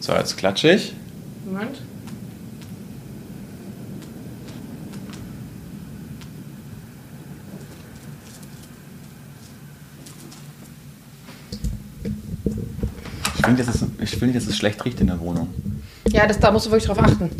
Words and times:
So, 0.00 0.12
jetzt 0.12 0.36
klatsche 0.36 0.72
ich. 0.72 0.94
Moment. 1.44 1.80
Ich 13.38 13.44
finde, 13.46 13.64
dass, 13.64 13.74
es, 13.74 13.84
ich 14.00 14.10
finde, 14.10 14.34
dass 14.34 14.46
es 14.46 14.56
schlecht 14.56 14.84
riecht 14.84 15.00
in 15.00 15.06
der 15.06 15.20
Wohnung. 15.20 15.48
Ja, 16.10 16.26
das, 16.26 16.38
da 16.38 16.50
musst 16.50 16.66
du 16.66 16.70
wirklich 16.70 16.86
drauf 16.86 16.98
achten. 16.98 17.30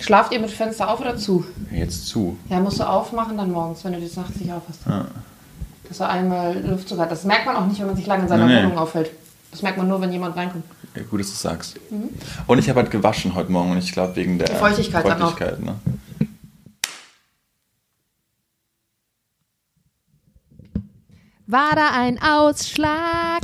Schlaft 0.00 0.32
ihr 0.32 0.40
mit 0.40 0.50
Fenster 0.50 0.88
auf 0.88 1.00
oder 1.00 1.16
zu? 1.16 1.44
Jetzt 1.70 2.06
zu. 2.08 2.36
Ja, 2.48 2.58
musst 2.60 2.80
du 2.80 2.84
aufmachen 2.88 3.36
dann 3.36 3.52
morgens, 3.52 3.84
wenn 3.84 3.92
du 3.92 4.00
das 4.00 4.16
nachts 4.16 4.36
nicht 4.40 4.52
aufhast. 4.52 4.80
Ja. 4.86 5.06
Dass 5.88 6.00
er 6.00 6.08
einmal 6.08 6.58
Luftzug 6.66 6.98
hat. 6.98 7.10
Das 7.10 7.24
merkt 7.24 7.46
man 7.46 7.56
auch 7.56 7.66
nicht, 7.66 7.78
wenn 7.80 7.86
man 7.86 7.96
sich 7.96 8.06
lange 8.06 8.22
in 8.22 8.28
seiner 8.28 8.46
Nee. 8.46 8.62
Wohnung 8.64 8.78
aufhält. 8.78 9.10
Das 9.50 9.62
merkt 9.62 9.78
man 9.78 9.88
nur, 9.88 10.00
wenn 10.00 10.10
jemand 10.12 10.36
reinkommt. 10.36 10.64
Ja, 10.94 11.02
gut, 11.04 11.20
dass 11.20 11.28
du 11.28 11.32
es 11.32 11.42
sagst. 11.42 11.80
Und 12.46 12.58
ich 12.58 12.68
habe 12.68 12.80
halt 12.80 12.90
gewaschen 12.90 13.34
heute 13.34 13.50
Morgen 13.50 13.70
und 13.70 13.78
ich 13.78 13.92
glaube 13.92 14.14
wegen 14.16 14.38
der 14.38 14.48
Die 14.48 14.56
Feuchtigkeit 14.56 15.04
dann 15.06 15.22
auch. 15.22 15.38
Feuchtigkeit, 15.38 15.60
ne? 15.64 15.76
War 21.46 21.74
da 21.74 21.90
ein 21.92 22.20
Ausschlag? 22.20 23.42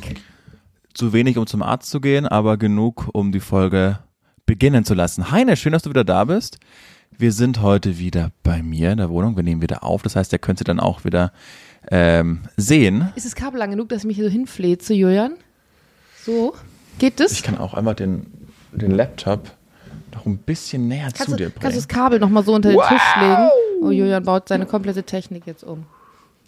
Zu 0.95 1.13
wenig, 1.13 1.37
um 1.39 1.47
zum 1.47 1.63
Arzt 1.63 1.91
zu 1.91 2.01
gehen, 2.01 2.27
aber 2.27 2.57
genug, 2.57 3.09
um 3.13 3.33
die 3.33 3.41
Folge 3.41 3.99
beginnen 4.47 4.85
zu 4.85 4.95
lassen. 4.95 5.31
Heine, 5.31 5.57
schön, 5.57 5.73
dass 5.73 5.83
du 5.83 5.91
wieder 5.91 6.05
da 6.05 6.25
bist. 6.25 6.59
Wir 7.17 7.33
sind 7.33 7.61
heute 7.61 7.99
wieder 7.99 8.31
bei 8.43 8.63
mir 8.63 8.93
in 8.93 8.99
der 8.99 9.11
Wohnung. 9.11 9.37
Wir 9.37 9.43
nehmen 9.43 9.61
wieder 9.61 9.85
auf. 9.85 10.03
Das 10.03 10.17
heißt, 10.17 10.33
ihr 10.33 10.39
könnt 10.39 10.59
sie 10.59 10.65
dann 10.65 10.81
auch 10.81 11.05
wieder 11.05 11.33
ähm, 11.91 12.43
sehen. 12.57 13.09
Ist 13.17 13.27
das 13.27 13.35
Kabel 13.35 13.59
lang 13.59 13.71
genug, 13.71 13.89
dass 13.89 14.01
ich 14.01 14.07
mich 14.07 14.17
hier 14.17 14.27
so 14.27 14.31
hinfleht 14.31 14.83
zu 14.83 14.95
Julian? 14.95 15.35
So? 16.25 16.55
Geht 16.99 17.21
das? 17.21 17.33
Ich 17.33 17.43
kann 17.43 17.59
auch 17.59 17.75
einmal 17.75 17.95
den, 17.95 18.27
den 18.73 18.91
Laptop 18.93 19.51
noch 20.15 20.27
ein 20.27 20.39
bisschen 20.39 20.89
näher 20.89 21.11
kannst, 21.13 21.31
zu 21.31 21.37
dir 21.37 21.47
kannst 21.47 21.57
du 21.57 21.61
bringen. 21.61 21.75
das 21.77 21.89
Kabel 21.89 22.19
nochmal 22.19 22.45
so 22.45 22.55
unter 22.55 22.71
den 22.71 22.81
Tisch 22.81 23.17
legen? 23.21 23.49
Oh, 23.83 23.91
Julian 23.91 24.25
baut 24.25 24.49
seine 24.49 24.67
komplette 24.67 25.05
Technik 25.05 25.47
jetzt 25.47 25.63
um. 25.63 25.87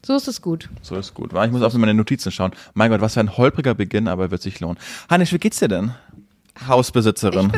So 0.04 0.16
ist 0.16 0.28
es 0.28 0.40
gut. 0.40 0.68
So 0.82 0.96
ist 0.96 1.12
gut. 1.14 1.32
Ich 1.32 1.50
muss 1.50 1.62
auf 1.62 1.74
meine 1.74 1.92
Notizen 1.92 2.32
schauen. 2.32 2.52
Mein 2.72 2.90
Gott, 2.90 3.00
was 3.02 3.14
für 3.14 3.20
ein 3.20 3.36
holpriger 3.36 3.74
Beginn, 3.74 4.08
aber 4.08 4.30
wird 4.30 4.40
sich 4.40 4.58
lohnen. 4.60 4.78
Hannes, 5.10 5.32
wie 5.32 5.38
geht's 5.38 5.58
dir 5.58 5.68
denn? 5.68 5.94
Hausbesitzerin. 6.66 7.50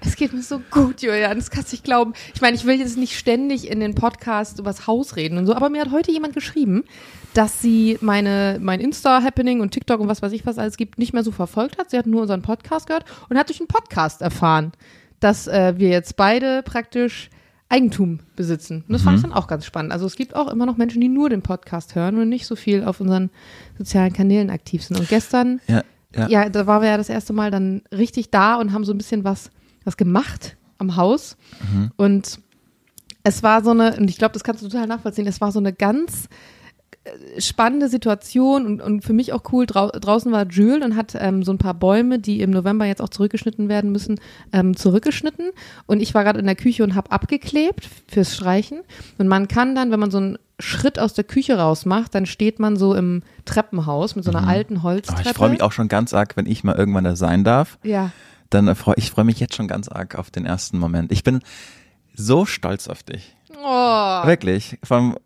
Es 0.00 0.16
geht 0.16 0.32
mir 0.32 0.42
so 0.42 0.60
gut, 0.70 1.02
Julian. 1.02 1.36
Das 1.36 1.50
kannst 1.50 1.72
du 1.72 1.74
nicht 1.74 1.84
glauben. 1.84 2.12
Ich 2.34 2.40
meine, 2.40 2.56
ich 2.56 2.64
will 2.64 2.78
jetzt 2.78 2.96
nicht 2.96 3.18
ständig 3.18 3.70
in 3.70 3.80
den 3.80 3.94
Podcast 3.94 4.58
übers 4.58 4.86
Haus 4.86 5.16
reden 5.16 5.38
und 5.38 5.46
so, 5.46 5.54
aber 5.54 5.70
mir 5.70 5.80
hat 5.80 5.90
heute 5.90 6.12
jemand 6.12 6.34
geschrieben, 6.34 6.84
dass 7.34 7.60
sie 7.60 7.98
meine, 8.00 8.58
mein 8.60 8.80
Insta-Happening 8.80 9.60
und 9.60 9.70
TikTok 9.70 10.00
und 10.00 10.08
was 10.08 10.22
weiß 10.22 10.32
ich, 10.32 10.46
was 10.46 10.58
alles 10.58 10.76
gibt, 10.76 10.98
nicht 10.98 11.12
mehr 11.12 11.24
so 11.24 11.32
verfolgt 11.32 11.78
hat. 11.78 11.90
Sie 11.90 11.98
hat 11.98 12.06
nur 12.06 12.22
unseren 12.22 12.42
Podcast 12.42 12.86
gehört 12.86 13.04
und 13.28 13.38
hat 13.38 13.48
durch 13.48 13.60
einen 13.60 13.68
Podcast 13.68 14.22
erfahren, 14.22 14.72
dass 15.20 15.46
äh, 15.46 15.74
wir 15.76 15.88
jetzt 15.88 16.16
beide 16.16 16.62
praktisch 16.62 17.30
Eigentum 17.70 18.20
besitzen. 18.34 18.84
Und 18.88 18.94
das 18.94 19.02
fand 19.02 19.16
ich 19.16 19.22
dann 19.22 19.34
auch 19.34 19.46
ganz 19.46 19.66
spannend. 19.66 19.92
Also 19.92 20.06
es 20.06 20.16
gibt 20.16 20.34
auch 20.34 20.48
immer 20.48 20.64
noch 20.64 20.78
Menschen, 20.78 21.02
die 21.02 21.08
nur 21.08 21.28
den 21.28 21.42
Podcast 21.42 21.94
hören 21.94 22.16
und 22.16 22.28
nicht 22.30 22.46
so 22.46 22.56
viel 22.56 22.82
auf 22.82 23.00
unseren 23.00 23.30
sozialen 23.76 24.12
Kanälen 24.14 24.48
aktiv 24.48 24.82
sind. 24.82 24.98
Und 24.98 25.08
gestern 25.08 25.60
ja, 25.66 25.82
ja. 26.14 26.28
ja, 26.28 26.48
da 26.48 26.66
waren 26.66 26.82
wir 26.82 26.88
ja 26.88 26.96
das 26.96 27.08
erste 27.08 27.32
Mal 27.32 27.50
dann 27.50 27.82
richtig 27.92 28.30
da 28.30 28.56
und 28.56 28.72
haben 28.72 28.84
so 28.84 28.92
ein 28.92 28.98
bisschen 28.98 29.24
was, 29.24 29.50
was 29.84 29.96
gemacht 29.96 30.56
am 30.78 30.96
Haus. 30.96 31.36
Und 31.96 32.40
es 33.24 33.42
war 33.42 33.62
so 33.62 33.70
eine, 33.70 33.96
und 33.96 34.08
ich 34.08 34.16
glaube, 34.16 34.32
das 34.32 34.44
kannst 34.44 34.62
du 34.62 34.68
total 34.68 34.86
nachvollziehen, 34.86 35.26
es 35.26 35.40
war 35.40 35.52
so 35.52 35.58
eine 35.58 35.72
ganz 35.72 36.28
äh, 37.04 37.40
spannende 37.40 37.88
Situation 37.88 38.64
und, 38.64 38.80
und 38.80 39.04
für 39.04 39.12
mich 39.12 39.32
auch 39.32 39.42
cool. 39.52 39.66
Drau 39.66 39.88
draußen 39.88 40.32
war 40.32 40.46
Jules 40.46 40.84
und 40.84 40.96
hat 40.96 41.14
ähm, 41.18 41.42
so 41.42 41.52
ein 41.52 41.58
paar 41.58 41.74
Bäume, 41.74 42.18
die 42.18 42.40
im 42.40 42.50
November 42.50 42.86
jetzt 42.86 43.02
auch 43.02 43.10
zurückgeschnitten 43.10 43.68
werden 43.68 43.92
müssen, 43.92 44.18
ähm, 44.52 44.76
zurückgeschnitten. 44.76 45.50
Und 45.86 46.00
ich 46.00 46.14
war 46.14 46.24
gerade 46.24 46.40
in 46.40 46.46
der 46.46 46.56
Küche 46.56 46.84
und 46.84 46.94
habe 46.94 47.10
abgeklebt 47.10 47.88
fürs 48.06 48.34
Streichen. 48.34 48.80
Und 49.18 49.28
man 49.28 49.46
kann 49.46 49.74
dann, 49.74 49.90
wenn 49.90 50.00
man 50.00 50.10
so 50.10 50.18
einen 50.18 50.38
Schritt 50.60 50.98
aus 50.98 51.14
der 51.14 51.24
Küche 51.24 51.56
raus 51.58 51.86
macht, 51.86 52.14
dann 52.14 52.26
steht 52.26 52.58
man 52.58 52.76
so 52.76 52.94
im 52.94 53.22
Treppenhaus 53.44 54.16
mit 54.16 54.24
so 54.24 54.30
einer 54.32 54.46
alten 54.48 54.78
Oh, 54.78 54.82
Holztreppe. 54.82 55.22
ich 55.30 55.36
freue 55.36 55.50
mich 55.50 55.62
auch 55.62 55.72
schon 55.72 55.88
ganz 55.88 56.12
arg, 56.12 56.36
wenn 56.36 56.46
ich 56.46 56.64
mal 56.64 56.74
irgendwann 56.74 57.04
da 57.04 57.14
sein 57.16 57.44
darf. 57.44 57.78
Ja. 57.84 58.10
Dann 58.50 58.66
äh, 58.66 58.74
freu, 58.74 58.94
ich 58.96 59.10
freue 59.10 59.24
mich 59.24 59.38
jetzt 59.40 59.54
schon 59.54 59.68
ganz 59.68 59.88
arg 59.88 60.16
auf 60.16 60.30
den 60.30 60.44
ersten 60.46 60.78
Moment. 60.78 61.12
Ich 61.12 61.22
bin 61.22 61.40
so 62.14 62.44
stolz 62.46 62.88
auf 62.88 63.02
dich. 63.04 63.36
Oh. 63.62 64.26
Wirklich. 64.26 64.78
From, 64.82 65.16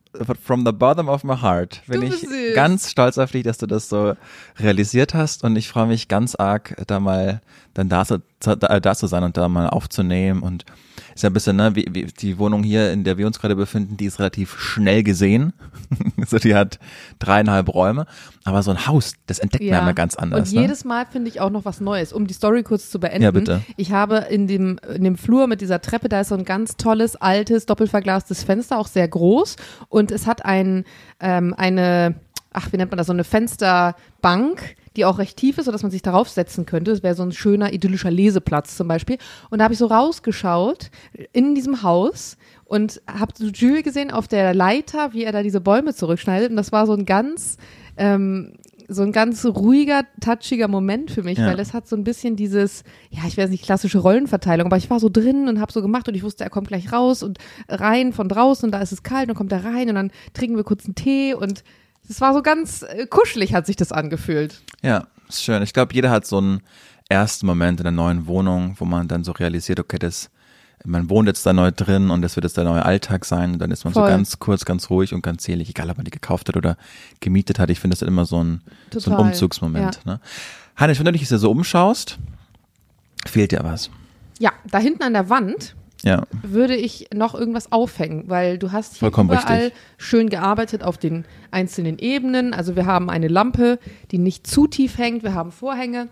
from 0.42 0.66
the 0.66 0.72
bottom 0.72 1.08
of 1.08 1.24
my 1.24 1.36
heart 1.36 1.80
bin 1.86 2.02
ich 2.02 2.16
süß. 2.20 2.54
ganz 2.54 2.90
stolz 2.90 3.16
auf 3.16 3.30
dich, 3.32 3.44
dass 3.44 3.56
du 3.58 3.66
das 3.66 3.88
so 3.88 4.14
realisiert 4.58 5.14
hast 5.14 5.44
und 5.44 5.56
ich 5.56 5.68
freue 5.68 5.86
mich 5.86 6.08
ganz 6.08 6.34
arg, 6.34 6.74
da 6.86 7.00
mal 7.00 7.40
dann 7.72 7.88
da, 7.88 8.04
da, 8.40 8.80
da 8.80 8.94
zu 8.94 9.06
sein 9.06 9.24
und 9.24 9.36
da 9.38 9.48
mal 9.48 9.68
aufzunehmen 9.68 10.42
und 10.42 10.66
ist 11.14 11.22
ja 11.22 11.30
ein 11.30 11.32
bisschen, 11.32 11.56
ne, 11.56 11.74
wie, 11.74 11.86
wie 11.90 12.04
die 12.04 12.38
Wohnung 12.38 12.62
hier, 12.62 12.92
in 12.92 13.04
der 13.04 13.18
wir 13.18 13.26
uns 13.26 13.38
gerade 13.38 13.56
befinden, 13.56 13.96
die 13.96 14.06
ist 14.06 14.18
relativ 14.18 14.58
schnell 14.58 15.02
gesehen. 15.02 15.52
so, 16.26 16.38
die 16.38 16.54
hat 16.54 16.78
dreieinhalb 17.18 17.72
Räume. 17.72 18.06
Aber 18.44 18.62
so 18.62 18.70
ein 18.70 18.86
Haus, 18.86 19.14
das 19.26 19.38
entdeckt 19.38 19.64
man 19.70 19.82
immer 19.82 19.94
ganz 19.94 20.16
anders. 20.16 20.48
Und 20.48 20.54
ne? 20.54 20.62
jedes 20.62 20.84
Mal 20.84 21.06
finde 21.06 21.28
ich 21.28 21.40
auch 21.40 21.50
noch 21.50 21.64
was 21.64 21.80
Neues. 21.80 22.12
Um 22.12 22.26
die 22.26 22.34
Story 22.34 22.62
kurz 22.62 22.90
zu 22.90 22.98
beenden. 22.98 23.22
Ja, 23.22 23.30
bitte. 23.30 23.62
Ich 23.76 23.92
habe 23.92 24.26
in 24.30 24.46
dem, 24.46 24.78
in 24.94 25.04
dem 25.04 25.16
Flur 25.16 25.46
mit 25.46 25.60
dieser 25.60 25.80
Treppe, 25.80 26.08
da 26.08 26.20
ist 26.20 26.28
so 26.28 26.34
ein 26.34 26.44
ganz 26.44 26.76
tolles, 26.76 27.16
altes, 27.16 27.66
doppelverglastes 27.66 28.42
Fenster, 28.42 28.78
auch 28.78 28.88
sehr 28.88 29.06
groß. 29.06 29.56
Und 29.88 30.10
es 30.10 30.26
hat 30.26 30.44
ein, 30.44 30.84
ähm, 31.20 31.54
eine, 31.56 32.16
ach, 32.52 32.72
wie 32.72 32.76
nennt 32.76 32.90
man 32.90 32.98
das, 32.98 33.06
so 33.06 33.12
eine 33.12 33.24
Fensterbank, 33.24 34.76
die 34.96 35.04
auch 35.04 35.18
recht 35.18 35.36
tief 35.36 35.58
ist, 35.58 35.64
sodass 35.66 35.82
man 35.82 35.90
sich 35.90 36.02
darauf 36.02 36.28
setzen 36.28 36.66
könnte. 36.66 36.90
Das 36.90 37.02
wäre 37.02 37.14
so 37.14 37.22
ein 37.22 37.32
schöner, 37.32 37.72
idyllischer 37.72 38.10
Leseplatz 38.10 38.76
zum 38.76 38.88
Beispiel. 38.88 39.18
Und 39.50 39.58
da 39.58 39.64
habe 39.64 39.74
ich 39.74 39.78
so 39.78 39.86
rausgeschaut 39.86 40.90
in 41.32 41.54
diesem 41.54 41.82
Haus 41.82 42.36
und 42.64 43.00
habe 43.06 43.32
so 43.36 43.46
Jules 43.46 43.82
gesehen 43.84 44.10
auf 44.10 44.28
der 44.28 44.54
Leiter, 44.54 45.12
wie 45.12 45.24
er 45.24 45.32
da 45.32 45.42
diese 45.42 45.60
Bäume 45.60 45.94
zurückschneidet. 45.94 46.50
Und 46.50 46.56
das 46.56 46.72
war 46.72 46.86
so 46.86 46.92
ein 46.94 47.04
ganz, 47.06 47.56
ähm, 47.96 48.54
so 48.88 49.02
ein 49.02 49.12
ganz 49.12 49.44
ruhiger, 49.46 50.02
touchiger 50.20 50.68
Moment 50.68 51.10
für 51.10 51.22
mich, 51.22 51.38
Ja. 51.38 51.46
weil 51.46 51.60
es 51.60 51.72
hat 51.72 51.88
so 51.88 51.96
ein 51.96 52.04
bisschen 52.04 52.36
dieses, 52.36 52.82
ja, 53.10 53.20
ich 53.26 53.38
weiß 53.38 53.48
nicht, 53.48 53.64
klassische 53.64 53.98
Rollenverteilung, 53.98 54.66
aber 54.66 54.76
ich 54.76 54.90
war 54.90 55.00
so 55.00 55.08
drin 55.08 55.48
und 55.48 55.60
habe 55.60 55.72
so 55.72 55.80
gemacht 55.80 56.08
und 56.08 56.14
ich 56.14 56.22
wusste, 56.22 56.44
er 56.44 56.50
kommt 56.50 56.68
gleich 56.68 56.92
raus 56.92 57.22
und 57.22 57.38
rein 57.68 58.12
von 58.12 58.28
draußen 58.28 58.66
und 58.66 58.72
da 58.72 58.80
ist 58.82 58.92
es 58.92 59.02
kalt 59.02 59.22
und 59.24 59.28
dann 59.28 59.36
kommt 59.36 59.52
er 59.52 59.64
rein 59.64 59.88
und 59.88 59.94
dann 59.94 60.10
trinken 60.34 60.56
wir 60.56 60.64
kurz 60.64 60.84
einen 60.84 60.94
Tee 60.94 61.32
und 61.32 61.62
es 62.08 62.20
war 62.20 62.34
so 62.34 62.42
ganz 62.42 62.82
äh, 62.82 63.06
kuschelig, 63.06 63.54
hat 63.54 63.66
sich 63.66 63.76
das 63.76 63.92
angefühlt. 63.92 64.62
Ja, 64.82 65.06
ist 65.28 65.42
schön. 65.42 65.62
Ich 65.62 65.72
glaube, 65.72 65.94
jeder 65.94 66.10
hat 66.10 66.26
so 66.26 66.38
einen 66.38 66.62
ersten 67.08 67.46
Moment 67.46 67.80
in 67.80 67.84
der 67.84 67.92
neuen 67.92 68.26
Wohnung, 68.26 68.76
wo 68.78 68.84
man 68.84 69.08
dann 69.08 69.24
so 69.24 69.32
realisiert, 69.32 69.80
okay, 69.80 69.98
das, 69.98 70.30
man 70.84 71.08
wohnt 71.08 71.28
jetzt 71.28 71.44
da 71.46 71.52
neu 71.52 71.70
drin 71.70 72.10
und 72.10 72.22
das 72.22 72.36
wird 72.36 72.44
jetzt 72.44 72.56
der 72.56 72.64
neue 72.64 72.84
Alltag 72.84 73.24
sein. 73.24 73.54
Und 73.54 73.58
dann 73.58 73.70
ist 73.70 73.84
man 73.84 73.92
Voll. 73.92 74.04
so 74.04 74.08
ganz 74.08 74.38
kurz, 74.38 74.64
ganz 74.64 74.90
ruhig 74.90 75.14
und 75.14 75.22
ganz 75.22 75.44
selig, 75.44 75.68
egal 75.68 75.90
ob 75.90 75.96
man 75.96 76.04
die 76.04 76.10
gekauft 76.10 76.48
hat 76.48 76.56
oder 76.56 76.76
gemietet 77.20 77.58
hat. 77.58 77.70
Ich 77.70 77.80
finde, 77.80 77.94
das 77.94 78.02
ist 78.02 78.08
immer 78.08 78.24
so 78.24 78.42
ein, 78.42 78.62
so 78.94 79.10
ein 79.10 79.16
Umzugsmoment. 79.16 80.04
Ne? 80.04 80.20
Hannes, 80.76 80.98
wenn 80.98 81.04
du 81.04 81.12
dich 81.12 81.22
jetzt 81.22 81.30
so 81.30 81.50
umschaust, 81.50 82.18
fehlt 83.26 83.52
dir 83.52 83.60
was. 83.62 83.90
Ja, 84.38 84.52
da 84.68 84.78
hinten 84.78 85.02
an 85.02 85.12
der 85.12 85.28
Wand 85.28 85.76
Ja, 86.04 86.24
würde 86.42 86.74
ich 86.74 87.08
noch 87.14 87.34
irgendwas 87.34 87.70
aufhängen, 87.70 88.24
weil 88.26 88.58
du 88.58 88.72
hast 88.72 88.94
hier 88.94 89.00
Vollkommen 89.00 89.30
überall 89.30 89.58
richtig. 89.66 89.78
schön 89.98 90.28
gearbeitet 90.28 90.82
auf 90.82 90.98
den 90.98 91.24
einzelnen 91.52 91.98
Ebenen. 91.98 92.54
Also 92.54 92.74
wir 92.74 92.86
haben 92.86 93.08
eine 93.08 93.28
Lampe, 93.28 93.78
die 94.10 94.18
nicht 94.18 94.46
zu 94.46 94.66
tief 94.66 94.98
hängt. 94.98 95.22
Wir 95.22 95.34
haben 95.34 95.52
Vorhänge. 95.52 96.08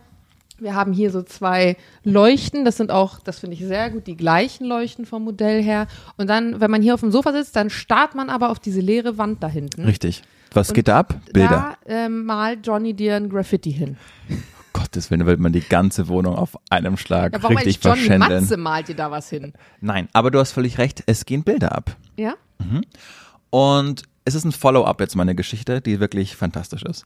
Wir 0.60 0.74
haben 0.74 0.92
hier 0.92 1.10
so 1.10 1.22
zwei 1.22 1.76
Leuchten. 2.04 2.64
Das 2.64 2.76
sind 2.76 2.90
auch, 2.90 3.18
das 3.18 3.40
finde 3.40 3.56
ich 3.56 3.64
sehr 3.64 3.90
gut, 3.90 4.06
die 4.06 4.16
gleichen 4.16 4.66
Leuchten 4.66 5.06
vom 5.06 5.24
Modell 5.24 5.62
her. 5.62 5.88
Und 6.18 6.28
dann, 6.28 6.60
wenn 6.60 6.70
man 6.70 6.82
hier 6.82 6.94
auf 6.94 7.00
dem 7.00 7.10
Sofa 7.10 7.32
sitzt, 7.32 7.56
dann 7.56 7.70
starrt 7.70 8.14
man 8.14 8.30
aber 8.30 8.50
auf 8.50 8.58
diese 8.58 8.80
leere 8.80 9.18
Wand 9.18 9.42
da 9.42 9.48
hinten. 9.48 9.84
richtig. 9.84 10.22
Was 10.52 10.70
Und 10.70 10.75
geht 10.75 10.88
da 10.88 10.98
ab? 10.98 11.20
Bilder. 11.32 11.76
Da 11.86 12.06
ähm, 12.06 12.25
malt 12.25 12.66
Johnny 12.66 12.93
dir 12.93 13.14
ein 13.14 13.28
Graffiti 13.28 13.72
hin. 13.72 13.96
Gottes 14.90 15.08
Willen, 15.12 15.25
will 15.25 15.37
man 15.37 15.52
die 15.52 15.60
ganze 15.60 16.08
Wohnung 16.08 16.34
auf 16.34 16.58
einem 16.69 16.96
Schlag 16.96 17.32
Ja, 17.32 17.42
warum 17.44 17.56
richtig 17.56 17.78
Johnny 17.82 17.98
verschändeln. 18.00 18.42
Matze 18.42 18.56
malt 18.56 18.88
dir 18.88 18.96
da 18.96 19.10
was 19.12 19.31
hin? 19.31 19.52
Nein, 19.81 20.08
aber 20.12 20.32
du 20.32 20.40
hast 20.40 20.50
völlig 20.50 20.78
recht, 20.78 21.04
es 21.06 21.26
gehen 21.26 21.44
Bilder 21.44 21.70
ab. 21.76 21.96
Ja? 22.16 22.34
Und 23.50 24.02
es 24.25 24.34
ist 24.34 24.44
ein 24.44 24.50
Follow-up 24.52 25.00
jetzt 25.00 25.14
meiner 25.14 25.34
Geschichte, 25.34 25.81
die 25.81 26.00
wirklich 26.00 26.34
fantastisch 26.34 26.82
ist, 26.82 27.04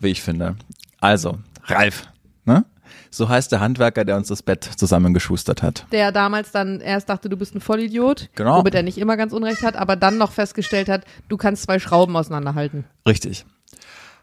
wie 0.00 0.08
ich 0.08 0.22
finde. 0.22 0.56
Also, 1.00 1.38
Ralf, 1.64 2.08
ne? 2.46 2.64
So 3.10 3.28
heißt 3.28 3.52
der 3.52 3.60
Handwerker, 3.60 4.06
der 4.06 4.16
uns 4.16 4.28
das 4.28 4.42
Bett 4.42 4.64
zusammengeschustert 4.64 5.62
hat. 5.62 5.86
der 5.92 6.12
damals 6.12 6.52
dann 6.52 6.80
erst 6.80 7.08
dachte, 7.10 7.28
du 7.28 7.36
bist 7.36 7.54
ein 7.54 7.60
Vollidiot, 7.60 8.30
Genau. 8.34 8.58
womit 8.58 8.74
er 8.74 8.82
nicht 8.82 8.96
immer 8.96 9.18
ganz 9.18 9.34
unrecht 9.34 9.62
hat, 9.62 9.76
aber 9.76 9.96
dann 9.96 10.16
noch 10.16 10.32
festgestellt 10.32 10.88
hat, 10.88 11.04
du 11.28 11.36
kannst 11.36 11.64
zwei 11.64 11.78
Schrauben 11.80 12.16
auseinanderhalten. 12.16 12.84
Richtig. 13.06 13.44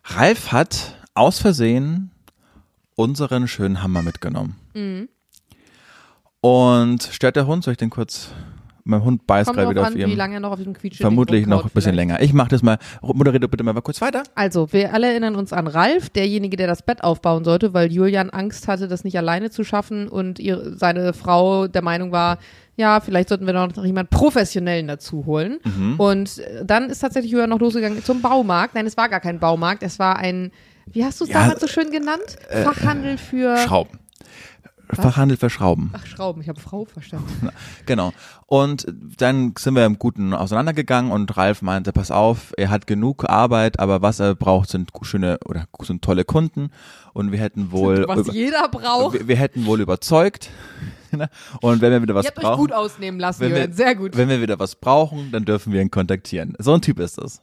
Ralf 0.05 0.51
hat 0.51 0.95
aus 1.13 1.37
Versehen 1.39 2.09
unseren 2.95 3.47
schönen 3.47 3.81
Hammer 3.83 4.01
mitgenommen. 4.01 4.55
Und 6.41 7.03
stört 7.03 7.35
der 7.35 7.47
Hund? 7.47 7.63
Soll 7.63 7.71
ich 7.73 7.77
den 7.77 7.89
kurz 7.89 8.31
Mein 8.85 9.03
Hund 9.03 9.25
beißt 9.25 9.53
gerade 9.53 9.69
wieder 9.69 9.81
an, 9.81 9.87
auf 9.87 9.95
wie 9.95 10.01
ihrem. 10.01 10.17
lange 10.17 10.33
er 10.35 10.39
noch 10.41 10.51
auf 10.51 10.57
diesem 10.57 10.73
Quietsch 10.73 10.97
Vermutlich 10.97 11.47
noch 11.47 11.63
ein 11.63 11.71
bisschen 11.73 11.95
länger. 11.95 12.21
Ich 12.21 12.33
mache 12.33 12.49
das 12.49 12.63
mal. 12.63 12.79
Moderiere 13.01 13.47
bitte 13.47 13.63
mal 13.63 13.73
kurz 13.81 14.01
weiter. 14.01 14.23
Also, 14.35 14.73
wir 14.73 14.93
alle 14.93 15.07
erinnern 15.07 15.35
uns 15.35 15.53
an 15.53 15.67
Ralf, 15.67 16.09
derjenige, 16.09 16.57
der 16.57 16.67
das 16.67 16.81
Bett 16.81 17.01
aufbauen 17.01 17.45
sollte, 17.45 17.73
weil 17.73 17.91
Julian 17.93 18.29
Angst 18.29 18.67
hatte, 18.67 18.89
das 18.89 19.05
nicht 19.05 19.17
alleine 19.17 19.51
zu 19.51 19.63
schaffen 19.63 20.09
und 20.09 20.39
ihre, 20.39 20.75
seine 20.77 21.13
Frau 21.13 21.67
der 21.67 21.81
Meinung 21.81 22.11
war, 22.11 22.39
ja, 22.75 22.99
vielleicht 22.99 23.29
sollten 23.29 23.45
wir 23.45 23.53
noch 23.53 23.85
jemand 23.85 24.09
Professionellen 24.09 24.87
dazu 24.87 25.25
holen. 25.25 25.59
Mhm. 25.63 25.95
Und 25.97 26.41
dann 26.65 26.89
ist 26.89 26.99
tatsächlich 26.99 27.31
Julian 27.31 27.51
noch 27.51 27.59
losgegangen 27.59 28.03
zum 28.03 28.21
Baumarkt. 28.21 28.75
Nein, 28.75 28.85
es 28.85 28.97
war 28.97 29.07
gar 29.07 29.21
kein 29.21 29.39
Baumarkt, 29.39 29.83
es 29.83 29.97
war 29.97 30.17
ein, 30.17 30.51
wie 30.91 31.03
hast 31.05 31.19
du 31.19 31.25
es 31.25 31.29
Ja, 31.31 31.41
damals 31.41 31.61
so 31.61 31.67
schön 31.67 31.91
genannt? 31.91 32.37
Fachhandel 32.49 33.17
für 33.17 33.57
Schrauben. 33.57 33.99
Fachhandel 34.91 35.37
für 35.37 35.49
Schrauben. 35.49 35.89
Ach, 35.93 36.05
Schrauben, 36.05 36.41
ich 36.41 36.49
habe 36.49 36.59
Frau 36.59 36.85
verstanden. 36.85 37.49
Genau. 37.87 38.11
Und 38.45 38.85
dann 39.17 39.53
sind 39.57 39.75
wir 39.75 39.85
im 39.85 39.97
Guten 39.97 40.33
auseinandergegangen 40.35 41.11
und 41.11 41.35
Ralf 41.35 41.63
meinte, 41.63 41.91
pass 41.93 42.11
auf, 42.11 42.53
er 42.57 42.69
hat 42.69 42.85
genug 42.85 43.27
Arbeit, 43.27 43.79
aber 43.79 44.03
was 44.03 44.19
er 44.19 44.35
braucht, 44.35 44.69
sind 44.69 44.91
schöne 45.01 45.39
oder 45.45 45.65
sind 45.81 46.03
tolle 46.03 46.25
Kunden 46.25 46.69
und 47.13 47.31
wir 47.31 47.39
hätten 47.39 47.71
wohl 47.71 48.05
Was 48.07 48.19
über- 48.19 48.33
jeder 48.33 48.67
braucht. 48.69 49.13
wir, 49.17 49.27
wir 49.27 49.35
hätten 49.37 49.65
wohl 49.65 49.81
überzeugt. 49.81 50.49
Ne? 51.15 51.29
und 51.61 51.79
wenn 51.79 51.91
wir 51.91 52.01
wieder 52.01 52.15
was 52.15 52.25
Ihr 52.25 52.29
habt 52.29 52.39
euch 52.39 52.43
brauchen, 52.43 52.57
gut 52.59 52.73
ausnehmen 52.73 53.19
lassen, 53.19 53.41
wir, 53.47 53.71
Sehr 53.71 53.93
gut. 53.93 54.17
wenn 54.17 54.29
wir 54.29 54.41
wieder 54.41 54.57
was 54.57 54.73
brauchen, 54.75 55.31
dann 55.31 55.45
dürfen 55.45 55.71
wir 55.71 55.79
ihn 55.79 55.91
kontaktieren. 55.91 56.55
So 56.57 56.73
ein 56.73 56.81
Typ 56.81 56.97
ist 56.99 57.19
das. 57.19 57.39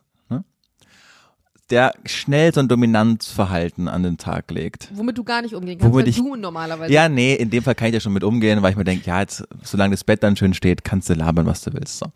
Der 1.70 1.92
schnell 2.04 2.52
so 2.52 2.60
ein 2.60 2.66
Dominanzverhalten 2.68 3.86
an 3.88 4.02
den 4.02 4.18
Tag 4.18 4.50
legt. 4.50 4.88
Womit 4.94 5.16
du 5.18 5.24
gar 5.24 5.40
nicht 5.42 5.54
umgehen 5.54 5.78
kannst, 5.78 5.92
Womit 5.92 6.08
ich- 6.08 6.16
du 6.16 6.34
normalerweise. 6.36 6.92
Ja, 6.92 7.08
nee, 7.08 7.34
in 7.34 7.50
dem 7.50 7.62
Fall 7.62 7.74
kann 7.76 7.88
ich 7.88 7.94
ja 7.94 8.00
schon 8.00 8.12
mit 8.12 8.24
umgehen, 8.24 8.60
weil 8.62 8.72
ich 8.72 8.76
mir 8.76 8.84
denke, 8.84 9.06
ja, 9.06 9.20
jetzt, 9.20 9.44
solange 9.62 9.92
das 9.94 10.02
Bett 10.04 10.22
dann 10.22 10.36
schön 10.36 10.52
steht, 10.54 10.82
kannst 10.84 11.08
du 11.08 11.14
labern, 11.14 11.46
was 11.46 11.62
du 11.62 11.72
willst. 11.72 11.98
So. 11.98 12.06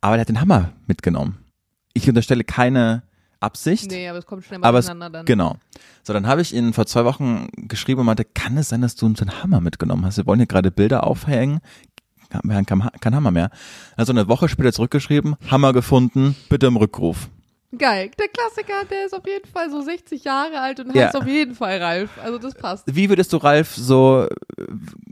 Aber 0.00 0.14
der 0.16 0.20
hat 0.22 0.28
den 0.28 0.40
Hammer 0.40 0.70
mitgenommen. 0.86 1.38
Ich 1.92 2.08
unterstelle 2.08 2.44
keine 2.44 3.02
Absicht. 3.40 3.90
Nee, 3.90 4.08
aber 4.08 4.18
es 4.18 4.26
kommt 4.26 4.44
schnell 4.44 4.58
mal 4.60 4.68
aber 4.68 4.78
es, 4.78 4.86
durcheinander 4.86 5.18
dann. 5.18 5.26
genau. 5.26 5.56
So, 6.02 6.12
dann 6.12 6.26
habe 6.26 6.40
ich 6.40 6.54
ihn 6.54 6.72
vor 6.72 6.86
zwei 6.86 7.04
Wochen 7.04 7.48
geschrieben 7.68 8.00
und 8.00 8.06
meinte, 8.06 8.24
kann 8.24 8.56
es 8.56 8.68
sein, 8.68 8.80
dass 8.80 8.94
du 8.96 9.06
uns 9.06 9.20
einen 9.20 9.42
Hammer 9.42 9.60
mitgenommen 9.60 10.04
hast? 10.04 10.16
Wir 10.18 10.26
wollen 10.26 10.38
hier 10.38 10.46
gerade 10.46 10.70
Bilder 10.70 11.04
aufhängen. 11.06 11.60
Wir 12.42 12.56
haben 12.56 12.66
kein, 12.66 12.82
kein 13.00 13.14
Hammer 13.14 13.30
mehr. 13.30 13.50
Also 13.96 14.12
eine 14.12 14.28
Woche 14.28 14.48
später 14.48 14.72
zurückgeschrieben, 14.72 15.36
Hammer 15.50 15.72
gefunden, 15.72 16.34
bitte 16.48 16.66
im 16.66 16.76
Rückruf. 16.76 17.28
Geil. 17.78 18.10
Der 18.18 18.28
Klassiker, 18.28 18.84
der 18.90 19.06
ist 19.06 19.14
auf 19.14 19.26
jeden 19.26 19.48
Fall 19.48 19.70
so 19.70 19.80
60 19.82 20.24
Jahre 20.24 20.60
alt 20.60 20.80
und 20.80 20.94
Ja. 20.94 21.06
heißt 21.06 21.16
auf 21.16 21.26
jeden 21.26 21.54
Fall 21.54 21.78
Ralf. 21.78 22.10
Also 22.22 22.38
das 22.38 22.54
passt. 22.54 22.84
Wie 22.86 23.08
würdest 23.08 23.32
du 23.32 23.36
Ralf 23.38 23.74
so 23.74 24.26
äh, 24.56 24.64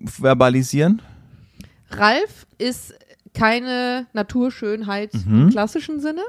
verbalisieren? 0.04 1.02
Ralf 1.90 2.46
ist 2.58 2.94
keine 3.34 4.06
Naturschönheit 4.12 5.12
Mhm. 5.14 5.42
im 5.42 5.50
klassischen 5.50 6.00
Sinne. 6.00 6.22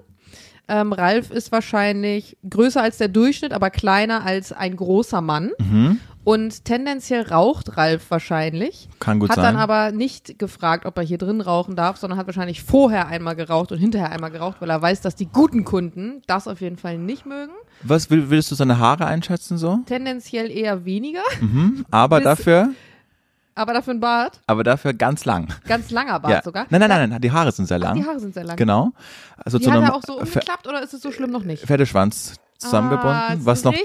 Ähm, 0.69 0.93
Ralf 0.93 1.29
ist 1.29 1.51
wahrscheinlich 1.51 2.37
größer 2.49 2.81
als 2.81 2.97
der 2.97 3.09
Durchschnitt, 3.09 3.51
aber 3.51 3.69
kleiner 3.69 4.25
als 4.25 4.53
ein 4.53 4.75
großer 4.77 5.19
Mann. 5.21 5.51
Mhm. 5.59 5.99
Und 6.23 6.63
tendenziell 6.63 7.23
raucht 7.23 7.75
Ralf 7.77 8.09
wahrscheinlich. 8.09 8.87
Kann 8.99 9.19
gut 9.19 9.29
hat 9.29 9.35
sein. 9.35 9.43
dann 9.45 9.57
aber 9.57 9.91
nicht 9.91 10.39
gefragt, 10.39 10.85
ob 10.85 10.97
er 10.97 11.03
hier 11.03 11.17
drin 11.17 11.41
rauchen 11.41 11.75
darf, 11.75 11.97
sondern 11.97 12.17
hat 12.17 12.27
wahrscheinlich 12.27 12.63
vorher 12.63 13.07
einmal 13.07 13.35
geraucht 13.35 13.71
und 13.73 13.77
hinterher 13.77 14.11
einmal 14.11 14.31
geraucht, 14.31 14.57
weil 14.61 14.69
er 14.69 14.81
weiß, 14.81 15.01
dass 15.01 15.15
die 15.15 15.25
guten 15.25 15.65
Kunden 15.65 16.21
das 16.27 16.47
auf 16.47 16.61
jeden 16.61 16.77
Fall 16.77 16.97
nicht 16.97 17.25
mögen. 17.25 17.51
Was 17.81 18.09
will, 18.09 18.29
willst 18.29 18.49
du 18.51 18.55
seine 18.55 18.79
Haare 18.79 19.05
einschätzen 19.05 19.57
so? 19.57 19.79
Tendenziell 19.85 20.49
eher 20.49 20.85
weniger, 20.85 21.23
Mhm. 21.41 21.85
Aber 21.91 22.17
Bis- 22.17 22.23
dafür, 22.25 22.69
aber 23.55 23.73
dafür 23.73 23.93
ein 23.93 23.99
Bart. 23.99 24.39
aber 24.47 24.63
dafür 24.63 24.93
ganz 24.93 25.25
lang. 25.25 25.53
Ganz 25.67 25.91
langer 25.91 26.19
Bart 26.21 26.33
ja. 26.33 26.41
sogar. 26.41 26.65
Nein, 26.69 26.79
nein, 26.79 26.89
nein, 26.89 27.09
nein, 27.09 27.21
die 27.21 27.31
Haare 27.31 27.51
sind 27.51 27.65
sehr 27.67 27.79
lang. 27.79 27.95
Die 27.95 28.05
Haare 28.05 28.19
sind 28.19 28.33
sehr 28.33 28.45
lang. 28.45 28.55
Genau. 28.55 28.91
Also 29.37 29.57
Die 29.57 29.65
zu 29.65 29.71
hat 29.73 29.81
er 29.83 29.93
auch 29.93 30.01
so 30.05 30.19
umgeklappt 30.19 30.67
oder 30.67 30.81
ist 30.81 30.93
es 30.93 31.01
so 31.01 31.11
schlimm 31.11 31.31
noch 31.31 31.43
nicht? 31.43 31.63
Pferdeschwanz 31.65 32.35
zusammengebunden, 32.57 33.09
Ah, 33.11 33.35
was 33.39 33.65
ein 33.65 33.71
noch 33.73 33.79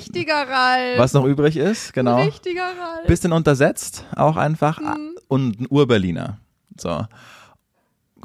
was 0.99 1.12
noch 1.12 1.25
übrig 1.25 1.56
ist, 1.56 1.93
genau. 1.93 2.17
Ein 2.17 2.26
richtiger 2.29 2.62
Ralf. 2.62 3.06
Bisschen 3.06 3.32
untersetzt, 3.32 4.05
auch 4.17 4.37
einfach 4.37 4.79
Mhm. 4.81 5.17
und 5.29 5.61
ein 5.61 5.67
Urberliner. 5.69 6.38
So. 6.76 7.06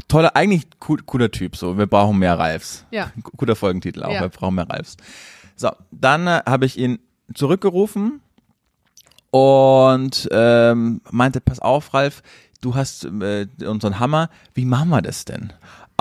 Toller, 0.07 0.35
eigentlich 0.35 0.67
cool, 0.87 0.99
cooler 1.05 1.29
Typ, 1.31 1.55
so. 1.55 1.77
Wir 1.77 1.85
brauchen 1.87 2.17
mehr 2.19 2.37
Ralfs. 2.37 2.85
Ja. 2.91 3.11
Guter 3.37 3.55
Folgentitel 3.55 4.03
auch, 4.03 4.11
Ja. 4.11 4.21
wir 4.21 4.29
brauchen 4.29 4.55
mehr 4.55 4.69
Ralfs. 4.69 4.97
So, 5.55 5.69
dann 5.91 6.27
äh, 6.27 6.41
habe 6.47 6.65
ich 6.65 6.77
ihn 6.77 6.99
zurückgerufen 7.33 8.21
und 9.31 10.27
ähm, 10.31 11.01
meinte, 11.11 11.41
pass 11.41 11.59
auf, 11.59 11.93
Ralf, 11.93 12.21
du 12.61 12.75
hast 12.75 13.05
äh, 13.05 13.47
unseren 13.65 13.99
Hammer, 13.99 14.29
wie 14.53 14.65
machen 14.65 14.89
wir 14.89 15.01
das 15.01 15.25
denn? 15.25 15.53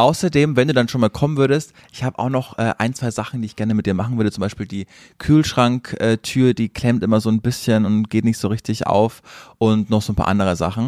Außerdem, 0.02 0.56
wenn 0.56 0.66
du 0.66 0.74
dann 0.74 0.88
schon 0.88 1.00
mal 1.00 1.10
kommen 1.10 1.36
würdest, 1.36 1.74
ich 1.92 2.02
habe 2.02 2.18
auch 2.18 2.28
noch 2.28 2.58
äh, 2.58 2.74
ein, 2.76 2.92
zwei 2.92 3.12
Sachen, 3.12 3.40
die 3.40 3.46
ich 3.46 3.54
gerne 3.54 3.72
mit 3.72 3.86
dir 3.86 3.94
machen 3.94 4.16
würde. 4.16 4.32
Zum 4.32 4.40
Beispiel 4.40 4.66
die 4.66 4.86
Kühlschranktür, 5.18 6.54
die 6.54 6.70
klemmt 6.70 7.04
immer 7.04 7.20
so 7.20 7.30
ein 7.30 7.40
bisschen 7.40 7.86
und 7.86 8.10
geht 8.10 8.24
nicht 8.24 8.38
so 8.38 8.48
richtig 8.48 8.88
auf 8.88 9.22
und 9.58 9.90
noch 9.90 10.02
so 10.02 10.12
ein 10.12 10.16
paar 10.16 10.26
andere 10.26 10.56
Sachen. 10.56 10.86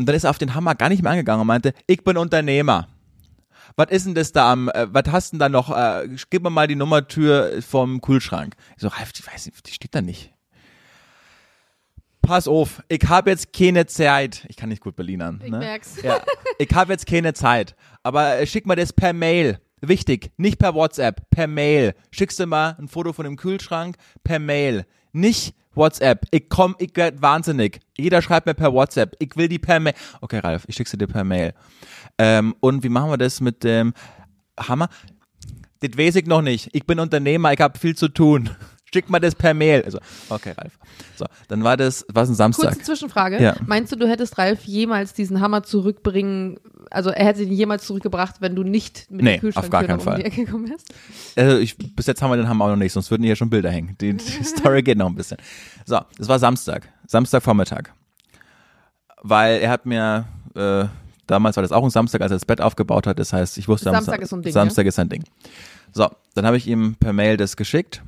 Und 0.00 0.08
dann 0.08 0.16
ist 0.16 0.24
er 0.24 0.30
auf 0.30 0.38
den 0.38 0.56
Hammer 0.56 0.74
gar 0.74 0.88
nicht 0.88 1.00
mehr 1.00 1.12
angegangen 1.12 1.42
und 1.42 1.46
meinte, 1.46 1.74
ich 1.86 2.02
bin 2.02 2.16
Unternehmer. 2.16 2.88
Was 3.76 3.90
ist 3.90 4.06
denn 4.06 4.16
das 4.16 4.32
da 4.32 4.50
am, 4.50 4.68
äh, 4.70 4.88
was 4.92 5.12
hast 5.12 5.30
denn 5.30 5.38
da 5.38 5.48
noch, 5.48 5.70
äh, 5.70 6.08
gib 6.28 6.42
mir 6.42 6.50
mal 6.50 6.66
die 6.66 6.74
Nummertür 6.74 7.62
vom 7.62 8.00
Kühlschrank. 8.00 8.56
Ich 8.74 8.82
so, 8.82 8.88
Ralf, 8.88 9.12
die 9.12 9.24
weiß 9.24 9.46
nicht, 9.46 9.64
die 9.64 9.74
steht 9.74 9.94
da 9.94 10.02
nicht. 10.02 10.35
Pass 12.26 12.48
auf, 12.48 12.82
ich 12.88 13.04
habe 13.06 13.30
jetzt 13.30 13.52
keine 13.52 13.86
Zeit. 13.86 14.44
Ich 14.48 14.56
kann 14.56 14.68
nicht 14.68 14.82
gut 14.82 14.96
Berlinern. 14.96 15.40
Ich 15.44 15.50
ne? 15.52 15.58
merk's. 15.58 16.02
Ja, 16.02 16.20
ich 16.58 16.68
habe 16.74 16.92
jetzt 16.92 17.06
keine 17.06 17.34
Zeit. 17.34 17.76
Aber 18.02 18.40
äh, 18.40 18.46
schick 18.48 18.66
mal 18.66 18.74
das 18.74 18.92
per 18.92 19.12
Mail. 19.12 19.60
Wichtig, 19.80 20.32
nicht 20.36 20.58
per 20.58 20.74
WhatsApp, 20.74 21.30
per 21.30 21.46
Mail. 21.46 21.94
Schickst 22.10 22.40
du 22.40 22.46
mal 22.46 22.74
ein 22.80 22.88
Foto 22.88 23.12
von 23.12 23.26
dem 23.26 23.36
Kühlschrank 23.36 23.96
per 24.24 24.40
Mail. 24.40 24.86
Nicht 25.12 25.54
WhatsApp. 25.76 26.26
Ich 26.32 26.48
komm, 26.48 26.74
ich 26.80 26.90
werd 26.96 27.22
wahnsinnig. 27.22 27.78
Jeder 27.96 28.20
schreibt 28.22 28.46
mir 28.46 28.54
per 28.54 28.72
WhatsApp. 28.72 29.14
Ich 29.20 29.36
will 29.36 29.46
die 29.46 29.60
per 29.60 29.78
Mail. 29.78 29.94
Okay, 30.20 30.40
Ralf, 30.40 30.64
ich 30.66 30.74
schick 30.74 30.88
sie 30.88 30.98
dir 30.98 31.06
per 31.06 31.22
Mail. 31.22 31.54
Ähm, 32.18 32.56
und 32.58 32.82
wie 32.82 32.88
machen 32.88 33.10
wir 33.10 33.18
das 33.18 33.40
mit 33.40 33.62
dem 33.62 33.94
Hammer? 34.58 34.88
Das 35.78 35.96
weiß 35.96 36.16
ich 36.16 36.26
noch 36.26 36.42
nicht. 36.42 36.70
Ich 36.72 36.86
bin 36.86 36.98
Unternehmer, 36.98 37.52
ich 37.52 37.60
habe 37.60 37.78
viel 37.78 37.94
zu 37.94 38.08
tun. 38.08 38.50
Schick 38.96 39.10
mal 39.10 39.18
das 39.20 39.34
per 39.34 39.52
Mail. 39.54 39.82
Also, 39.84 39.98
okay, 40.30 40.52
Ralf. 40.56 40.78
So, 41.16 41.26
dann 41.48 41.62
war 41.64 41.76
das, 41.76 42.06
war 42.12 42.22
es 42.22 42.28
ein 42.30 42.34
Samstag. 42.34 42.70
Kurze 42.72 42.82
Zwischenfrage. 42.82 43.42
Ja. 43.42 43.56
Meinst 43.66 43.92
du, 43.92 43.96
du 43.96 44.08
hättest 44.08 44.38
Ralf 44.38 44.64
jemals 44.64 45.12
diesen 45.12 45.40
Hammer 45.40 45.62
zurückbringen, 45.62 46.58
also 46.90 47.10
er 47.10 47.26
hätte 47.26 47.42
ihn 47.42 47.52
jemals 47.52 47.84
zurückgebracht, 47.86 48.36
wenn 48.40 48.54
du 48.54 48.62
nicht 48.62 49.10
mit 49.10 49.22
Nee, 49.24 49.32
dem 49.36 49.40
Kühlschrank 49.40 49.64
auf 49.66 49.70
gar 49.70 49.84
keinen 49.84 49.98
um 49.98 50.04
Fall. 50.04 50.18
die 50.18 50.24
Ecke 50.24 50.44
gekommen 50.44 50.70
wärst? 50.70 50.88
Also 51.36 51.58
ich, 51.58 51.76
bis 51.76 52.06
jetzt 52.06 52.22
haben 52.22 52.30
wir 52.30 52.36
den 52.36 52.48
Hammer 52.48 52.64
auch 52.66 52.70
noch 52.70 52.76
nicht, 52.76 52.92
sonst 52.92 53.10
würden 53.10 53.24
hier 53.24 53.36
schon 53.36 53.50
Bilder 53.50 53.70
hängen. 53.70 53.96
Die, 54.00 54.14
die 54.14 54.44
Story 54.44 54.82
geht 54.82 54.96
noch 54.98 55.06
ein 55.08 55.14
bisschen. 55.14 55.36
So, 55.84 55.98
das 56.16 56.28
war 56.28 56.38
Samstag, 56.38 56.88
Samstagvormittag. 57.06 57.90
Weil 59.22 59.60
er 59.60 59.70
hat 59.70 59.86
mir, 59.86 60.26
äh, 60.54 60.84
damals 61.26 61.56
war 61.56 61.62
das 61.62 61.72
auch 61.72 61.82
ein 61.82 61.90
Samstag, 61.90 62.20
als 62.20 62.30
er 62.30 62.36
das 62.36 62.44
Bett 62.44 62.60
aufgebaut 62.60 63.06
hat, 63.06 63.18
das 63.18 63.32
heißt, 63.32 63.58
ich 63.58 63.66
wusste, 63.68 63.88
am 63.90 63.96
Samstag 63.96 64.16
Sa- 64.18 64.22
ist 64.22 64.30
so 64.30 64.36
ein 64.36 64.42
Ding, 64.42 64.52
Samstag 64.52 64.86
ist 64.86 64.94
sein 64.94 65.08
Ding. 65.08 65.24
So, 65.92 66.08
dann 66.34 66.44
habe 66.46 66.56
ich 66.56 66.66
ihm 66.68 66.94
per 67.00 67.12
Mail 67.12 67.36
das 67.36 67.56
geschickt 67.56 68.02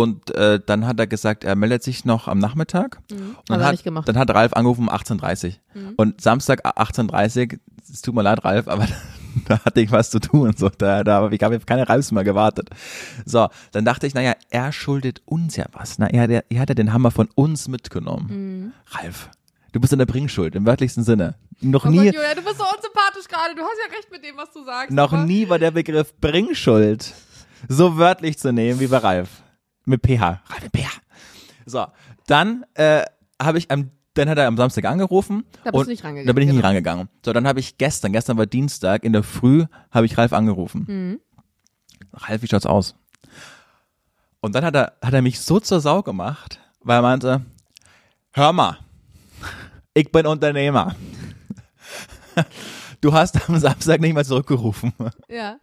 und 0.00 0.34
äh, 0.34 0.60
dann 0.64 0.86
hat 0.86 0.98
er 1.00 1.06
gesagt, 1.06 1.44
er 1.44 1.54
meldet 1.56 1.82
sich 1.82 2.04
noch 2.04 2.28
am 2.28 2.38
Nachmittag. 2.38 2.98
Und 3.10 3.18
Hat 3.20 3.44
dann 3.48 3.64
hat, 3.64 3.72
nicht 3.72 3.84
gemacht. 3.84 4.08
dann 4.08 4.18
hat 4.18 4.30
Ralf 4.30 4.52
angerufen 4.54 4.88
um 4.88 4.90
18.30 4.90 5.54
Uhr. 5.74 5.92
Und 5.96 6.20
Samstag 6.20 6.64
18.30 6.64 7.52
Uhr, 7.54 7.58
es 7.90 8.02
tut 8.02 8.14
mir 8.14 8.22
leid, 8.22 8.44
Ralf, 8.44 8.68
aber 8.68 8.86
da 9.48 9.60
hatte 9.64 9.80
ich 9.80 9.90
was 9.92 10.10
zu 10.10 10.18
tun. 10.20 10.52
So, 10.56 10.68
da, 10.68 11.04
da, 11.04 11.28
ich 11.30 11.42
habe 11.42 11.58
keine 11.60 11.88
Ralfs 11.88 12.12
mehr 12.12 12.24
gewartet. 12.24 12.70
So, 13.24 13.48
dann 13.72 13.84
dachte 13.84 14.06
ich, 14.06 14.14
naja, 14.14 14.34
er 14.50 14.72
schuldet 14.72 15.22
uns 15.24 15.56
ja 15.56 15.66
was. 15.72 15.98
Na, 15.98 16.06
er, 16.08 16.22
hat 16.22 16.30
ja- 16.30 16.42
er 16.48 16.60
hat 16.60 16.68
ja 16.68 16.74
den 16.74 16.92
Hammer 16.92 17.10
von 17.10 17.28
uns 17.34 17.68
mitgenommen. 17.68 18.72
Ralf, 18.90 19.30
du 19.72 19.80
bist 19.80 19.92
in 19.92 19.98
der 19.98 20.06
Bringschuld, 20.06 20.54
im 20.54 20.66
wörtlichsten 20.66 21.04
Sinne. 21.04 21.34
Noch 21.60 21.84
Oh 21.86 21.88
nie, 21.88 21.96
Gott, 21.96 22.14
Julia, 22.14 22.34
du 22.34 22.42
bist 22.42 22.58
so 22.58 22.64
unsympathisch 22.64 23.26
gerade. 23.28 23.54
Du 23.56 23.62
hast 23.62 23.76
ja 23.88 23.96
recht 23.96 24.12
mit 24.12 24.24
dem, 24.24 24.36
was 24.36 24.52
du 24.52 24.64
sagst. 24.64 24.90
noch 24.92 25.12
aber- 25.12 25.24
nie 25.24 25.48
war 25.48 25.58
der 25.58 25.70
Begriff 25.72 26.14
Bringschuld 26.20 27.14
so 27.68 27.96
wörtlich 27.98 28.38
zu 28.38 28.52
nehmen 28.52 28.78
wie 28.80 28.86
bei 28.86 28.98
Ralf. 28.98 29.28
Mit 29.88 30.02
PH. 30.02 30.22
Ralf 30.22 30.62
mit 30.62 30.72
PH. 30.72 31.00
So, 31.66 31.86
dann 32.26 32.64
äh, 32.74 33.04
habe 33.40 33.58
ich 33.58 33.70
am, 33.70 33.90
dann 34.14 34.28
hat 34.28 34.38
er 34.38 34.46
am 34.46 34.56
Samstag 34.56 34.84
angerufen. 34.84 35.44
Da 35.64 35.70
bist 35.70 35.74
und 35.74 35.86
du 35.86 35.90
nicht 35.90 36.04
rangegangen, 36.04 36.26
Da 36.26 36.32
bin 36.34 36.42
ich 36.42 36.48
nicht 36.48 36.56
genau. 36.56 36.68
rangegangen. 36.68 37.08
So, 37.24 37.32
dann 37.32 37.46
habe 37.46 37.60
ich 37.60 37.78
gestern, 37.78 38.12
gestern 38.12 38.36
war 38.36 38.46
Dienstag, 38.46 39.02
in 39.02 39.12
der 39.12 39.22
Früh 39.22 39.64
habe 39.90 40.06
ich 40.06 40.18
Ralf 40.18 40.32
angerufen. 40.32 40.84
Mhm. 40.86 41.20
Ralf, 42.12 42.42
wie 42.42 42.46
schaut's 42.48 42.66
aus? 42.66 42.94
Und 44.40 44.54
dann 44.54 44.64
hat 44.64 44.74
er, 44.76 44.92
hat 45.02 45.14
er 45.14 45.22
mich 45.22 45.40
so 45.40 45.58
zur 45.58 45.80
Sau 45.80 46.02
gemacht, 46.02 46.60
weil 46.80 46.98
er 46.98 47.02
meinte, 47.02 47.44
hör 48.32 48.52
mal, 48.52 48.78
ich 49.94 50.12
bin 50.12 50.26
Unternehmer. 50.26 50.94
Du 53.00 53.12
hast 53.12 53.48
am 53.48 53.58
Samstag 53.58 54.00
nicht 54.00 54.14
mal 54.14 54.24
zurückgerufen. 54.24 54.92
Ja. 55.28 55.58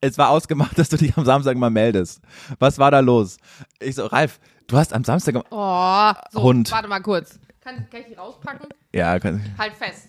Es 0.00 0.18
war 0.18 0.30
ausgemacht, 0.30 0.78
dass 0.78 0.88
du 0.90 0.96
dich 0.96 1.16
am 1.16 1.24
Samstag 1.24 1.56
mal 1.56 1.70
meldest. 1.70 2.20
Was 2.58 2.78
war 2.78 2.90
da 2.90 3.00
los? 3.00 3.38
Ich 3.80 3.94
so, 3.94 4.06
Ralf, 4.06 4.38
du 4.66 4.76
hast 4.76 4.92
am 4.92 5.04
Samstag. 5.04 5.36
Oh, 5.50 6.12
so, 6.30 6.42
Hund. 6.42 6.70
Warte 6.70 6.88
mal 6.88 7.00
kurz. 7.00 7.38
Kann, 7.60 7.88
kann 7.90 8.00
ich 8.00 8.08
die 8.08 8.14
rauspacken? 8.14 8.68
Ja, 8.92 9.18
kann 9.18 9.40
ich. 9.40 9.58
Halt 9.58 9.74
fest. 9.74 10.08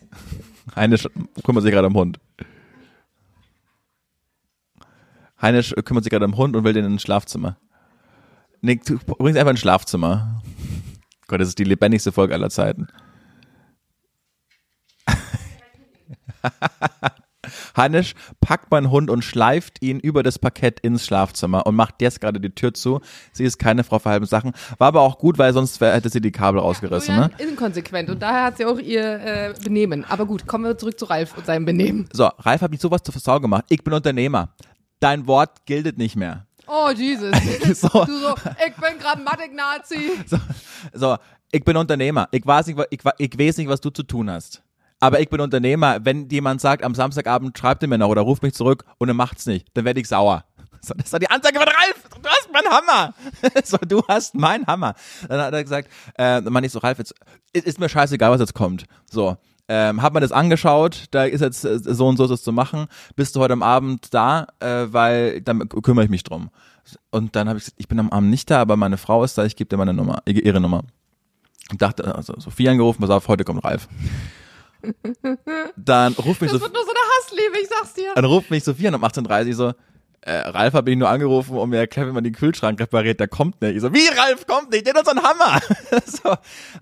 Heine 0.75 0.97
kümmert 1.43 1.63
sich 1.63 1.71
gerade 1.71 1.87
um 1.87 1.93
Hund. 1.95 2.19
Heine 5.41 5.63
kümmert 5.63 6.03
sich 6.03 6.11
gerade 6.11 6.25
um 6.25 6.35
Hund 6.35 6.55
und 6.55 6.65
will 6.65 6.73
den 6.73 6.85
ins 6.85 7.03
Schlafzimmer. 7.03 7.57
Nick, 8.61 8.83
du 8.83 8.97
bringst 8.97 9.37
einfach 9.37 9.51
ins 9.51 9.61
Schlafzimmer. 9.61 10.41
Gott, 11.27 11.39
das 11.39 11.49
ist 11.49 11.59
die 11.59 11.63
lebendigste 11.63 12.11
Folge 12.11 12.33
aller 12.33 12.49
Zeiten. 12.49 12.87
Hannisch 17.75 18.15
packt 18.41 18.71
meinen 18.71 18.89
Hund 18.89 19.09
und 19.09 19.23
schleift 19.23 19.81
ihn 19.83 19.99
über 19.99 20.23
das 20.23 20.39
Parkett 20.39 20.79
ins 20.79 21.05
Schlafzimmer 21.05 21.65
und 21.67 21.75
macht 21.75 22.01
jetzt 22.01 22.21
gerade 22.21 22.39
die 22.39 22.49
Tür 22.49 22.73
zu. 22.73 23.01
Sie 23.33 23.43
ist 23.43 23.59
keine 23.59 23.83
Frau 23.83 23.99
für 23.99 24.09
halben 24.09 24.25
Sachen. 24.25 24.53
War 24.77 24.87
aber 24.87 25.01
auch 25.01 25.19
gut, 25.19 25.37
weil 25.37 25.53
sonst 25.53 25.79
hätte 25.79 26.09
sie 26.09 26.21
die 26.21 26.31
Kabel 26.31 26.59
rausgerissen. 26.59 27.13
Julian 27.15 27.31
Ne? 27.37 27.43
inkonsequent 27.49 28.09
und 28.09 28.21
daher 28.21 28.45
hat 28.45 28.57
sie 28.57 28.65
auch 28.65 28.79
ihr 28.79 29.03
äh, 29.03 29.53
Benehmen. 29.63 30.05
Aber 30.05 30.25
gut, 30.25 30.47
kommen 30.47 30.63
wir 30.63 30.77
zurück 30.77 30.97
zu 30.99 31.05
Ralf 31.05 31.37
und 31.37 31.45
seinem 31.45 31.65
Benehmen. 31.65 32.09
So, 32.13 32.25
Ralf 32.39 32.61
hat 32.61 32.71
mich 32.71 32.81
sowas 32.81 33.03
zur 33.03 33.11
Versau 33.11 33.39
gemacht. 33.39 33.65
Ich 33.69 33.83
bin 33.83 33.93
Unternehmer. 33.93 34.49
Dein 34.99 35.27
Wort 35.27 35.65
giltet 35.65 35.97
nicht 35.97 36.15
mehr. 36.15 36.47
Oh, 36.67 36.89
Jesus. 36.89 37.31
So. 37.75 37.87
Du 37.89 38.19
so, 38.19 38.35
ich 38.65 38.73
bin 38.75 38.97
Grammatik-Nazi. 38.99 40.11
So, 40.25 40.37
so, 40.93 41.17
ich 41.51 41.63
bin 41.63 41.77
Unternehmer. 41.77 42.27
Ich 42.31 42.45
weiß, 42.45 42.67
nicht, 42.67 42.79
ich, 42.89 42.99
ich 43.19 43.39
weiß 43.39 43.57
nicht, 43.57 43.69
was 43.69 43.81
du 43.81 43.89
zu 43.91 44.03
tun 44.03 44.29
hast. 44.31 44.63
Aber 44.99 45.19
ich 45.19 45.29
bin 45.29 45.41
Unternehmer. 45.41 45.99
Wenn 46.03 46.29
jemand 46.29 46.61
sagt, 46.61 46.83
am 46.83 46.95
Samstagabend 46.95 47.57
schreibt 47.57 47.83
er 47.83 47.89
mir 47.89 47.97
noch 47.97 48.09
oder 48.09 48.21
ruft 48.21 48.43
mich 48.43 48.53
zurück 48.53 48.85
und 48.97 49.07
er 49.07 49.13
macht's 49.13 49.45
nicht, 49.45 49.67
dann 49.73 49.85
werde 49.85 49.99
ich 49.99 50.07
sauer. 50.07 50.45
So, 50.81 50.93
das 50.93 51.11
war 51.11 51.19
die 51.19 51.29
Ansage 51.31 51.57
von 51.57 51.67
Ralf. 51.67 52.21
Du 52.21 52.29
hast 52.29 52.53
meinen 52.53 52.69
Hammer. 52.69 53.13
So, 53.63 53.77
du 53.77 54.03
hast 54.07 54.35
meinen 54.35 54.67
Hammer. 54.67 54.93
Dann 55.27 55.41
hat 55.41 55.51
er 55.51 55.63
gesagt, 55.63 55.89
äh, 56.15 56.41
meinte 56.41 56.67
ich 56.67 56.73
so, 56.73 56.79
Ralf, 56.79 56.99
jetzt 56.99 57.15
ist 57.53 57.79
mir 57.79 57.89
scheißegal, 57.89 58.29
was 58.29 58.39
jetzt 58.39 58.53
kommt. 58.53 58.85
So. 59.09 59.35
Ähm, 59.67 60.03
hab 60.03 60.13
mir 60.13 60.19
das 60.19 60.31
angeschaut, 60.31 61.05
da 61.09 61.23
ist 61.23 61.41
jetzt 61.41 61.65
äh, 61.65 61.79
so 61.79 62.07
und 62.07 62.17
so 62.17 62.31
es 62.31 62.43
zu 62.43 62.51
machen. 62.51 62.85
Bist 63.15 63.35
du 63.35 63.39
heute 63.39 63.53
am 63.53 63.63
Abend 63.63 64.13
da, 64.13 64.45
äh, 64.59 64.85
weil 64.89 65.41
dann 65.41 65.67
kümmere 65.69 66.05
ich 66.05 66.11
mich 66.11 66.21
drum. 66.21 66.51
Und 67.09 67.35
dann 67.35 67.49
habe 67.49 67.57
ich 67.57 67.65
gesagt, 67.65 67.79
ich 67.79 67.87
bin 67.87 67.99
am 67.99 68.11
Abend 68.11 68.29
nicht 68.29 68.51
da, 68.51 68.61
aber 68.61 68.77
meine 68.77 68.97
Frau 68.97 69.23
ist 69.23 69.39
da, 69.39 69.43
ich 69.43 69.55
gebe 69.55 69.69
dir 69.69 69.77
meine 69.77 69.93
Nummer, 69.93 70.21
ihre 70.25 70.61
Nummer. 70.61 70.83
Und 71.71 71.81
dachte, 71.81 72.13
also 72.13 72.35
Sophie 72.37 72.69
angerufen, 72.69 73.01
pass 73.01 73.09
auf, 73.09 73.27
heute 73.27 73.43
kommt 73.43 73.63
Ralf. 73.63 73.87
Dann 75.75 76.13
ruft 76.13 76.41
mich 76.41 76.51
Das 76.51 76.59
so, 76.59 76.65
wird 76.65 76.73
nur 76.73 76.83
so 76.83 76.89
eine 76.91 76.99
Hassliebe, 77.19 77.59
ich 77.61 77.69
sag's 77.69 77.93
dir. 77.93 78.11
dann 78.15 78.25
ruft 78.25 78.51
mich 78.51 78.63
Sophie 78.63 78.87
an 78.87 78.95
um 78.95 79.03
18.30 79.03 79.47
Uhr 79.47 79.53
so, 79.53 79.73
äh, 80.21 80.37
Ralf 80.37 80.73
habe 80.73 80.89
ich 80.89 80.97
nur 80.97 81.07
angerufen, 81.07 81.55
um 81.55 81.69
mir 81.69 81.77
erklären, 81.77 82.09
wie 82.09 82.13
man 82.13 82.23
den 82.23 82.33
Kühlschrank 82.33 82.79
repariert, 82.79 83.19
der 83.19 83.27
kommt 83.27 83.61
nicht. 83.61 83.75
Ich 83.75 83.81
so, 83.81 83.93
wie 83.93 84.07
Ralf 84.07 84.47
kommt 84.47 84.71
nicht, 84.71 84.87
der 84.87 84.95
hat 84.95 85.01
uns 85.01 85.09
einen 85.09 85.21
Hammer. 85.21 85.59
so. 86.05 86.35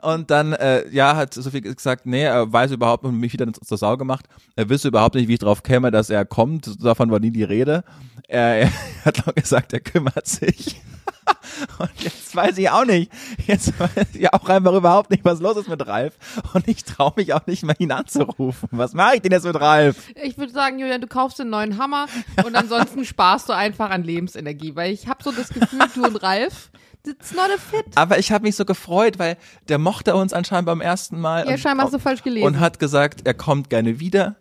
Und 0.07 0.31
dann, 0.31 0.53
äh, 0.53 0.87
ja, 0.89 1.17
hat 1.17 1.33
Sophie 1.33 1.59
gesagt, 1.59 2.05
nee, 2.05 2.23
er 2.23 2.51
weiß 2.51 2.71
überhaupt 2.71 3.03
nicht, 3.03 3.13
mich 3.13 3.33
wieder 3.33 3.51
zur 3.51 3.77
Sau 3.77 3.97
gemacht. 3.97 4.27
Er 4.55 4.69
wüsste 4.69 4.87
überhaupt 4.87 5.15
nicht, 5.15 5.27
wie 5.27 5.33
ich 5.33 5.39
drauf 5.39 5.61
käme, 5.61 5.91
dass 5.91 6.09
er 6.09 6.23
kommt. 6.23 6.81
Davon 6.81 7.11
war 7.11 7.19
nie 7.19 7.31
die 7.31 7.43
Rede. 7.43 7.83
Er, 8.29 8.61
er 8.61 8.71
hat 9.05 9.25
nur 9.25 9.35
gesagt, 9.35 9.73
er 9.73 9.81
kümmert 9.81 10.25
sich. 10.25 10.81
Und 11.79 11.91
jetzt 11.99 12.35
weiß 12.35 12.57
ich 12.57 12.69
auch 12.69 12.85
nicht. 12.85 13.11
Jetzt 13.45 13.79
weiß 13.79 14.15
ich 14.15 14.31
auch 14.33 14.47
einfach 14.49 14.73
überhaupt 14.73 15.09
nicht, 15.09 15.23
was 15.23 15.39
los 15.39 15.57
ist 15.57 15.69
mit 15.69 15.85
Ralf. 15.85 16.15
Und 16.53 16.67
ich 16.67 16.83
traue 16.83 17.13
mich 17.15 17.33
auch 17.33 17.45
nicht 17.47 17.63
mehr, 17.63 17.79
ihn 17.79 17.91
anzurufen. 17.91 18.69
Was 18.71 18.93
mache 18.93 19.15
ich 19.15 19.21
denn 19.21 19.31
jetzt 19.31 19.45
mit 19.45 19.59
Ralf? 19.59 20.09
Ich 20.21 20.37
würde 20.37 20.53
sagen, 20.53 20.79
Julian, 20.79 21.01
du 21.01 21.07
kaufst 21.07 21.39
einen 21.41 21.49
neuen 21.49 21.77
Hammer 21.77 22.07
und 22.45 22.55
ansonsten 22.55 23.05
sparst 23.05 23.49
du 23.49 23.53
einfach 23.53 23.89
an 23.89 24.03
Lebensenergie, 24.03 24.75
weil 24.75 24.91
ich 24.93 25.07
habe 25.07 25.23
so 25.23 25.31
das 25.31 25.49
Gefühl, 25.49 25.79
du 25.93 26.03
und 26.03 26.23
Ralf, 26.23 26.71
it's 27.05 27.33
not 27.33 27.49
a 27.53 27.57
fit. 27.57 27.85
Aber 27.95 28.19
ich 28.19 28.31
habe 28.31 28.43
mich 28.43 28.55
so 28.55 28.65
gefreut, 28.65 29.19
weil 29.19 29.37
der 29.67 29.77
mochte 29.77 30.15
uns 30.15 30.33
anscheinend 30.33 30.65
beim 30.65 30.81
ersten 30.81 31.19
Mal. 31.19 31.47
Ja, 31.47 31.57
scheinbar 31.57 31.85
hast 31.85 31.93
du 31.93 31.99
falsch 31.99 32.23
gelesen. 32.23 32.45
Und 32.45 32.59
hat 32.59 32.79
gesagt, 32.79 33.21
er 33.25 33.33
kommt 33.33 33.69
gerne 33.69 33.99
wieder. 33.99 34.35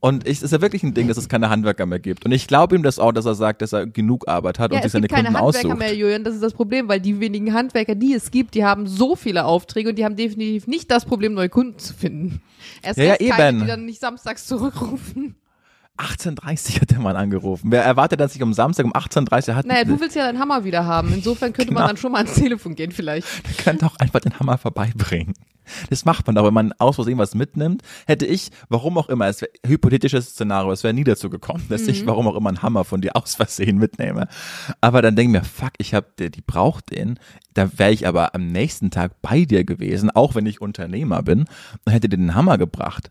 Und 0.00 0.28
ich, 0.28 0.42
ist 0.42 0.52
ja 0.52 0.60
wirklich 0.60 0.84
ein 0.84 0.94
Ding, 0.94 1.08
dass 1.08 1.16
es 1.16 1.28
keine 1.28 1.50
Handwerker 1.50 1.84
mehr 1.84 1.98
gibt. 1.98 2.24
Und 2.24 2.30
ich 2.30 2.46
glaube 2.46 2.76
ihm 2.76 2.84
das 2.84 3.00
auch, 3.00 3.10
dass 3.10 3.24
er 3.26 3.34
sagt, 3.34 3.62
dass 3.62 3.72
er 3.72 3.86
genug 3.86 4.28
Arbeit 4.28 4.60
hat 4.60 4.70
ja, 4.70 4.76
und 4.76 4.82
sich 4.82 4.86
es 4.86 4.92
seine 4.92 5.08
gibt 5.08 5.14
keine 5.16 5.28
Kunden 5.30 5.42
Handwerker 5.44 5.68
aussucht. 5.70 5.78
mehr, 5.80 5.94
Julian, 5.96 6.22
das 6.22 6.34
ist 6.34 6.42
das 6.42 6.52
Problem, 6.54 6.88
weil 6.88 7.00
die 7.00 7.18
wenigen 7.18 7.52
Handwerker, 7.52 7.96
die 7.96 8.14
es 8.14 8.30
gibt, 8.30 8.54
die 8.54 8.64
haben 8.64 8.86
so 8.86 9.16
viele 9.16 9.44
Aufträge 9.44 9.88
und 9.88 9.96
die 9.98 10.04
haben 10.04 10.14
definitiv 10.14 10.68
nicht 10.68 10.88
das 10.92 11.04
Problem, 11.04 11.34
neue 11.34 11.48
Kunden 11.48 11.78
zu 11.80 11.94
finden. 11.94 12.40
Erst 12.82 12.98
Ja, 12.98 13.04
ja, 13.06 13.10
recht 13.14 13.30
keine, 13.30 13.48
eben. 13.48 13.60
die 13.62 13.66
dann 13.66 13.84
nicht 13.86 14.00
samstags 14.00 14.46
zurückrufen. 14.46 15.34
18.30 15.98 16.80
hat 16.80 16.90
der 16.92 17.00
Mann 17.00 17.16
angerufen. 17.16 17.72
Wer 17.72 17.82
erwartet, 17.82 18.20
dass 18.20 18.36
ich 18.36 18.42
um 18.42 18.52
Samstag 18.52 18.86
um 18.86 18.92
18.30 18.92 19.54
hat? 19.54 19.66
Naja, 19.66 19.82
du 19.82 19.98
willst 19.98 20.14
ja 20.14 20.24
deinen 20.26 20.38
Hammer 20.38 20.62
wieder 20.62 20.86
haben. 20.86 21.12
Insofern 21.12 21.52
könnte 21.52 21.70
Genau. 21.70 21.80
man 21.80 21.88
dann 21.88 21.96
schon 21.96 22.12
mal 22.12 22.18
ans 22.18 22.34
Telefon 22.36 22.76
gehen 22.76 22.92
vielleicht. 22.92 23.26
könnte 23.64 23.84
auch 23.84 23.96
einfach 23.96 24.20
den 24.20 24.38
Hammer 24.38 24.58
vorbeibringen. 24.58 25.34
Das 25.90 26.04
macht 26.04 26.26
man 26.26 26.36
doch, 26.36 26.44
wenn 26.44 26.54
man 26.54 26.72
aus 26.78 26.96
Versehen 26.96 27.18
was 27.18 27.34
mitnimmt. 27.34 27.82
Hätte 28.06 28.26
ich, 28.26 28.50
warum 28.68 28.98
auch 28.98 29.08
immer, 29.08 29.26
es 29.26 29.40
wäre 29.40 29.50
hypothetisches 29.66 30.30
Szenario, 30.30 30.72
es 30.72 30.84
wäre 30.84 30.94
nie 30.94 31.04
dazu 31.04 31.30
gekommen, 31.30 31.64
dass 31.68 31.82
Mhm. 31.82 31.88
ich, 31.90 32.06
warum 32.06 32.26
auch 32.28 32.36
immer, 32.36 32.48
einen 32.48 32.62
Hammer 32.62 32.84
von 32.84 33.00
dir 33.00 33.16
aus 33.16 33.34
Versehen 33.36 33.78
mitnehme. 33.78 34.28
Aber 34.80 35.02
dann 35.02 35.16
denke 35.16 35.36
ich 35.38 35.42
mir, 35.42 35.48
fuck, 35.48 35.72
ich 35.78 35.94
hab, 35.94 36.16
die, 36.16 36.30
die 36.30 36.40
braucht 36.42 36.90
den. 36.90 37.18
Da 37.54 37.78
wäre 37.78 37.90
ich 37.92 38.06
aber 38.06 38.34
am 38.34 38.46
nächsten 38.46 38.90
Tag 38.90 39.20
bei 39.22 39.44
dir 39.44 39.64
gewesen, 39.64 40.10
auch 40.10 40.34
wenn 40.34 40.46
ich 40.46 40.60
Unternehmer 40.60 41.22
bin, 41.22 41.44
und 41.84 41.92
hätte 41.92 42.08
dir 42.08 42.16
den 42.16 42.34
Hammer 42.34 42.58
gebracht. 42.58 43.10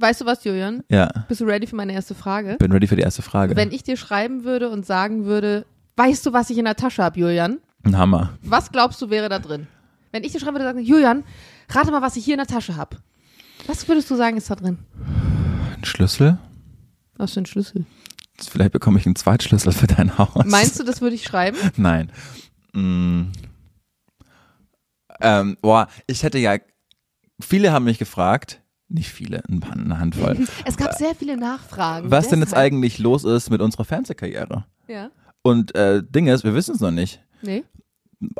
Weißt 0.00 0.20
du 0.20 0.26
was, 0.26 0.44
Julian? 0.44 0.84
Ja, 0.88 1.08
Bist 1.28 1.40
du 1.40 1.44
ready 1.44 1.66
für 1.66 1.74
meine 1.76 1.92
erste 1.92 2.14
Frage? 2.14 2.56
bin 2.60 2.70
ready 2.70 2.86
für 2.86 2.94
die 2.96 3.02
erste 3.02 3.22
Frage. 3.22 3.56
Wenn 3.56 3.72
ich 3.72 3.82
dir 3.82 3.96
schreiben 3.96 4.44
würde 4.44 4.68
und 4.70 4.86
sagen 4.86 5.24
würde, 5.24 5.66
weißt 5.96 6.24
du, 6.24 6.32
was 6.32 6.50
ich 6.50 6.58
in 6.58 6.66
der 6.66 6.76
Tasche 6.76 7.02
habe, 7.02 7.18
Julian? 7.18 7.58
Ein 7.84 7.96
Hammer. 7.98 8.30
Was 8.42 8.70
glaubst 8.70 9.00
du 9.02 9.10
wäre 9.10 9.28
da 9.28 9.38
drin? 9.40 9.66
Wenn 10.12 10.24
ich 10.24 10.32
dir 10.32 10.40
schreiben 10.40 10.54
würde, 10.54 10.64
sagen, 10.64 10.80
Julian, 10.80 11.24
rate 11.70 11.90
mal, 11.90 12.02
was 12.02 12.16
ich 12.16 12.24
hier 12.24 12.34
in 12.34 12.38
der 12.38 12.46
Tasche 12.46 12.76
habe. 12.76 12.96
Was 13.66 13.86
würdest 13.88 14.10
du 14.10 14.16
sagen, 14.16 14.36
ist 14.36 14.50
da 14.50 14.54
drin? 14.56 14.78
Ein 15.76 15.84
Schlüssel? 15.84 16.38
Was 17.16 17.32
für 17.34 17.40
ein 17.40 17.46
Schlüssel? 17.46 17.84
Vielleicht 18.40 18.72
bekomme 18.72 18.98
ich 18.98 19.06
einen 19.06 19.16
Zweitschlüssel 19.16 19.72
für 19.72 19.86
dein 19.88 20.16
Haus. 20.16 20.44
Meinst 20.46 20.78
du, 20.78 20.84
das 20.84 21.00
würde 21.00 21.16
ich 21.16 21.24
schreiben? 21.24 21.58
Nein. 21.76 22.12
Mm. 22.72 23.32
Ähm, 25.20 25.56
boah, 25.60 25.88
ich 26.06 26.22
hätte 26.22 26.38
ja, 26.38 26.56
viele 27.40 27.72
haben 27.72 27.84
mich 27.84 27.98
gefragt, 27.98 28.62
nicht 28.88 29.10
viele, 29.10 29.42
eine 29.48 29.98
Handvoll, 29.98 30.46
Es 30.64 30.76
gab 30.76 30.94
sehr 30.94 31.14
viele 31.14 31.36
Nachfragen. 31.36 32.10
was 32.10 32.28
denn 32.28 32.38
jetzt 32.40 32.52
Deshalb- 32.52 32.66
eigentlich 32.72 32.98
los 32.98 33.24
ist 33.24 33.50
mit 33.50 33.60
unserer 33.60 33.84
Fernsehkarriere. 33.84 34.64
Ja. 34.86 35.10
Und 35.42 35.74
äh, 35.74 36.02
Ding 36.04 36.28
ist, 36.28 36.44
wir 36.44 36.54
wissen 36.54 36.74
es 36.74 36.80
noch 36.80 36.90
nicht. 36.92 37.20
Nee. 37.42 37.64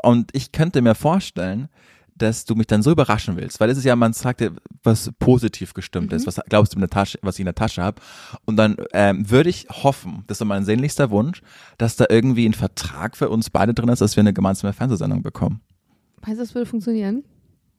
Und 0.03 0.29
ich 0.33 0.51
könnte 0.51 0.81
mir 0.81 0.95
vorstellen, 0.95 1.69
dass 2.15 2.45
du 2.45 2.55
mich 2.55 2.67
dann 2.67 2.83
so 2.83 2.91
überraschen 2.91 3.37
willst, 3.37 3.59
weil 3.59 3.69
es 3.69 3.77
ist 3.77 3.85
ja, 3.85 3.95
man 3.95 4.13
sagt 4.13 4.41
ja, 4.41 4.49
was 4.83 5.11
positiv 5.19 5.73
gestimmt 5.73 6.11
ist, 6.13 6.27
was 6.27 6.39
glaubst 6.49 6.73
du 6.73 6.77
in 6.77 6.81
der 6.81 6.89
Tasche, 6.89 7.17
was 7.21 7.35
ich 7.35 7.41
in 7.41 7.45
der 7.45 7.55
Tasche 7.55 7.81
habe. 7.81 8.01
Und 8.45 8.57
dann 8.57 8.75
ähm, 8.93 9.29
würde 9.29 9.49
ich 9.49 9.67
hoffen, 9.69 10.23
das 10.27 10.41
ist 10.41 10.45
mein 10.45 10.65
sehnlichster 10.65 11.11
Wunsch, 11.11 11.41
dass 11.77 11.95
da 11.95 12.05
irgendwie 12.09 12.45
ein 12.45 12.53
Vertrag 12.53 13.15
für 13.15 13.29
uns 13.29 13.49
beide 13.49 13.73
drin 13.73 13.89
ist, 13.89 14.01
dass 14.01 14.15
wir 14.15 14.21
eine 14.21 14.33
gemeinsame 14.33 14.73
Fernsehsendung 14.73 15.23
bekommen. 15.23 15.61
Meinst 16.21 16.39
du, 16.39 16.43
das 16.43 16.55
würde 16.55 16.65
funktionieren? 16.65 17.23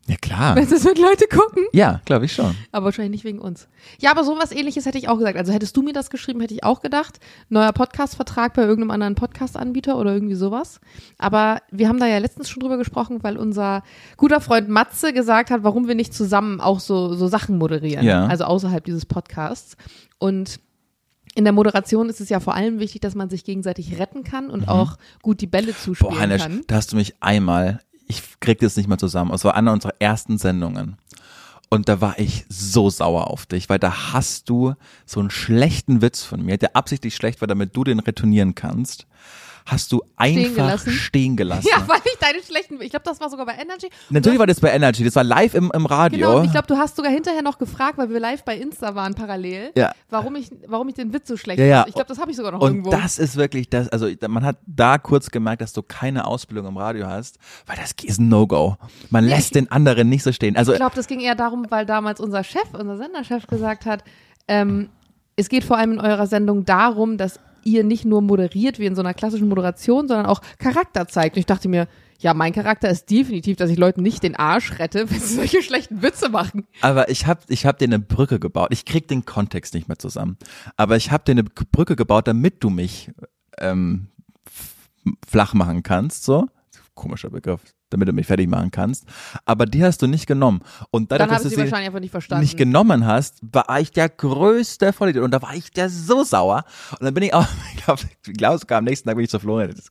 Ja 0.08 0.16
klar. 0.16 0.54
Meinst 0.56 0.72
du, 0.72 0.74
das 0.74 0.84
wird 0.84 0.98
Leute 0.98 1.26
gucken? 1.28 1.64
Ja, 1.72 2.00
glaube 2.04 2.24
ich 2.24 2.32
schon. 2.32 2.56
Aber 2.72 2.86
wahrscheinlich 2.86 3.12
nicht 3.12 3.24
wegen 3.24 3.38
uns. 3.38 3.68
Ja, 4.00 4.10
aber 4.10 4.24
sowas 4.24 4.50
ähnliches 4.50 4.84
hätte 4.86 4.98
ich 4.98 5.08
auch 5.08 5.18
gesagt. 5.18 5.36
Also 5.36 5.52
hättest 5.52 5.76
du 5.76 5.82
mir 5.82 5.92
das 5.92 6.10
geschrieben, 6.10 6.40
hätte 6.40 6.54
ich 6.54 6.64
auch 6.64 6.80
gedacht. 6.80 7.20
Neuer 7.48 7.72
Podcast-Vertrag 7.72 8.54
bei 8.54 8.62
irgendeinem 8.62 8.90
anderen 8.90 9.14
Podcast-Anbieter 9.14 9.96
oder 9.98 10.12
irgendwie 10.12 10.34
sowas. 10.34 10.80
Aber 11.18 11.60
wir 11.70 11.88
haben 11.88 12.00
da 12.00 12.06
ja 12.06 12.18
letztens 12.18 12.48
schon 12.48 12.60
drüber 12.60 12.76
gesprochen, 12.76 13.22
weil 13.22 13.36
unser 13.36 13.84
guter 14.16 14.40
Freund 14.40 14.68
Matze 14.68 15.12
gesagt 15.12 15.50
hat, 15.50 15.62
warum 15.62 15.86
wir 15.86 15.94
nicht 15.94 16.12
zusammen 16.12 16.60
auch 16.60 16.80
so, 16.80 17.14
so 17.14 17.28
Sachen 17.28 17.56
moderieren. 17.58 18.04
Ja. 18.04 18.26
Also 18.26 18.44
außerhalb 18.44 18.84
dieses 18.84 19.06
Podcasts. 19.06 19.76
Und 20.18 20.58
in 21.36 21.44
der 21.44 21.52
Moderation 21.52 22.08
ist 22.08 22.20
es 22.20 22.28
ja 22.30 22.40
vor 22.40 22.54
allem 22.54 22.80
wichtig, 22.80 23.00
dass 23.02 23.14
man 23.14 23.30
sich 23.30 23.44
gegenseitig 23.44 24.00
retten 24.00 24.24
kann 24.24 24.50
und 24.50 24.66
auch 24.66 24.96
gut 25.22 25.40
die 25.40 25.46
Bälle 25.46 25.76
zuspielen 25.76 26.14
Mhm. 26.14 26.16
Boah, 26.16 26.20
Heinisch, 26.20 26.42
kann. 26.42 26.60
da 26.66 26.74
hast 26.74 26.90
du 26.92 26.96
mich 26.96 27.14
einmal, 27.20 27.80
ich 28.10 28.40
krieg 28.40 28.58
das 28.58 28.76
nicht 28.76 28.88
mehr 28.88 28.98
zusammen. 28.98 29.32
Es 29.32 29.44
war 29.44 29.54
eine 29.54 29.72
unserer 29.72 29.94
ersten 30.00 30.36
Sendungen. 30.36 30.96
Und 31.68 31.88
da 31.88 32.00
war 32.00 32.18
ich 32.18 32.44
so 32.48 32.90
sauer 32.90 33.28
auf 33.28 33.46
dich, 33.46 33.68
weil 33.68 33.78
da 33.78 34.12
hast 34.12 34.50
du 34.50 34.74
so 35.06 35.20
einen 35.20 35.30
schlechten 35.30 36.02
Witz 36.02 36.24
von 36.24 36.44
mir, 36.44 36.58
der 36.58 36.74
absichtlich 36.74 37.14
schlecht 37.14 37.40
war, 37.40 37.46
damit 37.46 37.76
du 37.76 37.84
den 37.84 38.00
retournieren 38.00 38.56
kannst. 38.56 39.06
Hast 39.70 39.92
du 39.92 40.02
einfach 40.16 40.54
gelassen? 40.54 40.90
stehen 40.92 41.36
gelassen. 41.36 41.68
Ja, 41.70 41.86
weil 41.86 42.00
ich 42.04 42.18
deine 42.18 42.42
schlechten, 42.42 42.80
ich 42.80 42.90
glaube, 42.90 43.04
das 43.04 43.20
war 43.20 43.30
sogar 43.30 43.46
bei 43.46 43.52
Energy. 43.52 43.86
Und 43.86 43.92
Natürlich 44.14 44.38
war 44.38 44.46
das 44.46 44.60
bei 44.60 44.70
Energy, 44.70 45.04
das 45.04 45.14
war 45.16 45.24
live 45.24 45.54
im, 45.54 45.70
im 45.72 45.86
Radio. 45.86 46.18
Genau, 46.18 46.38
und 46.38 46.44
ich 46.46 46.50
glaube, 46.52 46.66
du 46.66 46.76
hast 46.76 46.96
sogar 46.96 47.12
hinterher 47.12 47.42
noch 47.42 47.58
gefragt, 47.58 47.96
weil 47.98 48.10
wir 48.10 48.18
live 48.20 48.44
bei 48.44 48.56
Insta 48.56 48.94
waren 48.94 49.14
parallel, 49.14 49.70
Ja. 49.76 49.92
warum 50.08 50.34
ich, 50.36 50.50
warum 50.66 50.88
ich 50.88 50.94
den 50.94 51.12
Witz 51.12 51.28
so 51.28 51.36
schlecht 51.36 51.58
Ja, 51.60 51.64
ja. 51.66 51.84
Ich 51.86 51.94
glaube, 51.94 52.08
das 52.08 52.18
habe 52.18 52.30
ich 52.30 52.36
sogar 52.36 52.52
noch 52.52 52.60
Und 52.60 52.68
irgendwo. 52.70 52.90
das 52.90 53.18
ist 53.18 53.36
wirklich 53.36 53.68
das, 53.68 53.88
also 53.88 54.08
man 54.28 54.44
hat 54.44 54.56
da 54.66 54.98
kurz 54.98 55.30
gemerkt, 55.30 55.62
dass 55.62 55.72
du 55.72 55.82
keine 55.82 56.26
Ausbildung 56.26 56.66
im 56.66 56.76
Radio 56.76 57.06
hast, 57.06 57.38
weil 57.66 57.76
das 57.76 57.92
ist 58.02 58.18
ein 58.18 58.28
No-Go. 58.28 58.76
Man 59.10 59.24
lässt 59.24 59.54
den 59.54 59.70
anderen 59.70 60.08
nicht 60.08 60.22
so 60.24 60.32
stehen. 60.32 60.56
Also 60.56 60.72
ich 60.72 60.78
glaube, 60.78 60.96
das 60.96 61.06
ging 61.06 61.20
eher 61.20 61.34
darum, 61.36 61.66
weil 61.70 61.86
damals 61.86 62.18
unser 62.20 62.42
Chef, 62.44 62.64
unser 62.72 62.96
Senderchef 62.96 63.46
gesagt 63.46 63.86
hat, 63.86 64.02
ähm, 64.48 64.88
es 65.36 65.48
geht 65.48 65.64
vor 65.64 65.78
allem 65.78 65.92
in 65.92 66.00
eurer 66.00 66.26
Sendung 66.26 66.64
darum, 66.64 67.16
dass 67.16 67.38
ihr 67.64 67.84
nicht 67.84 68.04
nur 68.04 68.22
moderiert 68.22 68.78
wie 68.78 68.86
in 68.86 68.94
so 68.94 69.02
einer 69.02 69.14
klassischen 69.14 69.48
Moderation, 69.48 70.08
sondern 70.08 70.26
auch 70.26 70.40
Charakter 70.58 71.08
zeigt. 71.08 71.36
Und 71.36 71.40
ich 71.40 71.46
dachte 71.46 71.68
mir, 71.68 71.88
ja, 72.18 72.34
mein 72.34 72.52
Charakter 72.52 72.90
ist 72.90 73.10
definitiv, 73.10 73.56
dass 73.56 73.70
ich 73.70 73.78
Leuten 73.78 74.02
nicht 74.02 74.22
den 74.22 74.36
Arsch 74.36 74.78
rette, 74.78 75.10
wenn 75.10 75.20
sie 75.20 75.34
solche 75.34 75.62
schlechten 75.62 76.02
Witze 76.02 76.28
machen. 76.28 76.66
Aber 76.80 77.08
ich 77.08 77.26
habe 77.26 77.40
ich 77.48 77.66
hab 77.66 77.78
dir 77.78 77.86
eine 77.86 77.98
Brücke 77.98 78.38
gebaut. 78.38 78.68
Ich 78.72 78.84
krieg 78.84 79.08
den 79.08 79.24
Kontext 79.24 79.74
nicht 79.74 79.88
mehr 79.88 79.98
zusammen. 79.98 80.36
Aber 80.76 80.96
ich 80.96 81.10
habe 81.10 81.24
dir 81.24 81.32
eine 81.32 81.44
Brücke 81.44 81.96
gebaut, 81.96 82.28
damit 82.28 82.62
du 82.62 82.70
mich 82.70 83.10
ähm, 83.58 84.08
flach 85.26 85.54
machen 85.54 85.82
kannst, 85.82 86.24
so. 86.24 86.46
Komischer 87.00 87.30
Begriff, 87.30 87.60
damit 87.90 88.08
du 88.08 88.12
mich 88.12 88.26
fertig 88.26 88.48
machen 88.48 88.70
kannst. 88.70 89.04
Aber 89.44 89.66
die 89.66 89.82
hast 89.82 90.02
du 90.02 90.06
nicht 90.06 90.26
genommen. 90.26 90.60
Und 90.90 91.10
dadurch, 91.10 91.28
Dann 91.28 91.34
dass 91.34 91.42
du 91.44 91.48
sie 91.48 91.56
wahrscheinlich 91.56 91.88
einfach 91.88 92.00
nicht 92.00 92.10
verstanden. 92.10 92.42
nicht 92.42 92.56
genommen 92.56 93.06
hast, 93.06 93.40
war 93.42 93.80
ich 93.80 93.90
der 93.90 94.08
größte 94.08 94.92
Vollidiot. 94.92 95.24
Und 95.24 95.30
da 95.32 95.42
war 95.42 95.54
ich 95.54 95.70
der 95.70 95.88
so 95.88 96.22
sauer. 96.24 96.64
Und 96.92 97.04
dann 97.04 97.14
bin 97.14 97.24
ich 97.24 97.34
auch, 97.34 97.46
ich 97.74 97.84
glaube, 97.84 98.02
ich 98.26 98.32
glaube 98.34 98.58
sogar 98.58 98.78
am 98.78 98.84
nächsten 98.84 99.08
Tag 99.08 99.16
bin 99.16 99.24
ich 99.24 99.30
zu 99.30 99.38
Florian. 99.40 99.70
Das, 99.74 99.90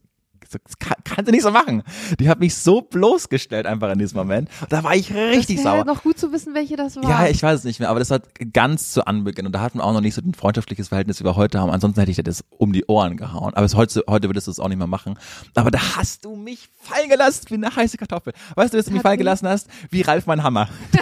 das 0.50 0.80
kann, 0.80 0.96
kannst 1.04 1.28
du 1.28 1.32
nicht 1.32 1.44
so 1.44 1.52
machen. 1.52 1.84
Die 2.20 2.30
hat 2.30 2.40
mich 2.40 2.56
so 2.56 2.82
bloßgestellt 2.82 3.66
einfach 3.66 3.92
in 3.92 4.00
diesem 4.00 4.18
Moment. 4.18 4.50
Da 4.70 4.84
war 4.84 4.96
ich 4.96 5.14
richtig 5.14 5.58
das 5.58 5.64
sauer. 5.64 5.86
noch 5.86 6.04
gut 6.04 6.18
zu 6.18 6.32
wissen, 6.32 6.54
welche 6.54 6.76
das 6.76 6.96
war. 6.96 7.04
Ja, 7.04 7.28
ich 7.28 7.42
weiß 7.42 7.60
es 7.60 7.64
nicht 7.66 7.80
mehr, 7.80 7.90
aber 7.90 8.00
das 8.00 8.10
war 8.10 8.20
ganz 8.54 8.92
zu 8.92 9.06
Anbeginn 9.06 9.46
und 9.46 9.54
da 9.54 9.62
hatten 9.62 9.80
wir 9.80 9.84
auch 9.84 9.94
noch 9.94 10.02
nicht 10.02 10.16
so 10.16 10.22
ein 10.22 10.34
freundschaftliches 10.34 10.90
Verhältnis 10.90 11.20
wie 11.20 11.26
wir 11.26 11.36
heute 11.36 11.60
haben. 11.60 11.72
Ansonsten 11.72 12.00
hätte 12.00 12.12
ich 12.12 12.18
dir 12.18 12.24
das 12.24 12.44
um 12.58 12.74
die 12.74 12.86
Ohren 12.86 13.18
gehauen. 13.18 13.54
Aber 13.54 13.68
heute, 13.68 14.04
heute 14.08 14.30
würdest 14.30 14.48
du 14.48 14.52
es 14.52 14.60
auch 14.60 14.68
nicht 14.70 14.78
mehr 14.78 14.88
machen. 14.88 15.18
Aber 15.56 15.72
da 15.72 15.80
hast 15.96 16.26
du 16.26 16.36
mich 16.36 16.70
fallen 16.82 17.10
gelassen 17.10 17.46
wie 17.50 17.56
eine 17.56 17.76
heiße 17.76 17.98
Kartoffel. 17.98 18.34
Weißt 18.56 18.74
du, 18.74 18.78
dass 18.78 18.88
du 18.88 18.92
mich 18.92 19.02
fallen 19.02 19.18
gelassen 19.18 19.48
hast? 19.48 19.68
Wie 19.90 20.02
Ralf 20.02 20.26
mein 20.26 20.44
Hammer 20.44 20.70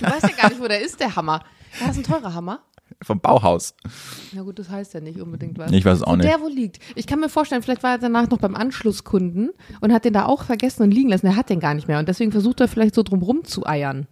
Du 0.00 0.06
weißt 0.06 0.22
ja 0.22 0.36
gar 0.36 0.48
nicht, 0.48 0.60
wo 0.60 0.68
der 0.68 0.82
ist, 0.82 1.00
der 1.00 1.14
Hammer. 1.14 1.44
War 1.78 1.88
das 1.88 1.96
ein 1.96 2.02
teurer 2.02 2.34
Hammer? 2.34 2.60
Vom 3.02 3.20
Bauhaus. 3.20 3.74
Na 4.32 4.42
gut, 4.42 4.58
das 4.58 4.68
heißt 4.70 4.94
ja 4.94 5.00
nicht 5.00 5.20
unbedingt 5.20 5.58
was. 5.58 5.70
Ich 5.72 5.84
weiß 5.84 5.98
es 5.98 6.02
auch 6.02 6.12
Wo 6.12 6.16
nicht. 6.16 6.28
der 6.28 6.40
wo 6.40 6.48
liegt. 6.48 6.78
Ich 6.94 7.06
kann 7.06 7.20
mir 7.20 7.28
vorstellen, 7.28 7.62
vielleicht 7.62 7.82
war 7.82 7.92
er 7.92 7.98
danach 7.98 8.28
noch 8.30 8.38
beim 8.38 8.54
Anschlusskunden 8.54 9.50
und 9.80 9.92
hat 9.92 10.04
den 10.04 10.12
da 10.12 10.26
auch 10.26 10.44
vergessen 10.44 10.82
und 10.82 10.90
liegen 10.92 11.08
lassen. 11.10 11.26
Er 11.26 11.36
hat 11.36 11.50
den 11.50 11.60
gar 11.60 11.74
nicht 11.74 11.88
mehr 11.88 11.98
und 11.98 12.08
deswegen 12.08 12.32
versucht 12.32 12.60
er 12.60 12.68
vielleicht 12.68 12.94
so 12.94 13.02
drumrum 13.02 13.44
zu 13.44 13.66
eiern. 13.66 14.06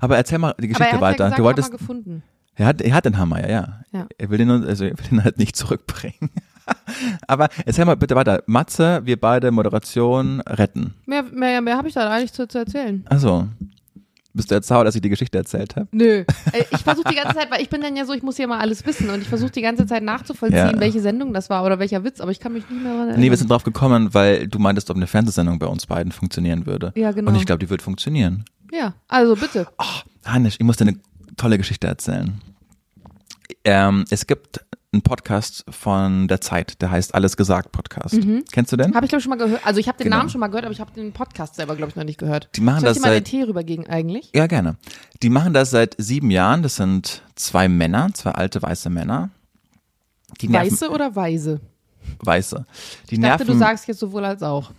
Aber 0.00 0.16
erzähl 0.16 0.38
mal 0.38 0.54
die 0.60 0.64
Aber 0.64 0.64
er 0.64 0.68
Geschichte 0.68 0.92
hat 0.94 1.00
weiter. 1.00 1.24
ja 1.24 1.24
gesagt, 1.30 1.38
du 1.38 1.44
wolltest, 1.44 1.68
Hammer 1.68 1.78
gefunden. 1.78 2.22
er 2.54 2.66
hat, 2.66 2.80
er 2.80 2.94
hat 2.94 3.04
den 3.04 3.18
Hammer, 3.18 3.40
ja, 3.40 3.48
ja. 3.50 3.80
Ja. 3.92 4.06
Er 4.18 4.30
will 4.30 4.38
den, 4.38 4.50
also 4.50 4.84
er 4.84 4.98
will 4.98 5.06
den 5.10 5.24
halt 5.24 5.38
nicht 5.38 5.56
zurückbringen. 5.56 6.30
Aber 7.26 7.48
erzähl 7.66 7.84
mal 7.84 7.96
bitte 7.96 8.14
weiter. 8.14 8.42
Matze, 8.46 9.02
wir 9.04 9.20
beide 9.20 9.50
Moderation 9.50 10.40
retten. 10.42 10.94
Mehr, 11.04 11.22
mehr, 11.24 11.60
mehr 11.60 11.76
habe 11.76 11.88
ich 11.88 11.94
da 11.94 12.08
eigentlich 12.10 12.32
zu, 12.32 12.48
zu 12.48 12.56
erzählen. 12.58 13.04
Also, 13.08 13.48
bist 14.34 14.50
du 14.50 14.54
jetzt 14.56 14.66
sauer, 14.68 14.84
dass 14.84 14.94
ich 14.94 15.00
die 15.00 15.08
Geschichte 15.08 15.38
erzählt 15.38 15.76
habe? 15.76 15.86
Nö. 15.92 16.24
Äh, 16.52 16.64
Ich 16.72 16.82
versuche 16.82 17.08
die 17.08 17.14
ganze 17.14 17.34
Zeit, 17.36 17.50
weil 17.50 17.62
ich 17.62 17.70
bin 17.70 17.80
dann 17.80 17.96
ja 17.96 18.04
so, 18.04 18.12
ich 18.12 18.22
muss 18.22 18.36
ja 18.36 18.46
mal 18.46 18.58
alles 18.58 18.84
wissen 18.84 19.08
und 19.10 19.22
ich 19.22 19.28
versuche 19.28 19.50
die 19.52 19.62
ganze 19.62 19.86
Zeit 19.86 20.02
nachzuvollziehen, 20.02 20.58
Ja. 20.74 20.80
welche 20.80 21.00
Sendung 21.00 21.32
das 21.32 21.48
war 21.50 21.64
oder 21.64 21.78
welcher 21.78 22.04
Witz, 22.04 22.20
aber 22.20 22.30
ich 22.32 22.40
kann 22.40 22.52
mich 22.52 22.68
nicht 22.68 22.82
mehr 22.82 22.92
daran 22.92 23.08
erinnern. 23.08 23.20
Nee, 23.20 23.30
wir 23.30 23.36
sind 23.36 23.50
drauf 23.50 23.62
gekommen, 23.64 24.12
weil 24.12 24.46
du 24.48 24.58
meintest, 24.58 24.90
ob 24.90 24.96
eine 24.96 25.06
Fernsehsendung 25.06 25.58
bei 25.58 25.66
uns 25.66 25.86
beiden 25.86 26.12
funktionieren 26.12 26.66
würde. 26.66 26.92
Ja, 26.96 27.12
genau. 27.12 27.30
Und 27.30 27.36
ich 27.36 27.46
glaube, 27.46 27.60
die 27.60 27.70
wird 27.70 27.80
funktionieren. 27.82 28.44
ja, 28.72 28.94
also 29.08 29.36
bitte. 29.36 29.66
Oh, 29.78 29.84
Hannes, 30.24 30.54
ich 30.58 30.64
muss 30.64 30.76
dir 30.76 30.88
eine 30.88 30.98
tolle 31.36 31.56
Geschichte 31.58 31.86
erzählen. 31.86 32.40
Ähm, 33.64 34.04
es 34.10 34.26
gibt 34.26 34.60
einen 34.94 35.02
Podcast 35.02 35.64
von 35.68 36.28
der 36.28 36.40
Zeit, 36.40 36.80
der 36.80 36.90
heißt 36.90 37.14
Alles 37.14 37.36
gesagt 37.36 37.72
Podcast. 37.72 38.16
Kennst 38.52 38.72
du 38.72 38.76
den? 38.76 38.94
Habe 38.94 39.04
ich 39.04 39.10
glaube 39.10 39.18
ich 39.18 39.24
schon 39.24 39.30
mal 39.30 39.44
gehört. 39.44 39.66
Also 39.66 39.80
ich 39.80 39.88
habe 39.88 39.98
den 39.98 40.04
Genau. 40.04 40.18
Namen 40.18 40.30
schon 40.30 40.40
mal 40.40 40.46
gehört, 40.46 40.64
aber 40.64 40.72
ich 40.72 40.80
habe 40.80 40.92
den 40.92 41.12
Podcast 41.12 41.56
selber 41.56 41.76
glaube 41.76 41.90
ich 41.90 41.96
noch 41.96 42.04
nicht 42.04 42.18
gehört. 42.18 42.48
Die 42.54 42.60
machen 42.60 42.80
Soll 42.80 42.90
ich 42.90 42.94
das 42.94 43.02
dir 43.02 43.08
mal 43.08 43.14
den 43.14 43.24
seit 43.24 43.24
Tee 43.26 43.42
rübergegen 43.42 43.86
eigentlich? 43.88 44.30
Ja, 44.34 44.46
gerne. 44.46 44.76
Die 45.22 45.30
machen 45.30 45.52
das 45.52 45.70
seit 45.70 45.94
sieben 45.98 46.30
Jahren. 46.30 46.62
Das 46.62 46.76
sind 46.76 47.22
zwei 47.34 47.68
Männer, 47.68 48.10
zwei 48.14 48.30
alte 48.30 48.62
weiße 48.62 48.88
Männer. 48.88 49.30
Die 50.40 50.48
nerven, 50.48 50.72
Weiße 50.72 50.90
oder 50.90 51.14
Weise? 51.14 51.60
Weiße. 52.20 52.64
Die 53.10 53.14
Ich 53.16 53.20
dachte, 53.20 53.44
nerven. 53.44 53.46
du 53.46 53.58
sagst 53.58 53.86
jetzt 53.88 54.00
sowohl 54.00 54.24
als 54.24 54.42
auch. 54.42 54.70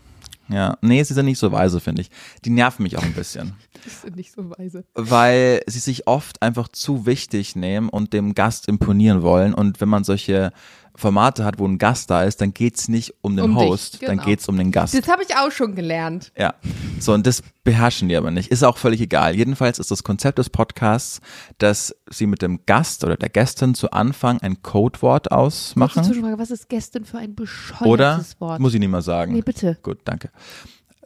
Ja, 0.49 0.77
nee, 0.81 1.01
sie 1.03 1.13
sind 1.13 1.25
nicht 1.25 1.39
so 1.39 1.51
weise, 1.51 1.79
finde 1.79 2.01
ich. 2.01 2.11
Die 2.43 2.49
nerven 2.49 2.83
mich 2.83 2.97
auch 2.97 3.03
ein 3.03 3.13
bisschen. 3.13 3.53
Das 3.83 4.01
sind 4.01 4.15
nicht 4.15 4.31
so 4.31 4.49
weise. 4.49 4.83
weil 4.95 5.61
sie 5.67 5.77
sich 5.77 6.07
oft 6.07 6.41
einfach 6.41 6.69
zu 6.69 7.05
wichtig 7.05 7.55
nehmen 7.55 7.87
und 7.87 8.13
dem 8.13 8.33
Gast 8.33 8.67
imponieren 8.67 9.21
wollen. 9.21 9.53
Und 9.53 9.79
wenn 9.79 9.89
man 9.89 10.03
solche 10.03 10.51
Formate 10.95 11.43
hat, 11.43 11.59
wo 11.59 11.67
ein 11.67 11.77
Gast 11.77 12.09
da 12.09 12.23
ist, 12.23 12.39
dann 12.41 12.53
geht's 12.53 12.87
nicht 12.87 13.13
um 13.21 13.35
den 13.35 13.45
Um 13.45 13.57
dich, 13.57 13.67
Host, 13.67 14.01
dann 14.01 14.17
genau. 14.17 14.25
geht's 14.25 14.47
um 14.47 14.57
den 14.57 14.71
Gast. 14.71 14.93
Das 14.97 15.07
habe 15.07 15.23
ich 15.23 15.35
auch 15.35 15.51
schon 15.51 15.75
gelernt. 15.75 16.31
Ja, 16.37 16.53
so 16.99 17.13
und 17.13 17.27
das 17.27 17.43
beherrschen 17.63 18.09
die 18.09 18.15
aber 18.15 18.31
nicht. 18.31 18.51
Ist 18.51 18.63
auch 18.63 18.77
völlig 18.77 19.01
egal. 19.01 19.35
Jedenfalls 19.35 19.79
ist 19.79 19.91
das 19.91 20.03
Konzept 20.03 20.37
des 20.37 20.49
Podcasts, 20.49 21.19
dass 21.57 21.95
sie 22.09 22.27
mit 22.27 22.41
dem 22.41 22.61
Gast 22.65 23.03
oder 23.03 23.17
der 23.17 23.29
Gästin 23.29 23.75
zu 23.75 23.91
Anfang 23.91 24.39
ein 24.41 24.61
Codewort 24.61 25.25
Kurze 25.25 25.31
ausmachen. 25.31 26.03
Zwischenfrage, 26.03 26.37
was 26.37 26.51
ist 26.51 26.69
gestern 26.69 27.05
für 27.05 27.17
ein 27.17 27.35
bescheuertes 27.35 27.87
Oder? 27.87 28.23
Wort? 28.39 28.59
Muss 28.59 28.73
ich 28.73 28.79
nicht 28.79 28.89
mal 28.89 29.01
sagen. 29.01 29.33
nee, 29.33 29.41
bitte. 29.41 29.77
Gut, 29.81 29.99
danke. 30.05 30.29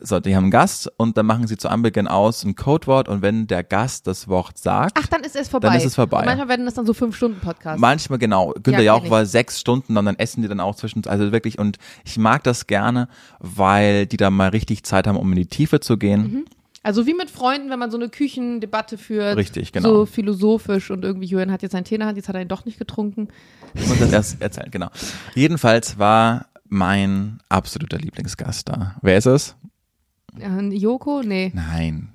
So, 0.01 0.19
die 0.19 0.35
haben 0.35 0.45
einen 0.45 0.51
Gast 0.51 0.91
und 0.97 1.17
dann 1.17 1.25
machen 1.25 1.47
sie 1.47 1.57
zu 1.57 1.69
Anbeginn 1.69 2.07
aus 2.07 2.43
ein 2.43 2.55
Codewort 2.55 3.09
und 3.09 3.21
wenn 3.21 3.47
der 3.47 3.63
Gast 3.63 4.07
das 4.07 4.27
Wort 4.27 4.57
sagt, 4.57 4.97
Ach, 4.99 5.07
dann 5.07 5.23
ist 5.23 5.35
es 5.35 5.49
vorbei. 5.49 5.67
Dann 5.67 5.77
ist 5.77 5.85
es 5.85 5.95
vorbei. 5.95 6.19
Und 6.19 6.25
manchmal 6.25 6.47
werden 6.47 6.65
das 6.65 6.75
dann 6.75 6.85
so 6.85 6.93
fünf 6.93 7.15
Stunden 7.15 7.39
Podcasts. 7.39 7.79
Manchmal 7.79 8.19
genau. 8.19 8.53
Günther 8.53 8.81
Ja, 8.81 8.95
Jauch 8.95 9.09
war 9.09 9.25
sechs 9.25 9.59
Stunden 9.59 9.97
und 9.97 10.05
dann 10.05 10.17
essen 10.17 10.41
die 10.41 10.47
dann 10.47 10.59
auch 10.59 10.75
zwischen, 10.75 11.05
also 11.05 11.31
wirklich, 11.31 11.59
und 11.59 11.77
ich 12.05 12.17
mag 12.17 12.43
das 12.43 12.67
gerne, 12.67 13.09
weil 13.39 14.05
die 14.05 14.17
da 14.17 14.29
mal 14.29 14.49
richtig 14.49 14.83
Zeit 14.83 15.07
haben, 15.07 15.17
um 15.17 15.29
in 15.31 15.37
die 15.37 15.47
Tiefe 15.47 15.79
zu 15.79 15.97
gehen. 15.97 16.45
Also 16.81 17.05
wie 17.05 17.13
mit 17.13 17.29
Freunden, 17.29 17.69
wenn 17.69 17.79
man 17.79 17.91
so 17.91 17.97
eine 17.97 18.09
Küchendebatte 18.09 18.97
führt. 18.97 19.35
Richtig, 19.35 19.73
genau. 19.73 19.89
So 19.89 20.05
philosophisch 20.05 20.91
und 20.91 21.03
irgendwie 21.03 21.27
Julian 21.27 21.51
hat 21.51 21.61
jetzt 21.61 21.73
seinen 21.73 21.83
Tee 21.83 21.95
in 21.95 21.99
der 21.99 22.07
Hand, 22.07 22.17
jetzt 22.17 22.29
hat 22.29 22.35
er 22.35 22.41
ihn 22.41 22.47
doch 22.47 22.65
nicht 22.65 22.79
getrunken. 22.79 23.27
Ich 23.73 23.85
muss 23.87 23.99
das 23.99 24.11
erst 24.13 24.41
erzählen, 24.41 24.71
genau. 24.71 24.87
Jedenfalls 25.35 25.99
war 25.99 26.45
mein 26.69 27.39
absoluter 27.49 27.97
Lieblingsgast 27.97 28.69
da. 28.69 28.95
Wer 29.01 29.17
ist 29.17 29.25
es? 29.25 29.55
Äh, 30.39 30.61
Joko? 30.75 31.21
Nee. 31.23 31.51
Nein. 31.55 32.09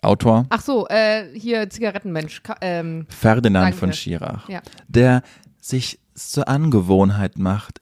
Autor 0.00 0.46
Ach 0.50 0.60
so, 0.60 0.86
äh, 0.88 1.26
hier 1.38 1.68
Zigarettenmensch. 1.70 2.42
Ka 2.42 2.56
ähm, 2.60 3.06
Ferdinand 3.08 3.74
von 3.74 3.92
Schirach, 3.92 4.48
Ja. 4.48 4.62
der 4.88 5.22
sich 5.60 5.98
zur 6.14 6.48
Angewohnheit 6.48 7.38
macht, 7.38 7.80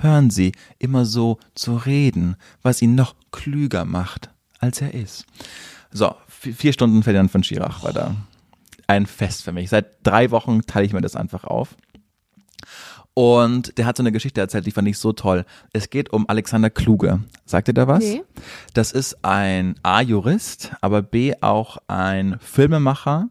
hören 0.00 0.30
Sie, 0.30 0.52
immer 0.78 1.04
so 1.04 1.38
zu 1.54 1.76
reden, 1.76 2.36
was 2.62 2.82
ihn 2.82 2.94
noch 2.94 3.14
klüger 3.32 3.84
macht, 3.84 4.30
als 4.58 4.80
er 4.80 4.94
ist. 4.94 5.26
So, 5.92 6.14
vi- 6.42 6.52
vier 6.54 6.72
Stunden 6.72 7.02
Ferdinand 7.02 7.30
von 7.30 7.42
Schirach 7.42 7.82
war 7.82 7.92
da. 7.92 8.14
Ein 8.86 9.06
Fest 9.06 9.42
für 9.42 9.52
mich. 9.52 9.68
Seit 9.70 10.04
drei 10.06 10.30
Wochen 10.30 10.62
teile 10.62 10.86
ich 10.86 10.92
mir 10.92 11.00
das 11.00 11.16
einfach 11.16 11.44
auf. 11.44 11.76
Und 13.18 13.76
der 13.76 13.84
hat 13.84 13.96
so 13.96 14.04
eine 14.04 14.12
Geschichte 14.12 14.40
erzählt, 14.40 14.64
die 14.64 14.70
fand 14.70 14.86
ich 14.86 14.96
so 14.96 15.12
toll. 15.12 15.44
Es 15.72 15.90
geht 15.90 16.12
um 16.12 16.28
Alexander 16.28 16.70
Kluge. 16.70 17.18
Sagt 17.46 17.66
ihr 17.66 17.74
da 17.74 17.88
was? 17.88 17.98
Nee. 17.98 18.22
Das 18.74 18.92
ist 18.92 19.24
ein 19.24 19.74
A-Jurist, 19.82 20.70
aber 20.82 21.02
B 21.02 21.34
auch 21.40 21.78
ein 21.88 22.38
Filmemacher 22.38 23.28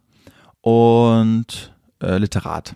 und 0.60 1.74
äh, 2.04 2.18
Literat. 2.18 2.76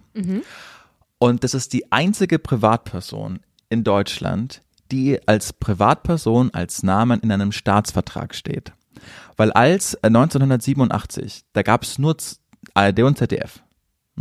Und 1.18 1.44
das 1.44 1.54
ist 1.54 1.74
die 1.74 1.92
einzige 1.92 2.40
Privatperson 2.40 3.42
in 3.68 3.84
Deutschland, 3.84 4.62
die 4.90 5.20
als 5.28 5.52
Privatperson 5.52 6.54
als 6.54 6.82
Namen 6.82 7.20
in 7.20 7.34
einem 7.34 7.52
Staatsvertrag 7.52 8.34
steht. 8.34 8.72
Weil 9.36 9.52
als 9.52 9.96
äh, 9.96 10.08
1987, 10.08 11.42
da 11.52 11.62
gab 11.62 11.84
es 11.84 12.00
nur 12.00 12.16
ARD 12.74 13.02
und 13.02 13.18
ZDF. 13.18 13.62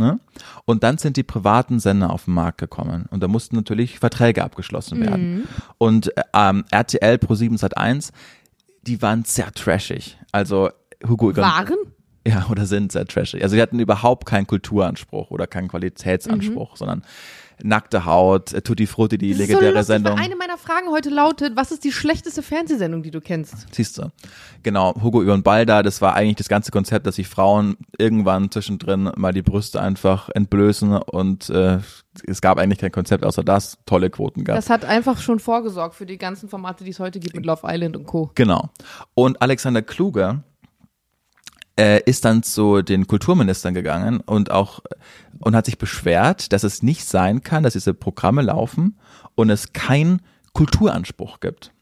Ne? 0.01 0.19
Und 0.65 0.83
dann 0.83 0.99
sind 0.99 1.17
die 1.17 1.23
privaten 1.23 1.79
Sender 1.79 2.11
auf 2.11 2.25
den 2.25 2.35
Markt 2.35 2.59
gekommen 2.59 3.07
und 3.11 3.23
da 3.23 3.29
mussten 3.29 3.55
natürlich 3.55 3.99
Verträge 3.99 4.43
abgeschlossen 4.43 5.01
werden. 5.01 5.47
Und 5.79 6.17
äh, 6.17 6.23
ähm, 6.35 6.65
RTL 6.71 7.19
Pro 7.19 7.35
7 7.35 7.59
Sat 7.59 7.77
1, 7.77 8.13
die 8.83 9.03
waren 9.03 9.25
sehr 9.25 9.53
trashig. 9.53 10.19
Also 10.33 10.71
Hugo 11.07 11.37
Waren? 11.37 11.77
Ja, 12.27 12.47
oder 12.51 12.67
sind 12.67 12.93
sehr 12.93 13.07
trashig. 13.07 13.43
Also 13.43 13.57
die 13.57 13.63
hatten 13.63 13.79
überhaupt 13.79 14.27
keinen 14.27 14.47
Kulturanspruch 14.47 15.31
oder 15.31 15.47
keinen 15.47 15.69
Qualitätsanspruch, 15.69 16.77
sondern 16.77 17.03
nackte 17.63 18.05
Haut, 18.05 18.53
äh, 18.53 18.63
Tutti 18.63 18.87
Frutti, 18.87 19.19
die 19.19 19.31
Das 19.31 19.41
ist 19.41 19.47
so 19.47 19.53
legendäre 19.53 19.75
lustig, 19.75 19.87
Sendung. 19.95 20.19
Eine 20.19 20.37
meiner 20.37 20.59
Fragen 20.59 20.91
heute 20.91 21.11
lautet, 21.11 21.57
was 21.57 21.73
ist 21.73 21.85
die 21.85 21.93
schlechteste 21.93 22.43
Fernsehsendung, 22.43 23.03
die 23.03 23.11
du 23.11 23.21
kennst? 23.21 23.67
Siehst 23.73 23.99
du. 23.99 24.11
Genau, 24.63 24.95
Hugo 25.03 25.23
Egon 25.23 25.43
Balda, 25.43 25.83
das 25.83 26.01
war 26.01 26.15
eigentlich 26.15 26.37
das 26.37 26.49
ganze 26.49 26.71
Konzept, 26.71 27.07
dass 27.07 27.17
sich 27.17 27.29
Frauen 27.29 27.77
irgendwann 27.99 28.51
zwischendrin 28.51 29.11
mal 29.17 29.33
die 29.33 29.43
Brüste 29.43 29.81
einfach 29.81 30.29
entblößen 30.31 30.93
und 30.97 31.51
äh, 31.51 31.79
es 32.27 32.41
gab 32.41 32.59
eigentlich 32.59 32.79
kein 32.79 32.93
Konzept 32.93 33.25
außer 33.25 33.45
das, 33.45 33.79
tolle 33.87 34.11
Quoten 34.11 34.45
gab. 34.45 34.57
Das 34.57 34.69
hat 34.69 34.85
einfach 34.85 35.21
schon 35.21 35.39
vorgesorgt 35.39 35.95
für 35.95 36.07
die 36.07 36.19
ganzen 36.19 36.49
Formate, 36.49 36.85
die 36.85 36.91
es 36.91 36.99
heute 36.99 37.21
gibt 37.21 37.37
mit 37.37 37.47
Love 37.47 37.63
Island 37.65 37.97
und 37.97 38.07
Co. 38.07 38.31
Genau. 38.35 38.71
Und 39.15 39.41
Alexander 39.41 39.83
Kluge 39.83 40.43
äh, 41.79 42.03
ist 42.05 42.25
dann 42.25 42.43
zu 42.43 42.83
den 42.83 43.07
Kulturministern 43.07 43.75
gegangen 43.75 44.21
und 44.21 44.51
auch 44.51 44.81
und 45.39 45.57
hat 45.57 45.67
sich 45.67 45.79
beschwert, 45.79 46.53
dass 46.53 46.65
es 46.65 46.83
nicht 46.83 47.07
sein 47.07 47.43
kann, 47.43 47.63
dass 47.63 47.73
diese 47.73 47.95
Programme 47.95 48.43
laufen 48.43 48.99
und 49.35 49.51
es 49.51 49.73
keinen 49.73 50.23
Kulturanspruch 50.53 51.41
gibt. 51.41 51.73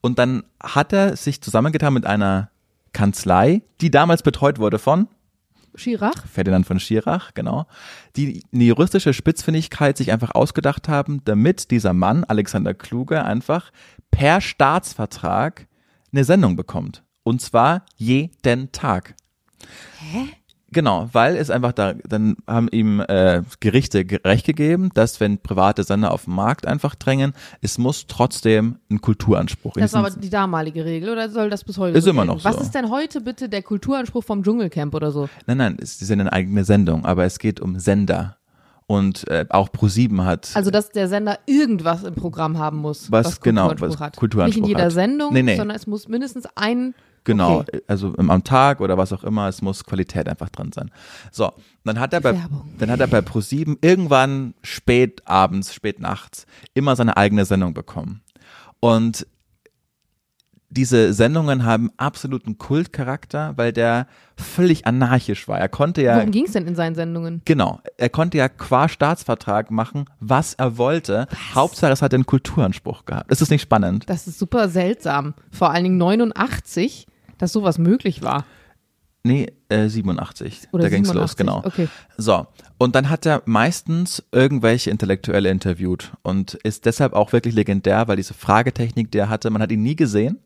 Und 0.00 0.18
dann 0.18 0.44
hat 0.62 0.92
er 0.92 1.16
sich 1.16 1.40
zusammengetan 1.40 1.94
mit 1.94 2.04
einer 2.04 2.50
Kanzlei, 2.92 3.62
die 3.80 3.90
damals 3.90 4.22
betreut 4.22 4.58
wurde 4.58 4.78
von 4.78 5.08
Schirach? 5.74 6.26
Ferdinand 6.30 6.66
von 6.66 6.78
Schirach, 6.78 7.34
genau, 7.34 7.66
die 8.16 8.44
eine 8.52 8.64
juristische 8.64 9.12
Spitzfindigkeit 9.12 9.96
sich 9.96 10.12
einfach 10.12 10.34
ausgedacht 10.34 10.88
haben, 10.88 11.22
damit 11.24 11.70
dieser 11.70 11.92
Mann, 11.92 12.24
Alexander 12.24 12.74
Kluge, 12.74 13.24
einfach 13.24 13.72
per 14.10 14.40
Staatsvertrag 14.40 15.66
eine 16.12 16.24
Sendung 16.24 16.54
bekommt. 16.54 17.02
Und 17.24 17.40
zwar 17.42 17.84
jeden 17.96 18.70
Tag. 18.72 19.14
Hä? 19.98 20.28
Genau, 20.70 21.08
weil 21.12 21.36
es 21.36 21.50
einfach 21.50 21.70
da, 21.72 21.94
dann 22.08 22.36
haben 22.48 22.66
ihm 22.68 22.98
äh, 23.00 23.42
Gerichte 23.60 24.04
recht 24.24 24.44
gegeben, 24.44 24.90
dass 24.94 25.20
wenn 25.20 25.38
private 25.38 25.84
Sender 25.84 26.10
auf 26.10 26.24
den 26.24 26.34
Markt 26.34 26.66
einfach 26.66 26.96
drängen, 26.96 27.32
es 27.60 27.78
muss 27.78 28.08
trotzdem 28.08 28.78
ein 28.90 29.00
Kulturanspruch. 29.00 29.74
Das 29.74 29.92
ist 29.92 29.94
aber 29.94 30.10
die 30.10 30.30
damalige 30.30 30.84
Regel 30.84 31.10
oder 31.10 31.28
soll 31.30 31.48
das 31.48 31.62
bis 31.62 31.78
heute 31.78 31.96
Ist 31.96 32.04
so 32.04 32.10
immer 32.10 32.24
noch 32.24 32.44
Was 32.44 32.56
so. 32.56 32.62
ist 32.62 32.72
denn 32.74 32.90
heute 32.90 33.20
bitte 33.20 33.48
der 33.48 33.62
Kulturanspruch 33.62 34.24
vom 34.24 34.42
Dschungelcamp 34.42 34.94
oder 34.94 35.12
so? 35.12 35.28
Nein, 35.46 35.58
nein, 35.58 35.76
es 35.80 36.02
ist 36.02 36.08
ja 36.10 36.14
eine 36.14 36.32
eigene 36.32 36.64
Sendung, 36.64 37.04
aber 37.04 37.24
es 37.24 37.38
geht 37.38 37.60
um 37.60 37.78
Sender. 37.78 38.36
Und 38.86 39.26
äh, 39.28 39.46
auch 39.48 39.68
Pro7 39.68 40.24
hat 40.24 40.50
Also, 40.54 40.70
dass 40.72 40.90
der 40.90 41.08
Sender 41.08 41.38
irgendwas 41.46 42.02
im 42.02 42.14
Programm 42.14 42.58
haben 42.58 42.78
muss, 42.78 43.10
Was 43.12 43.40
genau, 43.40 43.68
Kulturanspruch 43.68 44.00
was 44.00 44.06
hat. 44.06 44.16
Kulturanspruch 44.16 44.60
Nicht 44.60 44.70
in 44.70 44.76
jeder 44.76 44.86
hat. 44.86 44.92
Sendung, 44.92 45.32
Nee, 45.32 45.42
nee. 45.44 45.56
sondern 45.56 45.76
es 45.76 45.86
muss 45.86 46.08
mindestens 46.08 46.46
ein 46.56 46.94
Genau, 47.24 47.60
Okay. 47.60 47.80
also 47.86 48.14
im- 48.14 48.30
am 48.30 48.44
Tag 48.44 48.80
oder 48.80 48.98
was 48.98 49.12
auch 49.12 49.24
immer, 49.24 49.48
es 49.48 49.62
muss 49.62 49.84
Qualität 49.84 50.28
einfach 50.28 50.50
drin 50.50 50.72
sein. 50.72 50.90
So, 51.32 51.52
dann 51.84 51.98
hat 51.98 52.12
er 52.12 52.20
bei, 52.20 52.34
Werbung. 52.38 52.70
dann 52.78 52.90
hat 52.90 53.00
er 53.00 53.06
bei 53.06 53.20
Pro7 53.20 53.78
irgendwann 53.80 54.54
spät 54.62 55.22
abends, 55.26 55.72
spät 55.74 56.00
nachts 56.00 56.46
immer 56.74 56.96
seine 56.96 57.16
eigene 57.16 57.44
Sendung 57.46 57.72
bekommen. 57.74 58.20
Und 58.80 59.26
diese 60.70 61.12
Sendungen 61.12 61.64
haben 61.64 61.92
absoluten 61.98 62.58
Kultcharakter, 62.58 63.52
weil 63.56 63.72
der 63.72 64.08
völlig 64.36 64.86
anarchisch 64.88 65.46
war. 65.46 65.56
Er 65.60 65.68
konnte 65.68 66.02
ja 66.02 66.16
Worum 66.16 66.32
ging 66.32 66.46
es 66.46 66.52
denn 66.52 66.66
in 66.66 66.74
seinen 66.74 66.96
Sendungen? 66.96 67.42
Genau, 67.44 67.80
er 67.96 68.08
konnte 68.08 68.38
ja 68.38 68.48
qua 68.48 68.88
Staatsvertrag 68.88 69.70
machen, 69.70 70.06
was 70.18 70.54
er 70.54 70.76
wollte. 70.76 71.28
Hauptsache, 71.54 71.92
es 71.92 72.02
hat 72.02 72.12
einen 72.12 72.26
Kulturanspruch 72.26 73.04
gehabt. 73.04 73.30
Ist 73.30 73.40
das 73.40 73.50
nicht 73.50 73.62
spannend? 73.62 74.10
Das 74.10 74.26
ist 74.26 74.36
super 74.40 74.68
seltsam. 74.68 75.34
Vor 75.52 75.70
allen 75.70 75.84
Dingen 75.84 75.98
89, 75.98 77.06
dass 77.38 77.52
sowas 77.52 77.78
möglich 77.78 78.22
war. 78.22 78.44
Nee, 79.26 79.52
äh, 79.70 79.88
87. 79.88 80.68
Oder 80.72 80.84
da 80.84 80.88
ging's 80.90 81.08
87, 81.08 81.14
los, 81.14 81.36
genau. 81.36 81.66
okay. 81.66 81.88
So, 82.18 82.46
und 82.76 82.94
dann 82.94 83.08
hat 83.08 83.24
er 83.24 83.42
meistens 83.46 84.22
irgendwelche 84.32 84.90
Intellektuelle 84.90 85.50
interviewt 85.50 86.12
und 86.22 86.54
ist 86.62 86.84
deshalb 86.84 87.14
auch 87.14 87.32
wirklich 87.32 87.54
legendär, 87.54 88.06
weil 88.06 88.16
diese 88.16 88.34
Fragetechnik, 88.34 89.10
die 89.10 89.18
er 89.18 89.30
hatte, 89.30 89.48
man 89.48 89.62
hat 89.62 89.72
ihn 89.72 89.82
nie 89.82 89.96
gesehen. 89.96 90.40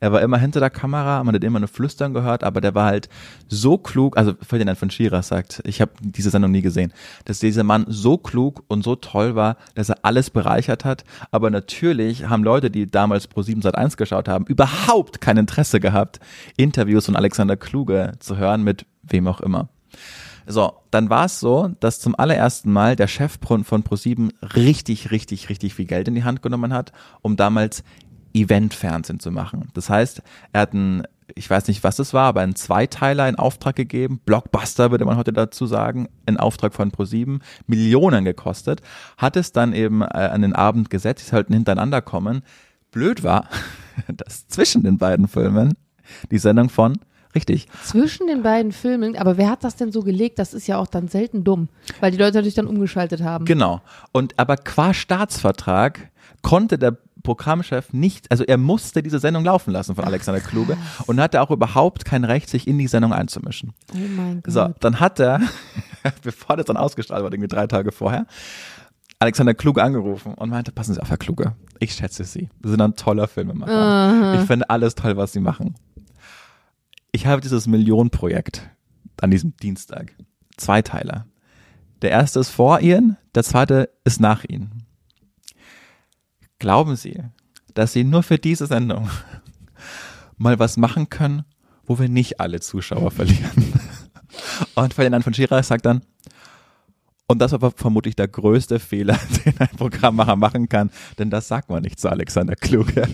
Er 0.00 0.12
war 0.12 0.22
immer 0.22 0.38
hinter 0.38 0.60
der 0.60 0.70
Kamera, 0.70 1.22
man 1.24 1.34
hat 1.34 1.44
immer 1.44 1.58
nur 1.58 1.68
Flüstern 1.68 2.14
gehört, 2.14 2.44
aber 2.44 2.60
der 2.60 2.74
war 2.74 2.86
halt 2.86 3.08
so 3.48 3.78
klug, 3.78 4.16
also 4.16 4.34
Ferdinand 4.40 4.78
von 4.78 4.90
Schirach 4.90 5.22
sagt, 5.22 5.62
ich 5.64 5.80
habe 5.80 5.92
diese 6.00 6.30
Sendung 6.30 6.50
nie 6.50 6.62
gesehen, 6.62 6.92
dass 7.24 7.38
dieser 7.38 7.64
Mann 7.64 7.86
so 7.88 8.18
klug 8.18 8.64
und 8.68 8.82
so 8.82 8.96
toll 8.96 9.34
war, 9.34 9.56
dass 9.74 9.88
er 9.88 9.98
alles 10.02 10.30
bereichert 10.30 10.84
hat, 10.84 11.04
aber 11.30 11.50
natürlich 11.50 12.28
haben 12.28 12.44
Leute, 12.44 12.70
die 12.70 12.90
damals 12.90 13.26
Pro 13.26 13.42
7 13.42 13.62
Sat 13.62 13.76
1 13.76 13.96
geschaut 13.96 14.28
haben, 14.28 14.46
überhaupt 14.46 15.20
kein 15.20 15.36
Interesse 15.36 15.80
gehabt, 15.80 16.20
Interviews 16.56 17.06
von 17.06 17.16
Alexander 17.16 17.56
Kluge 17.56 18.12
zu 18.18 18.36
hören 18.36 18.62
mit 18.62 18.86
wem 19.02 19.28
auch 19.28 19.40
immer. 19.40 19.68
So, 20.46 20.74
dann 20.90 21.08
war 21.08 21.24
es 21.24 21.40
so, 21.40 21.70
dass 21.80 22.00
zum 22.00 22.14
allerersten 22.18 22.70
Mal 22.70 22.96
der 22.96 23.06
Chef 23.06 23.38
von 23.42 23.64
Pro7 23.64 24.30
richtig, 24.54 25.10
richtig, 25.10 25.48
richtig 25.48 25.74
viel 25.74 25.86
Geld 25.86 26.06
in 26.06 26.14
die 26.14 26.24
Hand 26.24 26.42
genommen 26.42 26.74
hat, 26.74 26.92
um 27.22 27.36
damals 27.36 27.82
Eventfernsehen 28.34 29.20
zu 29.20 29.30
machen. 29.30 29.68
Das 29.74 29.88
heißt, 29.88 30.22
er 30.52 30.60
hat 30.62 30.72
einen, 30.72 31.04
ich 31.34 31.48
weiß 31.48 31.68
nicht, 31.68 31.84
was 31.84 31.98
es 31.98 32.12
war, 32.12 32.26
aber 32.26 32.40
einen 32.40 32.56
Zweiteiler 32.56 33.28
in 33.28 33.36
Auftrag 33.36 33.76
gegeben, 33.76 34.20
Blockbuster 34.24 34.90
würde 34.90 35.04
man 35.04 35.16
heute 35.16 35.32
dazu 35.32 35.66
sagen, 35.66 36.08
in 36.26 36.36
Auftrag 36.36 36.74
von 36.74 36.90
Pro7, 36.90 37.40
Millionen 37.66 38.24
gekostet, 38.24 38.82
hat 39.16 39.36
es 39.36 39.52
dann 39.52 39.72
eben 39.72 40.02
äh, 40.02 40.06
an 40.06 40.42
den 40.42 40.52
Abend 40.52 40.90
gesetzt, 40.90 41.24
die 41.24 41.30
sollten 41.30 41.54
hintereinander 41.54 42.02
kommen. 42.02 42.42
Blöd 42.90 43.22
war, 43.22 43.48
dass 44.08 44.48
zwischen 44.48 44.82
den 44.82 44.98
beiden 44.98 45.28
Filmen 45.28 45.74
die 46.30 46.38
Sendung 46.38 46.68
von 46.68 46.98
Richtig. 47.34 47.66
Zwischen 47.82 48.28
den 48.28 48.44
beiden 48.44 48.70
Filmen, 48.70 49.16
aber 49.16 49.36
wer 49.36 49.50
hat 49.50 49.64
das 49.64 49.74
denn 49.74 49.90
so 49.90 50.02
gelegt? 50.02 50.38
Das 50.38 50.54
ist 50.54 50.68
ja 50.68 50.78
auch 50.78 50.86
dann 50.86 51.08
selten 51.08 51.42
dumm, 51.42 51.68
weil 51.98 52.12
die 52.12 52.16
Leute 52.16 52.34
natürlich 52.34 52.54
dann 52.54 52.68
umgeschaltet 52.68 53.22
haben. 53.22 53.44
Genau. 53.44 53.80
Und 54.12 54.38
aber 54.38 54.56
qua 54.56 54.94
Staatsvertrag 54.94 56.12
konnte 56.42 56.78
der 56.78 56.96
Programmchef 57.24 57.92
nicht, 57.92 58.30
also 58.30 58.44
er 58.44 58.58
musste 58.58 59.02
diese 59.02 59.18
Sendung 59.18 59.44
laufen 59.44 59.72
lassen 59.72 59.96
von 59.96 60.04
Alexander 60.04 60.40
Kluge 60.40 60.76
und 61.06 61.20
hatte 61.20 61.42
auch 61.42 61.50
überhaupt 61.50 62.04
kein 62.04 62.22
Recht, 62.22 62.48
sich 62.48 62.68
in 62.68 62.78
die 62.78 62.86
Sendung 62.86 63.12
einzumischen. 63.12 63.72
oh 63.92 63.98
mein 64.16 64.42
Gott. 64.42 64.52
So, 64.52 64.68
dann 64.78 65.00
hat 65.00 65.18
er, 65.18 65.40
bevor 66.22 66.56
das 66.56 66.66
dann 66.66 66.76
ausgestrahlt 66.76 67.24
wurde, 67.24 67.34
irgendwie 67.34 67.48
drei 67.48 67.66
Tage 67.66 67.90
vorher, 67.90 68.26
Alexander 69.18 69.54
Kluge 69.54 69.82
angerufen 69.82 70.34
und 70.34 70.50
meinte, 70.50 70.70
passen 70.70 70.94
Sie 70.94 71.00
auf, 71.00 71.08
Herr 71.10 71.16
Kluge, 71.16 71.56
ich 71.80 71.94
schätze 71.94 72.24
Sie. 72.24 72.50
Sie 72.62 72.70
sind 72.70 72.80
ein 72.80 72.94
toller 72.94 73.26
Filmemacher. 73.26 74.40
Ich 74.40 74.46
finde 74.46 74.68
alles 74.70 74.94
toll, 74.94 75.16
was 75.16 75.32
Sie 75.32 75.40
machen. 75.40 75.74
Ich 77.10 77.26
habe 77.26 77.40
dieses 77.40 77.66
Millionenprojekt 77.66 78.68
an 79.20 79.30
diesem 79.30 79.56
Dienstag. 79.56 80.14
Zweiteiler. 80.56 81.26
Der 82.02 82.10
erste 82.10 82.40
ist 82.40 82.50
vor 82.50 82.80
Ihnen, 82.80 83.16
der 83.34 83.44
zweite 83.44 83.88
ist 84.04 84.20
nach 84.20 84.44
Ihnen. 84.44 84.84
Glauben 86.64 86.96
Sie, 86.96 87.22
dass 87.74 87.92
Sie 87.92 88.04
nur 88.04 88.22
für 88.22 88.38
diese 88.38 88.66
Sendung 88.66 89.10
mal 90.38 90.58
was 90.58 90.78
machen 90.78 91.10
können, 91.10 91.44
wo 91.84 91.98
wir 91.98 92.08
nicht 92.08 92.40
alle 92.40 92.58
Zuschauer 92.58 93.10
verlieren? 93.10 93.70
Und 94.74 94.94
Ferdinand 94.94 95.24
von 95.24 95.34
Schirach 95.34 95.62
sagt 95.62 95.84
dann, 95.84 96.00
und 97.26 97.40
das 97.40 97.52
war 97.52 97.70
vermutlich 97.70 98.16
der 98.16 98.28
größte 98.28 98.78
Fehler, 98.78 99.18
den 99.44 99.60
ein 99.60 99.76
Programmmacher 99.76 100.36
machen 100.36 100.70
kann, 100.70 100.88
denn 101.18 101.28
das 101.28 101.48
sagt 101.48 101.68
man 101.68 101.82
nicht 101.82 102.00
zu 102.00 102.08
Alexander 102.08 102.56
Kluge. 102.56 103.08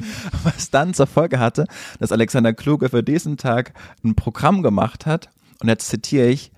Was 0.44 0.70
dann 0.70 0.94
zur 0.94 1.08
Folge 1.08 1.40
hatte, 1.40 1.66
dass 1.98 2.12
Alexander 2.12 2.52
Kluge 2.52 2.88
für 2.88 3.02
diesen 3.02 3.36
Tag 3.36 3.72
ein 4.04 4.14
Programm 4.14 4.62
gemacht 4.62 5.06
hat, 5.06 5.28
und 5.58 5.68
jetzt 5.68 5.88
zitiere 5.88 6.28
ich, 6.28 6.52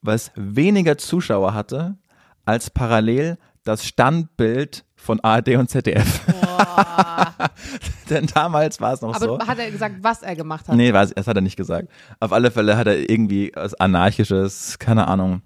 was 0.00 0.32
weniger 0.36 0.96
Zuschauer 0.96 1.52
hatte, 1.52 1.98
als 2.46 2.70
parallel 2.70 3.36
das 3.62 3.84
Standbild 3.84 4.86
von 5.04 5.20
ARD 5.20 5.56
und 5.56 5.68
ZDF. 5.68 6.20
denn 8.10 8.26
damals 8.26 8.80
war 8.80 8.94
es 8.94 9.00
noch 9.02 9.14
aber 9.14 9.24
so. 9.24 9.38
hat 9.38 9.58
er 9.58 9.70
gesagt, 9.70 9.96
was 10.00 10.22
er 10.22 10.34
gemacht 10.34 10.68
hat? 10.68 10.76
Nee, 10.76 10.92
weiß, 10.92 11.14
das 11.14 11.26
hat 11.26 11.36
er 11.36 11.42
nicht 11.42 11.56
gesagt. 11.56 11.88
Auf 12.20 12.32
alle 12.32 12.50
Fälle 12.50 12.76
hat 12.76 12.86
er 12.86 13.08
irgendwie 13.10 13.52
was 13.54 13.74
Anarchisches, 13.74 14.78
keine 14.78 15.06
Ahnung. 15.08 15.42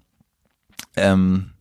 Ähm, 0.95 1.51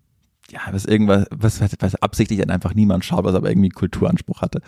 ja, 0.51 0.61
was 0.71 0.87
irgendwas, 0.87 1.27
was, 1.31 1.61
was, 1.61 1.71
was 1.79 1.95
absichtlich 1.97 2.39
dann 2.39 2.51
einfach 2.51 2.75
niemand 2.75 3.05
schaut, 3.05 3.25
was 3.25 3.35
aber 3.35 3.51
irgendwie 3.51 3.69
Kulturanspruch 3.69 4.41
hatte. 4.41 4.63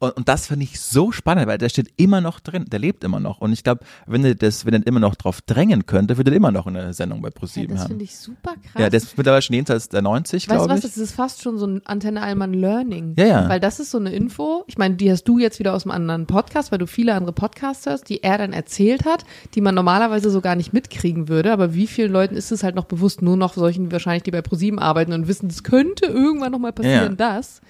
Und, 0.00 0.16
und 0.16 0.28
das 0.28 0.46
finde 0.46 0.64
ich 0.64 0.80
so 0.80 1.10
spannend, 1.10 1.48
weil 1.48 1.58
der 1.58 1.68
steht 1.68 1.88
immer 1.96 2.20
noch 2.20 2.38
drin, 2.38 2.66
der 2.68 2.78
lebt 2.78 3.02
immer 3.02 3.18
noch. 3.18 3.40
Und 3.40 3.52
ich 3.52 3.64
glaube, 3.64 3.84
wenn 4.06 4.24
er 4.24 4.36
das, 4.36 4.64
wenn 4.64 4.74
er 4.74 4.86
immer 4.86 5.00
noch 5.00 5.16
drauf 5.16 5.40
drängen 5.42 5.86
könnte, 5.86 6.16
würde 6.16 6.30
er 6.30 6.36
immer 6.36 6.52
noch 6.52 6.66
eine 6.68 6.92
Sendung 6.94 7.20
bei 7.20 7.28
Ja, 7.28 7.34
ProSieben 7.34 7.74
das 7.74 7.80
haben. 7.84 7.88
finde 7.88 8.04
ich 8.04 8.16
super 8.16 8.52
krass. 8.52 8.80
Ja, 8.80 8.90
der 8.90 8.98
ist 8.98 9.18
mittlerweile 9.18 9.42
schon 9.42 9.54
jenseits 9.54 9.88
der 9.88 10.02
90, 10.02 10.48
Weißt 10.48 10.50
du 10.50 10.54
glaube 10.54 10.70
was, 10.70 10.78
ich. 10.84 10.84
das 10.94 10.98
ist 10.98 11.14
fast 11.14 11.42
schon 11.42 11.58
so 11.58 11.66
ein 11.66 11.84
Antenne 11.84 12.22
Allmann 12.22 12.54
Learning. 12.54 13.14
Ja, 13.18 13.26
ja. 13.26 13.48
Weil 13.48 13.58
das 13.58 13.80
ist 13.80 13.90
so 13.90 13.98
eine 13.98 14.12
Info, 14.12 14.62
ich 14.68 14.78
meine, 14.78 14.94
die 14.94 15.10
hast 15.10 15.24
du 15.24 15.38
jetzt 15.38 15.58
wieder 15.58 15.74
aus 15.74 15.84
einem 15.84 15.92
anderen 15.92 16.26
Podcast, 16.26 16.70
weil 16.70 16.78
du 16.78 16.86
viele 16.86 17.14
andere 17.14 17.32
Podcasts 17.32 17.86
hörst, 17.86 18.08
die 18.08 18.22
er 18.22 18.38
dann 18.38 18.52
erzählt 18.52 19.04
hat, 19.04 19.24
die 19.54 19.60
man 19.60 19.74
normalerweise 19.74 20.30
so 20.30 20.40
gar 20.40 20.54
nicht 20.54 20.72
mitkriegen 20.72 21.28
würde. 21.28 21.52
Aber 21.52 21.74
wie 21.74 21.88
vielen 21.88 22.12
Leuten 22.12 22.36
ist 22.36 22.52
es 22.52 22.62
halt 22.62 22.76
noch 22.76 22.84
bewusst? 22.84 23.20
Nur 23.20 23.36
noch 23.36 23.54
solchen 23.54 23.90
wahrscheinlich, 23.90 24.22
die 24.22 24.30
bei 24.30 24.42
ProSieben 24.42 24.78
arbeiten 24.78 25.12
und 25.12 25.26
wissen, 25.26 25.48
es 25.48 25.64
könnte 25.64 26.06
irgendwann 26.06 26.52
nochmal 26.52 26.72
passieren, 26.72 27.16
das. 27.16 27.60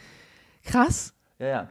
Krass. 0.64 1.14
Ja, 1.38 1.46
ja. 1.46 1.68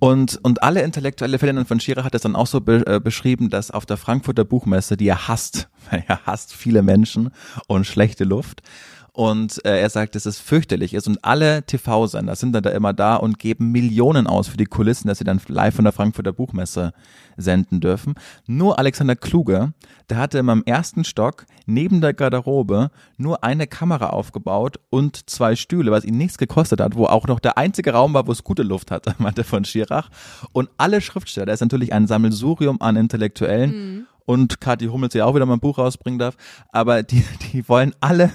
Und, 0.00 0.40
und 0.42 0.62
alle 0.62 0.82
Intellektuelle, 0.82 1.38
Ferdinand 1.38 1.68
von 1.68 1.78
Schirach 1.78 2.04
hat 2.04 2.14
es 2.14 2.22
dann 2.22 2.34
auch 2.34 2.46
so 2.46 2.62
be 2.62 2.84
äh, 2.86 2.98
beschrieben, 2.98 3.50
dass 3.50 3.70
auf 3.70 3.84
der 3.84 3.98
Frankfurter 3.98 4.44
Buchmesse, 4.44 4.96
die 4.96 5.06
er 5.06 5.28
hasst, 5.28 5.68
weil 5.90 6.04
er 6.08 6.24
hasst 6.24 6.54
viele 6.54 6.82
Menschen 6.82 7.30
und 7.68 7.86
schlechte 7.86 8.24
Luft. 8.24 8.62
Und 9.12 9.64
äh, 9.64 9.80
er 9.80 9.90
sagt, 9.90 10.14
dass 10.14 10.26
es 10.26 10.38
fürchterlich 10.38 10.94
ist. 10.94 11.08
Und 11.08 11.24
alle 11.24 11.64
TV-Sender 11.64 12.36
sind 12.36 12.52
dann 12.52 12.62
da 12.62 12.70
immer 12.70 12.92
da 12.92 13.16
und 13.16 13.38
geben 13.38 13.72
Millionen 13.72 14.26
aus 14.26 14.48
für 14.48 14.56
die 14.56 14.66
Kulissen, 14.66 15.08
dass 15.08 15.18
sie 15.18 15.24
dann 15.24 15.40
live 15.48 15.74
von 15.74 15.84
der 15.84 15.92
Frankfurter 15.92 16.32
Buchmesse 16.32 16.92
senden 17.36 17.80
dürfen. 17.80 18.14
Nur 18.46 18.78
Alexander 18.78 19.16
Kluge, 19.16 19.72
der 20.08 20.18
hatte 20.18 20.38
immer 20.38 20.52
im 20.52 20.64
ersten 20.64 21.04
Stock 21.04 21.46
neben 21.66 22.00
der 22.00 22.14
Garderobe 22.14 22.90
nur 23.16 23.42
eine 23.42 23.66
Kamera 23.66 24.10
aufgebaut 24.10 24.78
und 24.90 25.28
zwei 25.28 25.56
Stühle, 25.56 25.90
was 25.90 26.04
ihn 26.04 26.16
nichts 26.16 26.38
gekostet 26.38 26.80
hat, 26.80 26.94
wo 26.94 27.06
auch 27.06 27.26
noch 27.26 27.40
der 27.40 27.58
einzige 27.58 27.92
Raum 27.92 28.14
war, 28.14 28.26
wo 28.26 28.32
es 28.32 28.44
gute 28.44 28.62
Luft 28.62 28.90
hatte, 28.90 29.14
meinte 29.18 29.44
von 29.44 29.64
Schirach. 29.64 30.10
Und 30.52 30.70
alle 30.76 31.00
Schriftsteller, 31.00 31.46
der 31.46 31.54
ist 31.54 31.60
natürlich 31.60 31.92
ein 31.92 32.06
Sammelsurium 32.06 32.80
an 32.80 32.96
Intellektuellen 32.96 34.06
und 34.30 34.60
Kathi 34.60 34.86
Hummels, 34.86 35.12
die 35.12 35.22
auch 35.22 35.34
wieder 35.34 35.46
mal 35.46 35.54
ein 35.54 35.60
Buch 35.60 35.78
rausbringen 35.78 36.18
darf, 36.18 36.36
aber 36.70 37.02
die, 37.02 37.24
die 37.52 37.68
wollen 37.68 37.94
alle 38.00 38.30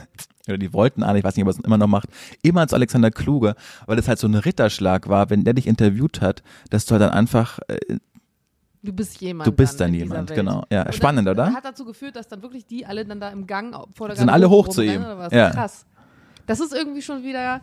oder 0.48 0.58
die 0.58 0.74
wollten 0.74 1.04
alle, 1.04 1.20
ich 1.20 1.24
weiß 1.24 1.36
nicht, 1.36 1.44
ob 1.44 1.50
er 1.50 1.58
es 1.58 1.66
immer 1.66 1.78
noch 1.78 1.88
macht, 1.88 2.10
immer 2.42 2.62
als 2.62 2.74
Alexander 2.74 3.12
Kluge, 3.12 3.56
weil 3.86 3.98
es 4.00 4.08
halt 4.08 4.20
so 4.20 4.28
ein 4.28 4.36
Ritterschlag 4.36 5.10
war, 5.10 5.30
wenn 5.30 5.44
der 5.44 5.54
dich 5.54 5.68
interviewt 5.68 6.22
hat, 6.22 6.44
dass 6.70 6.86
du 6.86 6.92
halt 6.92 7.02
dann 7.02 7.12
einfach 7.12 7.60
äh, 7.68 7.98
Du 8.84 8.94
bist 8.94 9.20
jemand. 9.20 9.48
Du 9.48 9.52
bist 9.52 9.80
dann 9.80 9.92
dann 9.92 10.00
jemand, 10.00 10.34
genau. 10.36 10.64
Ja, 10.70 10.84
Und 10.84 10.94
spannend, 10.94 11.28
das 11.28 11.34
oder? 11.34 11.54
Hat 11.54 11.66
dazu 11.66 11.86
geführt, 11.86 12.16
dass 12.16 12.28
dann 12.28 12.44
wirklich 12.44 12.68
die 12.68 12.86
alle 12.86 13.04
dann 13.04 13.20
da 13.20 13.30
im 13.30 13.48
Gang 13.48 13.76
vor 13.96 14.10
der 14.10 14.16
Sind 14.16 14.30
alle 14.30 14.48
hoch 14.48 14.68
zu 14.68 14.84
ihm. 14.84 15.02
Ja. 15.32 15.50
Krass. 15.50 15.88
Das 16.46 16.60
ist 16.60 16.72
irgendwie 16.72 17.02
schon 17.02 17.24
wieder 17.24 17.62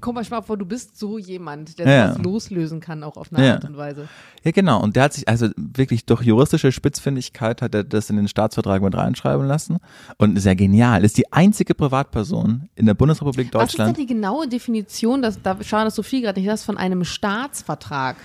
komm 0.00 0.14
mal 0.16 0.24
vor, 0.24 0.56
du 0.56 0.64
bist 0.66 0.98
so 0.98 1.18
jemand, 1.18 1.78
der 1.78 1.88
Ja. 1.88 2.06
das 2.08 2.18
loslösen 2.18 2.80
kann, 2.80 3.02
auch 3.02 3.16
auf 3.16 3.32
eine 3.32 3.46
Ja. 3.46 3.54
Art 3.54 3.64
und 3.64 3.76
Weise. 3.76 4.08
Ja, 4.42 4.50
genau. 4.50 4.82
Und 4.82 4.96
der 4.96 5.04
hat 5.04 5.12
sich, 5.14 5.28
also 5.28 5.48
wirklich 5.56 6.06
durch 6.06 6.22
juristische 6.22 6.72
Spitzfindigkeit 6.72 7.62
hat 7.62 7.74
er 7.74 7.84
das 7.84 8.10
in 8.10 8.16
den 8.16 8.28
Staatsvertrag 8.28 8.82
mit 8.82 8.94
reinschreiben 8.94 9.46
lassen. 9.46 9.78
Und 10.18 10.36
ist 10.36 10.44
ja 10.46 10.54
genial. 10.54 11.04
Ist 11.04 11.16
die 11.18 11.32
einzige 11.32 11.74
Privatperson 11.74 12.68
in 12.74 12.86
der 12.86 12.94
Bundesrepublik 12.94 13.48
Was 13.52 13.64
ist 13.70 13.78
Deutschland. 13.78 13.96
denn 13.96 14.06
die 14.06 14.12
genaue 14.12 14.48
Definition, 14.48 15.22
dass, 15.22 15.40
da 15.42 15.56
schauen 15.62 15.84
das 15.84 15.94
Sophie 15.94 16.22
gerade 16.22 16.40
nicht, 16.40 16.48
das 16.50 16.64
von 16.64 16.76
einem 16.76 17.04
Staatsvertrag? 17.04 18.16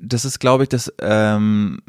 Das 0.00 0.24
ist, 0.24 0.38
glaube 0.40 0.64
ich, 0.64 0.68
das, 0.68 0.92
ähm, 1.00 1.80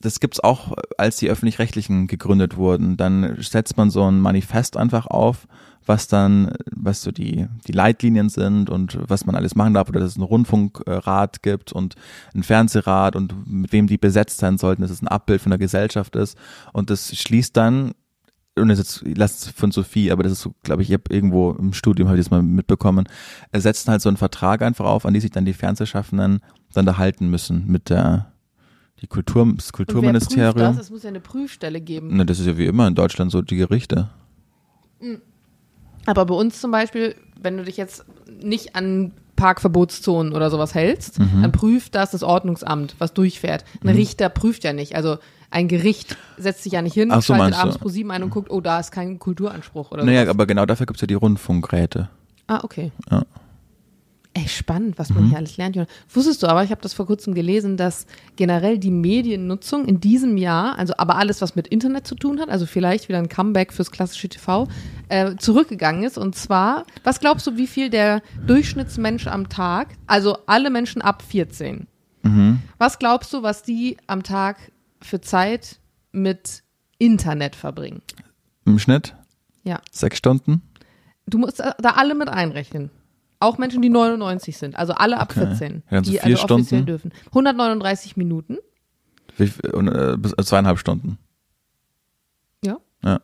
das 0.00 0.18
gibt's 0.18 0.40
auch, 0.40 0.72
als 0.98 1.16
die 1.16 1.30
öffentlich-rechtlichen 1.30 2.08
gegründet 2.08 2.56
wurden. 2.56 2.96
Dann 2.96 3.36
setzt 3.40 3.76
man 3.76 3.90
so 3.90 4.04
ein 4.10 4.20
Manifest 4.20 4.76
einfach 4.76 5.06
auf, 5.06 5.46
was 5.86 6.08
dann, 6.08 6.52
was 6.70 7.02
so 7.02 7.10
die, 7.10 7.46
die 7.66 7.72
Leitlinien 7.72 8.28
sind 8.28 8.70
und 8.70 8.98
was 9.08 9.26
man 9.26 9.34
alles 9.34 9.54
machen 9.54 9.74
darf, 9.74 9.88
oder 9.88 10.00
dass 10.00 10.10
es 10.10 10.16
einen 10.16 10.24
Rundfunkrat 10.24 11.42
gibt 11.42 11.72
und 11.72 11.96
einen 12.34 12.42
Fernsehrat 12.42 13.16
und 13.16 13.34
mit 13.46 13.72
wem 13.72 13.86
die 13.86 13.98
besetzt 13.98 14.38
sein 14.38 14.58
sollten, 14.58 14.82
dass 14.82 14.90
es 14.90 15.02
ein 15.02 15.08
Abbild 15.08 15.40
von 15.40 15.50
der 15.50 15.58
Gesellschaft 15.58 16.16
ist. 16.16 16.36
Und 16.72 16.90
das 16.90 17.16
schließt 17.16 17.56
dann 17.56 17.92
und 18.54 18.68
das 18.68 18.78
ist 18.78 19.02
jetzt, 19.02 19.18
lasst 19.18 19.46
es 19.46 19.50
von 19.52 19.70
Sophie, 19.70 20.10
aber 20.10 20.22
das 20.22 20.32
ist 20.32 20.42
so, 20.42 20.54
glaube 20.62 20.82
ich, 20.82 20.90
ich 20.90 20.94
habe 20.94 21.04
irgendwo 21.08 21.52
im 21.52 21.72
Studium 21.72 22.08
habe 22.08 22.18
ich 22.18 22.24
das 22.24 22.30
mal 22.30 22.42
mitbekommen, 22.42 23.08
er 23.50 23.60
setzt 23.62 23.88
halt 23.88 24.02
so 24.02 24.10
einen 24.10 24.18
Vertrag 24.18 24.60
einfach 24.60 24.84
auf, 24.84 25.06
an 25.06 25.14
die 25.14 25.20
sich 25.20 25.30
dann 25.30 25.46
die 25.46 25.54
Fernsehschaffenden 25.54 26.40
dann 26.74 26.86
da 26.86 26.98
halten 26.98 27.30
müssen 27.30 27.66
mit 27.66 27.88
der 27.88 28.32
die 29.00 29.06
Kultur, 29.08 29.44
das 29.44 29.48
Und 29.50 29.56
wer 29.56 29.56
prüft 29.56 29.72
Kulturministerium. 29.72 30.76
das? 30.76 30.78
Es 30.78 30.90
muss 30.90 31.02
ja 31.02 31.08
eine 31.08 31.20
Prüfstelle 31.20 31.80
geben. 31.80 32.16
Ne, 32.16 32.24
das 32.24 32.38
ist 32.38 32.46
ja 32.46 32.56
wie 32.56 32.66
immer 32.66 32.86
in 32.86 32.94
Deutschland 32.94 33.32
so 33.32 33.42
die 33.42 33.56
Gerichte. 33.56 34.10
Aber 36.06 36.26
bei 36.26 36.34
uns 36.34 36.60
zum 36.60 36.70
Beispiel, 36.70 37.14
wenn 37.40 37.56
du 37.56 37.64
dich 37.64 37.76
jetzt 37.76 38.04
nicht 38.42 38.74
an 38.76 39.12
Parkverbotszonen 39.36 40.32
oder 40.34 40.50
sowas 40.50 40.74
hältst, 40.74 41.18
Mhm. 41.18 41.42
dann 41.42 41.52
prüft 41.52 41.94
das 41.94 42.10
das 42.12 42.22
Ordnungsamt, 42.22 42.94
was 42.98 43.12
durchfährt. 43.14 43.64
Ein 43.82 43.90
Richter 43.90 44.28
prüft 44.28 44.64
ja 44.64 44.72
nicht. 44.72 44.94
Also 44.96 45.18
ein 45.50 45.68
Gericht 45.68 46.16
setzt 46.38 46.62
sich 46.62 46.72
ja 46.72 46.82
nicht 46.82 46.94
hin, 46.94 47.10
Ach 47.12 47.22
so, 47.22 47.34
schaltet 47.34 47.58
abends 47.58 47.78
pro 47.78 47.88
sieben 47.88 48.10
ein 48.10 48.22
und 48.22 48.30
guckt, 48.30 48.50
oh, 48.50 48.60
da 48.60 48.80
ist 48.80 48.90
kein 48.92 49.18
Kulturanspruch 49.18 49.90
oder 49.90 50.04
Naja, 50.04 50.22
sowas. 50.22 50.30
aber 50.34 50.46
genau 50.46 50.64
dafür 50.66 50.86
gibt's 50.86 51.00
ja 51.02 51.06
die 51.06 51.14
Rundfunkräte. 51.14 52.08
Ah, 52.46 52.60
okay. 52.62 52.90
Ja. 53.10 53.22
Ey, 54.34 54.48
spannend, 54.48 54.98
was 54.98 55.10
Mhm. 55.10 55.16
man 55.16 55.28
hier 55.28 55.36
alles 55.36 55.58
lernt. 55.58 55.76
Wusstest 56.08 56.42
du 56.42 56.46
aber, 56.46 56.64
ich 56.64 56.70
habe 56.70 56.80
das 56.80 56.94
vor 56.94 57.06
kurzem 57.06 57.34
gelesen, 57.34 57.76
dass 57.76 58.06
generell 58.36 58.78
die 58.78 58.90
Mediennutzung 58.90 59.84
in 59.84 60.00
diesem 60.00 60.38
Jahr, 60.38 60.78
also 60.78 60.94
aber 60.96 61.16
alles, 61.16 61.42
was 61.42 61.54
mit 61.54 61.68
Internet 61.68 62.06
zu 62.06 62.14
tun 62.14 62.40
hat, 62.40 62.48
also 62.48 62.64
vielleicht 62.64 63.08
wieder 63.10 63.18
ein 63.18 63.28
Comeback 63.28 63.74
fürs 63.74 63.90
klassische 63.90 64.30
TV, 64.30 64.68
äh, 65.10 65.36
zurückgegangen 65.36 66.02
ist. 66.04 66.16
Und 66.16 66.34
zwar, 66.34 66.86
was 67.04 67.20
glaubst 67.20 67.46
du, 67.46 67.58
wie 67.58 67.66
viel 67.66 67.90
der 67.90 68.22
Durchschnittsmensch 68.46 69.26
am 69.26 69.50
Tag, 69.50 69.88
also 70.06 70.38
alle 70.46 70.70
Menschen 70.70 71.02
ab 71.02 71.20
14, 71.22 71.86
Mhm. 72.22 72.60
was 72.78 72.98
glaubst 72.98 73.32
du, 73.34 73.42
was 73.42 73.62
die 73.62 73.98
am 74.06 74.22
Tag 74.22 74.56
für 75.02 75.20
Zeit 75.20 75.78
mit 76.10 76.62
Internet 76.98 77.54
verbringen? 77.54 78.00
Im 78.64 78.78
Schnitt 78.78 79.14
Ja. 79.64 79.80
sechs 79.90 80.16
Stunden. 80.18 80.62
Du 81.26 81.36
musst 81.36 81.58
da 81.60 81.90
alle 81.96 82.14
mit 82.14 82.28
einrechnen. 82.28 82.90
Auch 83.42 83.58
Menschen, 83.58 83.82
die 83.82 83.88
99 83.90 84.56
sind, 84.56 84.76
also 84.76 84.92
alle 84.94 85.18
ab 85.18 85.32
Okay. 85.36 85.46
14, 85.46 85.82
Ja, 85.90 85.98
also 85.98 86.10
die 86.10 86.18
vier 86.18 86.24
also 86.24 86.54
offiziell 86.54 86.64
Stunden. 86.82 86.86
dürfen. 86.86 87.12
139 87.28 88.16
Minuten. 88.16 88.58
Wie, 89.36 89.50
und, 89.72 89.88
äh, 89.88 90.16
bis, 90.18 90.32
äh, 90.36 90.44
zweieinhalb 90.44 90.78
Stunden. 90.78 91.18
Ja. 92.64 92.76
Ja. 93.02 93.20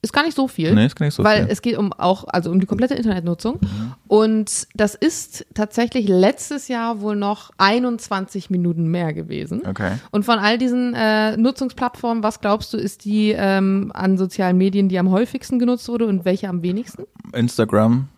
Ist 0.00 0.12
gar 0.12 0.24
nicht 0.24 0.34
so 0.34 0.48
viel. 0.48 0.74
Nee, 0.74 0.86
ist 0.86 0.96
gar 0.96 1.06
nicht 1.06 1.14
so 1.14 1.22
weil 1.22 1.36
viel. 1.36 1.44
Mhm. 1.44 1.50
es 1.50 1.62
geht 1.62 1.76
um 1.78 1.92
auch, 1.92 2.24
also 2.26 2.50
um 2.50 2.58
die 2.58 2.66
komplette 2.66 2.94
Internetnutzung. 2.94 3.60
Und 4.08 4.66
das 4.74 4.94
ist 4.96 5.46
tatsächlich 5.54 6.08
letztes 6.08 6.66
Jahr 6.68 7.00
wohl 7.00 7.14
noch 7.14 7.50
21 7.58 8.50
Minuten 8.50 8.86
mehr 8.88 9.12
gewesen. 9.12 9.62
Okay. 9.66 9.92
Und 10.10 10.24
von 10.24 10.38
all 10.40 10.58
diesen 10.58 10.94
äh, 10.94 11.36
Nutzungsplattformen, 11.36 12.22
was 12.24 12.40
glaubst 12.40 12.72
du, 12.74 12.78
ist 12.78 13.04
die 13.04 13.32
ähm, 13.36 13.92
an 13.94 14.18
sozialen 14.18 14.58
Medien, 14.58 14.88
die 14.88 14.98
am 14.98 15.10
häufigsten 15.10 15.58
genutzt 15.60 15.88
wurde 15.88 16.06
und 16.06 16.24
welche 16.24 16.48
am 16.48 16.62
wenigsten? 16.62 17.04
Instagram 17.32 18.08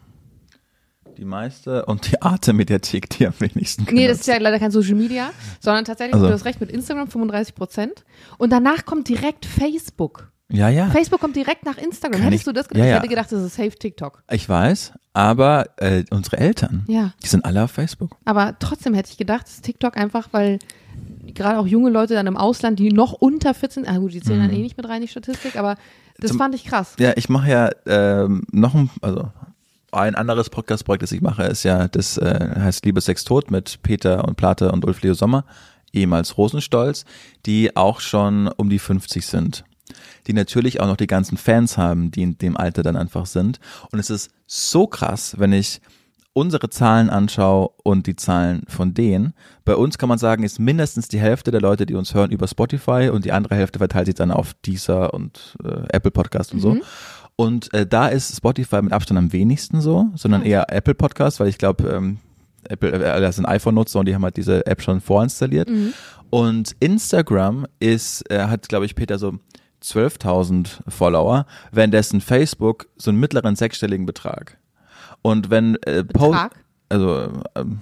die 1.18 1.24
meiste 1.24 1.84
und 1.86 2.10
die 2.10 2.20
Arte-Mediathek 2.20 3.08
die 3.10 3.26
am 3.26 3.34
wenigsten 3.38 3.82
Nee, 3.84 4.06
das 4.06 4.18
genutzt. 4.18 4.20
ist 4.20 4.26
ja 4.26 4.38
leider 4.38 4.58
kein 4.58 4.70
Social 4.70 4.94
Media, 4.94 5.30
sondern 5.60 5.84
tatsächlich, 5.84 6.14
Also. 6.14 6.26
du 6.26 6.32
hast 6.32 6.44
recht, 6.44 6.60
mit 6.60 6.70
Instagram 6.70 7.08
35 7.08 7.54
Prozent. 7.54 8.04
Und 8.38 8.50
danach 8.52 8.84
kommt 8.84 9.08
direkt 9.08 9.46
Facebook. 9.46 10.30
Ja, 10.50 10.68
ja. 10.68 10.86
Facebook 10.90 11.20
kommt 11.20 11.36
direkt 11.36 11.64
nach 11.64 11.78
Instagram. 11.78 12.20
Kann 12.20 12.22
Hättest 12.24 12.42
ich- 12.42 12.44
du 12.44 12.52
das 12.52 12.68
gedacht? 12.68 12.80
ja, 12.80 12.84
Ich 12.84 12.90
ja. 12.90 12.96
hätte 12.98 13.08
gedacht, 13.08 13.32
das 13.32 13.42
ist 13.42 13.54
safe 13.56 13.70
TikTok. 13.70 14.22
Ich 14.30 14.48
weiß, 14.48 14.92
aber 15.14 15.66
äh, 15.78 16.04
unsere 16.10 16.36
Eltern, 16.36 16.84
Ja. 16.86 17.12
die 17.22 17.28
sind 17.28 17.44
alle 17.44 17.64
auf 17.64 17.70
Facebook. 17.70 18.16
Aber 18.24 18.54
trotzdem 18.58 18.92
hätte 18.94 19.10
ich 19.10 19.16
gedacht, 19.16 19.44
das 19.46 19.54
ist 19.54 19.64
TikTok 19.64 19.96
einfach, 19.96 20.28
weil 20.32 20.58
gerade 21.34 21.58
auch 21.58 21.66
junge 21.66 21.90
Leute 21.90 22.14
dann 22.14 22.26
im 22.26 22.36
Ausland, 22.36 22.78
die 22.78 22.92
noch 22.92 23.12
unter 23.12 23.54
14, 23.54 23.88
ah 23.88 23.96
gut, 23.98 24.12
die 24.12 24.20
zählen 24.20 24.40
dann 24.40 24.50
eh 24.52 24.60
nicht 24.60 24.76
mit 24.76 24.88
rein, 24.88 25.00
die 25.00 25.08
Statistik, 25.08 25.56
aber 25.56 25.76
das 26.18 26.24
Mhm. 26.30 26.34
Zum- 26.34 26.38
fand 26.38 26.54
ich 26.54 26.64
krass. 26.66 26.94
Ja, 26.98 27.12
ich 27.16 27.28
mache 27.28 27.50
ja 27.50 27.70
ähm, 27.86 28.44
noch 28.52 28.74
ein, 28.74 28.90
also 29.00 29.30
ein 29.94 30.14
anderes 30.14 30.50
Podcast-Projekt, 30.50 31.02
das 31.02 31.12
ich 31.12 31.20
mache, 31.20 31.44
ist 31.44 31.62
ja, 31.62 31.88
das 31.88 32.18
äh, 32.18 32.54
heißt 32.56 32.84
Liebe 32.84 33.00
Sex 33.00 33.24
Tod 33.24 33.50
mit 33.50 33.82
Peter 33.82 34.26
und 34.26 34.36
Plate 34.36 34.72
und 34.72 34.84
Ulf 34.84 35.02
Leo 35.02 35.14
Sommer, 35.14 35.44
ehemals 35.92 36.36
Rosenstolz, 36.36 37.04
die 37.46 37.76
auch 37.76 38.00
schon 38.00 38.48
um 38.48 38.68
die 38.68 38.78
50 38.78 39.26
sind. 39.26 39.64
Die 40.26 40.32
natürlich 40.32 40.80
auch 40.80 40.86
noch 40.86 40.96
die 40.96 41.06
ganzen 41.06 41.36
Fans 41.36 41.76
haben, 41.78 42.10
die 42.10 42.22
in 42.22 42.38
dem 42.38 42.56
Alter 42.56 42.82
dann 42.82 42.96
einfach 42.96 43.26
sind. 43.26 43.60
Und 43.92 43.98
es 43.98 44.10
ist 44.10 44.30
so 44.46 44.86
krass, 44.86 45.38
wenn 45.38 45.52
ich 45.52 45.80
unsere 46.34 46.68
Zahlen 46.68 47.10
anschaue 47.10 47.70
und 47.84 48.06
die 48.06 48.16
Zahlen 48.16 48.64
von 48.66 48.92
denen. 48.92 49.34
Bei 49.64 49.76
uns 49.76 49.98
kann 49.98 50.08
man 50.08 50.18
sagen, 50.18 50.42
ist 50.42 50.58
mindestens 50.58 51.08
die 51.08 51.20
Hälfte 51.20 51.52
der 51.52 51.60
Leute, 51.60 51.86
die 51.86 51.94
uns 51.94 52.12
hören, 52.12 52.32
über 52.32 52.48
Spotify 52.48 53.08
und 53.12 53.24
die 53.24 53.32
andere 53.32 53.54
Hälfte 53.54 53.78
verteilt 53.78 54.06
sich 54.06 54.16
dann 54.16 54.32
auf 54.32 54.52
Deezer 54.66 55.14
und 55.14 55.56
äh, 55.64 55.86
Apple 55.90 56.10
Podcast 56.10 56.52
und 56.52 56.60
so. 56.60 56.76
Und 57.36 57.72
äh, 57.74 57.86
da 57.86 58.08
ist 58.08 58.36
Spotify 58.36 58.80
mit 58.82 58.92
Abstand 58.92 59.18
am 59.18 59.32
wenigsten 59.32 59.80
so, 59.80 60.08
sondern 60.14 60.42
eher 60.42 60.72
Apple 60.72 60.94
Podcast, 60.94 61.40
weil 61.40 61.48
ich 61.48 61.58
glaube, 61.58 61.88
ähm, 61.88 62.18
Apple, 62.68 62.92
äh, 62.92 63.20
das 63.20 63.36
sind 63.36 63.46
iPhone-Nutzer 63.46 63.98
und 64.00 64.06
die 64.06 64.14
haben 64.14 64.22
halt 64.22 64.36
diese 64.36 64.66
App 64.66 64.82
schon 64.82 65.00
vorinstalliert. 65.00 65.68
Und 66.30 66.76
Instagram 66.80 67.66
ist, 67.80 68.30
äh, 68.30 68.44
hat, 68.46 68.68
glaube 68.68 68.86
ich, 68.86 68.94
Peter 68.94 69.18
so 69.18 69.32
12.000 69.82 70.78
Follower, 70.88 71.46
währenddessen 71.72 72.20
Facebook 72.20 72.86
so 72.96 73.10
einen 73.10 73.20
mittleren 73.20 73.56
sechsstelligen 73.56 74.06
Betrag. 74.06 74.58
Und 75.22 75.50
wenn 75.50 75.76
äh, 75.82 76.04
Post, 76.04 76.38
also 76.88 77.28
ähm, 77.54 77.80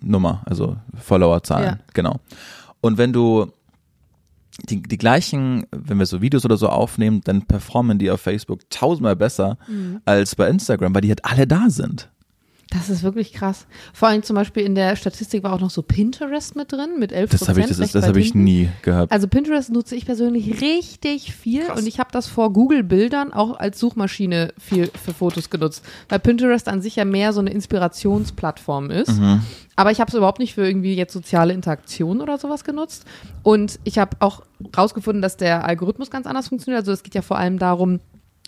Nummer, 0.00 0.42
also 0.46 0.76
Followerzahlen, 1.02 1.64
Ja. 1.66 1.78
genau. 1.94 2.20
Und 2.80 2.98
wenn 2.98 3.12
du 3.12 3.50
die, 4.68 4.82
die 4.82 4.98
gleichen, 4.98 5.66
wenn 5.70 5.98
wir 5.98 6.06
so 6.06 6.20
Videos 6.22 6.44
oder 6.44 6.56
so 6.56 6.68
aufnehmen, 6.68 7.20
dann 7.24 7.42
performen 7.42 7.98
die 7.98 8.10
auf 8.10 8.20
Facebook 8.20 8.68
tausendmal 8.70 9.16
besser 9.16 9.58
Mhm. 9.68 10.00
als 10.04 10.34
bei 10.34 10.48
Instagram, 10.48 10.94
weil 10.94 11.02
die 11.02 11.08
halt 11.08 11.24
alle 11.24 11.46
da 11.46 11.68
sind. 11.68 12.10
Das 12.70 12.90
ist 12.90 13.04
wirklich 13.04 13.32
krass. 13.32 13.66
Vor 13.92 14.08
allem 14.08 14.24
zum 14.24 14.34
Beispiel 14.34 14.64
in 14.64 14.74
der 14.74 14.96
Statistik 14.96 15.44
war 15.44 15.52
auch 15.52 15.60
noch 15.60 15.70
so 15.70 15.82
Pinterest 15.82 16.56
mit 16.56 16.72
drin, 16.72 16.98
mit 16.98 17.12
11 17.12 17.30
Das 17.30 17.48
habe 17.48 17.60
ich, 17.60 17.66
das, 17.66 17.78
ist, 17.78 17.94
das 17.94 18.06
habe 18.06 18.18
ich 18.18 18.34
nie 18.34 18.68
gehabt. 18.82 19.12
Also 19.12 19.28
Pinterest 19.28 19.70
nutze 19.70 19.94
ich 19.94 20.04
persönlich 20.04 20.60
richtig 20.60 21.32
viel 21.32 21.66
Krass. 21.66 21.78
und 21.78 21.86
ich 21.86 22.00
habe 22.00 22.10
das 22.10 22.26
vor 22.26 22.52
Google 22.52 22.82
Bildern 22.82 23.32
auch 23.32 23.56
als 23.58 23.78
Suchmaschine 23.78 24.52
viel 24.58 24.90
für 25.00 25.14
Fotos 25.14 25.48
genutzt, 25.48 25.84
weil 26.08 26.18
Pinterest 26.18 26.66
an 26.66 26.82
sich 26.82 26.96
ja 26.96 27.04
mehr 27.04 27.32
so 27.32 27.38
eine 27.38 27.50
Inspirationsplattform 27.50 28.90
ist. 28.90 29.12
Mhm. 29.12 29.42
Aber 29.76 29.92
ich 29.92 30.00
habe 30.00 30.08
es 30.08 30.14
überhaupt 30.14 30.40
nicht 30.40 30.54
für 30.54 30.66
irgendwie 30.66 30.94
jetzt 30.94 31.12
soziale 31.12 31.52
Interaktion 31.52 32.20
oder 32.20 32.38
sowas 32.38 32.64
genutzt. 32.64 33.04
Und 33.42 33.78
ich 33.84 33.98
habe 33.98 34.16
auch 34.20 34.42
rausgefunden, 34.76 35.22
dass 35.22 35.36
der 35.36 35.64
Algorithmus 35.66 36.10
ganz 36.10 36.26
anders 36.26 36.48
funktioniert. 36.48 36.80
Also 36.80 36.92
es 36.92 37.02
geht 37.02 37.14
ja 37.14 37.22
vor 37.22 37.38
allem 37.38 37.58
darum, 37.58 38.00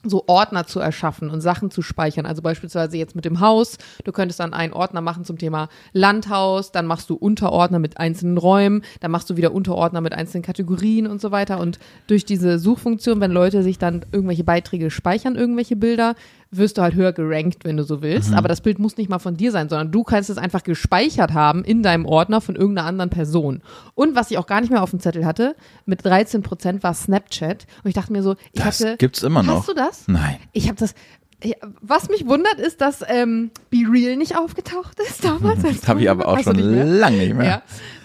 so 0.05 0.25
Ordner 0.27 0.67
zu 0.67 0.81
erschaffen 0.81 1.31
und 1.31 1.41
Sachen 1.41 1.71
zu 1.71 1.83
speichern. 1.83 2.27
Also 2.27 2.43
beispielsweise 2.43 2.97
jetzt 2.97 3.17
mit 3.17 3.25
dem 3.25 3.41
Haus. 3.41 3.79
Du 4.05 4.13
könntest 4.13 4.41
dann 4.41 4.55
einen 4.55 4.73
Ordner 4.73 5.01
machen 5.01 5.25
zum 5.25 5.39
Thema 5.39 5.69
Landhaus, 5.93 6.73
dann 6.73 6.87
machst 6.87 7.11
du 7.11 7.15
Unterordner 7.15 7.79
mit 7.79 7.99
einzelnen 7.99 8.39
Räumen, 8.39 8.83
dann 9.01 9.11
machst 9.11 9.29
du 9.31 9.37
wieder 9.37 9.53
Unterordner 9.53 10.01
mit 10.01 10.13
einzelnen 10.13 10.43
Kategorien 10.43 11.07
und 11.07 11.21
so 11.21 11.31
weiter. 11.31 11.59
Und 11.59 11.79
durch 12.07 12.25
diese 12.25 12.59
Suchfunktion, 12.59 13.21
wenn 13.21 13.33
Leute 13.33 13.63
sich 13.63 13.79
dann 13.79 14.05
irgendwelche 14.13 14.45
Beiträge 14.45 14.91
speichern, 14.91 15.37
irgendwelche 15.37 15.77
Bilder, 15.77 16.15
wirst 16.51 16.79
du 16.79 16.83
halt 16.83 16.95
höher 16.95 17.13
gerankt, 17.13 17.65
wenn 17.65 17.77
du 17.77 17.85
so 17.85 18.01
willst. 18.01 18.33
Aber 18.33 18.49
das 18.49 18.63
Bild 18.63 18.79
muss 18.79 18.97
nicht 18.97 19.11
mal 19.11 19.19
von 19.19 19.37
dir 19.37 19.53
sein, 19.53 19.69
sondern 19.69 19.93
du 19.93 20.03
kannst 20.03 20.31
es 20.31 20.39
einfach 20.39 20.63
gespeichert 20.63 21.35
haben 21.35 21.63
in 21.63 21.83
deinem 21.83 22.07
Ordner 22.07 22.41
von 22.41 22.57
irgendeiner 22.57 22.89
anderen 22.89 23.11
Person. 23.11 23.61
Und 23.95 24.15
was 24.15 24.31
ich 24.31 24.39
auch 24.39 24.47
gar 24.47 24.61
nicht 24.63 24.71
mehr 24.71 24.83
auf 24.83 24.91
dem 24.91 25.01
Zettel 25.01 25.27
hatte, 25.27 25.55
mit 25.85 26.05
13 26.05 26.43
Prozent 26.43 26.83
war 26.83 26.95
Snapchat. 26.95 27.67
Und 27.85 27.89
ich 27.89 27.95
dachte 27.95 28.13
mir 28.13 28.23
so, 28.23 28.37
ich 28.53 28.63
Das 28.63 28.81
hatte. 28.81 28.97
gibt's 28.97 29.23
immer 29.23 29.43
noch. 29.43 29.59
Hast 29.59 29.69
du 29.69 29.75
das? 29.75 30.09
Nein. 30.09 30.37
Ich 30.53 30.69
habe 30.69 30.79
das. 30.79 30.95
ja, 31.45 31.55
Was 31.83 32.09
mich 32.09 32.27
wundert, 32.27 32.59
ist, 32.59 32.81
dass 32.81 33.05
ähm, 33.07 33.51
Be 33.69 33.85
Real 33.87 34.17
nicht 34.17 34.37
aufgetaucht 34.37 34.99
ist 35.01 35.23
damals. 35.23 35.63
als 35.65 35.77
Das 35.81 35.89
habe 35.89 36.01
ich 36.01 36.09
aber 36.09 36.29
auch 36.29 36.39
schon 36.39 36.57
nicht 36.57 36.65
lange 36.99 37.19
nicht 37.19 37.35
mehr. 37.35 37.47
Ja. 37.47 37.63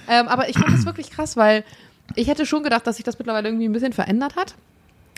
Ähm, 0.10 0.28
aber 0.28 0.50
ich 0.50 0.58
fand 0.58 0.74
das 0.74 0.86
wirklich 0.86 1.12
krass, 1.12 1.38
weil 1.38 1.64
ich 2.16 2.28
hätte 2.28 2.46
schon 2.46 2.64
gedacht, 2.64 2.86
dass 2.86 2.98
sich 2.98 3.06
das 3.06 3.18
mittlerweile 3.20 3.48
irgendwie 3.48 3.70
ein 3.70 3.72
bisschen 3.72 3.94
verändert 3.94 4.36
hat. 4.36 4.56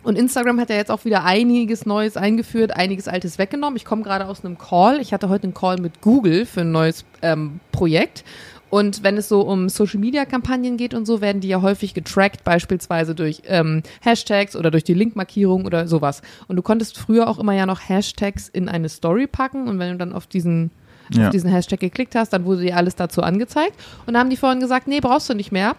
Und 0.05 0.17
Instagram 0.17 0.59
hat 0.59 0.69
ja 0.69 0.75
jetzt 0.75 0.91
auch 0.91 1.03
wieder 1.03 1.23
einiges 1.23 1.85
Neues 1.85 2.15
eingeführt, 2.15 2.75
einiges 2.75 3.07
Altes 3.07 3.39
weggenommen. 3.39 3.75
Ich 3.75 3.85
komme 3.85 4.03
gerade 4.03 4.27
aus 4.27 4.45
einem 4.45 4.57
Call. 4.57 5.01
Ich 5.01 5.13
hatte 5.13 5.29
heute 5.29 5.43
einen 5.45 5.53
Call 5.55 5.77
mit 5.79 6.01
Google 6.01 6.45
für 6.45 6.61
ein 6.61 6.71
neues 6.71 7.05
ähm, 7.23 7.59
Projekt. 7.71 8.23
Und 8.69 9.03
wenn 9.03 9.17
es 9.17 9.29
so 9.29 9.41
um 9.41 9.67
Social-Media-Kampagnen 9.67 10.77
geht 10.77 10.93
und 10.93 11.05
so, 11.05 11.21
werden 11.21 11.41
die 11.41 11.47
ja 11.47 11.61
häufig 11.61 11.93
getrackt, 11.93 12.43
beispielsweise 12.43 13.15
durch 13.15 13.41
ähm, 13.47 13.81
Hashtags 14.01 14.55
oder 14.55 14.69
durch 14.69 14.83
die 14.83 14.93
Linkmarkierung 14.93 15.65
oder 15.65 15.87
sowas. 15.87 16.21
Und 16.47 16.55
du 16.57 16.61
konntest 16.61 16.97
früher 16.97 17.27
auch 17.27 17.39
immer 17.39 17.53
ja 17.53 17.65
noch 17.65 17.79
Hashtags 17.89 18.47
in 18.49 18.69
eine 18.69 18.89
Story 18.89 19.27
packen 19.27 19.67
und 19.67 19.79
wenn 19.79 19.91
du 19.93 19.97
dann 19.97 20.13
auf 20.13 20.27
diesen 20.27 20.71
Ja. 21.11 21.25
auf 21.27 21.29
diesen 21.31 21.49
Hashtag 21.49 21.79
geklickt 21.79 22.15
hast, 22.15 22.33
dann 22.33 22.45
wurde 22.45 22.61
dir 22.61 22.75
alles 22.77 22.95
dazu 22.95 23.21
angezeigt. 23.23 23.73
Und 24.07 24.13
da 24.15 24.19
haben 24.19 24.29
die 24.29 24.37
vorhin 24.37 24.59
gesagt, 24.59 24.87
nee, 24.87 24.99
brauchst 24.99 25.29
du 25.29 25.33
nicht 25.35 25.51
mehr. 25.51 25.75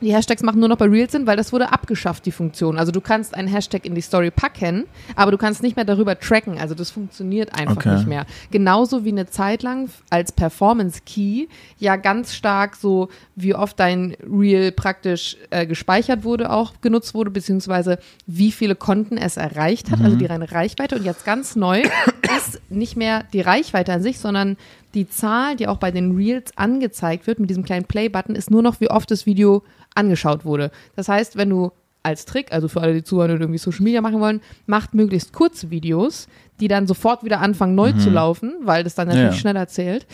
Die 0.00 0.14
Hashtags 0.14 0.42
machen 0.42 0.60
nur 0.60 0.68
noch 0.68 0.76
bei 0.76 0.86
Reels 0.86 1.12
Sinn, 1.12 1.26
weil 1.26 1.36
das 1.36 1.52
wurde 1.52 1.72
abgeschafft, 1.72 2.24
die 2.26 2.30
Funktion. 2.32 2.78
Also 2.78 2.92
du 2.92 3.00
kannst 3.00 3.34
einen 3.34 3.48
Hashtag 3.48 3.84
in 3.84 3.94
die 3.94 4.00
Story 4.00 4.30
packen, 4.30 4.84
aber 5.16 5.30
du 5.32 5.38
kannst 5.38 5.62
nicht 5.62 5.76
mehr 5.76 5.84
darüber 5.84 6.18
tracken. 6.18 6.58
Also 6.58 6.74
das 6.74 6.90
funktioniert 6.90 7.54
einfach 7.54 7.76
Okay. 7.78 7.94
nicht 7.96 8.06
mehr. 8.06 8.26
Genauso 8.50 9.04
wie 9.04 9.10
eine 9.10 9.26
Zeit 9.26 9.62
lang 9.62 9.88
als 10.10 10.32
Performance 10.32 11.00
Key 11.04 11.46
ja 11.78 11.96
ganz 11.96 12.34
stark 12.34 12.76
so, 12.76 13.08
wie 13.34 13.54
oft 13.54 13.78
dein 13.80 14.16
Reel 14.22 14.72
praktisch 14.72 15.36
äh, 15.50 15.66
gespeichert 15.66 16.24
wurde, 16.24 16.50
auch 16.50 16.74
genutzt 16.80 17.14
wurde, 17.14 17.30
beziehungsweise 17.30 17.98
wie 18.26 18.52
viele 18.52 18.76
Konten 18.76 19.16
es 19.16 19.36
erreicht 19.36 19.90
hat, 19.90 20.00
also 20.00 20.16
die 20.16 20.26
reine 20.26 20.50
Reichweite. 20.52 20.96
Und 20.96 21.04
jetzt 21.04 21.24
ganz 21.24 21.56
neu 21.56 21.82
ist 22.38 22.60
nicht 22.70 22.96
mehr 22.96 23.24
die 23.32 23.40
Reichweite 23.40 23.92
an 23.92 24.02
sich, 24.02 24.18
sondern 24.18 24.56
die 24.94 25.08
Zahl, 25.08 25.56
die 25.56 25.66
auch 25.68 25.76
bei 25.76 25.90
den 25.90 26.16
Reels 26.16 26.56
angezeigt 26.56 27.26
wird, 27.26 27.40
mit 27.40 27.50
diesem 27.50 27.64
kleinen 27.64 27.84
Play-Button, 27.84 28.34
ist 28.34 28.50
nur 28.50 28.62
noch, 28.62 28.80
wie 28.80 28.90
oft 28.90 29.10
das 29.10 29.26
Video 29.26 29.62
angeschaut 29.98 30.44
wurde. 30.44 30.70
Das 30.96 31.08
heißt, 31.08 31.36
wenn 31.36 31.50
du 31.50 31.72
als 32.02 32.24
Trick, 32.24 32.52
also 32.52 32.68
für 32.68 32.80
alle, 32.80 32.94
die 32.94 33.02
zuhören 33.02 33.32
und 33.32 33.40
irgendwie 33.40 33.58
Social 33.58 33.82
Media 33.82 34.00
machen 34.00 34.20
wollen, 34.20 34.40
macht 34.66 34.94
möglichst 34.94 35.32
kurze 35.32 35.70
Videos, 35.70 36.28
die 36.60 36.68
dann 36.68 36.86
sofort 36.86 37.24
wieder 37.24 37.40
anfangen 37.40 37.74
neu 37.74 37.92
zu 37.92 38.08
laufen, 38.10 38.54
weil 38.62 38.84
das 38.84 38.94
dann 38.94 39.08
natürlich 39.08 39.34
Ja. 39.34 39.40
schneller 39.40 39.66
zählt. 39.68 40.06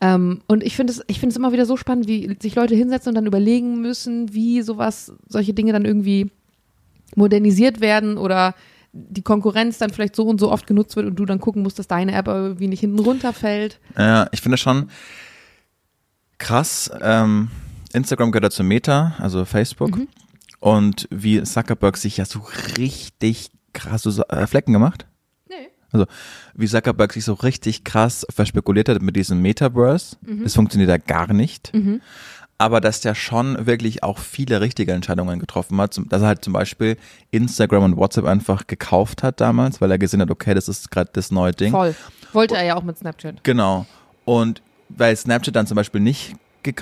Ähm, 0.00 0.40
und 0.46 0.62
ich 0.62 0.76
finde 0.76 0.92
es, 0.92 1.02
ich 1.08 1.20
finde 1.20 1.32
es 1.32 1.36
immer 1.36 1.52
wieder 1.52 1.66
so 1.66 1.76
spannend, 1.76 2.08
wie 2.08 2.36
sich 2.40 2.54
Leute 2.54 2.74
hinsetzen 2.74 3.10
und 3.10 3.14
dann 3.16 3.26
überlegen 3.26 3.80
müssen, 3.82 4.32
wie 4.32 4.62
sowas, 4.62 5.12
solche 5.28 5.52
Dinge 5.52 5.72
dann 5.72 5.84
irgendwie 5.84 6.30
modernisiert 7.16 7.80
werden 7.80 8.16
oder 8.18 8.54
die 8.94 9.22
Konkurrenz 9.22 9.78
dann 9.78 9.90
vielleicht 9.90 10.16
so 10.16 10.24
und 10.26 10.38
so 10.40 10.50
oft 10.50 10.66
genutzt 10.66 10.96
wird 10.96 11.06
und 11.06 11.16
du 11.16 11.24
dann 11.24 11.40
gucken 11.40 11.62
musst, 11.62 11.78
dass 11.78 11.88
deine 11.88 12.12
App 12.14 12.28
irgendwie 12.28 12.68
nicht 12.68 12.80
hinten 12.80 12.98
runterfällt. 12.98 13.78
Ja, 13.98 14.26
ich 14.32 14.40
finde 14.40 14.58
schon 14.58 14.88
krass. 16.38 16.90
Ähm, 17.00 17.48
Instagram 17.92 18.32
gehört 18.32 18.44
ja 18.44 18.50
zu 18.50 18.64
Meta, 18.64 19.14
also 19.18 19.44
Facebook. 19.44 19.96
Mhm. 19.96 20.08
Und 20.60 21.08
wie 21.10 21.42
Zuckerberg 21.42 21.96
sich 21.96 22.18
ja 22.18 22.24
so 22.24 22.46
richtig 22.78 23.50
krass 23.72 24.02
so 24.02 24.22
äh, 24.24 24.46
Flecken 24.46 24.72
gemacht. 24.72 25.06
Nee. 25.48 25.68
Also 25.90 26.06
wie 26.54 26.68
Zuckerberg 26.68 27.12
sich 27.12 27.24
so 27.24 27.34
richtig 27.34 27.84
krass 27.84 28.26
verspekuliert 28.30 28.88
hat 28.88 29.02
mit 29.02 29.16
diesem 29.16 29.42
Metaverse. 29.42 30.16
Mhm. 30.22 30.44
Das 30.44 30.54
funktioniert 30.54 30.90
ja 30.90 30.98
gar 30.98 31.32
nicht. 31.32 31.72
Aber 32.58 32.80
dass 32.80 33.00
der 33.00 33.16
schon 33.16 33.66
wirklich 33.66 34.04
auch 34.04 34.18
viele 34.18 34.60
richtige 34.60 34.92
Entscheidungen 34.92 35.40
getroffen 35.40 35.80
hat. 35.80 36.00
Dass 36.08 36.22
er 36.22 36.28
halt 36.28 36.44
zum 36.44 36.52
Beispiel 36.52 36.96
Instagram 37.32 37.82
und 37.82 37.96
WhatsApp 37.96 38.24
einfach 38.24 38.68
gekauft 38.68 39.24
hat 39.24 39.40
damals, 39.40 39.80
weil 39.80 39.90
er 39.90 39.98
gesehen 39.98 40.20
hat, 40.20 40.30
okay, 40.30 40.54
das 40.54 40.68
ist 40.68 40.92
gerade 40.92 41.10
das 41.12 41.32
neue 41.32 41.52
Ding. 41.52 41.72
Voll. 41.72 41.96
Wollte 42.32 42.54
er 42.56 42.64
ja 42.64 42.76
auch 42.76 42.84
mit 42.84 42.98
Snapchat. 42.98 43.42
Genau. 43.42 43.86
Und 44.24 44.62
weil 44.88 45.16
Snapchat 45.16 45.56
dann 45.56 45.66
zum 45.66 45.74
Beispiel 45.74 46.00
nicht, 46.00 46.36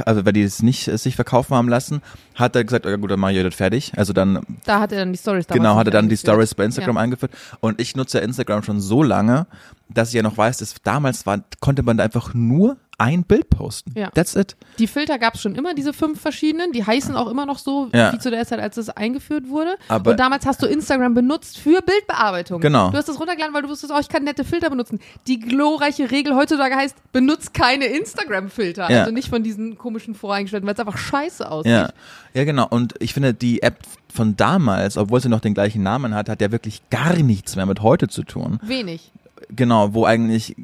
also 0.04 0.24
weil 0.24 0.32
die 0.32 0.42
es 0.42 0.62
nicht 0.62 0.88
äh, 0.88 0.96
sich 0.98 1.16
verkaufen 1.16 1.54
haben 1.56 1.68
lassen, 1.68 2.02
hat 2.34 2.54
er 2.56 2.64
gesagt, 2.64 2.84
ja 2.84 2.96
gut, 2.96 3.10
dann 3.10 3.20
mache 3.20 3.32
ich 3.32 3.42
das 3.42 3.54
fertig. 3.54 3.92
Also 3.96 4.12
dann, 4.12 4.40
Da 4.64 4.80
hat 4.80 4.92
er 4.92 4.98
dann 5.00 5.12
die 5.12 5.18
Stories 5.18 5.46
genau, 5.48 5.76
hat 5.76 5.86
er 5.86 5.90
dann 5.90 6.08
die. 6.08 6.16
Stories 6.16 6.54
bei 6.54 6.64
Instagram 6.64 6.96
Ja. 6.96 7.02
eingeführt. 7.02 7.32
Und 7.60 7.80
ich 7.80 7.96
nutze 7.96 8.18
ja 8.18 8.24
Instagram 8.24 8.62
schon 8.62 8.80
so 8.80 9.02
lange, 9.02 9.46
dass 9.88 10.08
ich 10.08 10.14
ja 10.14 10.22
noch 10.22 10.36
weiß, 10.36 10.58
dass 10.58 10.74
damals 10.82 11.26
war, 11.26 11.40
konnte 11.60 11.82
man 11.82 11.96
da 11.96 12.04
einfach 12.04 12.34
nur 12.34 12.76
ein 13.00 13.24
Bild 13.24 13.48
posten. 13.50 13.92
Ja. 13.98 14.10
That's 14.10 14.34
it. 14.36 14.56
Die 14.78 14.86
Filter 14.86 15.18
gab 15.18 15.34
es 15.34 15.40
schon 15.40 15.54
immer, 15.54 15.74
diese 15.74 15.92
fünf 15.92 16.20
verschiedenen. 16.20 16.72
Die 16.72 16.84
heißen 16.84 17.16
auch 17.16 17.28
immer 17.28 17.46
noch 17.46 17.58
so, 17.58 17.88
Ja. 17.92 18.12
wie 18.12 18.18
zu 18.18 18.30
der 18.30 18.46
Zeit, 18.46 18.60
als 18.60 18.76
es 18.76 18.90
eingeführt 18.90 19.48
wurde. 19.48 19.76
Aber- 19.88 20.10
und 20.12 20.20
damals 20.20 20.44
hast 20.46 20.62
du 20.62 20.66
Instagram 20.66 21.14
benutzt 21.14 21.58
für 21.58 21.80
Bildbearbeitung. 21.82 22.60
Genau. 22.60 22.90
Du 22.90 22.96
hast 22.98 23.08
das 23.08 23.18
runtergeladen, 23.18 23.54
weil 23.54 23.62
du 23.62 23.68
wusstest, 23.68 23.92
oh, 23.94 23.98
ich 24.00 24.08
kann 24.08 24.24
nette 24.24 24.44
Filter 24.44 24.68
benutzen. 24.70 25.00
Die 25.26 25.40
glorreiche 25.40 26.10
Regel 26.10 26.34
heutzutage 26.36 26.76
heißt, 26.76 26.94
benutzt 27.12 27.54
keine 27.54 27.86
Instagram-Filter. 27.86 28.90
Ja. 28.90 29.00
Also 29.00 29.12
nicht 29.12 29.28
von 29.30 29.42
diesen 29.42 29.78
komischen 29.78 30.14
voreingestellten, 30.14 30.66
weil 30.66 30.74
es 30.74 30.80
einfach 30.80 30.98
scheiße 30.98 31.50
aussieht. 31.50 31.72
Ja. 31.72 31.88
ja, 32.34 32.44
genau. 32.44 32.66
Und 32.68 32.94
ich 33.00 33.14
finde, 33.14 33.32
die 33.34 33.62
App 33.62 33.78
von 34.12 34.36
damals, 34.36 34.96
obwohl 34.96 35.20
sie 35.20 35.28
noch 35.28 35.40
den 35.40 35.54
gleichen 35.54 35.82
Namen 35.82 36.14
hat, 36.14 36.28
hat 36.28 36.40
ja 36.40 36.52
wirklich 36.52 36.82
gar 36.90 37.14
nichts 37.14 37.56
mehr 37.56 37.66
mit 37.66 37.80
heute 37.82 38.08
zu 38.08 38.24
tun. 38.24 38.58
Wenig. 38.62 39.12
Genau, 39.54 39.94
wo 39.94 40.04
eigentlich, 40.04 40.56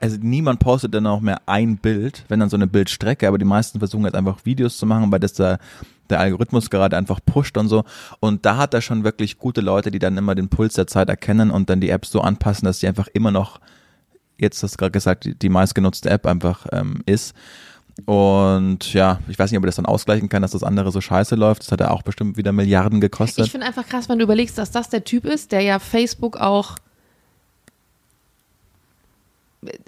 also 0.00 0.16
niemand 0.20 0.60
postet 0.60 0.94
dann 0.94 1.06
auch 1.06 1.20
mehr 1.20 1.42
ein 1.46 1.76
Bild, 1.76 2.24
wenn 2.28 2.40
dann 2.40 2.50
so 2.50 2.56
eine 2.56 2.66
Bildstrecke, 2.66 3.28
aber 3.28 3.38
die 3.38 3.44
meisten 3.44 3.78
versuchen 3.78 4.04
jetzt 4.04 4.14
einfach 4.14 4.44
Videos 4.44 4.78
zu 4.78 4.86
machen, 4.86 5.10
weil 5.12 5.20
das 5.20 5.34
der, 5.34 5.58
der 6.08 6.20
Algorithmus 6.20 6.70
gerade 6.70 6.96
einfach 6.96 7.20
pusht 7.24 7.56
und 7.56 7.68
so. 7.68 7.84
Und 8.20 8.46
da 8.46 8.56
hat 8.56 8.74
er 8.74 8.80
schon 8.80 9.04
wirklich 9.04 9.38
gute 9.38 9.60
Leute, 9.60 9.90
die 9.90 9.98
dann 9.98 10.16
immer 10.16 10.34
den 10.34 10.48
Puls 10.48 10.74
der 10.74 10.86
Zeit 10.86 11.08
erkennen 11.08 11.50
und 11.50 11.70
dann 11.70 11.80
die 11.80 11.90
Apps 11.90 12.10
so 12.10 12.20
anpassen, 12.20 12.66
dass 12.66 12.80
die 12.80 12.88
einfach 12.88 13.08
immer 13.08 13.30
noch, 13.30 13.60
jetzt 14.38 14.62
hast 14.62 14.74
du 14.74 14.76
gerade 14.78 14.92
gesagt, 14.92 15.24
die, 15.24 15.34
die 15.34 15.48
meistgenutzte 15.48 16.10
App 16.10 16.26
einfach 16.26 16.66
ähm, 16.72 17.02
ist. 17.06 17.34
Und 18.06 18.92
ja, 18.92 19.20
ich 19.28 19.38
weiß 19.38 19.50
nicht, 19.50 19.58
ob 19.58 19.64
er 19.64 19.66
das 19.66 19.76
dann 19.76 19.86
ausgleichen 19.86 20.28
kann, 20.28 20.42
dass 20.42 20.52
das 20.52 20.62
andere 20.62 20.90
so 20.90 21.00
scheiße 21.00 21.34
läuft. 21.34 21.62
Das 21.62 21.72
hat 21.72 21.80
er 21.80 21.90
auch 21.92 22.02
bestimmt 22.02 22.36
wieder 22.36 22.52
Milliarden 22.52 23.00
gekostet. 23.00 23.46
Ich 23.46 23.52
finde 23.52 23.66
einfach 23.66 23.86
krass, 23.86 24.08
wenn 24.08 24.18
du 24.18 24.24
überlegst, 24.24 24.56
dass 24.58 24.70
das 24.70 24.88
der 24.88 25.04
Typ 25.04 25.24
ist, 25.24 25.52
der 25.52 25.60
ja 25.60 25.78
Facebook 25.78 26.36
auch, 26.36 26.76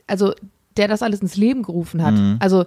also 0.07 0.35
der 0.77 0.89
das 0.89 1.03
alles 1.03 1.21
ins 1.21 1.37
Leben 1.37 1.63
gerufen 1.63 2.03
hat. 2.03 2.15
Also 2.43 2.65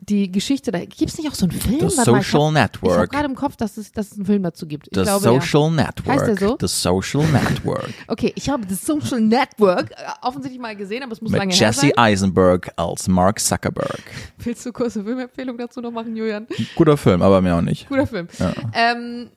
die 0.00 0.30
Geschichte, 0.30 0.70
da 0.70 0.80
gibt 0.80 1.10
es 1.10 1.16
nicht 1.16 1.30
auch 1.30 1.34
so 1.34 1.46
einen 1.46 1.52
Film? 1.58 1.76
Mhm. 1.76 1.88
The 1.88 1.96
Warte 1.96 2.10
mal, 2.12 2.20
ich 2.20 2.26
Social 2.26 2.40
hab- 2.62 2.74
Ich 2.76 2.80
habe 2.82 2.92
Network. 2.92 3.10
gerade 3.12 3.24
im 3.26 3.34
Kopf, 3.34 3.56
dass 3.56 3.76
es, 3.78 3.90
dass 3.92 4.12
es 4.12 4.16
einen 4.18 4.26
Film 4.26 4.42
dazu 4.42 4.66
gibt. 4.66 4.88
Ich 4.88 4.98
The 4.98 5.02
glaube, 5.04 5.22
Social 5.40 5.70
Network. 5.70 6.14
Heißt 6.20 6.26
der 6.26 6.36
so? 6.36 6.56
The 6.60 6.66
Social 6.66 7.26
Network. 7.32 7.88
ja. 7.88 7.94
Okay, 8.08 8.32
ich 8.36 8.50
habe 8.50 8.66
das 8.66 8.84
Social 8.84 9.20
Network 9.20 9.92
äh, 9.92 9.94
offensichtlich 10.20 10.60
mal 10.60 10.76
gesehen, 10.76 11.02
aber 11.04 11.12
es 11.12 11.22
muss 11.22 11.32
lange 11.32 11.46
Mit 11.46 11.54
her 11.60 11.68
Jesse 11.68 11.80
sein. 11.80 11.92
Eisenberg 11.96 12.70
als 12.76 13.08
Mark 13.08 13.40
Zuckerberg. 13.40 14.02
Willst 14.38 14.66
du 14.66 14.72
kurze 14.72 15.02
Filmempfehlung 15.04 15.56
dazu 15.56 15.80
noch 15.80 15.92
machen, 15.92 16.14
Julian? 16.14 16.46
Guter 16.74 16.98
Film, 16.98 17.22
aber 17.22 17.40
mehr 17.40 17.56
auch 17.56 17.62
nicht. 17.62 17.88
Guter 17.88 18.06
Film. 18.06 18.28
Ähm, 18.74 19.30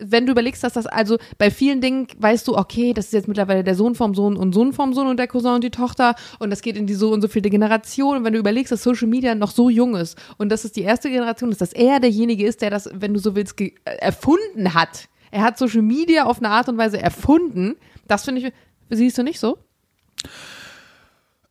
wenn 0.00 0.26
du 0.26 0.32
überlegst, 0.32 0.64
dass 0.64 0.72
das, 0.72 0.86
also 0.86 1.18
bei 1.38 1.50
vielen 1.50 1.80
Dingen 1.80 2.06
weißt 2.18 2.48
du, 2.48 2.56
okay, 2.56 2.92
das 2.92 3.06
ist 3.06 3.12
jetzt 3.12 3.28
mittlerweile 3.28 3.64
der 3.64 3.74
Sohn 3.74 3.94
vom 3.94 4.14
Sohn 4.14 4.36
und 4.36 4.52
Sohn 4.52 4.72
vom 4.72 4.94
Sohn 4.94 5.06
und 5.06 5.18
der 5.18 5.28
Cousin 5.28 5.54
und 5.54 5.64
die 5.64 5.70
Tochter 5.70 6.14
und 6.38 6.50
das 6.50 6.62
geht 6.62 6.76
in 6.76 6.86
die 6.86 6.94
so 6.94 7.12
und 7.12 7.20
so 7.20 7.28
viele 7.28 7.50
Generation. 7.50 8.18
Und 8.18 8.24
wenn 8.24 8.32
du 8.32 8.38
überlegst, 8.38 8.72
dass 8.72 8.82
Social 8.82 9.08
Media 9.08 9.34
noch 9.34 9.50
so 9.50 9.70
jung 9.70 9.96
ist 9.96 10.18
und 10.38 10.48
dass 10.50 10.64
es 10.64 10.72
die 10.72 10.82
erste 10.82 11.10
Generation 11.10 11.50
ist, 11.50 11.60
dass 11.60 11.72
er 11.72 12.00
derjenige 12.00 12.46
ist, 12.46 12.62
der 12.62 12.70
das, 12.70 12.88
wenn 12.92 13.14
du 13.14 13.20
so 13.20 13.34
willst, 13.34 13.60
äh, 13.60 13.72
erfunden 13.84 14.74
hat. 14.74 15.08
Er 15.30 15.42
hat 15.42 15.58
Social 15.58 15.82
Media 15.82 16.24
auf 16.24 16.38
eine 16.38 16.50
Art 16.50 16.68
und 16.68 16.78
Weise 16.78 17.00
erfunden. 17.00 17.76
Das 18.06 18.24
finde 18.24 18.42
ich, 18.42 18.52
siehst 18.90 19.16
du 19.18 19.22
nicht 19.22 19.40
so? 19.40 19.58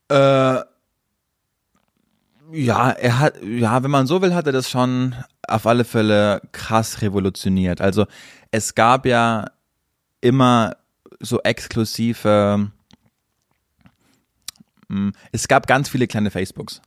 Äh, 0.10 0.60
ja, 2.52 2.90
er 2.92 3.20
hat, 3.20 3.42
ja, 3.44 3.84
wenn 3.84 3.92
man 3.92 4.08
so 4.08 4.22
will, 4.22 4.34
hat 4.34 4.48
er 4.48 4.54
das 4.54 4.70
schon 4.70 5.16
auf 5.48 5.66
alle 5.66 5.84
Fälle 5.84 6.42
krass 6.52 7.02
revolutioniert. 7.02 7.82
Also 7.82 8.06
es 8.52 8.76
gab 8.76 9.06
ja 9.06 9.52
immer 10.22 10.76
so 11.20 11.42
exklusive, 11.42 12.72
mh, 14.88 15.12
es 15.32 15.48
gab 15.48 15.68
ganz 15.68 15.90
viele 15.90 16.08
kleine 16.08 16.32
Facebooks. 16.32 16.82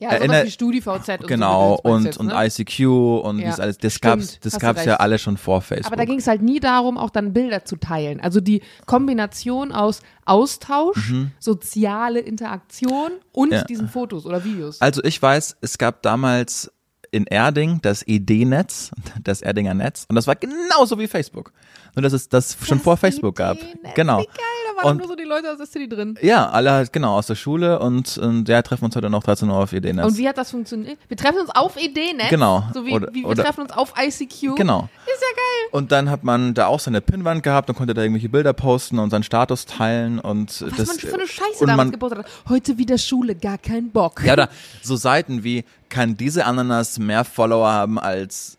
Ja, 0.00 0.08
Erinner- 0.10 0.34
sowas 0.34 0.46
wie 0.46 0.50
StudiVZ 0.50 1.08
und 1.20 1.26
genau, 1.28 1.76
so. 1.84 1.90
und, 1.90 2.04
Jetzt, 2.06 2.16
und 2.18 2.26
ne? 2.28 2.46
ICQ 2.46 2.80
und 3.22 3.38
Ja, 3.38 3.50
dies 3.50 3.60
alles, 3.60 3.76
das 3.78 3.92
stimmt, 3.94 4.20
gab's, 4.20 4.40
das 4.40 4.58
gab's 4.58 4.84
ja 4.86 4.96
alle 4.96 5.18
schon 5.18 5.36
vor 5.36 5.60
Facebook. 5.60 5.86
Aber 5.88 5.96
da 5.96 6.06
ging 6.06 6.18
es 6.18 6.26
halt 6.26 6.40
nie 6.40 6.58
darum, 6.58 6.96
auch 6.96 7.10
dann 7.10 7.32
Bilder 7.34 7.66
zu 7.66 7.76
teilen. 7.76 8.18
Also 8.20 8.40
die 8.40 8.62
Kombination 8.86 9.72
aus 9.72 10.00
Austausch, 10.24 11.12
soziale 11.38 12.20
Interaktion 12.20 13.10
und 13.32 13.48
Mhm. 13.48 13.54
Ja. 13.54 13.64
diesen 13.64 13.88
Fotos 13.88 14.24
oder 14.26 14.42
Videos. 14.44 14.80
Also 14.80 15.02
ich 15.04 15.20
weiß, 15.20 15.56
es 15.60 15.76
gab 15.78 16.02
damals 16.02 16.72
in 17.12 17.24
Erding 17.26 17.80
das 17.82 18.02
ED-Netz, 18.06 18.92
das 19.22 19.42
Erdinger 19.42 19.74
Netz, 19.74 20.06
und 20.08 20.14
das 20.16 20.26
war 20.26 20.36
genauso 20.36 20.98
wie 20.98 21.08
Facebook. 21.08 21.52
Nur 21.96 22.02
dass 22.02 22.12
es 22.12 22.28
das 22.28 22.56
schon 22.64 22.78
vor 22.80 22.96
Facebook 22.96 23.34
gab. 23.36 23.58
Genau. 23.96 24.20
Wie 24.20 24.26
geil, 24.26 24.34
da 24.76 24.82
waren 24.82 24.92
Und- 24.92 24.98
nur 24.98 25.08
so 25.08 25.14
die 25.16 25.24
Leute 25.24 25.50
aus 25.50 25.58
der 25.58 25.66
City 25.66 25.88
drin. 25.88 26.18
Ja, 26.22 26.48
alle 26.50 26.70
halt 26.72 26.92
genau 26.92 27.16
aus 27.16 27.26
der 27.26 27.34
Schule 27.34 27.78
und, 27.78 28.18
und 28.18 28.48
ja, 28.48 28.62
treffen 28.62 28.84
uns 28.86 28.96
heute 28.96 29.10
noch 29.10 29.22
13 29.22 29.48
Uhr 29.48 29.56
auf 29.56 29.72
ED-Netz. 29.72 30.06
Und 30.06 30.16
wie 30.18 30.28
hat 30.28 30.38
das 30.38 30.50
funktioniert? 30.50 30.98
Wir 31.08 31.16
treffen 31.16 31.38
uns 31.40 31.50
auf 31.50 31.76
Ideenetz. 31.80 32.30
Genau. 32.30 32.64
So 32.74 32.84
wie, 32.84 32.92
Oder- 32.92 33.08
wie 33.12 33.22
wir 33.22 33.28
oder- 33.28 33.44
treffen 33.44 33.62
uns 33.62 33.72
auf 33.72 33.94
ICQ. 33.98 34.56
Genau. 34.56 34.88
Ist 35.06 35.22
ja 35.22 35.36
geil. 35.36 35.68
Und 35.72 35.92
dann 35.92 36.10
hat 36.10 36.24
man 36.24 36.54
da 36.54 36.66
auch 36.66 36.80
seine 36.80 37.00
Pinnwand 37.00 37.42
gehabt 37.42 37.68
und 37.68 37.76
konnte 37.76 37.94
da 37.94 38.02
irgendwelche 38.02 38.28
Bilder 38.28 38.52
posten 38.52 38.98
und 38.98 39.10
seinen 39.10 39.22
Status 39.22 39.66
teilen 39.66 40.18
und 40.18 40.48
Was 40.62 40.76
das 40.76 40.86
man 40.88 40.98
für 40.98 41.14
eine 41.14 41.26
Scheiße 41.26 41.60
damals 41.60 41.76
man, 41.76 41.90
gepostet 41.92 42.18
hat. 42.20 42.26
Heute 42.48 42.78
wieder 42.78 42.98
Schule, 42.98 43.34
gar 43.34 43.58
kein 43.58 43.90
Bock. 43.90 44.22
Ja, 44.24 44.32
oder 44.34 44.48
so 44.82 44.96
Seiten 44.96 45.44
wie, 45.44 45.64
kann 45.88 46.16
diese 46.16 46.44
Ananas 46.46 46.98
mehr 46.98 47.24
Follower 47.24 47.68
haben 47.70 47.98
als 47.98 48.56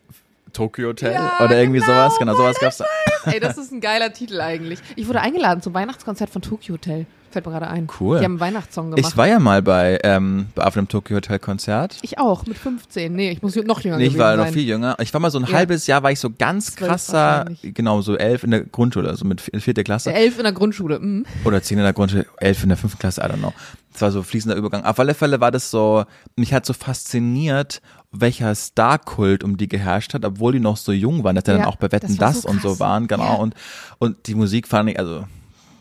Tokyo 0.52 0.88
Hotel 0.88 1.12
Ja, 1.14 1.32
oder 1.44 1.58
irgendwie 1.58 1.80
genau, 1.80 1.92
sowas. 1.92 2.18
Genau, 2.18 2.34
sowas 2.36 2.56
gab's 2.60 2.78
da. 2.78 2.84
Ey, 3.24 3.40
das 3.40 3.56
ist 3.58 3.72
ein 3.72 3.80
geiler 3.80 4.12
Titel 4.12 4.40
eigentlich. 4.40 4.80
Ich 4.96 5.06
wurde 5.08 5.20
eingeladen 5.20 5.62
zum 5.62 5.74
Weihnachtskonzert 5.74 6.30
von 6.30 6.42
Tokyo 6.42 6.74
Hotel. 6.74 7.06
Fällt 7.30 7.46
mir 7.46 7.52
gerade 7.52 7.68
ein. 7.68 7.88
Cool. 7.98 8.18
Die 8.18 8.24
haben 8.26 8.32
einen 8.32 8.40
Weihnachtssong 8.40 8.90
gemacht. 8.90 9.10
Ich 9.10 9.16
war 9.16 9.26
ja 9.26 9.38
mal 9.38 9.62
bei, 9.62 9.98
ähm, 10.04 10.48
auf 10.56 10.76
einem 10.76 10.86
Tokyo 10.88 11.16
Hotel 11.16 11.38
Konzert. 11.38 11.96
Ich 12.02 12.18
auch, 12.18 12.44
mit 12.44 12.58
15. 12.58 13.10
Nee, 13.14 13.30
ich 13.30 13.40
muss 13.40 13.56
noch 13.56 13.80
jünger 13.80 13.96
Nee, 13.96 14.04
ich 14.04 14.18
war 14.18 14.36
noch 14.36 14.44
sein. 14.44 14.52
viel 14.52 14.64
jünger. 14.68 14.96
Ich 15.00 15.14
war 15.14 15.20
mal 15.20 15.30
so 15.30 15.38
ein 15.38 15.46
Ja. 15.46 15.52
halbes 15.52 15.86
Jahr, 15.86 16.02
war 16.02 16.10
ich 16.12 16.20
so 16.20 16.28
ganz 16.36 16.76
krasser, 16.76 17.46
genau, 17.62 18.02
so 18.02 18.16
elf 18.18 18.44
in 18.44 18.50
der 18.50 18.60
Grundschule, 18.64 19.08
also 19.08 19.24
mit 19.24 19.40
vi- 19.40 19.58
vierte 19.60 19.82
Klasse. 19.82 20.12
Elf 20.12 20.36
in 20.36 20.42
der 20.44 20.52
Grundschule. 20.52 20.98
Mhm. 21.00 21.24
Oder 21.44 21.62
zehn 21.62 21.78
in 21.78 21.84
der 21.84 21.94
Grundschule, 21.94 22.26
elf 22.36 22.62
in 22.64 22.68
der 22.68 22.76
fünften 22.76 22.98
Klasse, 22.98 23.22
I 23.22 23.24
don't 23.24 23.38
know. 23.38 23.54
Das 23.94 24.02
war 24.02 24.10
so 24.10 24.22
fließender 24.22 24.56
Übergang. 24.56 24.84
Auf 24.84 24.98
alle 24.98 25.14
Fälle 25.14 25.40
war 25.40 25.50
das 25.50 25.70
so, 25.70 26.04
mich 26.36 26.52
hat 26.52 26.66
so 26.66 26.74
fasziniert, 26.74 27.80
welcher 28.12 28.54
Star-Kult 28.54 29.42
um 29.42 29.56
die 29.56 29.68
geherrscht 29.68 30.14
hat, 30.14 30.24
obwohl 30.24 30.52
die 30.52 30.60
noch 30.60 30.76
so 30.76 30.92
jung 30.92 31.24
waren, 31.24 31.34
dass 31.34 31.44
die 31.44 31.50
Ja, 31.52 31.56
dann 31.58 31.66
auch 31.66 31.76
bei 31.76 31.90
Wetten 31.90 32.16
das 32.18 32.42
so 32.42 32.48
und 32.48 32.60
so 32.62 32.78
waren, 32.78 33.06
genau. 33.08 33.24
Ja. 33.24 33.34
Und, 33.34 33.54
und 33.98 34.26
die 34.26 34.34
Musik 34.34 34.68
fand 34.68 34.90
ich, 34.90 34.98
also, 34.98 35.24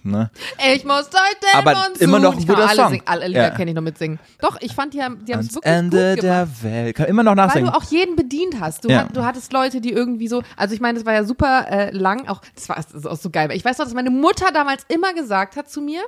ne? 0.04 0.32
Ich 0.74 0.86
muss 0.86 1.08
heute 1.08 1.48
Aber 1.58 1.74
Monsun. 1.76 1.96
immer 2.00 2.20
noch 2.20 2.34
ein 2.34 2.40
ich 2.40 2.48
kann 2.48 2.56
guter 2.56 2.70
alle 2.70 2.78
Song. 2.82 2.90
Singen. 2.92 3.04
Alle 3.06 3.28
Lieder 3.28 3.44
Ja. 3.44 3.50
kenne 3.52 3.72
ich 3.72 3.76
noch 3.76 3.82
mitsingen. 3.84 4.18
Doch, 4.40 4.58
ich 4.62 4.74
fand, 4.74 4.94
die 4.94 5.04
haben 5.04 5.24
die 5.26 5.34
haben 5.34 5.42
es 5.42 5.54
wirklich 5.54 5.74
Ende 5.74 6.16
gut 6.16 6.24
der 6.24 6.44
gemacht. 6.46 6.64
Welt. 6.64 6.96
Kann 6.96 7.06
immer 7.08 7.24
noch 7.24 7.32
Weil 7.32 7.48
nachsingen. 7.48 7.72
du 7.72 7.78
auch 7.78 7.84
jeden 7.84 8.16
bedient 8.16 8.56
hast. 8.62 8.86
Du, 8.86 8.90
Ja. 8.90 9.00
hat, 9.02 9.16
du 9.16 9.26
hattest 9.26 9.52
Leute, 9.54 9.82
die 9.82 9.92
irgendwie 9.92 10.28
so, 10.30 10.42
also 10.56 10.74
ich 10.74 10.80
meine, 10.80 10.98
das 10.98 11.06
war 11.06 11.14
ja 11.14 11.24
super 11.26 11.68
äh, 11.70 11.92
lang, 11.92 12.28
auch, 12.30 12.42
das 12.56 12.70
war 12.70 12.78
das 12.78 12.92
ist 12.94 13.06
auch 13.06 13.18
so 13.18 13.30
geil. 13.30 13.50
weil 13.50 13.58
Ich 13.58 13.66
weiß 13.66 13.78
noch, 13.78 13.86
dass 13.86 13.94
meine 13.94 14.10
Mutter 14.10 14.48
damals 14.54 14.86
immer 14.88 15.14
gesagt 15.14 15.56
hat 15.58 15.70
zu 15.70 15.82
mir, 15.82 16.02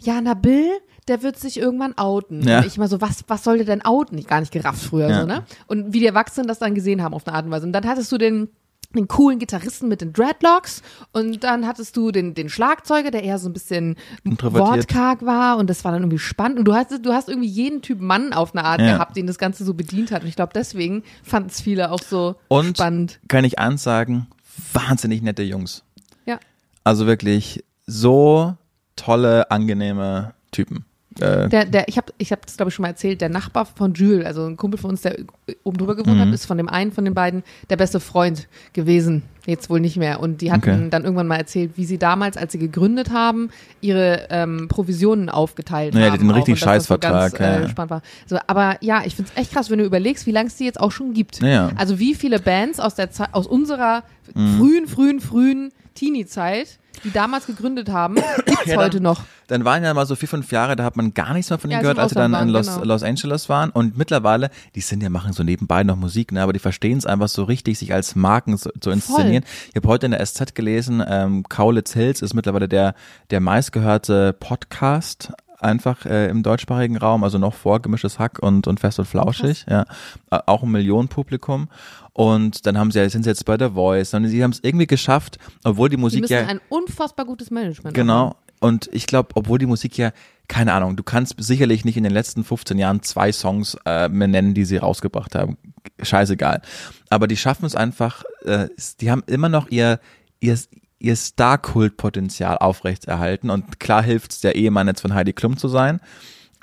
ja, 0.00 0.20
Nabil, 0.20 0.70
der 1.08 1.22
wird 1.22 1.38
sich 1.38 1.58
irgendwann 1.58 1.96
outen. 1.98 2.42
Ja. 2.46 2.58
Und 2.58 2.66
ich 2.66 2.76
immer 2.76 2.88
so, 2.88 3.00
was, 3.00 3.24
was 3.28 3.44
soll 3.44 3.56
der 3.58 3.66
denn 3.66 3.84
outen? 3.84 4.16
Ich 4.18 4.26
gar 4.26 4.40
nicht 4.40 4.52
gerafft 4.52 4.82
früher 4.82 5.08
Ja. 5.08 5.20
so, 5.20 5.26
ne? 5.26 5.44
Und 5.66 5.92
wie 5.92 6.00
die 6.00 6.06
Erwachsenen 6.06 6.46
das 6.48 6.58
dann 6.58 6.74
gesehen 6.74 7.02
haben 7.02 7.14
auf 7.14 7.26
eine 7.26 7.36
Art 7.36 7.44
und 7.46 7.50
Weise. 7.50 7.66
Und 7.66 7.72
dann 7.72 7.86
hattest 7.86 8.10
du 8.12 8.18
den, 8.18 8.48
den 8.94 9.06
coolen 9.08 9.38
Gitarristen 9.38 9.88
mit 9.88 10.00
den 10.00 10.12
Dreadlocks 10.14 10.82
und 11.12 11.44
dann 11.44 11.66
hattest 11.66 11.96
du 11.96 12.10
den, 12.10 12.32
den 12.34 12.48
Schlagzeuger, 12.48 13.10
der 13.10 13.22
eher 13.22 13.38
so 13.38 13.48
ein 13.48 13.52
bisschen 13.52 13.96
wortkarg 14.24 15.24
war 15.26 15.58
und 15.58 15.68
das 15.68 15.84
war 15.84 15.92
dann 15.92 16.02
irgendwie 16.02 16.18
spannend 16.18 16.58
und 16.58 16.64
du 16.64 16.74
hast, 16.74 16.92
du 17.04 17.12
hast 17.12 17.28
irgendwie 17.28 17.48
jeden 17.48 17.82
Typ 17.82 18.00
Mann 18.00 18.32
auf 18.32 18.54
eine 18.54 18.64
Art 18.64 18.80
Ja. 18.80 18.94
gehabt, 18.94 19.16
den 19.16 19.26
das 19.26 19.36
Ganze 19.38 19.64
so 19.64 19.74
bedient 19.74 20.10
hat 20.10 20.22
und 20.22 20.28
ich 20.28 20.36
glaube 20.36 20.52
deswegen 20.54 21.02
fanden 21.22 21.50
es 21.50 21.60
viele 21.60 21.90
auch 21.90 22.00
so 22.02 22.36
Und 22.48 22.78
spannend. 22.78 23.20
kann 23.28 23.44
ich 23.44 23.58
ansagen, 23.58 24.26
wahnsinnig 24.72 25.20
nette 25.22 25.42
Jungs. 25.42 25.82
Ja. 26.24 26.38
Also 26.84 27.06
wirklich 27.06 27.64
so 27.86 28.54
tolle, 28.96 29.50
angenehme 29.50 30.32
Typen. 30.50 30.84
Äh, 31.20 31.48
Der, 31.48 31.64
der, 31.64 31.88
ich 31.88 31.96
habe 31.96 32.12
ich 32.18 32.32
hab 32.32 32.44
das, 32.46 32.56
glaube 32.56 32.68
ich, 32.70 32.74
schon 32.74 32.82
mal 32.82 32.88
erzählt, 32.88 33.20
der 33.20 33.28
Nachbar 33.28 33.66
von 33.66 33.94
Jules, 33.94 34.24
also 34.26 34.46
ein 34.46 34.56
Kumpel 34.56 34.78
von 34.78 34.90
uns, 34.90 35.02
der 35.02 35.16
oben 35.64 35.76
drüber 35.78 35.96
gewohnt 35.96 36.16
Mhm. 36.16 36.20
hat, 36.22 36.34
ist 36.34 36.46
von 36.46 36.56
dem 36.58 36.68
einen 36.68 36.92
von 36.92 37.04
den 37.04 37.14
beiden 37.14 37.42
der 37.70 37.76
beste 37.76 38.00
Freund 38.00 38.48
gewesen. 38.72 39.22
Jetzt 39.48 39.70
wohl 39.70 39.80
nicht 39.80 39.96
mehr. 39.96 40.20
Und 40.20 40.42
die 40.42 40.52
hatten 40.52 40.70
Okay. 40.70 40.86
dann 40.90 41.04
irgendwann 41.04 41.26
mal 41.26 41.36
erzählt, 41.36 41.72
wie 41.76 41.86
sie 41.86 41.96
damals, 41.96 42.36
als 42.36 42.52
sie 42.52 42.58
gegründet 42.58 43.10
haben, 43.10 43.48
ihre 43.80 44.26
ähm, 44.28 44.68
Provisionen 44.68 45.30
aufgeteilt 45.30 45.94
Ja, 45.94 46.10
haben. 46.10 46.18
den 46.18 46.30
auch. 46.30 46.36
richtigen 46.36 46.54
das 46.58 46.60
so 46.60 46.66
ganz, 46.66 46.84
Scheißvertrag, 46.84 47.40
ja. 47.40 47.60
Äh, 47.60 47.68
spannend 47.70 47.90
war. 47.90 48.02
So, 48.26 48.38
aber 48.46 48.76
ja, 48.82 49.02
ich 49.06 49.16
finde 49.16 49.30
es 49.34 49.40
echt 49.40 49.52
krass, 49.52 49.70
wenn 49.70 49.78
du 49.78 49.86
überlegst, 49.86 50.26
wie 50.26 50.32
lange 50.32 50.48
es 50.48 50.56
die 50.56 50.64
jetzt 50.64 50.78
auch 50.78 50.92
schon 50.92 51.14
gibt. 51.14 51.40
Ja. 51.40 51.70
Also 51.76 51.98
wie 51.98 52.14
viele 52.14 52.40
Bands 52.40 52.78
aus 52.78 52.94
der 52.94 53.10
Zeit, 53.10 53.30
aus 53.32 53.46
unserer 53.46 54.02
Mhm. 54.34 54.58
frühen, 54.58 54.86
frühen, 54.86 55.20
frühen 55.20 55.72
Teenie-Zeit, 55.94 56.78
die 57.04 57.10
damals 57.12 57.46
gegründet 57.46 57.88
haben, 57.90 58.16
gibt 58.44 58.60
es 58.64 58.72
Ja, 58.72 58.76
heute 58.76 58.96
dann- 58.96 59.02
noch. 59.04 59.22
dann 59.46 59.64
waren 59.64 59.82
ja 59.84 59.94
mal 59.94 60.04
so 60.06 60.16
vier, 60.16 60.28
fünf 60.28 60.50
Jahre, 60.52 60.74
da 60.76 60.84
hat 60.84 60.96
man 60.96 61.14
gar 61.14 61.32
nichts 61.32 61.48
mehr 61.50 61.58
von 61.58 61.70
Ja, 61.70 61.78
ihnen 61.78 61.86
als 61.86 61.94
gehört, 61.94 61.98
als 61.98 62.10
sie 62.10 62.14
dann 62.16 62.30
in 62.32 62.34
Ausland 62.34 62.52
Los, 62.52 62.66
waren, 62.66 62.80
genau. 62.82 62.92
Los 62.94 63.02
Angeles 63.02 63.48
waren. 63.48 63.70
Und 63.70 63.96
mittlerweile, 63.96 64.50
die 64.74 64.80
sind 64.80 65.02
ja, 65.02 65.08
machen 65.10 65.32
so 65.32 65.42
nebenbei 65.44 65.82
noch 65.84 65.96
Musik, 65.96 66.32
ne, 66.32 66.42
aber 66.42 66.52
die 66.52 66.58
verstehen 66.58 66.98
es 66.98 67.06
einfach 67.06 67.28
so 67.28 67.44
richtig, 67.44 67.78
sich 67.78 67.92
als 67.94 68.16
Marken 68.16 68.58
zu, 68.58 68.70
zu 68.80 68.90
inszenieren. 68.90 69.37
Ich 69.70 69.76
habe 69.76 69.88
heute 69.88 70.06
in 70.06 70.12
der 70.12 70.24
SZ 70.24 70.54
gelesen, 70.54 71.02
ähm, 71.06 71.42
Kaulitz 71.48 71.92
Hills 71.92 72.22
ist 72.22 72.34
mittlerweile 72.34 72.68
der, 72.68 72.94
der 73.30 73.40
meistgehörte 73.40 74.32
Podcast 74.32 75.32
einfach 75.60 76.06
äh, 76.06 76.28
im 76.28 76.42
deutschsprachigen 76.42 76.96
Raum, 76.96 77.24
also 77.24 77.38
noch 77.38 77.54
vor 77.54 77.80
Gemischtes 77.82 78.18
Hack 78.18 78.38
und, 78.40 78.66
und 78.66 78.80
Fest 78.80 78.98
und 78.98 79.06
Flauschig, 79.06 79.66
ja. 79.68 79.84
Äh, 80.30 80.38
Auch 80.46 80.62
ein 80.62 80.70
Millionenpublikum. 80.70 81.68
Und 82.12 82.66
dann 82.66 82.78
haben 82.78 82.90
sie, 82.90 83.08
sind 83.10 83.24
sie 83.24 83.30
jetzt 83.30 83.44
bei 83.44 83.56
der 83.56 83.72
Voice. 83.72 84.14
Und 84.14 84.26
sie 84.28 84.42
haben 84.42 84.50
es 84.50 84.60
irgendwie 84.62 84.86
geschafft, 84.86 85.38
obwohl 85.64 85.88
die 85.88 85.96
Die 85.96 86.00
Musik 86.00 86.22
müssen 86.22 86.32
ja. 86.32 86.46
ein 86.46 86.60
unfassbar 86.68 87.26
gutes 87.26 87.50
Management 87.50 87.94
Genau. 87.94 88.14
haben. 88.14 88.34
Und 88.60 88.88
ich 88.92 89.06
glaube, 89.06 89.30
obwohl 89.34 89.58
die 89.58 89.66
Musik 89.66 89.96
ja, 89.98 90.10
keine 90.48 90.72
Ahnung, 90.72 90.96
du 90.96 91.02
kannst 91.04 91.34
sicherlich 91.38 91.84
nicht 91.84 91.96
in 91.96 92.02
den 92.02 92.12
letzten 92.12 92.42
15 92.42 92.78
Jahren 92.78 93.02
zwei 93.02 93.30
Songs 93.30 93.76
äh, 93.86 94.08
mehr 94.08 94.26
nennen, 94.28 94.54
die 94.54 94.64
sie 94.64 94.78
rausgebracht 94.78 95.34
haben. 95.36 95.58
Scheißegal. 96.00 96.62
Aber 97.10 97.26
die 97.26 97.36
schaffen 97.36 97.64
es 97.64 97.74
einfach, 97.74 98.24
äh, 98.44 98.68
die 99.00 99.10
haben 99.10 99.22
immer 99.26 99.48
noch 99.48 99.68
ihr, 99.68 100.00
ihr, 100.40 100.58
ihr 100.98 101.16
Star-Kult-Potenzial 101.16 102.58
aufrechterhalten. 102.58 103.50
Und 103.50 103.80
klar 103.80 104.02
hilft's 104.02 104.40
der 104.40 104.56
Ehemann 104.56 104.88
jetzt 104.88 105.00
von 105.00 105.14
Heidi 105.14 105.32
Klum 105.32 105.56
zu 105.56 105.68
sein. 105.68 106.00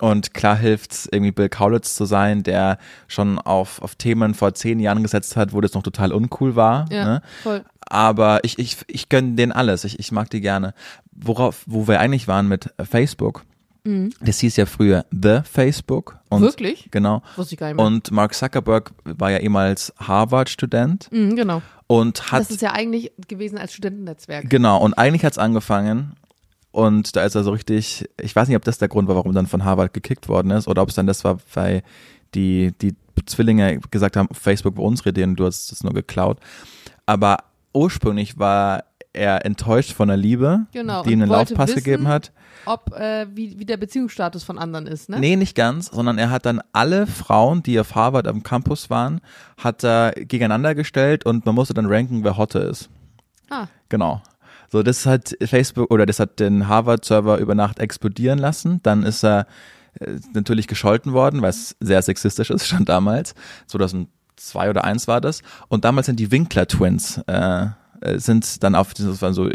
Und 0.02 0.34
klar 0.34 0.58
hilft's 0.58 1.08
irgendwie 1.10 1.32
Bill 1.32 1.48
Kaulitz 1.48 1.96
zu 1.96 2.06
sein, 2.06 2.44
der 2.44 2.78
schon 3.08 3.40
auf, 3.40 3.82
auf 3.82 3.96
Themen 3.96 4.34
vor 4.34 4.54
zehn 4.54 4.80
Jahren 4.80 5.04
gesetzt 5.04 5.38
hat, 5.38 5.54
wo 5.54 5.62
das 5.62 5.74
noch 5.74 5.84
total 5.84 6.12
uncool 6.12 6.56
war. 6.56 6.86
Ja, 6.92 7.06
ne? 7.06 7.22
voll. 7.44 7.64
Aber 7.88 8.44
ich, 8.44 8.60
ich, 8.60 8.78
ich 8.88 9.10
gönne 9.10 9.36
denen 9.36 9.52
alles. 9.52 9.84
Ich, 9.84 10.00
ich 10.00 10.12
mag 10.12 10.30
die 10.30 10.42
gerne. 10.42 10.74
Worauf, 11.12 11.64
wo 11.66 11.88
wir 11.88 12.00
eigentlich 12.00 12.28
waren 12.28 12.48
mit 12.48 12.74
Facebook. 12.84 13.46
Das 14.22 14.40
hieß 14.40 14.56
ja 14.58 14.66
früher 14.66 15.06
The 15.12 15.42
Facebook. 15.50 16.18
Und, 16.30 16.42
Mhm. 16.42 16.46
Wirklich? 16.46 16.88
Genau. 16.92 17.22
Wusste 17.36 17.54
ich 17.54 17.60
gar 17.60 17.68
nicht 17.68 17.78
mehr. 17.78 17.86
Und 17.86 18.12
Mark 18.12 18.34
Zuckerberg 18.34 18.92
war 19.04 19.30
ja 19.32 19.38
ehemals 19.38 19.94
Harvard-Student 20.00 21.08
Mhm, 21.12 21.36
genau. 21.36 21.62
und 21.88 22.32
hat 22.32 22.42
Das 22.42 22.50
ist 22.52 22.62
ja 22.62 22.72
eigentlich 22.74 23.12
gewesen 23.28 23.58
als 23.58 23.74
Studentennetzwerk. 23.74 24.50
Genau, 24.50 24.80
und 24.82 24.96
eigentlich 24.96 25.24
hat's 25.24 25.38
angefangen 25.38 26.14
und 26.72 27.16
da 27.16 27.24
ist 27.24 27.36
er 27.36 27.44
so 27.44 27.52
richtig, 27.52 28.10
ich 28.20 28.36
weiß 28.36 28.48
nicht, 28.48 28.58
ob 28.58 28.66
das 28.66 28.80
der 28.80 28.88
Grund 28.88 29.08
war, 29.08 29.16
warum 29.16 29.34
dann 29.34 29.48
von 29.48 29.64
Harvard 29.64 29.94
gekickt 29.94 30.28
worden 30.28 30.52
ist 30.52 30.68
oder 30.68 30.82
ob 30.82 30.90
es 30.90 30.96
dann 30.96 31.08
das 31.08 31.24
war, 31.24 31.38
weil 31.54 31.84
die, 32.34 32.74
die 32.82 32.96
Zwillinge 33.28 33.80
gesagt 33.92 34.18
haben, 34.18 34.28
Facebook 34.34 34.78
war 34.78 34.84
unsere 34.84 35.10
Idee 35.10 35.24
und 35.24 35.36
du 35.38 35.46
hast 35.46 35.72
es 35.72 35.84
nur 35.84 35.94
geklaut. 35.94 36.40
Aber 37.06 37.38
ursprünglich 37.74 38.40
war 38.40 38.84
er 39.16 39.46
enttäuscht 39.46 39.94
von 39.94 40.08
der 40.08 40.18
Liebe, 40.18 40.66
Genau, 40.72 41.04
die 41.04 41.12
ihm 41.12 41.22
einen 41.22 41.32
Laufpass 41.32 41.70
wissen, 41.70 41.84
gegeben 41.84 42.08
hat. 42.08 42.32
Ob, 42.66 42.94
äh, 42.94 43.28
wie, 43.34 43.60
wie 43.60 43.66
der 43.66 43.78
Beziehungsstatus 43.78 44.44
von 44.44 44.58
anderen 44.58 44.88
ist, 44.88 45.10
ne? 45.10 45.20
Nee, 45.20 45.36
nicht 45.36 45.56
ganz, 45.56 45.88
sondern 45.88 46.18
er 46.18 46.30
hat 46.30 46.46
dann 46.46 46.62
alle 46.74 47.08
Frauen, 47.08 47.64
die 47.64 47.80
auf 47.80 47.96
Harvard 47.96 48.28
am 48.28 48.44
Campus 48.44 48.90
waren, 48.90 49.22
hat 49.58 49.84
er 49.84 50.12
gegeneinander 50.16 50.76
gestellt 50.76 51.26
und 51.26 51.46
man 51.46 51.56
musste 51.56 51.74
dann 51.74 51.86
ranken, 51.86 52.24
wer 52.24 52.38
hotte 52.38 52.60
ist. 52.60 52.90
Ah, 53.50 53.68
Genau. 53.90 54.22
So, 54.72 54.84
das 54.84 55.06
hat 55.06 55.36
Facebook 55.46 55.92
oder 55.92 56.06
das 56.06 56.20
hat 56.20 56.40
den 56.40 56.68
Harvard-Server 56.68 57.38
über 57.38 57.56
Nacht 57.56 57.80
explodieren 57.80 58.40
lassen. 58.40 58.80
Dann 58.84 59.04
ist 59.04 59.24
er 59.24 59.48
äh, 60.00 60.16
natürlich 60.34 60.68
gescholten 60.68 61.14
worden, 61.14 61.42
weil 61.42 61.52
es 61.52 61.76
sehr 61.80 62.02
sexistisch 62.02 62.50
ist, 62.50 62.68
schon 62.68 62.84
damals. 62.84 63.36
2002 63.68 64.70
oder 64.70 64.84
1 64.84 65.08
war 65.08 65.22
das. 65.22 65.42
Und 65.68 65.86
damals 65.86 66.08
sind 66.08 66.20
die 66.20 66.32
Winkler-Twins, 66.32 67.20
äh, 67.28 67.68
sind 68.18 68.64
dann 68.64 68.76
auf, 68.76 68.94
das 68.94 69.22
waren 69.22 69.34
so 69.34 69.50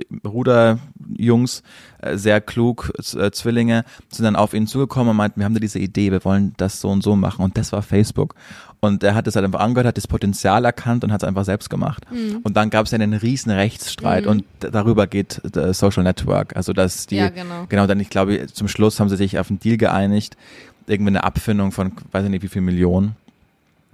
Bruderjungs, 0.59 1.62
äh, 2.03 2.16
sehr 2.16 2.41
klug, 2.41 2.93
äh, 3.16 3.30
Zwillinge, 3.30 3.84
sind 4.11 4.24
dann 4.24 4.36
auf 4.36 4.55
ihn 4.55 4.66
zugekommen 4.66 5.11
und 5.11 5.16
meinten, 5.16 5.41
wir 5.41 5.45
haben 5.45 5.55
da 5.55 5.61
diese 5.61 5.78
Idee, 5.78 6.11
wir 6.12 6.24
wollen 6.24 6.55
das 6.57 6.80
so 6.80 6.88
und 6.91 7.03
so 7.03 7.16
machen. 7.16 7.45
Und 7.45 7.57
das 7.57 7.72
war 7.72 7.82
Facebook. 7.82 8.34
Und 8.80 9.05
er 9.05 9.14
hat 9.14 9.26
es 9.26 9.36
halt 9.36 9.45
einfach 9.45 9.61
angehört, 9.61 9.86
hat 9.86 9.97
das 9.99 10.07
Potenzial 10.07 10.64
erkannt 10.64 11.05
und 11.05 11.12
hat 11.12 11.22
es 11.22 11.28
einfach 11.28 11.45
selbst 11.45 11.68
gemacht. 11.68 12.05
Mhm. 12.11 12.38
Und 12.43 12.57
dann 12.57 12.70
gab 12.70 12.86
es 12.86 12.93
ja 12.93 12.99
einen 12.99 13.12
riesen 13.12 13.51
Rechtsstreit 13.53 14.26
und 14.26 14.45
d- 14.62 14.70
darüber 14.70 15.07
geht 15.07 15.41
Social 15.72 16.03
Network. 16.03 16.57
Also 16.57 16.72
dass 16.72 17.07
die, 17.07 17.16
Ja, 17.16 17.28
genau. 17.28 17.66
genau, 17.68 17.86
dann 17.86 18.01
ich 18.01 18.09
glaube, 18.09 18.47
zum 18.47 18.68
Schluss 18.68 18.99
haben 18.99 19.11
sie 19.11 19.16
sich 19.16 19.38
auf 19.38 19.51
einen 19.51 19.61
Deal 19.61 19.76
geeinigt, 19.76 20.36
irgendwie 20.86 21.11
eine 21.11 21.24
Abfindung 21.24 21.72
von, 21.72 21.93
weiß 22.11 22.24
ich 22.24 22.30
nicht, 22.30 22.43
wie 22.43 22.49
viel 22.49 22.62
Millionen 22.62 23.16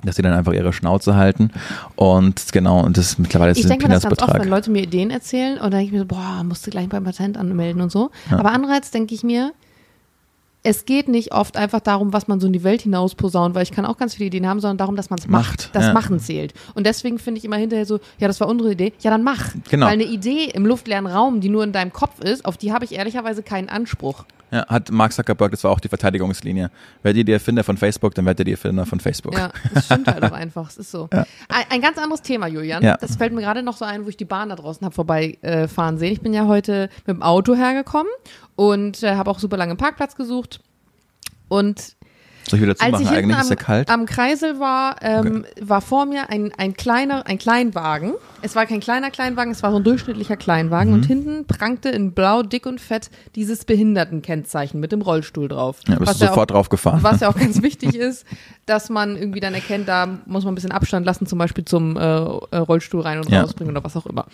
dass 0.04 0.16
sie 0.16 0.22
dann 0.22 0.32
einfach 0.32 0.52
ihre 0.52 0.72
Schnauze 0.72 1.16
halten. 1.16 1.50
Und 1.94 2.52
genau 2.52 2.80
und 2.84 2.96
das 2.96 3.18
mittlerweile 3.18 3.52
ist 3.52 3.58
ich 3.58 3.64
ein 3.64 3.70
denke 3.70 3.88
mir 3.88 3.94
das 3.94 4.04
ganz 4.04 4.22
oft, 4.22 4.38
wenn 4.38 4.48
Leute 4.48 4.70
mir 4.70 4.82
Ideen 4.82 5.10
erzählen 5.10 5.54
und 5.54 5.62
dann 5.62 5.70
denke 5.72 5.86
ich 5.86 5.92
mir 5.92 6.00
so, 6.00 6.06
boah, 6.06 6.42
musst 6.44 6.66
du 6.66 6.70
gleich 6.70 6.88
beim 6.88 7.04
Patent 7.04 7.36
anmelden 7.36 7.82
und 7.82 7.90
so. 7.90 8.10
Aber 8.30 8.52
andererseits 8.52 8.90
denke 8.90 9.14
ich 9.14 9.22
mir, 9.22 9.52
es 10.66 10.84
geht 10.84 11.06
nicht 11.06 11.32
oft 11.32 11.56
einfach 11.56 11.78
darum, 11.78 12.12
was 12.12 12.26
man 12.26 12.40
so 12.40 12.48
in 12.48 12.52
die 12.52 12.64
Welt 12.64 12.82
hinaus 12.82 13.14
posaunt, 13.14 13.54
weil 13.54 13.62
ich 13.62 13.70
kann 13.70 13.86
auch 13.86 13.96
ganz 13.96 14.14
viele 14.14 14.26
Ideen 14.26 14.48
haben, 14.48 14.58
sondern 14.58 14.78
darum, 14.78 14.96
dass 14.96 15.10
man 15.10 15.18
es 15.20 15.28
macht. 15.28 15.46
Macht, 15.46 15.74
Das 15.76 15.84
ja. 15.84 15.92
Machen 15.92 16.18
zählt. 16.18 16.54
Und 16.74 16.86
deswegen 16.86 17.20
finde 17.20 17.38
ich 17.38 17.44
immer 17.44 17.56
hinterher 17.56 17.86
so, 17.86 18.00
ja, 18.18 18.26
das 18.26 18.40
war 18.40 18.48
unsere 18.48 18.72
Idee. 18.72 18.92
Ja, 18.98 19.12
dann 19.12 19.22
mach. 19.22 19.54
Genau. 19.70 19.86
Weil 19.86 19.92
eine 19.92 20.04
Idee 20.04 20.50
im 20.52 20.66
luftleeren 20.66 21.06
Raum, 21.06 21.40
die 21.40 21.50
nur 21.50 21.62
in 21.62 21.70
deinem 21.70 21.92
Kopf 21.92 22.18
ist, 22.18 22.44
auf 22.44 22.56
die 22.56 22.72
habe 22.72 22.84
ich 22.84 22.96
ehrlicherweise 22.96 23.44
keinen 23.44 23.68
Anspruch. 23.68 24.24
Ja, 24.50 24.66
hat 24.66 24.90
Mark 24.90 25.12
Zuckerberg, 25.12 25.50
das 25.50 25.64
war 25.64 25.72
auch 25.72 25.80
die 25.80 25.88
Verteidigungslinie. 25.88 26.70
Werdet 27.02 27.18
ihr 27.18 27.24
die 27.24 27.32
Erfinder 27.32 27.64
von 27.64 27.76
Facebook, 27.76 28.14
dann 28.14 28.24
werdet 28.24 28.40
ihr 28.40 28.44
die 28.44 28.52
Erfinder 28.52 28.86
von 28.86 29.00
Facebook. 29.00 29.34
Ja, 29.34 29.50
das 29.74 29.84
stimmt 29.86 30.06
halt 30.06 30.22
auch 30.24 30.32
einfach. 30.32 30.68
Es 30.68 30.78
ist 30.78 30.90
so. 30.90 31.08
Ein, 31.10 31.26
ein 31.68 31.80
ganz 31.80 31.98
anderes 31.98 32.22
Thema, 32.22 32.46
Julian. 32.46 32.82
Ja. 32.82 32.96
Das 32.96 33.16
fällt 33.16 33.32
mir 33.32 33.40
gerade 33.40 33.62
noch 33.62 33.76
so 33.76 33.84
ein, 33.84 34.04
wo 34.04 34.08
ich 34.08 34.16
die 34.16 34.24
Bahn 34.24 34.48
da 34.48 34.56
draußen 34.56 34.84
habe 34.84 34.94
vorbeifahren 34.94 35.98
sehen. 35.98 36.12
Ich 36.12 36.20
bin 36.20 36.32
ja 36.32 36.46
heute 36.46 36.88
mit 37.06 37.16
dem 37.16 37.22
Auto 37.22 37.54
hergekommen 37.54 38.10
und 38.56 39.02
äh, 39.02 39.14
habe 39.14 39.30
auch 39.30 39.38
super 39.38 39.56
lange 39.56 39.70
einen 39.70 39.78
Parkplatz 39.78 40.16
gesucht. 40.16 40.60
Und 41.48 41.94
Soll 42.48 42.58
ich 42.58 42.62
wieder 42.62 42.76
Als 42.78 43.00
ich 43.00 43.06
zumachen? 43.06 43.06
hinten 43.06 43.16
Eigentlich 43.16 43.36
am, 43.36 43.42
ist 43.42 43.50
ja 43.50 43.56
kalt. 43.56 43.90
am 43.90 44.06
Kreisel 44.06 44.60
war, 44.60 44.96
ähm, 45.02 45.44
war 45.60 45.80
vor 45.80 46.06
mir 46.06 46.30
ein, 46.30 46.52
ein 46.56 46.74
kleiner, 46.74 47.26
ein 47.26 47.38
Kleinwagen. 47.38 48.14
Es 48.40 48.54
war 48.54 48.66
kein 48.66 48.78
kleiner 48.78 49.10
Kleinwagen, 49.10 49.50
es 49.52 49.64
war 49.64 49.72
so 49.72 49.78
ein 49.78 49.82
durchschnittlicher 49.84 50.36
Kleinwagen. 50.36 50.90
Mhm. 50.92 50.94
Und 50.98 51.06
hinten 51.06 51.46
prangte 51.48 51.88
in 51.88 52.12
blau, 52.12 52.44
dick 52.44 52.66
und 52.66 52.80
fett 52.80 53.10
dieses 53.34 53.64
Behindertenkennzeichen 53.64 54.78
mit 54.78 54.92
dem 54.92 55.02
Rollstuhl 55.02 55.48
drauf. 55.48 55.80
ja, 55.88 55.96
bist 55.96 56.08
was 56.08 56.18
du 56.18 56.24
ja 56.24 56.30
auch- 56.30 56.34
sofort 56.34 56.50
drauf 56.52 56.68
gefahren. 56.68 57.00
Was 57.02 57.18
ja 57.20 57.28
auch 57.28 57.36
ganz 57.36 57.62
wichtig 57.62 57.96
ist, 57.96 58.24
dass 58.64 58.90
man 58.90 59.16
irgendwie 59.16 59.40
dann 59.40 59.54
erkennt, 59.54 59.88
da 59.88 60.06
muss 60.26 60.44
man 60.44 60.52
ein 60.52 60.54
bisschen 60.54 60.70
Abstand 60.72 61.04
lassen, 61.04 61.26
zum 61.26 61.40
Beispiel 61.40 61.64
zum 61.64 61.96
äh, 61.96 62.00
Rollstuhl 62.04 63.00
rein 63.00 63.18
und 63.18 63.28
Ja. 63.28 63.42
rausbringen 63.42 63.74
oder 63.76 63.82
was 63.84 63.96
auch 63.96 64.06
immer. 64.06 64.26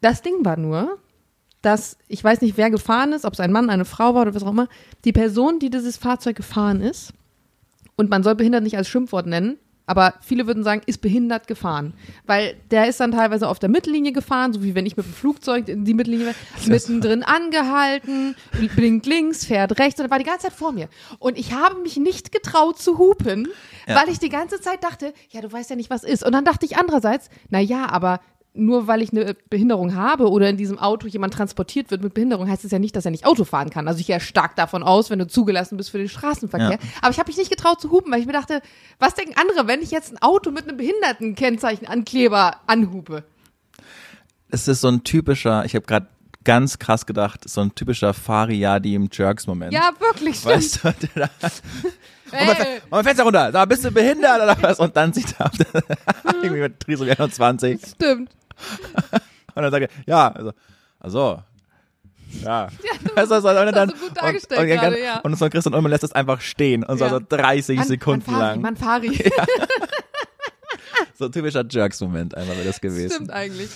Das 0.00 0.20
Ding 0.22 0.44
war 0.44 0.56
nur, 0.56 0.98
dass 1.62 1.96
ich 2.08 2.22
weiß 2.22 2.40
nicht, 2.42 2.56
wer 2.56 2.70
gefahren 2.70 3.12
ist, 3.12 3.24
ob 3.24 3.32
es 3.34 3.40
ein 3.40 3.52
Mann, 3.52 3.70
eine 3.70 3.84
Frau 3.84 4.14
war 4.14 4.22
oder 4.22 4.34
was 4.34 4.42
auch 4.42 4.50
immer. 4.50 4.68
Die 5.04 5.12
Person, 5.12 5.58
die 5.58 5.70
dieses 5.70 5.96
Fahrzeug 5.96 6.36
gefahren 6.36 6.80
ist, 6.80 7.12
und 7.96 8.10
man 8.10 8.22
soll 8.22 8.34
behindert 8.34 8.62
nicht 8.64 8.76
als 8.76 8.88
Schimpfwort 8.88 9.26
nennen, 9.26 9.58
aber 9.84 10.14
viele 10.22 10.46
würden 10.46 10.62
sagen, 10.64 10.80
ist 10.86 11.00
behindert 11.02 11.46
gefahren. 11.46 11.92
Weil 12.24 12.54
der 12.70 12.88
ist 12.88 13.00
dann 13.00 13.10
teilweise 13.12 13.48
auf 13.48 13.58
der 13.58 13.68
Mittellinie 13.68 14.12
gefahren, 14.12 14.52
so 14.52 14.62
wie 14.62 14.74
wenn 14.74 14.86
ich 14.86 14.96
mit 14.96 15.04
dem 15.04 15.12
Flugzeug 15.12 15.68
in 15.68 15.84
die 15.84 15.92
Mittellinie 15.92 16.26
wäre, 16.26 16.36
mittendrin 16.66 17.22
angehalten, 17.22 18.34
blinkt 18.76 19.06
links, 19.06 19.44
fährt 19.44 19.78
rechts 19.78 20.00
und 20.00 20.06
er 20.06 20.10
war 20.10 20.18
die 20.18 20.24
ganze 20.24 20.46
Zeit 20.46 20.52
vor 20.56 20.72
mir. 20.72 20.88
Und 21.18 21.36
ich 21.36 21.52
habe 21.52 21.80
mich 21.80 21.96
nicht 21.96 22.32
getraut 22.32 22.78
zu 22.78 22.96
hupen, 22.98 23.48
Ja. 23.86 23.96
weil 23.96 24.08
ich 24.08 24.18
die 24.18 24.28
ganze 24.28 24.60
Zeit 24.60 24.82
dachte, 24.84 25.12
ja, 25.30 25.40
du 25.40 25.52
weißt 25.52 25.68
ja 25.70 25.76
nicht, 25.76 25.90
was 25.90 26.04
ist. 26.04 26.24
Und 26.24 26.32
dann 26.32 26.44
dachte 26.44 26.64
ich 26.64 26.76
andererseits, 26.76 27.28
na 27.50 27.58
ja, 27.60 27.88
aber 27.90 28.20
nur 28.54 28.86
weil 28.86 29.00
ich 29.00 29.12
eine 29.12 29.34
Behinderung 29.48 29.94
habe 29.94 30.30
oder 30.30 30.48
in 30.50 30.56
diesem 30.56 30.78
Auto 30.78 31.06
jemand 31.06 31.32
transportiert 31.32 31.90
wird 31.90 32.02
mit 32.02 32.12
Behinderung, 32.12 32.50
heißt 32.50 32.64
es 32.64 32.70
ja 32.70 32.78
nicht, 32.78 32.94
dass 32.94 33.04
er 33.04 33.10
nicht 33.10 33.24
Auto 33.24 33.44
fahren 33.44 33.70
kann. 33.70 33.88
Also 33.88 34.00
ich 34.00 34.06
gehe 34.06 34.16
ja 34.16 34.20
stark 34.20 34.56
davon 34.56 34.82
aus, 34.82 35.08
wenn 35.08 35.18
du 35.18 35.26
zugelassen 35.26 35.76
bist 35.78 35.90
für 35.90 35.98
den 35.98 36.08
Straßenverkehr. 36.08 36.72
Ja. 36.72 36.78
Aber 37.00 37.10
ich 37.10 37.18
habe 37.18 37.28
mich 37.28 37.38
nicht 37.38 37.50
getraut 37.50 37.80
zu 37.80 37.90
hupen, 37.90 38.12
weil 38.12 38.20
ich 38.20 38.26
mir 38.26 38.32
dachte, 38.32 38.60
was 38.98 39.14
denken 39.14 39.34
andere, 39.40 39.66
wenn 39.68 39.80
ich 39.80 39.90
jetzt 39.90 40.12
ein 40.12 40.20
Auto 40.20 40.50
mit 40.50 40.68
einem 40.68 40.76
Behindertenkennzeichen 40.76 41.86
Ankleber 41.86 42.56
anhupe? 42.66 43.24
Es 44.50 44.68
ist 44.68 44.82
so 44.82 44.88
ein 44.88 45.02
typischer, 45.02 45.64
ich 45.64 45.74
habe 45.74 45.86
gerade 45.86 46.08
ganz 46.44 46.78
krass 46.78 47.06
gedacht, 47.06 47.48
so 47.48 47.62
ein 47.62 47.74
typischer 47.74 48.12
Fariadim 48.12 49.08
Jerks-Moment. 49.10 49.72
Ja, 49.72 49.92
wirklich, 49.98 50.36
stimmt. 50.36 50.56
Weißt 50.56 50.84
du, 50.84 51.08
der 51.16 51.30
da, 51.40 51.48
Ey, 52.32 52.48
Und 52.48 52.58
mein, 52.58 52.66
mein 52.90 53.04
Fenster 53.04 53.24
runter, 53.24 53.52
da 53.52 53.64
bist 53.64 53.84
du 53.84 53.90
behindert 53.90 54.42
oder 54.42 54.56
was? 54.62 54.80
Und 54.80 54.96
dann 54.96 55.12
sieht 55.12 55.34
er 55.38 55.50
irgendwie 56.24 56.60
mit 56.60 56.80
Trisel 56.80 57.10
21 57.10 57.80
stimmt. 57.94 58.30
und 59.54 59.62
dann 59.62 59.70
sagt 59.70 59.82
er, 59.82 59.88
ja, 60.06 60.28
also, 60.32 60.52
also 61.00 61.42
ja. 62.42 62.68
du 63.04 63.14
Also, 63.16 63.34
also, 63.34 63.48
und 63.48 63.56
hast 63.56 63.74
dann, 63.76 63.88
du 63.90 63.94
gut 63.94 64.16
dargestellt 64.16 64.60
und, 64.60 64.70
und, 64.70 64.80
gerade, 64.80 65.02
ja. 65.02 65.20
und 65.20 65.36
so 65.38 65.50
Christian 65.50 65.74
Ulmer 65.74 65.90
lässt 65.90 66.04
es 66.04 66.12
einfach 66.12 66.40
stehen 66.40 66.82
und 66.82 66.96
so, 66.98 67.04
Ja. 67.04 67.10
so 67.10 67.20
30 67.28 67.76
Man- 67.78 67.86
Sekunden 67.86 68.30
man 68.32 68.40
Fari, 68.40 68.48
lang. 68.48 68.60
Man 68.62 68.76
Fari. 68.76 69.30
So 71.14 71.26
ein 71.26 71.32
typischer 71.32 71.64
Jerks-Moment 71.68 72.36
einmal 72.36 72.56
wäre 72.56 72.66
das 72.66 72.80
gewesen. 72.80 73.12
Stimmt 73.12 73.30
eigentlich. 73.30 73.70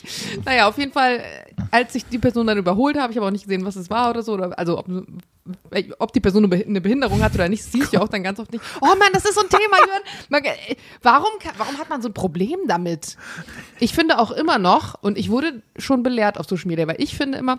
Naja, 0.44 0.68
auf 0.68 0.78
jeden 0.78 0.92
Fall, 0.92 1.18
äh, 1.18 1.22
als 1.70 1.94
ich 1.94 2.04
die 2.06 2.18
Person 2.18 2.46
dann 2.46 2.58
überholt 2.58 2.98
habe, 2.98 3.12
ich 3.12 3.16
habe 3.18 3.26
auch 3.26 3.30
nicht 3.30 3.44
gesehen, 3.44 3.64
was 3.64 3.76
es 3.76 3.90
war 3.90 4.10
oder 4.10 4.22
so, 4.22 4.32
oder, 4.34 4.58
also 4.58 4.78
ob, 4.78 4.88
äh, 5.70 5.84
ob 5.98 6.12
die 6.12 6.20
Person 6.20 6.44
eine 6.44 6.54
Beh- 6.54 6.66
eine 6.66 6.80
Behinderung 6.80 7.22
hat 7.22 7.34
oder 7.34 7.48
nicht, 7.48 7.62
siehst 7.64 7.92
du 7.92 7.96
ja 7.96 8.02
auch 8.02 8.08
dann 8.08 8.22
ganz 8.22 8.38
oft 8.40 8.52
nicht. 8.52 8.64
Oh 8.80 8.86
Mann, 8.86 9.10
das 9.12 9.24
ist 9.24 9.34
so 9.34 9.42
ein 9.42 9.48
Thema. 9.48 9.76
Man, 10.28 10.44
äh, 10.44 10.50
warum, 11.02 11.30
warum 11.58 11.78
hat 11.78 11.88
man 11.88 12.02
so 12.02 12.08
ein 12.08 12.14
Problem 12.14 12.58
damit? 12.66 13.16
Ich 13.78 13.94
finde 13.94 14.18
auch 14.18 14.30
immer 14.30 14.58
noch, 14.58 15.02
und 15.02 15.18
ich 15.18 15.30
wurde 15.30 15.62
schon 15.78 16.02
belehrt 16.02 16.38
auf 16.38 16.46
Social 16.48 16.66
Media, 16.68 16.86
weil 16.88 17.00
ich 17.00 17.16
finde 17.16 17.38
immer, 17.38 17.58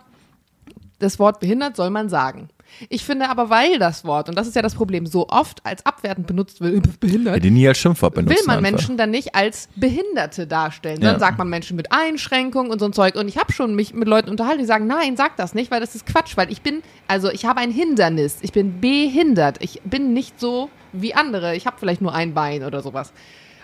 das 1.00 1.20
Wort 1.20 1.40
behindert 1.40 1.76
soll 1.76 1.90
man 1.90 2.10
sagen. 2.10 2.50
Ich 2.90 3.06
finde 3.06 3.30
aber, 3.30 3.50
weil 3.50 3.80
das 3.80 4.04
Wort, 4.04 4.28
und 4.28 4.38
das 4.38 4.46
ist 4.46 4.56
ja 4.56 4.62
das 4.62 4.76
Problem, 4.76 5.06
so 5.06 5.30
oft 5.30 5.66
als 5.66 5.86
abwertend 5.86 6.28
benutzt 6.28 6.60
wird, 6.60 7.00
behindert, 7.00 7.36
Ja, 7.36 7.40
die 7.40 7.50
nie 7.50 7.66
als 7.66 7.78
Schimpfwort 7.78 8.14
benutzen. 8.14 8.36
will 8.36 8.44
man 8.46 8.58
einfach. 8.58 8.72
Menschen 8.72 8.98
dann 8.98 9.10
nicht 9.10 9.34
als 9.36 9.70
Behinderte 9.78 10.48
darstellen. 10.48 11.02
Ja. 11.02 11.12
Dann 11.12 11.20
sagt 11.22 11.38
man 11.38 11.48
Menschen 11.50 11.78
mit 11.78 11.94
Einschränkungen 11.94 12.70
und 12.70 12.80
so 12.80 12.86
ein 12.86 12.92
Zeug. 12.92 13.16
Und 13.16 13.30
ich 13.30 13.38
habe 13.38 13.54
schon 13.54 13.74
mich 13.74 13.94
mit 13.94 14.08
Leuten 14.10 14.30
unterhalten, 14.30 14.60
die 14.60 14.66
sagen, 14.66 14.86
nein, 14.86 15.16
sag 15.16 15.38
das 15.38 15.54
nicht, 15.54 15.72
weil 15.72 15.80
das 15.80 15.96
ist 15.96 16.06
Quatsch, 16.06 16.36
weil 16.36 16.52
ich 16.52 16.62
bin, 16.62 16.82
also 17.08 17.32
ich 17.32 17.46
habe 17.46 17.62
ein 17.62 17.72
Hindernis. 17.72 18.40
Ich 18.42 18.52
bin 18.52 18.82
behindert. 18.82 19.58
Ich 19.62 19.82
bin 19.86 20.12
nicht 20.14 20.38
so 20.40 20.70
wie 20.92 21.14
andere. 21.14 21.56
Ich 21.56 21.66
habe 21.68 21.78
vielleicht 21.80 22.02
nur 22.02 22.14
ein 22.14 22.34
Bein 22.34 22.64
oder 22.64 22.82
sowas. 22.82 23.14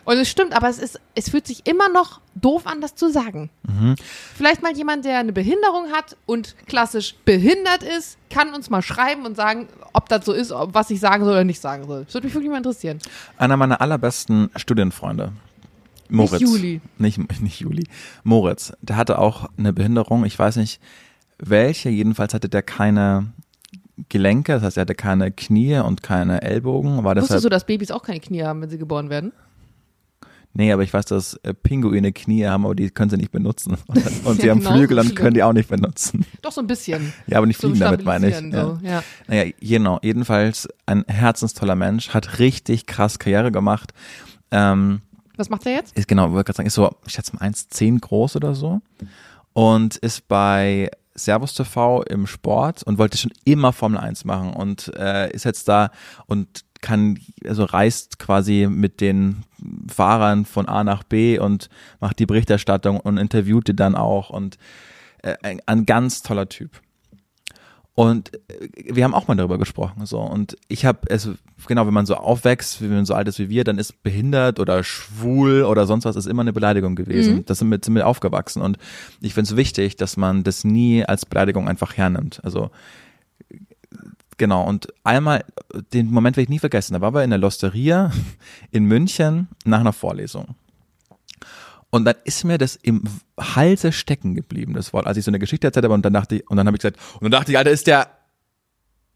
Und 0.05 0.17
es 0.17 0.29
stimmt, 0.29 0.55
aber 0.55 0.69
es 0.69 0.79
ist, 0.79 0.99
es 1.15 1.29
fühlt 1.29 1.47
sich 1.47 1.65
immer 1.65 1.89
noch 1.89 2.19
doof 2.35 2.65
an, 2.65 2.81
das 2.81 2.95
zu 2.95 3.09
sagen. 3.09 3.49
Mhm. 3.63 3.95
Vielleicht 4.35 4.61
mal 4.61 4.75
jemand, 4.75 5.05
der 5.05 5.19
eine 5.19 5.33
Behinderung 5.33 5.91
hat 5.91 6.17
und 6.25 6.55
klassisch 6.67 7.15
behindert 7.25 7.83
ist, 7.83 8.17
kann 8.29 8.53
uns 8.53 8.69
mal 8.69 8.81
schreiben 8.81 9.25
und 9.25 9.35
sagen, 9.35 9.67
ob 9.93 10.09
das 10.09 10.25
so 10.25 10.33
ist, 10.33 10.51
ob, 10.51 10.73
was 10.73 10.89
ich 10.89 10.99
sagen 10.99 11.23
soll 11.23 11.33
oder 11.33 11.43
nicht 11.43 11.61
sagen 11.61 11.85
soll. 11.87 12.05
Das 12.05 12.13
würde 12.13 12.27
mich 12.27 12.33
wirklich 12.33 12.51
mal 12.51 12.57
interessieren. 12.57 12.99
Einer 13.37 13.57
meiner 13.57 13.79
allerbesten 13.81 14.49
Studienfreunde. 14.55 15.31
Moritz. 16.09 16.41
Juli. 16.41 16.81
Nicht, 16.97 17.19
nicht 17.41 17.59
Juli. 17.59 17.87
Moritz. 18.23 18.73
Der 18.81 18.97
hatte 18.97 19.19
auch 19.19 19.49
eine 19.57 19.73
Behinderung. 19.73 20.25
Ich 20.25 20.37
weiß 20.37 20.57
nicht 20.57 20.81
welche. 21.39 21.89
Jedenfalls 21.89 22.33
hatte 22.33 22.49
der 22.49 22.61
keine 22.61 23.31
Gelenke. 24.09 24.53
Das 24.53 24.63
heißt, 24.63 24.77
er 24.77 24.81
hatte 24.81 24.95
keine 24.95 25.31
Knie 25.31 25.77
und 25.77 26.03
keine 26.03 26.41
Ellbogen. 26.41 27.03
War 27.03 27.15
Wusstest 27.15 27.45
du, 27.45 27.49
dass 27.49 27.65
Babys 27.65 27.91
auch 27.91 28.03
keine 28.03 28.19
Knie 28.19 28.43
haben, 28.43 28.61
wenn 28.61 28.69
sie 28.69 28.77
geboren 28.77 29.09
werden? 29.09 29.31
Nee, 30.53 30.71
aber 30.71 30.83
ich 30.83 30.93
weiß, 30.93 31.05
dass 31.05 31.35
äh, 31.43 31.53
Pinguine 31.53 32.11
Knie 32.13 32.45
haben, 32.45 32.65
aber 32.65 32.75
die 32.75 32.89
können 32.89 33.09
sie 33.09 33.17
nicht 33.17 33.31
benutzen. 33.31 33.77
Und, 33.87 34.25
und 34.25 34.41
sie 34.41 34.49
haben 34.49 34.59
genau, 34.59 34.75
Flügel 34.75 34.99
und 34.99 35.05
schlimm. 35.05 35.15
können 35.15 35.33
die 35.33 35.43
auch 35.43 35.53
nicht 35.53 35.69
benutzen. 35.69 36.25
Doch 36.41 36.51
so 36.51 36.61
ein 36.61 36.67
bisschen. 36.67 37.13
Ja, 37.27 37.37
aber 37.37 37.47
nicht 37.47 37.59
fliegen 37.59 37.79
damit, 37.79 38.03
meine 38.05 38.29
ich. 38.29 38.35
Stabilisieren, 38.35 38.79
Ja. 38.81 38.81
So. 38.81 38.87
Ja. 38.87 39.03
Naja, 39.27 39.51
genau. 39.61 39.99
Jedenfalls 40.01 40.67
ein 40.85 41.03
herzenstoller 41.07 41.75
Mensch, 41.75 42.09
hat 42.09 42.39
richtig 42.39 42.85
krass 42.85 43.19
Karriere 43.19 43.51
gemacht. 43.51 43.93
Ähm, 44.51 45.01
Was 45.37 45.49
macht 45.49 45.65
er 45.65 45.73
jetzt? 45.73 45.97
ist 45.97 46.07
genau, 46.07 46.31
wollte 46.31 46.45
gerade 46.45 46.57
sagen, 46.57 46.67
ist 46.67 46.75
so, 46.75 46.95
ich 47.05 47.13
schätze 47.13 47.35
mal 47.35 47.47
1,10 47.47 47.99
groß 47.99 48.35
oder 48.35 48.53
so. 48.55 48.81
Und 49.53 49.97
ist 49.97 50.27
bei 50.27 50.89
Servus 51.15 51.53
TV 51.53 52.01
im 52.03 52.25
Sport 52.25 52.83
und 52.83 52.97
wollte 52.97 53.17
schon 53.17 53.31
immer 53.45 53.71
Formel 53.73 53.99
1 53.99 54.25
machen 54.25 54.53
und 54.53 54.91
äh, 54.97 55.31
ist 55.31 55.45
jetzt 55.45 55.67
da 55.67 55.91
und 56.25 56.63
kann, 56.83 57.17
also 57.47 57.63
reist 57.63 58.19
quasi 58.19 58.67
mit 58.69 59.01
den 59.01 59.43
Fahrern 59.91 60.45
von 60.45 60.67
A 60.67 60.83
nach 60.83 61.01
B 61.01 61.39
und 61.39 61.69
macht 61.99 62.19
die 62.19 62.27
Berichterstattung 62.27 62.99
und 62.99 63.17
interviewt 63.17 63.67
die 63.67 63.75
dann 63.75 63.95
auch 63.95 64.29
und 64.29 64.59
äh, 65.23 65.35
ein, 65.41 65.61
ein 65.65 65.87
ganz 65.87 66.21
toller 66.21 66.47
Typ. 66.47 66.69
Und 67.95 68.33
äh, 68.49 68.69
wir 68.95 69.03
haben 69.03 69.13
auch 69.13 69.27
mal 69.27 69.35
darüber 69.35 69.57
gesprochen, 69.57 70.05
so. 70.05 70.19
Und 70.19 70.57
ich 70.67 70.85
habe, 70.85 71.09
also, 71.11 71.35
genau, 71.67 71.85
wenn 71.85 71.93
man 71.93 72.05
so 72.05 72.15
aufwächst, 72.15 72.81
wenn 72.81 72.93
man 72.93 73.05
so 73.05 73.13
alt 73.13 73.27
ist 73.27 73.39
wie 73.39 73.49
wir, 73.49 73.63
dann 73.63 73.77
ist 73.77 74.03
behindert 74.03 74.59
oder 74.59 74.83
schwul 74.83 75.63
oder 75.63 75.85
sonst 75.85 76.05
was 76.05 76.15
ist 76.15 76.25
immer 76.25 76.41
eine 76.41 76.53
Beleidigung 76.53 76.95
gewesen. 76.95 77.45
Das 77.45 77.59
sind 77.59 77.69
wir, 77.69 77.79
sind 77.83 77.95
wir 77.95 78.07
aufgewachsen. 78.07 78.61
Und 78.61 78.77
ich 79.21 79.33
finde 79.33 79.51
es 79.51 79.55
wichtig, 79.55 79.95
dass 79.95 80.17
man 80.17 80.43
das 80.43 80.63
nie 80.63 81.05
als 81.05 81.25
Beleidigung 81.25 81.67
einfach 81.67 81.95
hernimmt. 81.95 82.41
Also, 82.43 82.71
genau. 84.37 84.65
Und 84.65 84.87
einmal, 85.03 85.45
den 85.93 86.11
Moment 86.11 86.37
werde 86.37 86.43
ich 86.43 86.49
nie 86.49 86.59
vergessen. 86.59 86.93
Da 86.93 87.01
waren 87.01 87.13
wir 87.13 87.23
in 87.23 87.29
der 87.29 87.39
Losteria 87.39 88.11
in 88.71 88.85
München 88.85 89.47
nach 89.65 89.79
einer 89.79 89.93
Vorlesung. 89.93 90.55
Und 91.89 92.05
dann 92.05 92.15
ist 92.23 92.43
mir 92.43 92.57
das 92.57 92.75
im 92.75 93.03
Halse 93.39 93.91
stecken 93.91 94.33
geblieben, 94.33 94.73
das 94.73 94.93
Wort, 94.93 95.05
als 95.05 95.17
ich 95.17 95.25
so 95.25 95.29
eine 95.29 95.37
Geschichte 95.37 95.67
erzählt 95.67 95.85
habe 95.85 95.93
und 95.93 96.03
dann 96.03 96.13
dachte 96.13 96.37
ich, 96.37 96.49
und 96.49 96.57
dann 96.57 96.65
habe 96.65 96.75
ich 96.75 96.81
gesagt, 96.81 96.99
und 97.15 97.23
dann 97.23 97.31
dachte 97.31 97.51
ich, 97.51 97.57
Alter, 97.57 97.69
ist 97.69 97.85
der, 97.85 98.07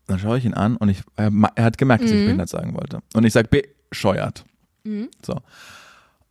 dann 0.06 0.20
schaue 0.20 0.38
ich 0.38 0.46
ihn 0.46 0.54
an 0.54 0.78
und 0.78 0.90
ich, 0.90 1.02
er, 1.16 1.32
er 1.56 1.64
hat 1.64 1.80
gemerkt, 1.80 2.04
dass 2.04 2.12
ich 2.12 2.24
behindert 2.24 2.50
sagen 2.50 2.76
wollte. 2.76 3.00
Und 3.16 3.24
ich 3.24 3.34
sage, 3.34 3.50
bescheuert. 3.90 4.46
So. 5.26 5.42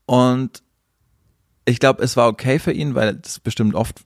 Und 0.07 0.63
ich 1.65 1.81
glaube, 1.81 2.03
es 2.05 2.17
war 2.17 2.29
okay 2.29 2.61
für 2.61 2.73
ihn, 2.73 2.95
weil 2.95 3.17
das 3.17 3.41
bestimmt 3.41 3.75
oft 3.75 4.05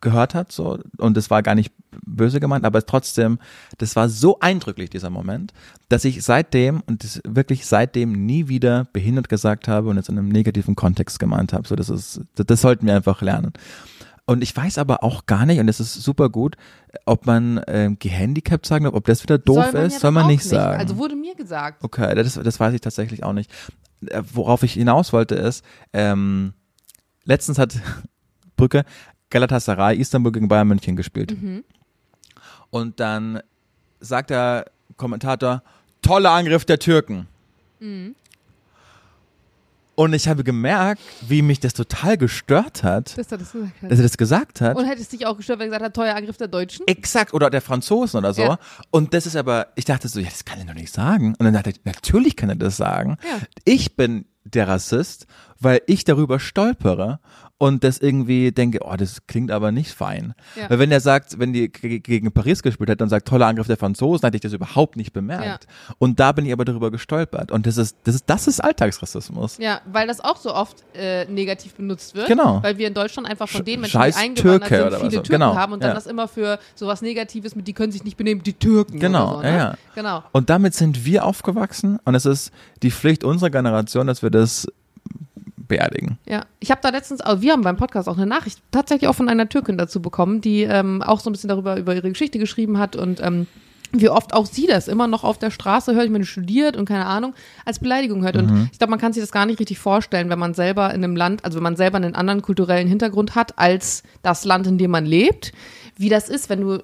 gehört 0.00 0.34
hat, 0.34 0.52
so, 0.52 0.78
und 0.98 1.16
es 1.16 1.30
war 1.30 1.42
gar 1.42 1.54
nicht 1.54 1.72
böse 2.04 2.40
gemeint, 2.40 2.64
aber 2.64 2.84
trotzdem, 2.84 3.38
das 3.78 3.96
war 3.96 4.08
so 4.08 4.38
eindrücklich, 4.40 4.90
dieser 4.90 5.10
Moment, 5.10 5.52
dass 5.88 6.04
ich 6.04 6.22
seitdem, 6.22 6.82
und 6.86 7.04
das 7.04 7.20
wirklich 7.26 7.66
seitdem 7.66 8.12
nie 8.26 8.48
wieder 8.48 8.86
behindert 8.92 9.28
gesagt 9.28 9.68
habe 9.68 9.88
und 9.88 9.96
jetzt 9.96 10.08
in 10.08 10.18
einem 10.18 10.28
negativen 10.28 10.76
Kontext 10.76 11.18
gemeint 11.18 11.52
habe. 11.52 11.66
So, 11.66 11.76
das 11.76 11.90
ist, 11.90 12.20
das, 12.34 12.46
das 12.46 12.60
sollten 12.60 12.86
wir 12.86 12.94
einfach 12.94 13.22
lernen. 13.22 13.52
Und 14.26 14.42
ich 14.42 14.56
weiß 14.56 14.78
aber 14.78 15.02
auch 15.02 15.26
gar 15.26 15.44
nicht, 15.44 15.58
und 15.58 15.66
das 15.66 15.80
ist 15.80 15.94
super 15.94 16.28
gut, 16.28 16.56
ob 17.04 17.26
man 17.26 17.60
ähm, 17.66 17.98
gehandicapt 17.98 18.64
sagen 18.64 18.84
darf, 18.84 18.94
ob 18.94 19.04
das 19.06 19.24
wieder 19.24 19.38
doof 19.38 19.70
Soll 19.72 19.82
ist, 19.82 19.94
ja 19.94 20.00
soll 20.00 20.12
man 20.12 20.24
auch 20.24 20.28
nicht 20.28 20.44
sagen. 20.44 20.78
Also 20.78 20.98
wurde 20.98 21.16
mir 21.16 21.34
gesagt. 21.34 21.82
Okay, 21.82 22.14
das, 22.14 22.34
das 22.34 22.60
weiß 22.60 22.72
ich 22.74 22.80
tatsächlich 22.80 23.24
auch 23.24 23.32
nicht. 23.32 23.50
Äh, 24.06 24.22
Worauf 24.32 24.62
ich 24.62 24.74
hinaus 24.74 25.12
wollte 25.12 25.34
ist, 25.34 25.64
ähm, 25.92 26.52
letztens 27.24 27.58
hat 27.58 27.74
Brücke 28.56 28.84
Galatasaray 29.30 29.96
Istanbul 29.96 30.32
gegen 30.32 30.48
Bayern 30.48 30.68
München 30.68 30.96
gespielt. 30.96 31.36
Und 32.70 33.00
dann 33.00 33.40
sagt 34.00 34.30
der 34.30 34.66
Kommentator, 34.96 35.62
toller 36.02 36.30
Angriff 36.32 36.64
der 36.64 36.78
Türken. 36.78 37.26
Und 39.94 40.14
ich 40.14 40.28
habe 40.28 40.44
gemerkt, 40.44 41.02
wie 41.28 41.42
mich 41.42 41.60
das 41.60 41.74
total 41.74 42.16
gestört 42.16 42.82
hat, 42.82 43.18
Dass 43.18 43.30
er 43.30 43.38
das 43.38 43.52
gesagt 43.52 43.82
hat. 43.82 43.90
dass 43.90 43.98
er 43.98 44.02
das 44.02 44.16
gesagt 44.16 44.60
hat. 44.62 44.76
Und 44.76 44.86
hätte 44.86 45.02
es 45.02 45.08
dich 45.08 45.26
auch 45.26 45.36
gestört, 45.36 45.58
wenn 45.58 45.66
er 45.66 45.78
gesagt 45.78 45.84
hat, 45.84 45.94
teuer 45.94 46.14
Angriff 46.14 46.36
der 46.38 46.48
Deutschen? 46.48 46.86
Exakt, 46.86 47.34
oder 47.34 47.50
der 47.50 47.60
Franzosen 47.60 48.18
oder 48.18 48.32
so. 48.32 48.42
Ja. 48.42 48.58
Und 48.90 49.12
das 49.12 49.26
ist 49.26 49.36
aber, 49.36 49.68
ich 49.74 49.84
dachte 49.84 50.08
so, 50.08 50.20
ja, 50.20 50.28
das 50.30 50.44
kann 50.44 50.58
er 50.58 50.64
doch 50.64 50.74
nicht 50.74 50.92
sagen. 50.92 51.34
Und 51.38 51.44
dann 51.44 51.52
dachte 51.52 51.70
ich, 51.70 51.84
natürlich 51.84 52.36
kann 52.36 52.48
er 52.48 52.56
das 52.56 52.76
sagen. 52.78 53.18
Ja. 53.24 53.40
Ich 53.64 53.94
bin 53.96 54.24
der 54.44 54.68
Rassist, 54.68 55.26
weil 55.58 55.82
ich 55.86 56.04
darüber 56.04 56.40
stolpere 56.40 57.20
und 57.60 57.84
das 57.84 57.98
irgendwie 57.98 58.52
denke, 58.52 58.78
oh, 58.82 58.96
das 58.96 59.26
klingt 59.26 59.50
aber 59.50 59.70
nicht 59.70 59.92
fein. 59.92 60.32
Ja. 60.56 60.70
Weil 60.70 60.78
wenn 60.78 60.90
er 60.90 61.00
sagt, 61.00 61.38
wenn 61.38 61.52
die 61.52 61.70
ge- 61.70 62.00
gegen 62.00 62.32
Paris 62.32 62.62
gespielt 62.62 62.88
hat 62.88 63.02
und 63.02 63.10
sagt, 63.10 63.28
toller 63.28 63.46
Angriff 63.46 63.66
der 63.66 63.76
Franzosen, 63.76 64.24
hätte 64.24 64.36
ich 64.36 64.40
das 64.40 64.54
überhaupt 64.54 64.96
nicht 64.96 65.12
bemerkt. 65.12 65.66
Und 65.98 66.18
da 66.20 66.32
bin 66.32 66.46
ich 66.46 66.52
aber 66.54 66.64
darüber 66.64 66.90
gestolpert. 66.90 67.52
Und 67.52 67.66
das 67.66 67.76
ist, 67.76 67.98
das 68.04 68.14
ist, 68.14 68.24
das 68.28 68.46
ist 68.46 68.60
Alltagsrassismus. 68.64 69.58
Ja, 69.58 69.82
weil 69.92 70.06
das 70.06 70.20
auch 70.20 70.38
so 70.38 70.54
oft 70.54 70.82
äh, 70.94 71.26
negativ 71.26 71.74
benutzt 71.74 72.14
wird. 72.14 72.28
Genau. 72.28 72.62
Weil 72.62 72.78
wir 72.78 72.88
in 72.88 72.94
Deutschland 72.94 73.28
einfach 73.28 73.46
von 73.48 73.62
den 73.62 73.82
Menschen, 73.82 73.92
scheiß 73.92 74.16
die 74.16 74.22
eingewandert 74.22 74.68
Türke 74.68 74.76
sind, 74.76 74.86
oder 74.86 74.96
viele 74.98 75.10
so. 75.10 75.16
Türken 75.20 75.32
Genau, 75.32 75.54
haben 75.54 75.72
und 75.74 75.82
dann 75.82 75.90
ja. 75.90 75.94
das 75.94 76.06
immer 76.06 76.28
für 76.28 76.58
sowas 76.74 77.02
Negatives 77.02 77.54
mit, 77.54 77.68
die 77.68 77.74
können 77.74 77.92
sich 77.92 78.04
nicht 78.04 78.16
benehmen, 78.16 78.42
die 78.42 78.54
Türken. 78.54 78.98
Genau, 78.98 79.34
so, 79.36 79.40
ne? 79.42 79.48
ja, 79.50 79.56
ja. 79.56 79.74
Genau. 79.94 80.22
Und 80.32 80.48
damit 80.48 80.74
sind 80.74 81.04
wir 81.04 81.26
aufgewachsen 81.26 81.98
und 82.06 82.14
es 82.14 82.24
ist 82.24 82.52
die 82.82 82.90
Pflicht 82.90 83.22
unserer 83.22 83.50
Generation, 83.50 84.06
dass 84.06 84.22
wir 84.22 84.30
das 84.30 84.66
beerdigen. 85.70 86.18
Ja, 86.28 86.44
ich 86.60 86.70
habe 86.70 86.82
da 86.82 86.90
letztens, 86.90 87.22
also 87.22 87.40
wir 87.40 87.52
haben 87.52 87.62
beim 87.62 87.78
Podcast 87.78 88.08
auch 88.08 88.18
eine 88.18 88.26
Nachricht 88.26 88.60
tatsächlich 88.70 89.08
auch 89.08 89.14
von 89.14 89.30
einer 89.30 89.48
Türkin 89.48 89.78
dazu 89.78 90.02
bekommen, 90.02 90.42
die 90.42 90.62
ähm, 90.62 91.00
auch 91.00 91.20
so 91.20 91.30
ein 91.30 91.32
bisschen 91.32 91.48
darüber 91.48 91.78
über 91.78 91.94
ihre 91.94 92.10
Geschichte 92.10 92.38
geschrieben 92.38 92.78
hat 92.78 92.94
und 92.96 93.22
ähm, 93.22 93.46
wie 93.92 94.08
oft 94.08 94.34
auch 94.34 94.46
sie 94.46 94.66
das 94.66 94.88
immer 94.88 95.06
noch 95.06 95.24
auf 95.24 95.38
der 95.38 95.50
Straße 95.50 95.94
hört, 95.94 96.04
ich 96.04 96.10
meine, 96.10 96.24
studiert 96.24 96.76
und 96.76 96.84
keine 96.84 97.06
Ahnung, 97.06 97.34
als 97.64 97.80
Beleidigung 97.80 98.22
hört. 98.22 98.36
Und 98.36 98.68
ich 98.72 98.78
glaube, 98.78 98.90
man 98.90 99.00
kann 99.00 99.12
sich 99.12 99.22
das 99.22 99.32
gar 99.32 99.46
nicht 99.46 99.58
richtig 99.58 99.78
vorstellen, 99.78 100.28
wenn 100.30 100.38
man 100.38 100.54
selber 100.54 100.94
in 100.94 101.02
einem 101.02 101.16
Land, 101.16 101.44
also 101.44 101.56
wenn 101.56 101.64
man 101.64 101.76
selber 101.76 101.96
einen 101.96 102.14
anderen 102.14 102.42
kulturellen 102.42 102.86
Hintergrund 102.86 103.34
hat 103.34 103.58
als 103.58 104.04
das 104.22 104.44
Land, 104.44 104.68
in 104.68 104.78
dem 104.78 104.92
man 104.92 105.06
lebt, 105.06 105.52
wie 105.96 106.08
das 106.08 106.28
ist, 106.28 106.48
wenn 106.48 106.60
du, 106.60 106.82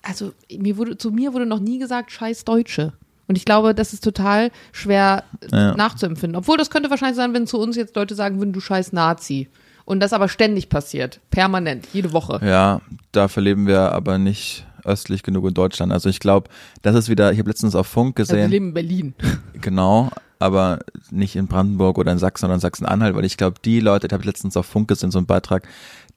also 0.00 0.32
mir 0.50 0.78
wurde, 0.78 0.96
zu 0.96 1.10
mir 1.10 1.34
wurde 1.34 1.44
noch 1.44 1.60
nie 1.60 1.78
gesagt, 1.78 2.10
scheiß 2.10 2.44
Deutsche. 2.44 2.94
Und 3.32 3.38
ich 3.38 3.46
glaube, 3.46 3.74
das 3.74 3.94
ist 3.94 4.04
total 4.04 4.50
schwer 4.72 5.24
Ja. 5.50 5.74
nachzuempfinden. 5.74 6.36
Obwohl 6.36 6.58
das 6.58 6.68
könnte 6.68 6.90
wahrscheinlich 6.90 7.16
sein, 7.16 7.32
wenn 7.32 7.46
zu 7.46 7.58
uns 7.58 7.76
jetzt 7.76 7.96
Leute 7.96 8.14
sagen 8.14 8.38
würden, 8.38 8.52
du 8.52 8.60
scheiß 8.60 8.92
Nazi. 8.92 9.48
Und 9.86 10.00
das 10.00 10.12
aber 10.12 10.28
ständig 10.28 10.68
passiert. 10.68 11.18
Permanent, 11.30 11.88
jede 11.94 12.12
Woche. 12.12 12.40
Ja, 12.44 12.82
dafür 13.10 13.42
leben 13.42 13.66
wir 13.66 13.92
aber 13.92 14.18
nicht 14.18 14.66
östlich 14.84 15.22
genug 15.22 15.48
in 15.48 15.54
Deutschland. 15.54 15.94
Also 15.94 16.10
ich 16.10 16.20
glaube, 16.20 16.50
das 16.82 16.94
ist 16.94 17.08
wieder, 17.08 17.32
ich 17.32 17.38
habe 17.38 17.48
letztens 17.48 17.74
auf 17.74 17.86
Funk 17.86 18.20
Also 18.20 18.34
wir 18.34 18.36
gesehen, 18.40 18.50
leben 18.50 18.66
in 18.68 18.74
Berlin. 18.74 19.14
genau, 19.62 20.10
aber 20.38 20.80
nicht 21.10 21.34
in 21.34 21.46
Brandenburg 21.46 21.96
oder 21.96 22.12
in 22.12 22.18
Sachsen, 22.18 22.42
sondern 22.42 22.58
in 22.58 22.60
Sachsen-Anhalt, 22.60 23.16
weil 23.16 23.24
ich 23.24 23.38
glaube, 23.38 23.56
die 23.64 23.80
Leute, 23.80 24.08
da 24.08 24.14
habe 24.14 24.24
ich 24.24 24.26
letztens 24.26 24.58
auf 24.58 24.66
Funk 24.66 24.88
gesehen, 24.88 25.10
so 25.10 25.16
einen 25.16 25.26
Beitrag, 25.26 25.66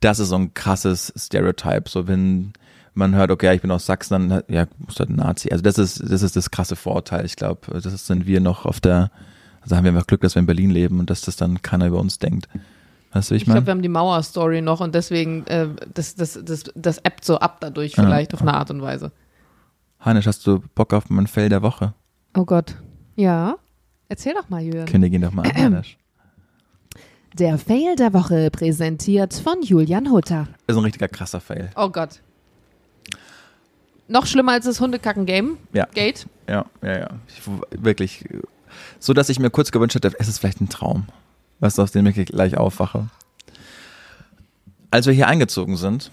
das 0.01 0.19
ist 0.19 0.27
so 0.27 0.35
ein 0.35 0.53
krasses 0.53 1.13
Stereotype. 1.15 1.87
So 1.87 2.09
wenn 2.09 2.51
man 2.95 3.13
hört, 3.15 3.31
okay, 3.31 3.53
ich 3.55 3.61
bin 3.61 3.71
aus 3.71 3.85
Sachsen, 3.85 4.29
dann 4.29 4.43
ja, 4.47 4.67
ist 4.87 4.99
halt 4.99 5.09
ein 5.09 5.17
Nazi. 5.17 5.51
Also 5.51 5.61
das 5.61 5.77
ist, 5.77 6.01
das 6.09 6.21
ist 6.21 6.35
das 6.35 6.49
krasse 6.49 6.75
Vorurteil. 6.75 7.25
Ich 7.25 7.35
glaube, 7.35 7.79
das 7.79 8.07
sind 8.07 8.25
wir 8.25 8.39
noch 8.39 8.65
auf 8.65 8.79
der, 8.79 9.11
also 9.61 9.75
haben 9.75 9.83
wir 9.83 9.91
einfach 9.91 10.07
Glück, 10.07 10.21
dass 10.21 10.35
wir 10.35 10.39
in 10.39 10.45
Berlin 10.45 10.71
leben 10.71 10.99
und 10.99 11.09
dass 11.09 11.21
das 11.21 11.35
dann 11.35 11.61
keiner 11.61 11.87
über 11.87 11.99
uns 11.99 12.19
denkt. 12.19 12.47
Weißt 13.11 13.31
du, 13.31 13.35
ich 13.35 13.43
Ich 13.43 13.45
glaube, 13.45 13.67
wir 13.67 13.71
haben 13.71 13.81
die 13.81 13.89
Mauer-Story 13.89 14.61
noch 14.61 14.81
und 14.81 14.95
deswegen, 14.95 15.45
äh, 15.47 15.67
das, 15.93 16.15
das, 16.15 16.39
das, 16.43 16.63
das 16.75 17.03
appt 17.05 17.25
so 17.25 17.37
ab 17.39 17.57
dadurch 17.61 17.95
vielleicht 17.95 18.33
auf 18.33 18.41
eine 18.41 18.53
Art 18.53 18.71
und 18.71 18.81
Weise. 18.81 19.11
Heinisch, 20.03 20.27
hast 20.27 20.45
du 20.45 20.61
Bock 20.75 20.93
auf 20.93 21.09
mein 21.09 21.27
Fell 21.27 21.49
der 21.49 21.61
Woche? 21.61 21.93
Oh 22.35 22.45
Gott. 22.45 22.75
Ja. 23.15 23.55
Erzähl 24.07 24.33
doch 24.33 24.49
mal, 24.49 24.61
Jürgen. 24.61 24.85
Kündigen 24.85 25.21
doch 25.21 25.31
mal 25.31 25.43
an, 25.43 25.55
Heinisch. 25.55 25.97
Der 27.33 27.57
Fail 27.57 27.95
der 27.97 28.13
Woche 28.13 28.49
präsentiert 28.49 29.33
von 29.33 29.61
Julian 29.61 30.09
Hutter. 30.11 30.47
Ist 30.67 30.77
ein 30.77 30.83
richtiger 30.83 31.09
krasser 31.09 31.41
Fail. 31.41 31.69
Oh 31.75 31.89
Gott. 31.89 32.21
Noch 34.07 34.25
schlimmer 34.25 34.53
als 34.53 34.65
das 34.65 34.79
Hundekacken-Game. 34.79 35.57
Ja. 35.73 35.85
Gate. 35.93 36.27
Ja, 36.47 36.65
ja, 36.81 36.99
ja. 36.99 37.09
Ich, 37.27 37.41
wirklich. 37.71 38.25
So, 38.99 39.13
dass 39.13 39.29
ich 39.29 39.39
mir 39.39 39.49
kurz 39.49 39.71
gewünscht 39.71 39.95
hätte, 39.95 40.11
es 40.19 40.27
ist 40.27 40.39
vielleicht 40.39 40.61
ein 40.61 40.69
Traum. 40.69 41.07
Weißt 41.59 41.77
du, 41.77 41.81
aus 41.81 41.91
dem 41.91 42.05
ich 42.05 42.25
gleich 42.25 42.57
aufwache. 42.57 43.07
Als 44.91 45.07
wir 45.07 45.13
hier 45.13 45.27
eingezogen 45.27 45.77
sind, 45.77 46.11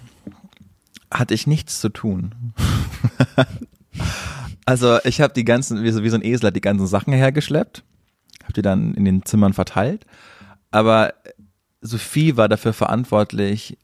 hatte 1.13 1.35
ich 1.35 1.47
nichts 1.47 1.81
zu 1.81 1.89
tun. 1.89 2.55
also 4.65 4.99
ich 5.05 5.21
habe 5.21 5.35
die 5.35 5.45
ganzen, 5.45 5.83
wie 5.83 5.91
so, 5.91 6.03
wie 6.03 6.09
so 6.09 6.17
ein 6.17 6.25
Esel 6.25 6.49
hat 6.49 6.57
die 6.57 6.61
ganzen 6.61 6.87
Sachen 6.87 7.13
hergeschleppt, 7.13 7.83
habe 8.43 8.53
die 8.55 8.63
dann 8.63 8.95
in 8.95 9.05
den 9.05 9.25
Zimmern 9.25 9.53
verteilt. 9.53 10.07
Aber 10.71 11.15
Sophie 11.83 12.37
war 12.37 12.49
dafür 12.49 12.73
verantwortlich, 12.73 13.77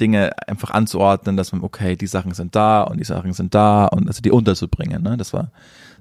Dinge 0.00 0.30
einfach 0.48 0.70
anzuordnen, 0.70 1.36
dass 1.36 1.52
man, 1.52 1.62
okay, 1.62 1.96
die 1.96 2.06
Sachen 2.06 2.32
sind 2.34 2.54
da 2.56 2.82
und 2.82 2.98
die 2.98 3.04
Sachen 3.04 3.32
sind 3.32 3.54
da 3.54 3.86
und 3.86 4.08
also 4.08 4.20
die 4.22 4.30
unterzubringen. 4.30 5.02
Ne? 5.02 5.16
Das 5.16 5.32
war, 5.32 5.50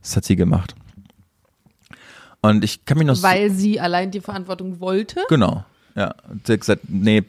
das 0.02 0.16
hat 0.16 0.26
sie 0.26 0.36
gemacht. 0.36 0.76
Und 2.42 2.64
ich 2.64 2.84
kann 2.86 2.98
mich 2.98 3.08
noch 3.08 3.16
so- 3.16 3.24
Weil 3.24 3.52
sie 3.52 3.80
allein 3.80 4.12
die 4.12 4.20
Verantwortung 4.22 4.80
wollte. 4.80 5.22
Genau. 5.30 5.64
Ja. 5.96 6.14
Und 6.30 6.46
sie 6.48 6.54
hat 6.54 6.60
gesagt, 6.60 6.82
nee, 6.90 7.24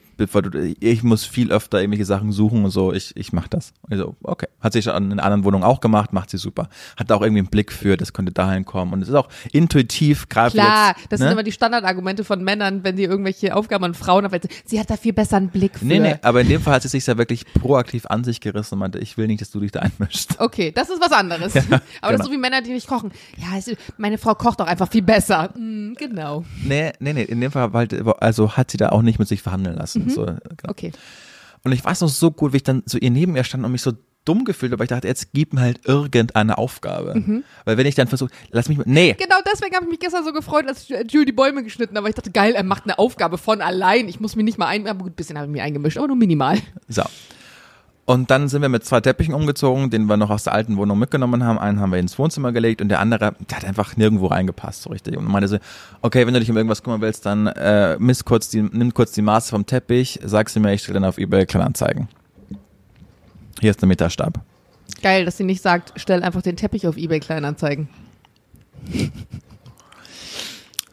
ich 0.80 1.02
muss 1.02 1.24
viel 1.24 1.52
öfter 1.52 1.80
irgendwelche 1.80 2.04
Sachen 2.04 2.32
suchen 2.32 2.64
und 2.64 2.70
so, 2.70 2.92
ich, 2.92 3.16
ich 3.16 3.32
mach 3.32 3.48
das. 3.48 3.72
Also, 3.90 4.16
okay. 4.22 4.46
Hat 4.60 4.72
sie 4.72 4.82
schon 4.82 5.12
in 5.12 5.20
anderen 5.20 5.44
Wohnungen 5.44 5.64
auch 5.64 5.80
gemacht, 5.80 6.12
macht 6.12 6.30
sie 6.30 6.38
super. 6.38 6.68
Hat 6.96 7.10
auch 7.12 7.22
irgendwie 7.22 7.40
einen 7.40 7.48
Blick 7.48 7.72
für, 7.72 7.96
das 7.96 8.12
könnte 8.12 8.32
dahin 8.32 8.64
kommen. 8.64 8.92
Und 8.92 9.02
es 9.02 9.08
ist 9.08 9.14
auch 9.14 9.28
intuitiv, 9.52 10.28
gerade 10.28 10.52
Klar, 10.52 10.94
jetzt, 10.96 11.12
das 11.12 11.20
ne? 11.20 11.26
sind 11.26 11.32
immer 11.32 11.42
die 11.42 11.52
Standardargumente 11.52 12.24
von 12.24 12.42
Männern, 12.42 12.84
wenn 12.84 12.96
die 12.96 13.04
irgendwelche 13.04 13.54
Aufgaben 13.54 13.84
an 13.84 13.94
Frauen 13.94 14.24
haben. 14.24 14.40
Sie 14.64 14.80
hat 14.80 14.90
da 14.90 14.96
viel 14.96 15.12
besser 15.12 15.36
einen 15.36 15.48
Blick 15.48 15.78
für. 15.78 15.84
Nee, 15.84 15.98
nee, 15.98 16.16
aber 16.22 16.40
in 16.40 16.48
dem 16.48 16.60
Fall 16.60 16.74
hat 16.74 16.82
sie 16.82 16.88
sich 16.88 17.06
ja 17.06 17.18
wirklich 17.18 17.44
proaktiv 17.54 18.06
an 18.06 18.24
sich 18.24 18.40
gerissen 18.40 18.74
und 18.74 18.80
meinte, 18.80 18.98
ich 18.98 19.16
will 19.16 19.26
nicht, 19.26 19.40
dass 19.40 19.50
du 19.50 19.60
dich 19.60 19.72
da 19.72 19.80
einmischst. 19.80 20.40
Okay, 20.40 20.72
das 20.72 20.90
ist 20.90 21.00
was 21.00 21.12
anderes. 21.12 21.56
aber 21.56 21.62
das 21.68 21.80
genau. 22.02 22.14
ist 22.14 22.24
so 22.24 22.32
wie 22.32 22.38
Männer, 22.38 22.62
die 22.62 22.72
nicht 22.72 22.86
kochen. 22.86 23.12
Ja, 23.36 23.58
es, 23.58 23.70
meine 23.96 24.18
Frau 24.18 24.34
kocht 24.34 24.60
doch 24.60 24.66
einfach 24.66 24.90
viel 24.90 25.02
besser. 25.02 25.50
Mm, 25.56 25.94
genau. 25.94 26.44
Nee, 26.64 26.92
nee, 26.98 27.12
nee, 27.12 27.22
in 27.22 27.40
dem 27.40 27.50
Fall 27.50 27.72
halt, 27.72 27.94
also 28.20 28.56
hat 28.56 28.70
sie 28.70 28.76
da 28.76 28.90
auch 28.90 29.02
nicht 29.02 29.18
mit 29.18 29.28
sich 29.28 29.42
verhandeln 29.42 29.76
lassen. 29.76 30.03
So, 30.10 30.24
genau. 30.24 30.38
Okay. 30.68 30.92
Und 31.62 31.72
ich 31.72 31.84
weiß 31.84 32.00
noch 32.02 32.08
so 32.08 32.30
gut, 32.30 32.52
wie 32.52 32.58
ich 32.58 32.62
dann 32.62 32.82
so 32.86 32.98
ihr 32.98 33.10
neben 33.10 33.36
ihr 33.36 33.44
stand 33.44 33.64
und 33.64 33.72
mich 33.72 33.82
so 33.82 33.92
dumm 34.26 34.44
gefühlt 34.46 34.72
habe, 34.72 34.78
weil 34.80 34.84
ich 34.84 34.88
dachte, 34.90 35.06
jetzt 35.06 35.32
gib 35.34 35.52
mir 35.52 35.60
halt 35.60 35.80
irgendeine 35.86 36.56
Aufgabe. 36.56 37.14
Mhm. 37.14 37.44
Weil 37.66 37.76
wenn 37.76 37.84
ich 37.86 37.94
dann 37.94 38.08
versuche, 38.08 38.30
lass 38.50 38.68
mich, 38.70 38.78
mal- 38.78 38.84
nee, 38.86 39.14
Genau 39.18 39.36
deswegen 39.52 39.74
habe 39.74 39.84
ich 39.84 39.90
mich 39.90 40.00
gestern 40.00 40.24
so 40.24 40.32
gefreut, 40.32 40.66
als 40.66 40.88
Jules 40.88 41.26
die 41.26 41.32
Bäume 41.32 41.62
geschnitten 41.62 41.94
hat, 41.96 42.02
weil 42.02 42.10
ich 42.10 42.14
dachte, 42.16 42.30
geil, 42.30 42.54
er 42.54 42.62
macht 42.64 42.84
eine 42.84 42.98
Aufgabe 42.98 43.36
von 43.38 43.60
allein. 43.60 44.08
Ich 44.08 44.20
muss 44.20 44.34
mich 44.34 44.44
nicht 44.46 44.56
mal 44.58 44.66
ein, 44.66 44.86
aber 44.88 45.00
gut, 45.04 45.12
ein 45.12 45.16
bisschen 45.16 45.36
habe 45.36 45.46
ich 45.46 45.52
mich 45.52 45.60
eingemischt, 45.62 45.98
aber 45.98 46.06
nur 46.06 46.16
minimal. 46.16 46.58
so. 46.88 47.02
Und 48.06 48.30
dann 48.30 48.48
sind 48.48 48.60
wir 48.60 48.68
mit 48.68 48.84
zwei 48.84 49.00
Teppichen 49.00 49.32
umgezogen, 49.32 49.88
den 49.88 50.04
wir 50.06 50.18
noch 50.18 50.28
aus 50.28 50.44
der 50.44 50.52
alten 50.52 50.76
Wohnung 50.76 50.98
mitgenommen 50.98 51.42
haben. 51.42 51.58
Einen 51.58 51.80
haben 51.80 51.90
wir 51.90 51.98
ins 51.98 52.18
Wohnzimmer 52.18 52.52
gelegt 52.52 52.82
und 52.82 52.90
der 52.90 53.00
andere, 53.00 53.34
der 53.48 53.56
hat 53.56 53.64
einfach 53.64 53.96
nirgendwo 53.96 54.26
reingepasst, 54.26 54.82
so 54.82 54.90
richtig. 54.90 55.16
Und 55.16 55.24
meinte 55.26 55.48
so, 55.48 55.58
okay, 56.02 56.26
wenn 56.26 56.34
du 56.34 56.40
dich 56.40 56.50
um 56.50 56.56
irgendwas 56.56 56.82
kümmern 56.82 57.00
willst, 57.00 57.24
dann 57.24 57.46
äh, 57.46 57.96
miss 57.98 58.24
kurz 58.26 58.50
die, 58.50 58.60
nimm 58.60 58.92
kurz 58.92 59.12
die 59.12 59.22
Maße 59.22 59.48
vom 59.48 59.64
Teppich, 59.64 60.20
sag 60.22 60.50
sie 60.50 60.60
mir, 60.60 60.74
ich 60.74 60.82
stelle 60.82 61.00
dann 61.00 61.08
auf 61.08 61.16
eBay 61.16 61.46
Kleinanzeigen. 61.46 62.08
Hier 63.60 63.70
ist 63.70 63.80
der 63.80 63.88
Meterstab. 63.88 64.40
Geil, 65.00 65.24
dass 65.24 65.38
sie 65.38 65.44
nicht 65.44 65.62
sagt, 65.62 65.94
stell 65.96 66.22
einfach 66.22 66.42
den 66.42 66.56
Teppich 66.56 66.86
auf 66.86 66.96
Ebay 66.96 67.20
Kleinanzeigen. 67.20 67.88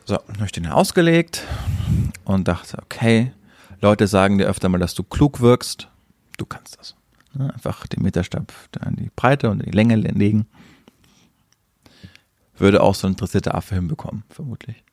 So, 0.05 0.17
dann 0.27 0.35
habe 0.37 0.45
ich 0.45 0.51
den 0.51 0.67
ausgelegt 0.67 1.43
und 2.23 2.47
dachte, 2.47 2.77
okay, 2.81 3.33
Leute 3.81 4.07
sagen 4.07 4.37
dir 4.37 4.45
öfter 4.45 4.69
mal, 4.69 4.77
dass 4.77 4.95
du 4.95 5.03
klug 5.03 5.41
wirkst. 5.41 5.89
Du 6.37 6.45
kannst 6.45 6.79
das. 6.79 6.95
Ne, 7.33 7.53
Einfach 7.53 7.87
den 7.87 8.03
Meterstab 8.03 8.51
da 8.71 8.87
in 8.87 8.95
die 8.95 9.11
Breite 9.15 9.49
und 9.49 9.61
in 9.61 9.71
die 9.71 9.75
Länge 9.75 9.95
legen. 9.95 10.47
Würde 12.57 12.83
auch 12.83 12.95
so 12.95 13.07
ein 13.07 13.13
interessierter 13.13 13.55
Affe 13.55 13.75
hinbekommen, 13.75 14.23
vermutlich. 14.29 14.83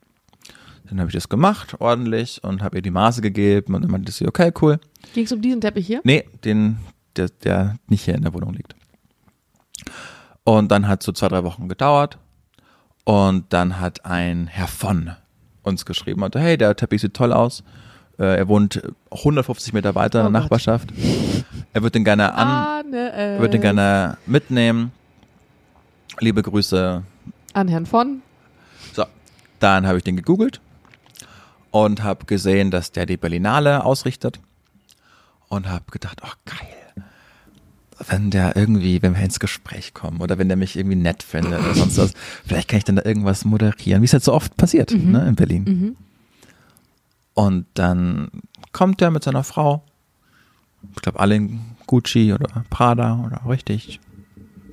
Dann 0.85 0.99
habe 0.99 1.09
ich 1.09 1.13
das 1.13 1.29
gemacht, 1.29 1.75
ordentlich, 1.79 2.43
und 2.43 2.63
habe 2.63 2.77
ihr 2.77 2.81
die 2.81 2.89
Maße 2.89 3.21
gegeben 3.21 3.75
und 3.75 3.83
dann 3.83 3.91
meinte 3.91 4.11
sie, 4.11 4.27
okay, 4.27 4.51
cool. 4.61 4.79
Ging 5.13 5.25
es 5.25 5.31
um 5.31 5.41
diesen 5.41 5.61
Teppich 5.61 5.85
hier? 5.85 6.01
Nee, 6.03 6.27
den, 6.43 6.77
der, 7.15 7.29
der 7.43 7.75
nicht 7.87 8.05
hier 8.05 8.15
in 8.15 8.23
der 8.23 8.33
Wohnung 8.33 8.53
liegt. 8.53 8.75
Und 10.43 10.71
dann 10.71 10.87
hat 10.87 11.03
so 11.03 11.11
zwei, 11.11 11.27
drei 11.27 11.43
Wochen 11.43 11.69
gedauert. 11.69 12.17
Und 13.03 13.53
dann 13.53 13.79
hat 13.79 14.05
ein 14.05 14.47
Herr 14.47 14.67
von 14.67 15.11
uns 15.61 15.85
geschrieben, 15.85 16.21
meinte, 16.21 16.39
hey, 16.39 16.57
der 16.57 16.75
Teppich 16.75 17.01
sieht 17.01 17.13
toll 17.13 17.33
aus. 17.33 17.63
Äh, 18.19 18.37
er 18.37 18.47
wohnt 18.47 18.81
150 19.11 19.73
Meter 19.73 19.95
weiter 19.95 20.21
in 20.21 20.27
Oh 20.27 20.29
der 20.29 20.33
Gott. 20.41 20.43
Nachbarschaft. 20.43 20.89
Er 21.73 21.81
wird 21.83 21.95
den 21.95 22.03
gerne 22.03 22.33
an, 22.33 22.93
er 22.93 23.39
wird 23.39 23.53
den 23.53 23.61
gerne 23.61 24.17
mitnehmen. 24.25 24.91
Liebe 26.19 26.41
Grüße. 26.43 27.03
an 27.53 27.67
Herrn 27.69 27.85
von. 27.85 28.21
So, 28.93 29.05
dann 29.59 29.87
habe 29.87 29.97
ich 29.99 30.03
den 30.03 30.17
gegoogelt 30.17 30.59
und 31.71 32.03
habe 32.03 32.25
gesehen, 32.25 32.71
dass 32.71 32.91
der 32.91 33.05
die 33.05 33.17
Berlinale 33.17 33.85
ausrichtet 33.85 34.39
und 35.47 35.69
habe 35.69 35.85
gedacht, 35.91 36.21
oh 36.25 36.31
geil. 36.45 37.05
wenn 38.07 38.31
der 38.31 38.55
irgendwie, 38.55 39.01
wenn 39.01 39.15
wir 39.15 39.21
ins 39.23 39.39
Gespräch 39.39 39.93
kommen 39.93 40.21
oder 40.21 40.37
wenn 40.37 40.47
der 40.47 40.57
mich 40.57 40.75
irgendwie 40.77 40.95
nett 40.95 41.21
findet 41.23 41.59
oder 41.59 41.73
sonst 41.75 41.97
was, 41.97 42.13
vielleicht 42.45 42.67
kann 42.69 42.77
ich 42.79 42.83
dann 42.85 42.95
da 42.95 43.03
irgendwas 43.05 43.45
moderieren, 43.45 44.01
wie 44.01 44.05
es 44.05 44.13
halt 44.13 44.23
so 44.23 44.33
oft 44.33 44.55
passiert, 44.57 44.91
Mhm. 44.91 45.11
ne, 45.11 45.27
in 45.27 45.35
Berlin. 45.35 45.95
Und 47.39 47.67
dann 47.75 48.29
kommt 48.73 49.01
er 49.01 49.11
mit 49.11 49.23
seiner 49.23 49.45
Frau, 49.45 49.81
ich 50.93 51.01
glaube 51.01 51.21
alle 51.21 51.35
in 51.37 51.61
Gucci 51.87 52.33
oder 52.33 52.65
Prada 52.69 53.23
oder 53.25 53.49
richtig 53.49 54.01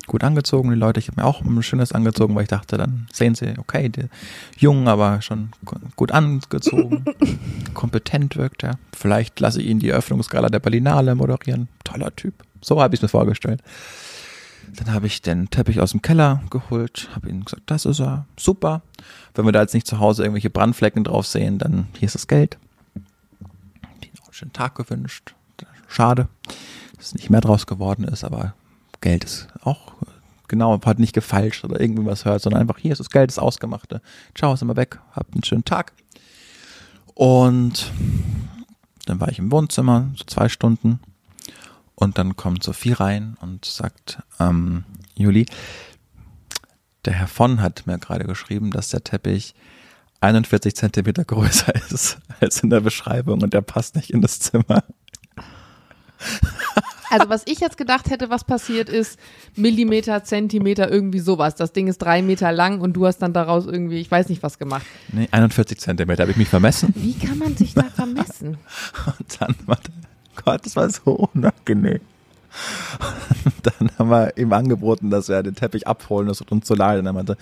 gut 0.05 0.21
angezogen, 0.23 0.69
die 0.69 0.75
Leute. 0.75 0.99
Ich 0.99 1.07
habe 1.07 1.21
mir 1.21 1.25
auch 1.27 1.41
ein 1.41 1.63
schönes 1.63 1.93
angezogen, 1.93 2.35
weil 2.35 2.43
ich 2.43 2.49
dachte, 2.49 2.77
dann 2.77 3.07
sehen 3.13 3.35
sie, 3.35 3.53
okay, 3.57 3.87
der 3.87 4.09
jung, 4.57 4.89
aber 4.89 5.21
schon 5.21 5.49
gu- 5.63 5.77
gut 5.95 6.11
angezogen, 6.11 7.05
kompetent 7.73 8.35
wirkt 8.35 8.63
er. 8.63 8.77
Vielleicht 8.93 9.39
lasse 9.39 9.61
ich 9.61 9.67
ihn 9.67 9.79
die 9.79 9.89
Eröffnungsgala 9.89 10.49
der 10.49 10.59
Berlinale 10.59 11.15
moderieren. 11.15 11.69
Toller 11.85 12.13
Typ. 12.17 12.33
So 12.61 12.81
habe 12.81 12.95
ich 12.95 12.99
es 12.99 13.03
mir 13.03 13.09
vorgestellt. 13.09 13.61
Dann 14.75 14.93
habe 14.93 15.07
ich 15.07 15.21
den 15.21 15.49
Teppich 15.49 15.79
aus 15.79 15.91
dem 15.91 16.01
Keller 16.01 16.43
geholt, 16.49 17.09
habe 17.15 17.29
ihnen 17.29 17.45
gesagt, 17.45 17.63
das 17.67 17.85
ist 17.85 17.99
er, 17.99 18.25
super. 18.37 18.81
Wenn 19.33 19.45
wir 19.45 19.51
da 19.51 19.61
jetzt 19.61 19.73
nicht 19.73 19.87
zu 19.87 19.99
Hause 19.99 20.23
irgendwelche 20.23 20.49
Brandflecken 20.49 21.03
drauf 21.03 21.25
sehen, 21.25 21.57
dann 21.57 21.87
hier 21.97 22.07
ist 22.07 22.15
das 22.15 22.27
Geld. 22.27 22.57
Die 24.03 24.11
noch 24.17 24.25
einen 24.25 24.33
schönen 24.33 24.53
Tag 24.53 24.75
gewünscht. 24.75 25.33
Schade, 25.87 26.27
dass 26.97 27.13
nicht 27.13 27.29
mehr 27.29 27.41
draus 27.41 27.65
geworden 27.65 28.03
ist, 28.03 28.23
aber 28.23 28.53
Geld 28.99 29.23
ist 29.23 29.47
auch 29.63 29.93
genau, 30.47 30.79
hat 30.85 30.99
nicht 30.99 31.13
gefalscht 31.13 31.63
oder 31.63 31.79
irgendwie 31.79 32.05
was 32.05 32.25
hört, 32.25 32.41
sondern 32.41 32.61
einfach 32.61 32.77
hier 32.77 32.91
ist 32.91 32.99
das 32.99 33.09
Geld, 33.09 33.29
das 33.29 33.39
Ausgemachte. 33.39 34.01
Ciao, 34.35 34.53
ist 34.53 34.61
immer 34.61 34.75
weg, 34.75 34.99
habt 35.13 35.33
einen 35.33 35.43
schönen 35.43 35.65
Tag. 35.65 35.93
Und 37.13 37.91
dann 39.05 39.19
war 39.19 39.29
ich 39.29 39.39
im 39.39 39.51
Wohnzimmer, 39.51 40.07
so 40.15 40.23
zwei 40.25 40.49
Stunden. 40.49 40.99
Und 41.99 42.19
dann 42.19 42.35
kommt 42.35 42.63
Sophie 42.63 42.93
rein 42.93 43.37
und 43.41 43.65
sagt, 43.65 44.19
ähm, 44.39 44.85
Juli, 45.15 45.47
der 47.05 47.13
Herr 47.13 47.27
von 47.27 47.59
hat 47.59 47.87
mir 47.87 47.97
gerade 47.97 48.25
geschrieben, 48.25 48.69
dass 48.69 48.89
der 48.89 49.03
Teppich 49.03 49.55
41 50.21 50.75
Zentimeter 50.75 51.25
größer 51.25 51.73
ist 51.89 52.19
als 52.39 52.61
in 52.61 52.69
der 52.69 52.81
Beschreibung 52.81 53.41
und 53.41 53.53
der 53.53 53.61
passt 53.61 53.95
nicht 53.95 54.11
in 54.11 54.21
das 54.21 54.39
Zimmer. 54.39 54.83
Also 57.09 57.29
was 57.29 57.43
ich 57.45 57.59
jetzt 57.61 57.77
gedacht 57.77 58.09
hätte, 58.09 58.29
was 58.29 58.43
passiert 58.43 58.89
ist, 58.89 59.17
Millimeter, 59.55 60.23
Zentimeter, 60.23 60.91
irgendwie 60.91 61.19
sowas. 61.19 61.55
Das 61.55 61.71
Ding 61.71 61.87
ist 61.87 61.99
drei 61.99 62.21
Meter 62.21 62.51
lang 62.51 62.81
und 62.81 62.93
du 62.93 63.07
hast 63.07 63.19
dann 63.19 63.33
daraus 63.33 63.65
irgendwie, 63.65 63.99
ich 63.99 64.11
weiß 64.11 64.29
nicht 64.29 64.43
was 64.43 64.59
gemacht. 64.59 64.85
Nee, 65.13 65.29
41 65.31 65.79
Zentimeter, 65.79 66.23
habe 66.23 66.31
ich 66.31 66.37
mich 66.37 66.49
vermessen. 66.49 66.93
Wie 66.95 67.13
kann 67.13 67.37
man 67.37 67.55
sich 67.55 67.73
da 67.73 67.83
vermessen? 67.83 68.57
Und 69.05 69.41
dann 69.41 69.55
war 69.65 69.77
der, 69.77 69.93
Gott, 70.47 70.65
das 70.65 70.77
war 70.77 70.89
so 70.89 71.29
unangenehm. 71.33 71.99
Und 73.43 73.53
dann 73.79 73.91
haben 73.99 74.09
wir 74.09 74.37
ihm 74.37 74.53
angeboten, 74.53 75.09
dass 75.09 75.27
wir 75.27 75.43
den 75.43 75.55
Teppich 75.55 75.85
abholen, 75.85 76.31
tut 76.31 76.49
uns 76.53 76.65
zu. 76.65 76.73
Und 76.73 76.79
er 76.81 77.11
meinte, 77.11 77.35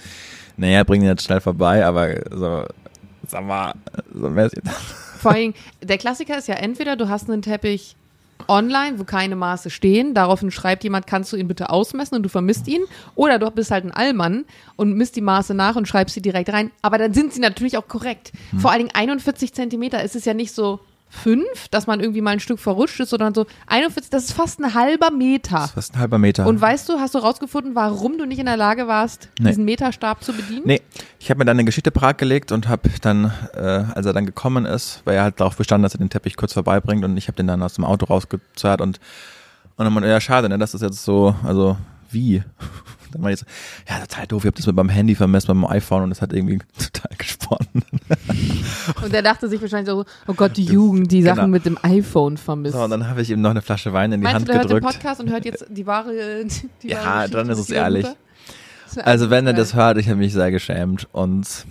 naja, 0.57 0.83
bring 0.83 1.03
ihn 1.03 1.07
jetzt 1.09 1.23
schnell 1.23 1.39
vorbei, 1.39 1.85
aber 1.85 2.15
so, 2.31 2.63
sag 3.27 3.45
mal, 3.45 3.73
so 4.11 4.27
mäßig. 4.27 4.63
Vor 5.19 5.33
allem, 5.33 5.53
der 5.83 5.99
Klassiker 5.99 6.35
ist 6.35 6.47
ja 6.47 6.55
entweder 6.55 6.95
du 6.95 7.07
hast 7.07 7.29
einen 7.29 7.43
Teppich 7.43 7.95
online, 8.47 8.97
wo 8.97 9.03
keine 9.03 9.35
Maße 9.35 9.69
stehen, 9.69 10.15
daraufhin 10.15 10.49
schreibt 10.49 10.83
jemand, 10.83 11.05
kannst 11.05 11.31
du 11.31 11.37
ihn 11.37 11.47
bitte 11.47 11.69
ausmessen 11.69 12.15
und 12.15 12.23
du 12.23 12.29
vermisst 12.29 12.67
ihn, 12.67 12.81
oder 13.13 13.37
du 13.37 13.51
bist 13.51 13.69
halt 13.69 13.85
ein 13.85 13.91
Allmann 13.91 14.45
und 14.77 14.95
misst 14.95 15.15
die 15.15 15.21
Maße 15.21 15.53
nach 15.53 15.75
und 15.75 15.87
schreibst 15.87 16.15
sie 16.15 16.23
direkt 16.23 16.51
rein, 16.51 16.71
aber 16.81 16.97
dann 16.97 17.13
sind 17.13 17.33
sie 17.33 17.39
natürlich 17.39 17.77
auch 17.77 17.87
korrekt. 17.87 18.31
Vor 18.57 18.71
allen 18.71 18.79
Dingen 18.79 18.95
41 18.95 19.53
Zentimeter 19.53 20.03
ist 20.03 20.15
es 20.15 20.25
ja 20.25 20.33
nicht 20.33 20.53
so 20.53 20.79
fünf, 21.09 21.67
dass 21.69 21.87
man 21.87 21.99
irgendwie 22.01 22.21
mal 22.21 22.31
ein 22.31 22.39
Stück 22.39 22.59
verrutscht 22.59 22.99
ist, 22.99 23.09
sondern 23.11 23.33
so 23.33 23.45
41, 23.67 24.09
das 24.09 24.25
ist 24.25 24.33
fast 24.33 24.59
ein 24.59 24.73
halber 24.73 25.11
Meter. 25.11 25.55
Das 25.57 25.65
ist 25.67 25.71
fast 25.73 25.93
ein 25.95 25.99
halber 25.99 26.17
Meter. 26.17 26.45
Und 26.45 26.59
weißt 26.59 26.89
du, 26.89 26.99
hast 26.99 27.15
du 27.15 27.19
rausgefunden, 27.19 27.73
warum 27.75 28.17
du 28.17 28.25
nicht 28.25 28.39
in 28.39 28.45
der 28.47 28.57
Lage 28.57 28.87
warst, 28.87 29.29
Nee. 29.39 29.49
diesen 29.49 29.63
Meterstab 29.65 30.23
zu 30.23 30.33
bedienen? 30.33 30.63
Nee, 30.65 30.81
ich 31.19 31.29
habe 31.29 31.37
mir 31.39 31.45
dann 31.45 31.55
eine 31.57 31.65
Geschichte 31.65 31.91
parat 31.91 32.17
gelegt 32.17 32.51
und 32.51 32.67
habe 32.67 32.89
dann, 33.01 33.31
äh, 33.55 33.59
als 33.93 34.05
er 34.05 34.13
dann 34.13 34.25
gekommen 34.25 34.65
ist, 34.65 35.01
weil 35.05 35.15
er 35.15 35.23
halt 35.23 35.39
darauf 35.39 35.55
bestanden, 35.55 35.83
dass 35.83 35.95
er 35.95 35.99
den 35.99 36.09
Teppich 36.09 36.35
kurz 36.35 36.53
vorbeibringt 36.53 37.05
und 37.05 37.15
ich 37.17 37.27
habe 37.27 37.37
den 37.37 37.47
dann 37.47 37.63
aus 37.63 37.75
dem 37.75 37.85
Auto 37.85 38.05
rausgezerrt 38.05 38.81
und 38.81 38.99
und 39.77 39.83
dann 39.83 39.93
meinte, 39.93 40.07
ja 40.09 40.21
schade, 40.21 40.47
ne, 40.47 40.57
das 40.57 40.73
ist 40.73 40.81
jetzt 40.81 41.03
so, 41.03 41.35
also 41.43 41.75
wie? 42.09 42.41
Dann 43.15 43.21
meinte 43.23 43.45
ich 43.45 43.85
so, 43.87 43.93
ja 43.93 43.99
total 44.05 44.27
doof, 44.27 44.43
ich 44.43 44.47
habe 44.47 44.57
das 44.57 44.67
mit 44.67 44.75
meinem 44.75 44.89
Handy 44.89 45.15
vermessen, 45.15 45.47
mit 45.51 45.57
meinem 45.63 45.71
iPhone 45.77 46.03
und 46.03 46.09
das 46.11 46.21
hat 46.21 46.33
irgendwie 46.33 46.59
total 46.77 47.11
gesponnen. 47.17 47.83
Und 49.03 49.13
er 49.13 49.21
dachte 49.21 49.47
sich 49.49 49.61
wahrscheinlich 49.61 49.89
so, 49.89 50.05
oh 50.27 50.33
Gott, 50.33 50.57
die 50.57 50.65
Jugend, 50.65 51.11
die 51.11 51.21
Sachen 51.23 51.35
Genau. 51.35 51.47
mit 51.47 51.65
dem 51.65 51.77
iPhone 51.81 52.37
vermisst. 52.37 52.75
So, 52.75 52.83
und 52.83 52.89
dann 52.91 53.07
habe 53.09 53.21
ich 53.21 53.29
ihm 53.29 53.41
noch 53.41 53.49
eine 53.51 53.61
Flasche 53.61 53.93
Wein 53.93 54.11
in 54.11 54.21
die 54.21 54.23
Meinst 54.25 54.35
Hand 54.35 54.47
du, 54.47 54.51
der 54.51 54.61
hört 54.61 54.69
den 54.69 54.77
gedrückt. 54.77 54.93
Podcast 54.95 55.21
und 55.21 55.29
hört 55.31 55.45
jetzt 55.45 55.65
die 55.69 55.85
wahre, 55.87 56.11
die 56.83 56.87
Ja, 56.89 57.03
wahre 57.05 57.29
dann 57.29 57.49
ist 57.49 57.59
es 57.59 57.69
ehrlich. 57.69 58.05
Also 59.03 59.29
wenn 59.29 59.47
er 59.47 59.53
das 59.53 59.73
hört, 59.73 59.97
ich 59.97 60.07
habe 60.07 60.17
mich 60.19 60.33
sehr 60.33 60.51
geschämt 60.51 61.07
und 61.11 61.65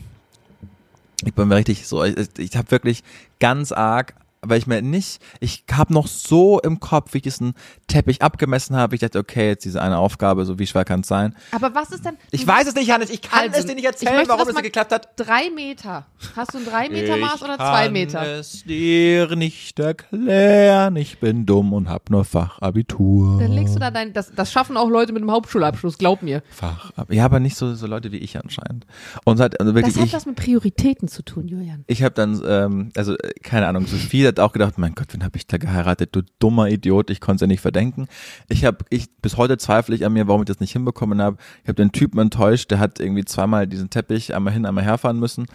ich 1.24 1.32
bin 1.32 1.48
mir 1.48 1.56
richtig 1.56 1.86
so, 1.86 2.04
ich, 2.04 2.16
ich 2.38 2.56
habe 2.56 2.70
wirklich 2.70 3.02
ganz 3.40 3.72
arg, 3.72 4.14
weil 4.46 4.58
ich 4.58 4.66
mir 4.66 4.82
nicht, 4.82 5.20
ich 5.40 5.64
habe 5.72 5.92
noch 5.92 6.06
so 6.06 6.60
im 6.60 6.80
Kopf, 6.80 7.14
wie 7.14 7.18
ich 7.18 7.22
diesen 7.22 7.54
Teppich 7.86 8.22
abgemessen 8.22 8.76
habe, 8.76 8.94
ich 8.94 9.00
dachte, 9.00 9.18
okay, 9.18 9.48
jetzt 9.48 9.64
diese 9.64 9.80
eine 9.82 9.98
Aufgabe, 9.98 10.44
so 10.44 10.58
wie 10.58 10.66
schwer 10.66 10.84
kann 10.84 11.00
es 11.00 11.08
sein? 11.08 11.34
Aber 11.52 11.74
was 11.74 11.90
ist 11.90 12.04
denn? 12.04 12.16
Ich 12.30 12.46
weiß 12.46 12.66
es 12.68 12.74
nicht, 12.74 12.90
Hannes, 12.90 13.10
ich 13.10 13.22
kann 13.22 13.48
Also, 13.48 13.60
es 13.60 13.66
dir 13.66 13.74
nicht 13.74 13.84
ich 13.84 13.86
erzählen, 13.90 14.14
möchte 14.16 14.28
warum 14.30 14.48
es 14.48 14.54
nicht 14.54 14.64
geklappt 14.64 14.92
hat. 14.92 15.08
Drei 15.16 15.50
Meter. 15.54 16.06
Hast 16.36 16.54
du 16.54 16.58
ein 16.58 16.64
drei 16.64 16.88
Meter 16.88 17.16
Maß 17.16 17.42
oder 17.42 17.56
zwei 17.56 17.88
Meter? 17.90 18.22
Ich 18.22 18.28
kann 18.28 18.38
es 18.40 18.64
dir 18.64 19.36
nicht 19.36 19.78
erklären, 19.78 20.96
ich 20.96 21.18
bin 21.18 21.46
dumm 21.46 21.72
und 21.72 21.88
hab 21.88 22.10
nur 22.10 22.24
Fachabitur. 22.24 23.40
Dann 23.40 23.52
legst 23.52 23.74
du 23.74 23.78
da 23.80 23.90
dein, 23.90 24.12
das, 24.12 24.32
das 24.34 24.52
schaffen 24.52 24.76
auch 24.76 24.88
Leute 24.88 25.12
mit 25.12 25.22
einem 25.22 25.30
Hauptschulabschluss, 25.30 25.98
glaub 25.98 26.22
mir. 26.22 26.42
Fach, 26.50 26.92
ja, 27.10 27.24
aber 27.24 27.40
nicht 27.40 27.56
so, 27.56 27.74
so 27.74 27.86
Leute 27.86 28.12
wie 28.12 28.18
ich 28.18 28.36
anscheinend. 28.38 28.86
Und 29.24 29.40
halt, 29.40 29.60
also 29.60 29.74
wirklich, 29.74 29.94
Das 29.94 30.00
hat 30.02 30.08
ich, 30.08 30.14
was 30.14 30.26
mit 30.26 30.36
Prioritäten 30.36 31.08
zu 31.08 31.22
tun, 31.22 31.48
Julian. 31.48 31.84
Ich 31.86 32.02
habe 32.02 32.14
dann, 32.14 32.42
ähm, 32.46 32.90
also 32.96 33.14
äh, 33.16 33.32
keine 33.42 33.66
Ahnung, 33.66 33.86
Sophie 33.86 34.22
hat 34.38 34.40
auch 34.40 34.52
gedacht, 34.52 34.78
mein 34.78 34.94
Gott, 34.94 35.08
wen 35.12 35.24
habe 35.24 35.36
ich 35.36 35.46
da 35.46 35.56
geheiratet, 35.58 36.10
du 36.14 36.22
dummer 36.38 36.68
Idiot, 36.68 37.10
ich 37.10 37.20
konnte 37.20 37.36
es 37.36 37.40
ja 37.42 37.46
nicht 37.46 37.60
verdenken. 37.60 38.08
Ich 38.48 38.64
habe, 38.64 38.78
ich 38.90 39.06
bis 39.22 39.36
heute 39.36 39.58
zweifle 39.58 39.94
ich 39.94 40.04
an 40.04 40.12
mir, 40.12 40.26
warum 40.28 40.42
ich 40.42 40.46
das 40.46 40.60
nicht 40.60 40.72
hinbekommen 40.72 41.20
habe. 41.22 41.36
Ich 41.62 41.68
habe 41.68 41.76
den 41.76 41.92
Typen 41.92 42.18
enttäuscht, 42.20 42.70
der 42.70 42.78
hat 42.78 43.00
irgendwie 43.00 43.24
zweimal 43.24 43.66
diesen 43.66 43.90
Teppich 43.90 44.34
einmal 44.34 44.52
hin, 44.52 44.66
einmal 44.66 44.84
herfahren 44.84 45.18
müssen. 45.18 45.46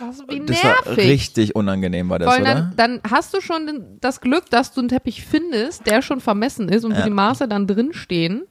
Was, 0.00 0.20
wie 0.28 0.40
Das 0.40 0.62
nervig. 0.62 0.86
war 0.86 0.96
richtig 0.96 1.54
unangenehm, 1.54 2.08
war 2.08 2.18
das, 2.18 2.26
Vor 2.26 2.34
allem 2.34 2.42
oder? 2.42 2.72
dann, 2.76 3.00
dann 3.00 3.12
hast 3.12 3.32
du 3.32 3.40
schon 3.40 3.98
das 4.00 4.20
Glück, 4.20 4.50
dass 4.50 4.72
du 4.72 4.80
einen 4.80 4.88
Teppich 4.88 5.24
findest, 5.24 5.86
der 5.86 6.02
schon 6.02 6.20
vermessen 6.20 6.68
ist 6.68 6.84
und 6.84 6.92
wo 6.94 6.98
Ja. 6.98 7.04
die 7.04 7.10
Maße 7.10 7.46
dann 7.46 7.66
drinstehen. 7.68 8.42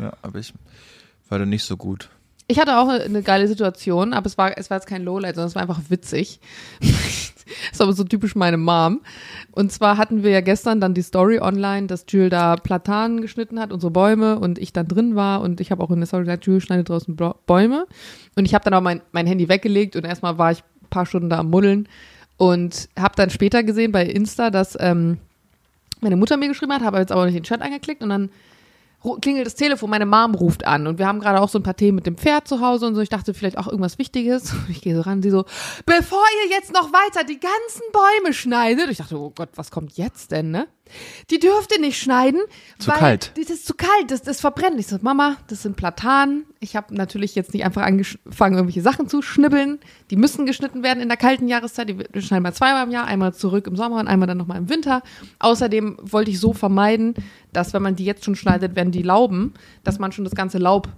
Ja, 0.00 0.12
aber 0.22 0.38
ich 0.38 0.54
war 1.28 1.38
da 1.38 1.44
nicht 1.46 1.64
so 1.64 1.76
gut. 1.76 2.08
Ich 2.50 2.58
hatte 2.58 2.78
auch 2.78 2.88
eine 2.88 3.22
geile 3.22 3.46
Situation, 3.46 4.12
aber 4.12 4.26
es 4.26 4.36
war, 4.36 4.58
es 4.58 4.70
war 4.70 4.78
jetzt 4.78 4.88
kein 4.88 5.04
Lowlight, 5.04 5.36
sondern 5.36 5.50
es 5.50 5.54
war 5.54 5.62
einfach 5.62 5.82
witzig. 5.88 6.40
das 6.80 7.44
ist 7.70 7.80
aber 7.80 7.92
so 7.92 8.02
typisch 8.02 8.34
meine 8.34 8.56
Mom. 8.56 9.02
Und 9.52 9.70
zwar 9.70 9.96
hatten 9.96 10.24
wir 10.24 10.32
ja 10.32 10.40
gestern 10.40 10.80
dann 10.80 10.92
die 10.92 11.02
Story 11.02 11.38
online, 11.38 11.86
dass 11.86 12.06
Jules 12.08 12.30
da 12.30 12.56
Platanen 12.56 13.20
geschnitten 13.20 13.60
hat, 13.60 13.72
unsere 13.72 13.92
Bäume, 13.92 14.40
und 14.40 14.58
ich 14.58 14.72
dann 14.72 14.88
drin 14.88 15.14
war. 15.14 15.42
Und 15.42 15.60
ich 15.60 15.70
habe 15.70 15.80
auch 15.80 15.92
in 15.92 16.00
der 16.00 16.08
Story 16.08 16.24
gesagt, 16.24 16.44
Jules 16.44 16.64
schneidet 16.64 16.88
draußen 16.88 17.14
Bäume. 17.46 17.86
Und 18.34 18.46
ich 18.46 18.52
habe 18.52 18.64
dann 18.64 18.74
auch 18.74 18.80
mein, 18.80 19.00
mein 19.12 19.28
Handy 19.28 19.48
weggelegt 19.48 19.94
und 19.94 20.04
erstmal 20.04 20.36
war 20.36 20.50
ich 20.50 20.58
ein 20.58 20.88
paar 20.90 21.06
Stunden 21.06 21.30
da 21.30 21.38
am 21.38 21.50
Muddeln 21.50 21.88
und 22.36 22.88
habe 22.98 23.14
dann 23.14 23.30
später 23.30 23.62
gesehen 23.62 23.92
bei 23.92 24.04
Insta, 24.04 24.50
dass 24.50 24.76
ähm, 24.80 25.18
meine 26.00 26.16
Mutter 26.16 26.36
mir 26.36 26.48
geschrieben 26.48 26.72
hat, 26.72 26.82
habe 26.82 26.98
jetzt 26.98 27.12
aber 27.12 27.26
nicht 27.26 27.36
den 27.36 27.44
Chat 27.44 27.62
angeklickt 27.62 28.02
und 28.02 28.08
dann 28.08 28.30
klingelt 29.20 29.46
das 29.46 29.54
Telefon, 29.54 29.90
meine 29.90 30.06
Mom 30.06 30.34
ruft 30.34 30.66
an 30.66 30.86
und 30.86 30.98
wir 30.98 31.06
haben 31.06 31.20
gerade 31.20 31.40
auch 31.40 31.48
so 31.48 31.58
ein 31.58 31.62
paar 31.62 31.76
Themen 31.76 31.96
mit 31.96 32.06
dem 32.06 32.16
Pferd 32.16 32.46
zu 32.46 32.60
Hause 32.60 32.86
und 32.86 32.94
so. 32.94 33.00
Ich 33.00 33.08
dachte 33.08 33.34
vielleicht 33.34 33.58
auch 33.58 33.66
irgendwas 33.66 33.98
Wichtiges. 33.98 34.52
Ich 34.68 34.82
gehe 34.82 34.94
so 34.94 35.02
ran, 35.02 35.22
sie 35.22 35.30
so, 35.30 35.44
bevor 35.84 36.24
ihr 36.44 36.50
jetzt 36.50 36.72
noch 36.72 36.92
weiter 36.92 37.24
die 37.24 37.40
ganzen 37.40 37.82
Bäume 37.92 38.32
schneidet. 38.32 38.88
Ich 38.88 38.98
dachte, 38.98 39.18
oh 39.18 39.32
Gott, 39.34 39.50
was 39.56 39.70
kommt 39.70 39.96
jetzt 39.96 40.30
denn, 40.30 40.50
ne? 40.50 40.68
Die 41.30 41.38
dürft 41.38 41.72
ihr 41.72 41.80
nicht 41.80 42.00
schneiden. 42.00 42.40
Zu 42.78 42.88
weil 42.88 42.98
kalt. 42.98 43.32
Das 43.36 43.50
ist 43.50 43.66
zu 43.66 43.74
kalt, 43.74 44.10
das, 44.10 44.22
das 44.22 44.40
verbrennt. 44.40 44.78
Ich 44.78 44.86
so, 44.86 44.98
Mama, 45.00 45.36
das 45.48 45.62
sind 45.62 45.76
Platanen. 45.76 46.44
Ich 46.60 46.76
habe 46.76 46.94
natürlich 46.94 47.34
jetzt 47.34 47.54
nicht 47.54 47.64
einfach 47.64 47.82
angefangen, 47.82 48.56
irgendwelche 48.56 48.82
Sachen 48.82 49.08
zu 49.08 49.22
schnibbeln. 49.22 49.78
Die 50.10 50.16
müssen 50.16 50.46
geschnitten 50.46 50.82
werden 50.82 51.00
in 51.00 51.08
der 51.08 51.16
kalten 51.16 51.48
Jahreszeit. 51.48 51.88
Die 51.88 52.22
schneiden 52.22 52.44
wir 52.44 52.52
zweimal 52.52 52.84
im 52.84 52.90
Jahr, 52.90 53.06
einmal 53.06 53.34
zurück 53.34 53.66
im 53.66 53.76
Sommer 53.76 54.00
und 54.00 54.08
einmal 54.08 54.28
dann 54.28 54.38
nochmal 54.38 54.58
im 54.58 54.68
Winter. 54.68 55.02
Außerdem 55.38 55.98
wollte 56.02 56.30
ich 56.30 56.40
so 56.40 56.52
vermeiden, 56.52 57.14
dass 57.52 57.72
wenn 57.72 57.82
man 57.82 57.96
die 57.96 58.04
jetzt 58.04 58.24
schon 58.24 58.36
schneidet, 58.36 58.76
werden 58.76 58.92
die 58.92 59.02
Lauben, 59.02 59.54
dass 59.84 59.98
man 59.98 60.12
schon 60.12 60.24
das 60.24 60.34
ganze 60.34 60.58
Laub 60.58 60.88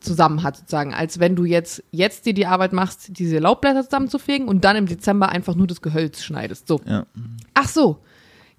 zusammen 0.00 0.42
hat 0.42 0.56
sozusagen, 0.56 0.94
als 0.94 1.20
wenn 1.20 1.36
du 1.36 1.44
jetzt 1.44 1.82
jetzt 1.90 2.26
dir 2.26 2.34
die 2.34 2.46
Arbeit 2.46 2.72
machst, 2.72 3.18
diese 3.18 3.38
Laubblätter 3.38 3.84
zusammenzufegen 3.84 4.48
und 4.48 4.64
dann 4.64 4.76
im 4.76 4.86
Dezember 4.86 5.28
einfach 5.28 5.54
nur 5.54 5.66
das 5.66 5.82
Gehölz 5.82 6.22
schneidest. 6.22 6.66
So. 6.66 6.80
Ja. 6.86 7.06
Ach 7.54 7.68
so. 7.68 7.98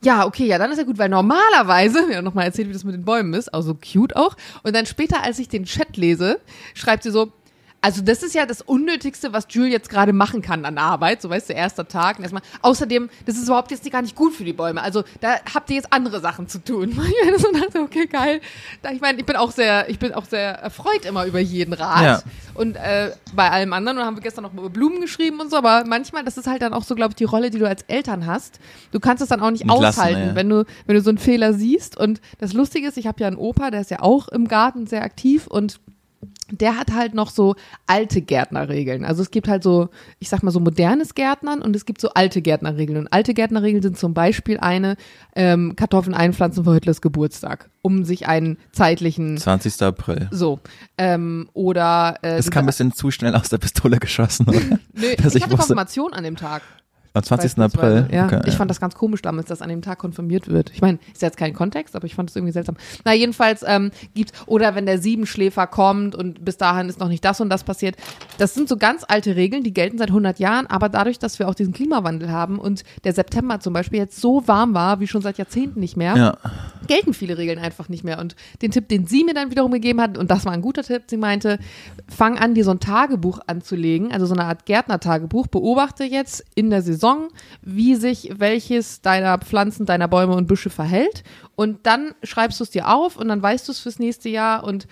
Ja, 0.04 0.26
okay, 0.26 0.47
ja, 0.47 0.58
dann 0.58 0.72
ist 0.72 0.80
ja 0.80 0.84
gut, 0.84 0.97
weil 0.97 1.10
normalerweise, 1.10 1.99
ja, 2.12 2.22
nochmal 2.22 2.45
erzählt, 2.45 2.68
wie 2.70 2.74
das 2.74 2.84
mit 2.84 2.95
den 2.95 3.06
Bäumen 3.06 3.34
ist, 3.34 3.54
also 3.54 3.76
cute 3.76 4.16
auch. 4.16 4.36
Und 4.64 4.76
dann 4.76 4.86
später, 4.86 5.24
als 5.24 5.38
ich 5.39 5.47
den 5.47 5.66
Chat 5.66 5.95
lese, 5.95 6.39
schreibt 6.74 7.04
sie 7.04 7.12
so, 7.12 7.32
Also 7.84 8.03
das 8.03 8.21
ist 8.21 8.36
ja 8.36 8.45
das 8.45 8.61
Unnötigste, 8.61 9.34
was 9.34 9.47
Jules 9.49 9.71
jetzt 9.71 9.89
gerade 9.89 10.13
machen 10.13 10.43
kann 10.43 10.65
an 10.65 10.77
Arbeit. 10.77 11.19
So 11.21 11.32
weißt 11.32 11.49
du, 11.49 11.53
erster 11.53 11.88
Tag. 11.88 12.17
Und 12.17 12.23
erstmal. 12.23 12.43
Außerdem, 12.61 13.09
das 13.25 13.38
ist 13.38 13.45
überhaupt 13.45 13.71
jetzt 13.71 13.89
gar 13.91 14.03
nicht 14.03 14.15
gut 14.15 14.34
für 14.34 14.43
die 14.43 14.53
Bäume. 14.53 14.84
Also 14.84 15.03
da 15.19 15.38
habt 15.51 15.71
ihr 15.71 15.77
jetzt 15.77 15.91
andere 15.91 16.19
Sachen 16.19 16.47
zu 16.47 16.63
tun. 16.63 16.99
Ich 17.21 17.41
so 17.41 17.51
dachte, 17.51 17.79
okay, 17.79 18.07
geil. 18.07 18.41
Ich 18.93 19.01
meine, 19.01 19.19
ich 19.19 19.25
bin 19.25 19.36
auch 19.36 19.51
sehr, 19.51 19.89
ich 19.89 19.99
bin 19.99 20.13
auch 20.13 20.25
sehr 20.25 20.53
erfreut 20.53 21.05
immer 21.05 21.25
über 21.25 21.39
jeden 21.39 21.73
Rat. 21.73 22.03
Ja. 22.03 22.21
Und 22.53 22.75
äh, 22.75 23.11
bei 23.34 23.49
allem 23.49 23.73
anderen, 23.73 23.97
und 23.97 24.05
haben 24.05 24.17
wir 24.17 24.21
gestern 24.21 24.43
noch 24.43 24.53
über 24.53 24.69
Blumen 24.69 25.01
geschrieben 25.01 25.39
und 25.39 25.49
so, 25.49 25.57
aber 25.57 25.84
manchmal, 25.86 26.23
das 26.23 26.38
ist 26.38 26.47
halt 26.47 26.61
dann 26.61 26.73
auch 26.73 26.84
so, 26.84 26.95
glaube 26.95 27.11
ich, 27.11 27.15
die 27.15 27.23
Rolle, 27.23 27.49
die 27.49 27.59
du 27.59 27.67
als 27.67 27.84
Eltern 27.84 28.25
hast. 28.25 28.59
Du 28.91 28.99
kannst 28.99 29.23
es 29.23 29.29
dann 29.29 29.41
auch 29.41 29.51
nicht 29.51 29.65
Nicht 29.65 29.82
lassen, 29.82 29.99
aushalten, 29.99 30.27
ja. 30.29 30.36
wenn 30.36 30.49
du, 30.49 30.65
wenn 30.86 30.95
du 30.95 31.01
so 31.01 31.09
einen 31.09 31.17
Fehler 31.17 31.53
siehst. 31.53 31.97
Und 31.97 32.21
das 32.39 32.53
Lustige 32.53 32.88
ist, 32.88 32.97
ich 32.97 33.07
habe 33.07 33.21
ja 33.21 33.27
einen 33.27 33.38
Opa, 33.38 33.71
der 33.71 33.82
ist 33.82 33.91
ja 33.91 34.01
auch 34.01 34.27
im 34.27 34.47
Garten 34.47 34.88
sehr 34.88 35.03
aktiv 35.03 35.47
und 35.47 35.79
der 36.52 36.78
hat 36.78 36.93
halt 36.93 37.14
noch 37.14 37.30
so 37.30 37.56
alte 37.88 38.22
Gärtnerregeln. 38.22 39.06
Also 39.06 39.22
es 39.22 39.32
gibt 39.32 39.47
halt 39.47 39.64
so, 39.64 39.89
ich 40.20 40.30
sag 40.30 40.43
mal 40.43 40.52
so 40.52 40.60
modernes 40.60 41.16
Gärtnern 41.16 41.62
und 41.62 41.76
es 41.76 41.86
gibt 41.86 42.02
so 42.02 42.10
alte 42.10 42.41
Gärtnerregeln. 42.41 42.97
Und 42.99 43.14
alte 43.14 43.34
Gärtnerregeln 43.34 43.82
sind 43.82 43.97
zum 43.97 44.14
Beispiel 44.14 44.58
eine 44.60 44.95
ähm, 45.36 45.76
Kartoffeln 45.76 46.14
einpflanzen 46.14 46.64
vor 46.64 46.74
Hitlers 46.74 47.02
Geburtstag, 47.02 47.70
um 47.82 48.04
sich 48.06 48.28
einen 48.28 48.58
zeitlichen 48.72 49.38
20. 49.38 49.82
April. 49.82 50.28
so 50.32 50.60
ähm, 50.97 51.49
oder 51.54 52.18
äh, 52.22 52.38
Das 52.38 52.52
kam 52.52 52.64
ein 52.64 52.68
bisschen 52.68 52.93
zu 52.93 53.12
schnell 53.12 53.36
aus 53.36 53.49
der 53.49 53.58
Pistole 53.58 53.97
geschossen, 53.99 54.47
oder? 54.49 54.60
Nö, 54.93 55.16
dass 55.18 55.36
ich 55.36 55.36
ich 55.36 55.43
hatte 55.43 55.54
wusste- 55.54 55.58
Konfirmation 55.58 56.14
an 56.14 56.24
dem 56.24 56.36
Tag. 56.36 56.62
Am 57.14 57.24
20. 57.24 57.55
beispielsweise. 57.55 58.03
April. 58.05 58.16
Ja, 58.16 58.26
Okay, 58.26 58.39
ich 58.45 58.53
ja. 58.53 58.57
fand 58.57 58.72
das 58.72 58.80
ganz 58.80 58.95
komisch 58.95 59.22
damals, 59.22 59.47
dass 59.47 59.62
an 59.62 59.70
dem 59.70 59.82
Tag 59.82 59.99
konfirmiert 59.99 60.47
wird. 60.47 60.72
Ich 60.74 60.82
meine, 60.82 60.97
ist 61.12 61.22
jetzt 61.22 61.36
kein 61.38 61.53
Kontext, 61.53 61.95
aber 61.95 62.05
ich 62.05 62.16
fand 62.16 62.30
es 62.30 62.36
irgendwie 62.36 62.53
seltsam. 62.53 62.78
Na, 63.03 63.14
jedenfalls 63.14 63.64
ähm, 63.68 63.91
gibt's, 64.14 64.32
oder 64.47 64.76
wenn 64.76 64.86
der 64.86 64.97
Siebenschläfer 64.99 65.68
kommt 65.68 66.16
und 66.16 66.45
bis 66.45 66.57
dahin 66.57 66.88
ist 66.88 66.99
noch 66.99 67.09
nicht 67.09 67.26
das 67.26 67.41
und 67.41 67.49
das 67.49 67.64
passiert. 67.66 67.95
Das 68.38 68.53
sind 68.53 68.70
so 68.70 68.78
ganz 68.78 69.03
alte 69.07 69.36
Regeln, 69.36 69.64
die 69.64 69.74
gelten 69.74 69.97
seit 69.97 70.07
100 70.09 70.39
Jahren, 70.39 70.68
aber 70.68 70.88
dadurch, 70.88 71.20
dass 71.20 71.38
wir 71.39 71.49
auch 71.49 71.55
diesen 71.55 71.74
Klimawandel 71.74 72.32
haben 72.32 72.59
und 72.59 72.84
der 73.03 73.12
September 73.14 73.59
zum 73.59 73.74
Beispiel 73.74 73.99
jetzt 73.99 74.22
so 74.22 74.47
warm 74.47 74.74
war, 74.74 74.99
wie 75.01 75.07
schon 75.07 75.22
seit 75.22 75.38
Jahrzehnten 75.38 75.80
nicht 75.82 75.97
mehr, 75.97 76.16
Ja. 76.16 76.38
gelten 76.88 77.14
viele 77.14 77.38
Regeln 77.38 77.59
einfach 77.59 77.89
nicht 77.89 78.03
mehr. 78.05 78.20
Und 78.20 78.36
den 78.62 78.72
Tipp, 78.72 78.88
den 78.88 79.05
sie 79.05 79.24
mir 79.26 79.34
dann 79.34 79.51
wiederum 79.51 79.72
gegeben 79.72 79.99
hat, 79.99 80.18
und 80.18 80.32
das 80.32 80.45
war 80.45 80.53
ein 80.53 80.62
guter 80.62 80.84
Tipp, 80.84 81.03
sie 81.07 81.18
meinte, 81.18 81.59
fang 82.07 82.38
an, 82.39 82.53
dir 82.53 82.64
so 82.64 82.72
ein 82.72 82.80
Tagebuch 82.80 83.39
anzulegen, 83.47 84.12
also 84.14 84.26
so 84.26 84.34
eine 84.34 84.45
Art 84.45 84.66
Gärtnertagebuch, 84.66 85.47
beobachte 85.47 86.05
jetzt 86.05 86.45
in 86.55 86.70
der 86.70 86.82
Saison, 86.82 87.01
wie 87.62 87.95
sich 87.95 88.32
welches 88.38 89.02
deiner 89.02 89.38
Pflanzen, 89.38 89.86
deiner 89.86 90.08
Bäume 90.08 90.36
und 90.36 90.47
Büsche 90.47 90.70
verhält. 90.70 91.24
Und 91.56 91.86
dann 91.86 92.14
schreibst 92.24 92.60
du 92.60 92.64
es 92.64 92.70
dir 92.70 92.88
auf 92.88 93.18
und 93.18 93.28
dann 93.28 93.41
weißt 93.41 93.68
du 93.68 93.72
es 93.72 93.80
fürs 93.80 93.99
nächste 93.99 94.30
Jahr 94.30 94.64
und 94.64 94.88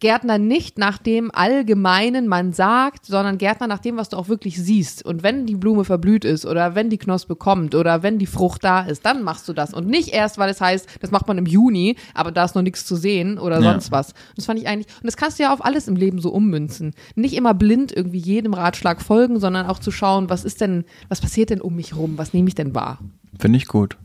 Gärtner 0.00 0.38
nicht 0.38 0.78
nach 0.78 0.98
dem 0.98 1.30
Allgemeinen 1.34 2.28
man 2.28 2.52
sagt, 2.52 3.06
sondern 3.06 3.38
Gärtner 3.38 3.66
nach 3.66 3.80
dem, 3.80 3.96
was 3.96 4.08
du 4.08 4.16
auch 4.16 4.28
wirklich 4.28 4.56
siehst. 4.60 5.04
Und 5.04 5.22
wenn 5.22 5.46
die 5.46 5.56
Blume 5.56 5.84
verblüht 5.84 6.24
ist 6.24 6.46
oder 6.46 6.74
wenn 6.74 6.88
die 6.90 6.98
Knospe 6.98 7.34
kommt 7.36 7.74
oder 7.74 8.02
wenn 8.02 8.18
die 8.18 8.26
Frucht 8.26 8.62
da 8.64 8.82
ist, 8.82 9.04
dann 9.04 9.22
machst 9.22 9.48
du 9.48 9.52
das. 9.52 9.74
Und 9.74 9.88
nicht 9.88 10.08
erst, 10.10 10.38
weil 10.38 10.50
es 10.50 10.60
heißt, 10.60 10.88
das 11.00 11.10
macht 11.10 11.26
man 11.26 11.38
im 11.38 11.46
Juni, 11.46 11.96
aber 12.14 12.30
da 12.30 12.44
ist 12.44 12.54
noch 12.54 12.62
nichts 12.62 12.86
zu 12.86 12.96
sehen 12.96 13.38
oder 13.38 13.60
Ja. 13.60 13.72
sonst 13.72 13.90
was. 13.90 14.12
Und 14.12 14.38
das 14.38 14.46
fand 14.46 14.60
ich 14.60 14.68
eigentlich, 14.68 14.86
und 14.96 15.06
das 15.06 15.16
kannst 15.16 15.38
du 15.38 15.42
ja 15.42 15.52
auf 15.52 15.64
alles 15.64 15.88
im 15.88 15.96
Leben 15.96 16.20
so 16.20 16.30
ummünzen. 16.32 16.94
Nicht 17.16 17.34
immer 17.34 17.54
blind 17.54 17.90
irgendwie 17.90 18.18
jedem 18.18 18.54
Ratschlag 18.54 19.02
folgen, 19.02 19.40
sondern 19.40 19.66
auch 19.66 19.78
zu 19.80 19.90
schauen, 19.90 20.30
was 20.30 20.44
ist 20.44 20.60
denn, 20.60 20.84
was 21.08 21.20
passiert 21.20 21.50
denn 21.50 21.60
um 21.60 21.74
mich 21.74 21.96
rum? 21.96 22.18
Was 22.18 22.32
nehme 22.32 22.48
ich 22.48 22.54
denn 22.54 22.74
wahr? 22.74 22.98
Finde 23.38 23.56
ich 23.56 23.66
gut. 23.66 23.96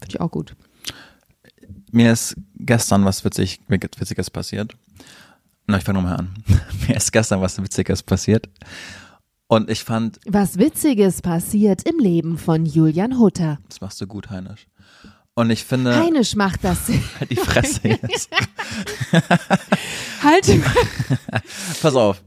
Finde 0.00 0.08
ich 0.08 0.20
auch 0.20 0.30
gut. 0.30 0.54
Mir 1.92 2.12
ist 2.12 2.34
gestern 2.58 3.04
was 3.04 3.24
witzig, 3.24 3.60
Witziges 3.68 4.30
passiert. 4.30 4.74
Na, 5.66 5.78
ich 5.78 5.84
fange 5.84 5.98
nochmal 6.00 6.18
an. 6.18 6.34
Mir 6.88 6.96
ist 6.96 7.12
gestern 7.12 7.40
was 7.40 7.60
Witziges 7.60 8.02
passiert. 8.02 8.48
Und 9.48 9.70
ich 9.70 9.84
fand, 9.84 10.18
Was 10.26 10.58
Witziges 10.58 11.22
passiert 11.22 11.88
im 11.88 11.98
Leben 11.98 12.36
von 12.38 12.66
Julian 12.66 13.18
Hutter. 13.18 13.58
das 13.68 13.80
machst 13.80 14.00
du 14.00 14.06
gut, 14.06 14.30
Heinisch. 14.30 14.66
Und 15.34 15.50
ich 15.50 15.64
finde, 15.64 15.94
Heinisch 15.94 16.34
macht 16.34 16.64
das. 16.64 16.88
halt 17.20 17.30
die 17.30 17.36
Fresse 17.36 17.80
jetzt. 17.88 18.30
Halt! 20.22 20.46
Pass 21.82 21.94
auf. 21.94 22.22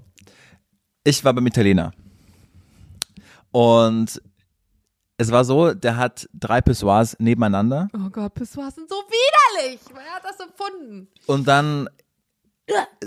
Ich 1.03 1.25
war 1.25 1.33
beim 1.33 1.47
Italiener. 1.47 1.91
Und 3.51 4.21
es 5.17 5.31
war 5.31 5.43
so, 5.43 5.73
der 5.73 5.97
hat 5.97 6.29
drei 6.33 6.61
Pissoirs 6.61 7.17
nebeneinander. 7.19 7.89
Oh 7.93 8.09
Gott, 8.09 8.35
Pissoirs 8.35 8.75
sind 8.75 8.87
so 8.87 8.95
widerlich! 8.95 9.81
Wer 9.91 10.13
hat 10.13 10.23
das 10.23 10.39
empfunden? 10.39 11.07
Und 11.25 11.47
dann 11.47 11.89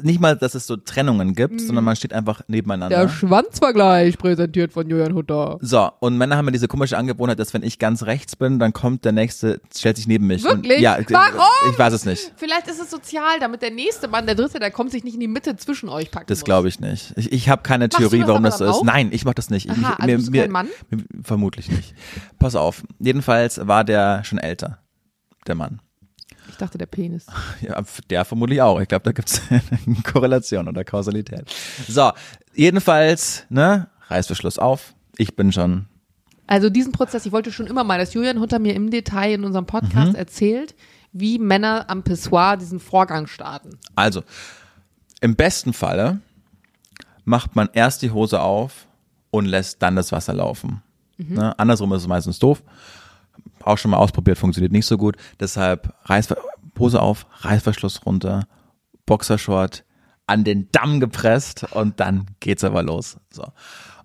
nicht 0.03 0.21
mal, 0.21 0.37
dass 0.37 0.55
es 0.55 0.67
so 0.67 0.77
Trennungen 0.77 1.35
gibt, 1.35 1.61
sondern 1.61 1.85
man 1.85 1.97
steht 1.97 2.13
einfach 2.13 2.43
nebeneinander. 2.49 2.97
Der 2.99 3.09
Schwanzvergleich 3.09 4.19
präsentiert 4.19 4.73
von 4.73 4.89
Julian 4.89 5.15
Hutter. 5.15 5.59
So, 5.61 5.91
und 6.01 6.17
Männer 6.17 6.37
haben 6.37 6.47
ja 6.47 6.51
diese 6.53 6.69
komische 6.69 6.97
Angewohnheit, 6.97 7.39
dass 7.39 7.53
wenn 7.55 7.63
ich 7.63 7.79
ganz 7.79 8.05
rechts 8.05 8.37
bin, 8.37 8.59
dann 8.59 8.73
kommt 8.73 9.05
der 9.05 9.13
nächste, 9.13 9.61
stellt 9.77 9.97
sich 9.97 10.07
neben 10.07 10.27
mich. 10.27 10.45
Wirklich? 10.45 10.79
Und, 10.79 10.83
ja, 10.83 10.99
Warum? 11.11 11.71
Ich 11.71 11.79
weiß 11.79 11.93
es 11.93 12.05
nicht. 12.05 12.33
Vielleicht 12.37 12.69
ist 12.69 12.81
es 12.81 12.91
sozial, 12.91 13.39
damit 13.41 13.63
der 13.63 13.71
nächste 13.71 14.09
Mann, 14.09 14.27
der 14.27 14.35
dritte, 14.35 14.59
der 14.59 14.71
kommt, 14.71 14.91
sich 14.93 15.05
nicht 15.05 15.15
in 15.15 15.21
die 15.21 15.29
Mitte 15.29 15.57
zwischen 15.57 15.89
euch 15.89 16.11
packen 16.11 16.27
Das 16.29 16.45
glaube 16.45 16.69
ich 16.69 16.81
nicht. 16.81 17.13
Ich, 17.17 17.33
ich 17.33 17.49
habe 17.49 17.63
keine 17.63 17.89
du 17.89 17.97
Theorie, 17.99 18.21
das 18.21 18.29
warum 18.29 18.43
das 18.43 18.59
so 18.59 18.65
ist. 18.71 18.85
Nein, 18.85 19.11
ich 19.13 19.25
mache 19.25 19.35
das 19.35 19.51
nicht. 19.51 19.67
Ich, 19.67 19.73
Aha, 19.73 19.97
also 19.99 20.17
bist 20.17 20.29
du 20.29 20.33
kein 20.33 20.51
Mann? 20.51 20.69
mir- 20.91 21.05
vermutlich 21.23 21.71
nicht. 21.71 21.95
Pass 22.39 22.55
auf. 22.55 22.83
Jedenfalls 22.99 23.67
war 23.67 23.85
der 23.85 24.25
schon 24.25 24.39
älter, 24.39 24.79
der 25.47 25.55
Mann. 25.55 25.81
Dachte, 26.63 26.79
der 26.79 26.87
Penis. 26.87 27.27
Ja, 27.61 27.83
der 28.09 28.25
vermutlich 28.25 28.63
auch. 28.63 28.81
Ich 28.81 28.89
glaube, 28.89 29.05
da 29.05 29.13
gibt's 29.13 29.43
eine 29.51 29.97
Korrelation 30.03 30.69
oder 30.69 30.85
Kausalität. 30.85 31.45
So, 31.89 32.13
jedenfalls, 32.55 33.45
ne, 33.51 33.89
Reißverschluss 34.09 34.59
auf. 34.59 34.95
Ich 35.17 35.37
bin 35.37 35.53
schon 35.53 35.87
Also 36.47 36.71
diesen 36.71 36.93
Prozess, 36.93 37.27
ich 37.27 37.33
wollte 37.33 37.53
schon 37.53 37.67
immer 37.67 37.85
mal, 37.85 37.99
dass 37.99 38.15
Julian 38.15 38.41
Hutter 38.41 38.59
mir 38.59 38.75
im 38.75 38.91
Detail 38.91 39.33
in 39.35 39.45
unserem 39.45 39.67
Podcast 39.67 40.15
erzählt, 40.15 40.75
wie 41.13 41.39
Männer 41.39 41.87
am 41.89 42.03
Pissoir 42.03 42.57
diesen 42.57 42.81
Vorgang 42.81 43.27
starten. 43.27 43.79
Also, 43.97 44.23
im 45.21 45.37
besten 45.37 45.73
Falle 45.73 46.21
macht 47.25 47.55
man 47.57 47.69
erst 47.73 48.03
die 48.03 48.11
Hose 48.11 48.41
auf 48.41 48.87
und 49.31 49.47
lässt 49.47 49.83
dann 49.83 49.97
das 49.97 50.13
Wasser 50.13 50.33
laufen. 50.35 50.83
Ne? 51.19 51.59
Andersrum 51.59 51.93
ist 51.93 52.03
es 52.03 52.09
meistens 52.09 52.39
doof. 52.39 52.63
Auch 53.63 53.79
schon 53.79 53.91
mal 53.91 53.99
ausprobiert, 53.99 54.39
funktioniert 54.39 54.73
nicht 54.73 54.87
so 54.87 54.97
gut. 54.97 55.17
Deshalb 55.39 55.95
Reißver 56.05 56.37
Hose 56.79 57.01
auf, 57.01 57.27
Reißverschluss 57.41 58.05
runter, 58.07 58.47
Boxershort 59.07 59.85
an 60.27 60.45
den 60.45 60.69
Damm 60.73 61.01
gepresst 61.01 61.65
und 61.73 62.01
dann 62.01 62.27
geht's 62.41 62.65
aber 62.65 62.83
los. 62.83 63.19
So. 63.31 63.45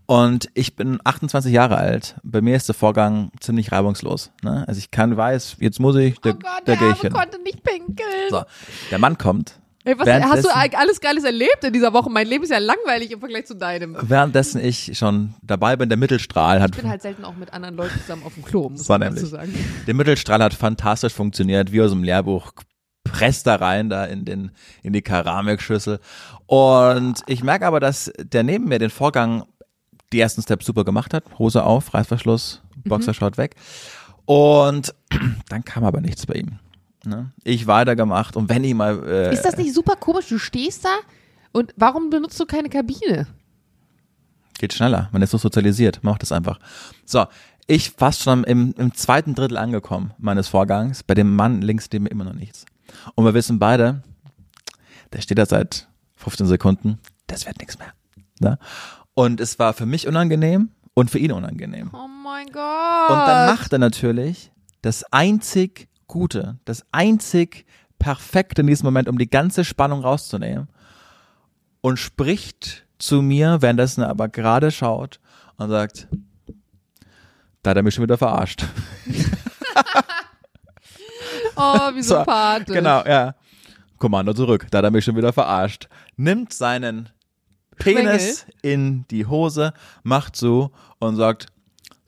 Und 0.07 0.49
ich 0.53 0.75
bin 0.75 0.99
28 1.03 1.51
Jahre 1.51 1.77
alt. 1.77 2.15
Bei 2.23 2.41
mir 2.41 2.55
ist 2.55 2.67
der 2.69 2.75
Vorgang 2.75 3.29
ziemlich 3.41 3.71
reibungslos. 3.71 4.31
Ne? 4.41 4.65
Also 4.67 4.79
ich 4.79 4.89
kann, 4.89 5.17
weiß, 5.17 5.57
jetzt 5.59 5.79
muss 5.79 5.97
ich, 5.97 6.17
da, 6.19 6.29
oh 6.29 6.33
Gott, 6.33 6.43
da 6.43 6.61
der 6.65 6.77
gehe 6.77 6.91
ich 6.91 7.01
hin. 7.01 7.13
konnte 7.13 7.41
nicht 7.43 7.61
pinkeln. 7.61 8.29
So, 8.29 8.43
der 8.89 8.99
Mann 8.99 9.17
kommt. 9.17 9.59
Ey, 9.87 9.97
was, 9.97 10.05
hast 10.05 10.43
du 10.43 10.49
alles 10.49 10.99
Geiles 10.99 11.23
erlebt 11.23 11.63
in 11.63 11.71
dieser 11.71 11.93
Woche? 11.93 12.09
Mein 12.09 12.27
Leben 12.27 12.43
ist 12.43 12.49
ja 12.49 12.57
langweilig 12.57 13.11
im 13.11 13.21
Vergleich 13.21 13.45
zu 13.45 13.55
deinem. 13.55 13.95
Währenddessen 14.01 14.59
ich 14.61 14.97
schon 14.97 15.33
dabei 15.41 15.77
bin, 15.77 15.87
der 15.87 15.97
Mittelstrahl 15.97 16.61
hat, 16.61 16.71
Ich 16.75 16.81
bin 16.81 16.89
halt 16.89 17.01
selten 17.01 17.23
auch 17.23 17.35
mit 17.37 17.53
anderen 17.53 17.77
Leuten 17.77 17.97
zusammen 18.01 18.23
auf 18.25 18.33
dem 18.33 18.43
Klo, 18.43 18.67
muss 18.67 18.81
Das 18.81 18.89
war 18.89 18.99
man 18.99 19.15
dazu 19.15 19.27
nämlich. 19.27 19.31
sagen. 19.31 19.83
der 19.87 19.93
Mittelstrahl 19.93 20.43
hat 20.43 20.53
fantastisch 20.53 21.13
funktioniert, 21.13 21.71
wie 21.71 21.81
aus 21.81 21.91
dem 21.91 22.03
Lehrbuch. 22.03 22.51
Presst 23.05 23.47
da 23.47 23.55
rein, 23.55 23.89
da 23.89 24.03
in 24.03 24.25
den, 24.25 24.51
in 24.83 24.91
die 24.91 25.01
Keramikschüssel. 25.01 26.01
Und 26.47 27.23
ich 27.25 27.41
merke 27.41 27.65
aber, 27.65 27.79
dass 27.79 28.11
der 28.21 28.43
neben 28.43 28.65
mir 28.67 28.79
den 28.79 28.89
Vorgang, 28.89 29.45
die 30.11 30.19
ersten 30.19 30.41
Steps 30.41 30.65
super 30.65 30.83
gemacht 30.83 31.13
hat. 31.13 31.23
Hose 31.39 31.63
auf, 31.63 31.93
Reißverschluss, 31.93 32.61
Boxershort 32.83 33.37
weg. 33.37 33.55
Und 34.25 34.93
dann 35.49 35.63
kam 35.63 35.85
aber 35.85 36.01
nichts 36.01 36.25
bei 36.25 36.33
ihm. 36.33 36.59
Ne? 37.07 37.31
Ich 37.43 37.67
weitergemacht 37.67 38.35
und 38.35 38.49
wenn 38.49 38.63
ich 38.63 38.73
mal, 38.73 39.01
äh, 39.07 39.33
Ist 39.33 39.43
das 39.43 39.55
nicht 39.57 39.73
super 39.73 39.95
komisch? 39.95 40.27
Du 40.27 40.37
stehst 40.37 40.83
da 40.83 40.89
und 41.53 41.73
warum 41.77 42.09
benutzt 42.09 42.39
du 42.39 42.45
keine 42.45 42.69
Kabine? 42.69 43.27
Geht 44.59 44.73
schneller. 44.73 45.09
Man 45.13 45.21
ist 45.21 45.31
so 45.31 45.37
sozialisiert. 45.37 46.03
Macht 46.03 46.21
das 46.21 46.31
einfach. 46.31 46.59
So, 47.05 47.25
ich 47.67 47.91
fast 47.91 48.23
schon 48.23 48.43
im, 48.43 48.73
im 48.77 48.93
zweiten 48.93 49.35
Drittel 49.35 49.57
angekommen 49.57 50.13
meines 50.17 50.47
Vorgangs. 50.47 51.03
Bei 51.03 51.13
dem 51.13 51.35
Mann 51.35 51.61
links 51.61 51.89
mir 51.91 52.09
immer 52.09 52.25
noch 52.25 52.33
nichts. 52.33 52.65
Und 53.15 53.23
wir 53.23 53.33
wissen 53.33 53.59
beide, 53.59 54.03
der 55.13 55.21
steht 55.21 55.37
da 55.37 55.45
seit 55.45 55.87
15 56.15 56.47
Sekunden. 56.47 56.99
Das 57.27 57.45
wird 57.45 57.59
nichts 57.59 57.77
mehr. 57.79 57.93
Ne? 58.39 58.57
Und 59.13 59.39
es 59.39 59.59
war 59.59 59.73
für 59.73 59.85
mich 59.85 60.07
unangenehm 60.07 60.69
und 60.93 61.11
für 61.11 61.19
ihn 61.19 61.31
unangenehm. 61.31 61.91
Oh 61.93 62.07
mein 62.07 62.47
Gott. 62.47 63.09
Und 63.09 63.17
dann 63.17 63.53
macht 63.53 63.71
er 63.71 63.79
natürlich 63.79 64.51
das 64.81 65.03
einzig 65.11 65.87
Gute, 66.07 66.57
das 66.65 66.85
einzig 66.91 67.65
Perfekte 67.99 68.61
in 68.61 68.67
diesem 68.67 68.85
Moment, 68.85 69.09
um 69.09 69.17
die 69.17 69.29
ganze 69.29 69.63
Spannung 69.63 70.01
rauszunehmen 70.01 70.67
und 71.81 71.97
spricht 71.97 72.85
zu 72.99 73.21
mir, 73.21 73.61
währenddessen 73.61 74.01
er 74.01 74.09
aber 74.09 74.27
gerade 74.29 74.71
schaut 74.71 75.19
und 75.57 75.69
sagt, 75.69 76.07
da 77.63 77.71
hat 77.71 77.77
er 77.77 77.83
mich 77.83 77.95
schon 77.95 78.03
wieder 78.03 78.17
verarscht. 78.17 78.65
Oh, 81.57 81.95
wie 81.95 82.03
So, 82.03 82.17
sympathisch. 82.17 82.75
Genau, 82.75 83.03
ja. 83.03 83.35
Kommando 83.97 84.33
zurück, 84.33 84.67
da 84.69 84.77
hat 84.77 84.85
er 84.85 84.91
mich 84.91 85.03
schon 85.03 85.15
wieder 85.15 85.33
verarscht. 85.33 85.89
Nimmt 86.15 86.53
seinen 86.53 87.09
Penis 87.77 88.45
in 88.61 89.05
die 89.09 89.25
Hose, 89.25 89.73
macht 90.03 90.35
so 90.35 90.71
und 90.99 91.15
sagt, 91.15 91.47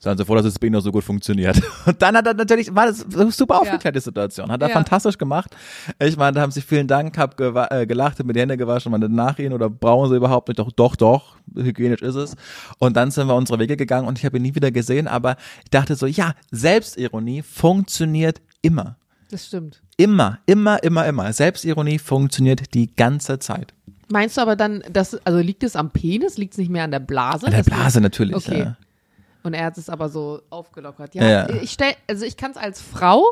Seien 0.02 0.16
Sie 0.16 0.24
froh, 0.24 0.34
dass 0.34 0.44
das 0.44 0.58
bei 0.58 0.68
Ihnen 0.68 0.76
noch 0.76 0.80
so 0.80 0.90
gut 0.92 1.04
funktioniert. 1.04 1.60
Und 1.86 2.00
dann 2.00 2.16
hat 2.16 2.26
er 2.26 2.32
natürlich, 2.32 2.74
war 2.74 2.86
das 2.86 3.04
super 3.36 3.60
aufgeklärte 3.60 4.00
Situation. 4.00 4.50
Hat 4.50 4.62
er 4.62 4.68
Ja. 4.68 4.74
fantastisch 4.74 5.18
gemacht. 5.18 5.54
Ich 6.02 6.16
meine, 6.16 6.32
da 6.36 6.40
haben 6.40 6.50
Sie 6.50 6.62
vielen 6.62 6.88
Dank, 6.88 7.18
hab 7.18 7.38
äh, 7.38 7.86
gelacht, 7.86 8.18
hab 8.18 8.24
mir 8.24 8.32
die 8.32 8.40
Hände 8.40 8.56
gewaschen, 8.56 8.92
meine 8.92 9.10
nach 9.10 9.38
Ihnen 9.38 9.52
oder 9.52 9.68
brauchen 9.68 10.08
Sie 10.08 10.16
überhaupt 10.16 10.48
nicht? 10.48 10.58
Doch, 10.58 10.72
doch, 10.72 10.96
doch, 10.96 11.36
hygienisch 11.54 12.00
ist 12.00 12.14
es. 12.14 12.34
Und 12.78 12.96
dann 12.96 13.10
sind 13.10 13.26
wir 13.28 13.34
unsere 13.34 13.58
Wege 13.58 13.76
gegangen 13.76 14.08
und 14.08 14.18
ich 14.18 14.24
habe 14.24 14.38
ihn 14.38 14.42
nie 14.42 14.54
wieder 14.54 14.70
gesehen, 14.70 15.06
aber 15.06 15.36
ich 15.64 15.70
dachte 15.70 15.94
so, 15.96 16.06
ja, 16.06 16.32
Selbstironie 16.50 17.42
funktioniert 17.42 18.40
immer. 18.62 18.96
Das 19.30 19.46
stimmt. 19.46 19.82
Immer, 19.98 20.38
immer, 20.46 20.82
immer, 20.82 21.06
immer. 21.06 21.30
Selbstironie 21.34 21.98
funktioniert 21.98 22.72
die 22.72 22.94
ganze 22.96 23.38
Zeit. 23.38 23.74
Meinst 24.08 24.38
du 24.38 24.40
aber 24.40 24.56
dann, 24.56 24.82
dass, 24.90 25.14
also 25.26 25.38
liegt 25.40 25.62
es 25.62 25.76
am 25.76 25.90
Penis? 25.90 26.38
Liegt 26.38 26.54
es 26.54 26.58
nicht 26.58 26.70
mehr 26.70 26.84
an 26.84 26.90
der 26.90 27.00
Blase? 27.00 27.46
An 27.46 27.52
der 27.52 27.62
Blase 27.62 28.00
natürlich. 28.00 28.34
Okay. 28.34 28.60
Ja. 28.60 28.76
Und 29.42 29.54
er 29.54 29.66
hat 29.66 29.78
es 29.78 29.88
aber 29.88 30.08
so 30.08 30.42
aufgelockert. 30.50 31.14
Ja, 31.14 31.22
Ja, 31.48 31.62
ich 31.62 31.70
stell, 31.70 31.94
also 32.08 32.24
ich 32.24 32.36
kann 32.36 32.50
es 32.50 32.56
als 32.56 32.80
Frau, 32.80 33.24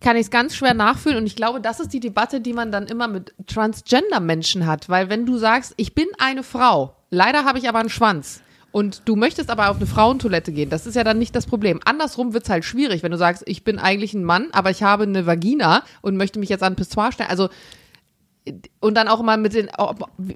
kann 0.00 0.16
ich 0.16 0.22
es 0.22 0.30
ganz 0.30 0.54
schwer 0.54 0.74
nachfühlen 0.74 1.18
und 1.18 1.26
ich 1.26 1.34
glaube, 1.34 1.60
das 1.60 1.80
ist 1.80 1.92
die 1.92 2.00
Debatte, 2.00 2.40
die 2.40 2.52
man 2.52 2.70
dann 2.70 2.86
immer 2.86 3.08
mit 3.08 3.34
Transgender-Menschen 3.46 4.66
hat, 4.66 4.88
weil 4.88 5.08
wenn 5.08 5.24
du 5.26 5.38
sagst, 5.38 5.72
ich 5.76 5.94
bin 5.94 6.06
eine 6.18 6.42
Frau, 6.42 6.94
leider 7.10 7.44
habe 7.44 7.58
ich 7.58 7.68
aber 7.68 7.78
einen 7.78 7.88
Schwanz 7.88 8.42
und 8.70 9.02
du 9.06 9.16
möchtest 9.16 9.50
aber 9.50 9.70
auf 9.70 9.76
eine 9.76 9.86
Frauentoilette 9.86 10.52
gehen, 10.52 10.68
das 10.68 10.86
ist 10.86 10.94
ja 10.94 11.04
dann 11.04 11.18
nicht 11.18 11.34
das 11.34 11.46
Problem. 11.46 11.80
Andersrum 11.84 12.34
wird 12.34 12.44
es 12.44 12.50
halt 12.50 12.64
schwierig, 12.64 13.02
wenn 13.02 13.12
du 13.12 13.18
sagst, 13.18 13.44
ich 13.46 13.64
bin 13.64 13.78
eigentlich 13.78 14.14
ein 14.14 14.24
Mann, 14.24 14.48
aber 14.52 14.70
ich 14.70 14.82
habe 14.82 15.04
eine 15.04 15.26
Vagina 15.26 15.82
und 16.02 16.16
möchte 16.16 16.38
mich 16.38 16.50
jetzt 16.50 16.62
an 16.62 16.74
ein 16.74 16.76
Pissoir 16.76 17.10
stellen. 17.10 17.30
Also 17.30 17.48
und 18.80 18.94
dann 18.94 19.08
auch 19.08 19.20
immer 19.20 19.36
mit 19.36 19.54
den, 19.54 19.70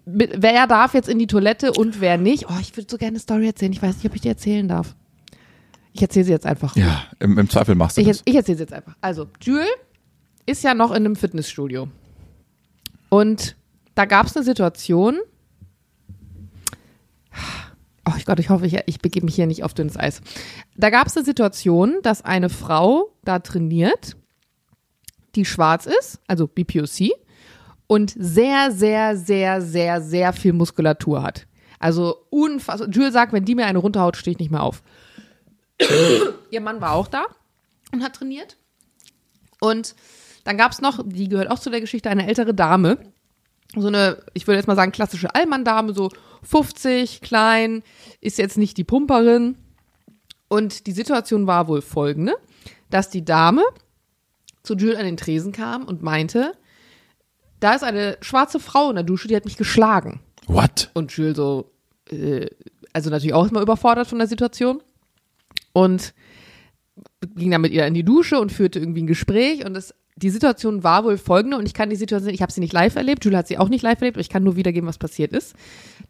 mit, 0.06 0.42
wer 0.42 0.66
darf 0.66 0.94
jetzt 0.94 1.08
in 1.08 1.18
die 1.18 1.26
Toilette 1.26 1.72
und 1.72 2.00
wer 2.00 2.16
nicht. 2.16 2.46
Oh, 2.48 2.54
ich 2.60 2.74
würde 2.76 2.86
so 2.90 2.96
gerne 2.96 3.10
eine 3.12 3.20
Story 3.20 3.46
erzählen. 3.46 3.72
Ich 3.72 3.82
weiß 3.82 3.96
nicht, 3.96 4.06
ob 4.06 4.14
ich 4.14 4.22
die 4.22 4.28
erzählen 4.28 4.66
darf. 4.66 4.94
Ich 5.92 6.00
erzähle 6.02 6.24
sie 6.24 6.32
jetzt 6.32 6.46
einfach. 6.46 6.74
Ja, 6.76 7.02
im, 7.18 7.38
im 7.38 7.50
Zweifel 7.50 7.74
machst 7.74 7.96
du 7.96 8.00
Ich, 8.00 8.06
das. 8.08 8.22
ich 8.24 8.34
erzähle 8.34 8.56
sie 8.58 8.62
jetzt 8.62 8.72
einfach. 8.72 8.94
Also, 9.00 9.26
Jules 9.42 9.66
ist 10.46 10.62
ja 10.64 10.74
noch 10.74 10.90
in 10.90 10.96
einem 10.98 11.16
Fitnessstudio. 11.16 11.88
Und 13.10 13.56
da 13.94 14.04
gab 14.04 14.26
es 14.26 14.36
eine 14.36 14.44
Situation. 14.44 15.18
Oh 18.06 18.12
Gott, 18.24 18.38
ich 18.40 18.48
hoffe, 18.48 18.66
ich, 18.66 18.78
ich 18.86 19.00
begebe 19.00 19.26
mich 19.26 19.34
hier 19.34 19.46
nicht 19.46 19.64
auf 19.64 19.74
dünnes 19.74 19.96
Eis. 19.98 20.22
Da 20.76 20.88
gab 20.88 21.08
es 21.08 21.16
eine 21.16 21.26
Situation, 21.26 21.96
dass 22.02 22.24
eine 22.24 22.48
Frau 22.48 23.12
da 23.24 23.38
trainiert, 23.38 24.16
die 25.34 25.44
schwarz 25.44 25.84
ist, 25.86 26.20
also 26.26 26.46
BPOC, 26.46 27.10
und 27.88 28.14
sehr, 28.16 28.70
sehr, 28.70 29.16
sehr, 29.16 29.60
sehr, 29.60 30.00
sehr 30.00 30.32
viel 30.32 30.52
Muskulatur 30.52 31.22
hat. 31.22 31.46
Also 31.80 32.26
unfassbar. 32.30 32.88
Jules 32.88 33.12
sagt, 33.12 33.32
wenn 33.32 33.44
die 33.44 33.54
mir 33.54 33.66
eine 33.66 33.78
runterhaut, 33.78 34.16
stehe 34.16 34.32
ich 34.32 34.38
nicht 34.38 34.50
mehr 34.50 34.62
auf. 34.62 34.82
Ihr 36.50 36.60
Mann 36.60 36.80
war 36.80 36.92
auch 36.92 37.08
da 37.08 37.24
und 37.92 38.04
hat 38.04 38.14
trainiert. 38.14 38.56
Und 39.60 39.94
dann 40.44 40.56
gab 40.56 40.72
es 40.72 40.80
noch, 40.80 41.02
die 41.04 41.28
gehört 41.28 41.50
auch 41.50 41.58
zu 41.58 41.70
der 41.70 41.80
Geschichte, 41.80 42.10
eine 42.10 42.28
ältere 42.28 42.54
Dame. 42.54 42.98
So 43.74 43.88
eine, 43.88 44.22
ich 44.34 44.46
würde 44.46 44.58
jetzt 44.58 44.66
mal 44.66 44.76
sagen, 44.76 44.92
klassische 44.92 45.34
Allmann-Dame, 45.34 45.92
so 45.94 46.10
50, 46.42 47.20
klein, 47.20 47.82
ist 48.20 48.38
jetzt 48.38 48.58
nicht 48.58 48.76
die 48.76 48.84
Pumperin. 48.84 49.56
Und 50.48 50.86
die 50.86 50.92
Situation 50.92 51.46
war 51.46 51.68
wohl 51.68 51.82
folgende, 51.82 52.36
dass 52.90 53.10
die 53.10 53.24
Dame 53.24 53.62
zu 54.62 54.74
Jules 54.74 54.98
an 54.98 55.04
den 55.04 55.16
Tresen 55.16 55.52
kam 55.52 55.84
und 55.84 56.02
meinte, 56.02 56.54
da 57.60 57.74
ist 57.74 57.82
eine 57.82 58.16
schwarze 58.20 58.60
Frau 58.60 58.90
in 58.90 58.96
der 58.96 59.04
Dusche, 59.04 59.28
die 59.28 59.36
hat 59.36 59.44
mich 59.44 59.56
geschlagen. 59.56 60.20
What? 60.46 60.90
Und 60.94 61.12
Jules 61.12 61.36
so, 61.36 61.70
äh, 62.10 62.46
also 62.92 63.10
natürlich 63.10 63.34
auch 63.34 63.42
erstmal 63.42 63.62
überfordert 63.62 64.06
von 64.06 64.18
der 64.18 64.28
Situation. 64.28 64.82
Und 65.72 66.14
ging 67.36 67.50
dann 67.50 67.60
mit 67.60 67.72
ihr 67.72 67.86
in 67.86 67.94
die 67.94 68.04
Dusche 68.04 68.40
und 68.40 68.52
führte 68.52 68.78
irgendwie 68.78 69.02
ein 69.02 69.06
Gespräch. 69.06 69.64
Und 69.64 69.74
das, 69.74 69.94
die 70.16 70.30
Situation 70.30 70.82
war 70.82 71.04
wohl 71.04 71.18
folgende. 71.18 71.56
Und 71.56 71.66
ich 71.66 71.74
kann 71.74 71.90
die 71.90 71.96
Situation, 71.96 72.32
ich 72.32 72.42
habe 72.42 72.52
sie 72.52 72.60
nicht 72.60 72.72
live 72.72 72.96
erlebt, 72.96 73.24
Jules 73.24 73.38
hat 73.38 73.48
sie 73.48 73.58
auch 73.58 73.68
nicht 73.68 73.82
live 73.82 74.00
erlebt, 74.00 74.16
aber 74.16 74.20
ich 74.20 74.30
kann 74.30 74.42
nur 74.42 74.56
wiedergeben, 74.56 74.88
was 74.88 74.98
passiert 74.98 75.32
ist. 75.32 75.54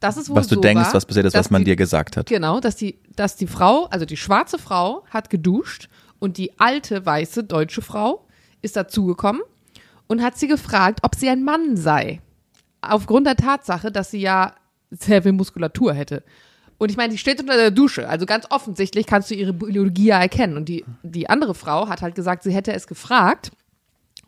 Das 0.00 0.16
ist 0.16 0.28
wohl 0.28 0.36
Was 0.36 0.48
du 0.48 0.56
so 0.56 0.60
denkst, 0.60 0.86
war, 0.86 0.94
was 0.94 1.06
passiert 1.06 1.26
ist, 1.26 1.34
was 1.34 1.50
man 1.50 1.62
die, 1.62 1.72
dir 1.72 1.76
gesagt 1.76 2.16
hat. 2.16 2.26
Genau, 2.26 2.60
dass 2.60 2.76
die, 2.76 2.98
dass 3.16 3.36
die 3.36 3.46
Frau, 3.46 3.86
also 3.86 4.04
die 4.04 4.16
schwarze 4.16 4.58
Frau, 4.58 5.04
hat 5.10 5.30
geduscht 5.30 5.88
und 6.18 6.36
die 6.36 6.58
alte, 6.58 7.04
weiße, 7.04 7.44
deutsche 7.44 7.82
Frau 7.82 8.26
ist 8.62 8.76
dazugekommen 8.76 9.42
und 10.08 10.22
hat 10.22 10.36
sie 10.36 10.48
gefragt, 10.48 11.00
ob 11.02 11.14
sie 11.14 11.28
ein 11.28 11.44
Mann 11.44 11.76
sei. 11.76 12.20
Aufgrund 12.80 13.26
der 13.26 13.36
Tatsache, 13.36 13.92
dass 13.92 14.10
sie 14.10 14.20
ja 14.20 14.54
sehr 14.90 15.22
viel 15.22 15.32
Muskulatur 15.32 15.92
hätte. 15.92 16.24
Und 16.78 16.90
ich 16.90 16.96
meine, 16.96 17.12
die 17.12 17.18
steht 17.18 17.40
unter 17.40 17.56
der 17.56 17.70
Dusche, 17.70 18.08
also 18.08 18.24
ganz 18.24 18.46
offensichtlich 18.50 19.06
kannst 19.06 19.30
du 19.30 19.34
ihre 19.34 19.52
Biologie 19.52 20.06
ja 20.06 20.20
erkennen. 20.20 20.56
Und 20.56 20.68
die, 20.68 20.84
die 21.02 21.28
andere 21.28 21.54
Frau 21.54 21.88
hat 21.88 22.02
halt 22.02 22.14
gesagt, 22.14 22.44
sie 22.44 22.52
hätte 22.52 22.72
es 22.72 22.86
gefragt, 22.86 23.50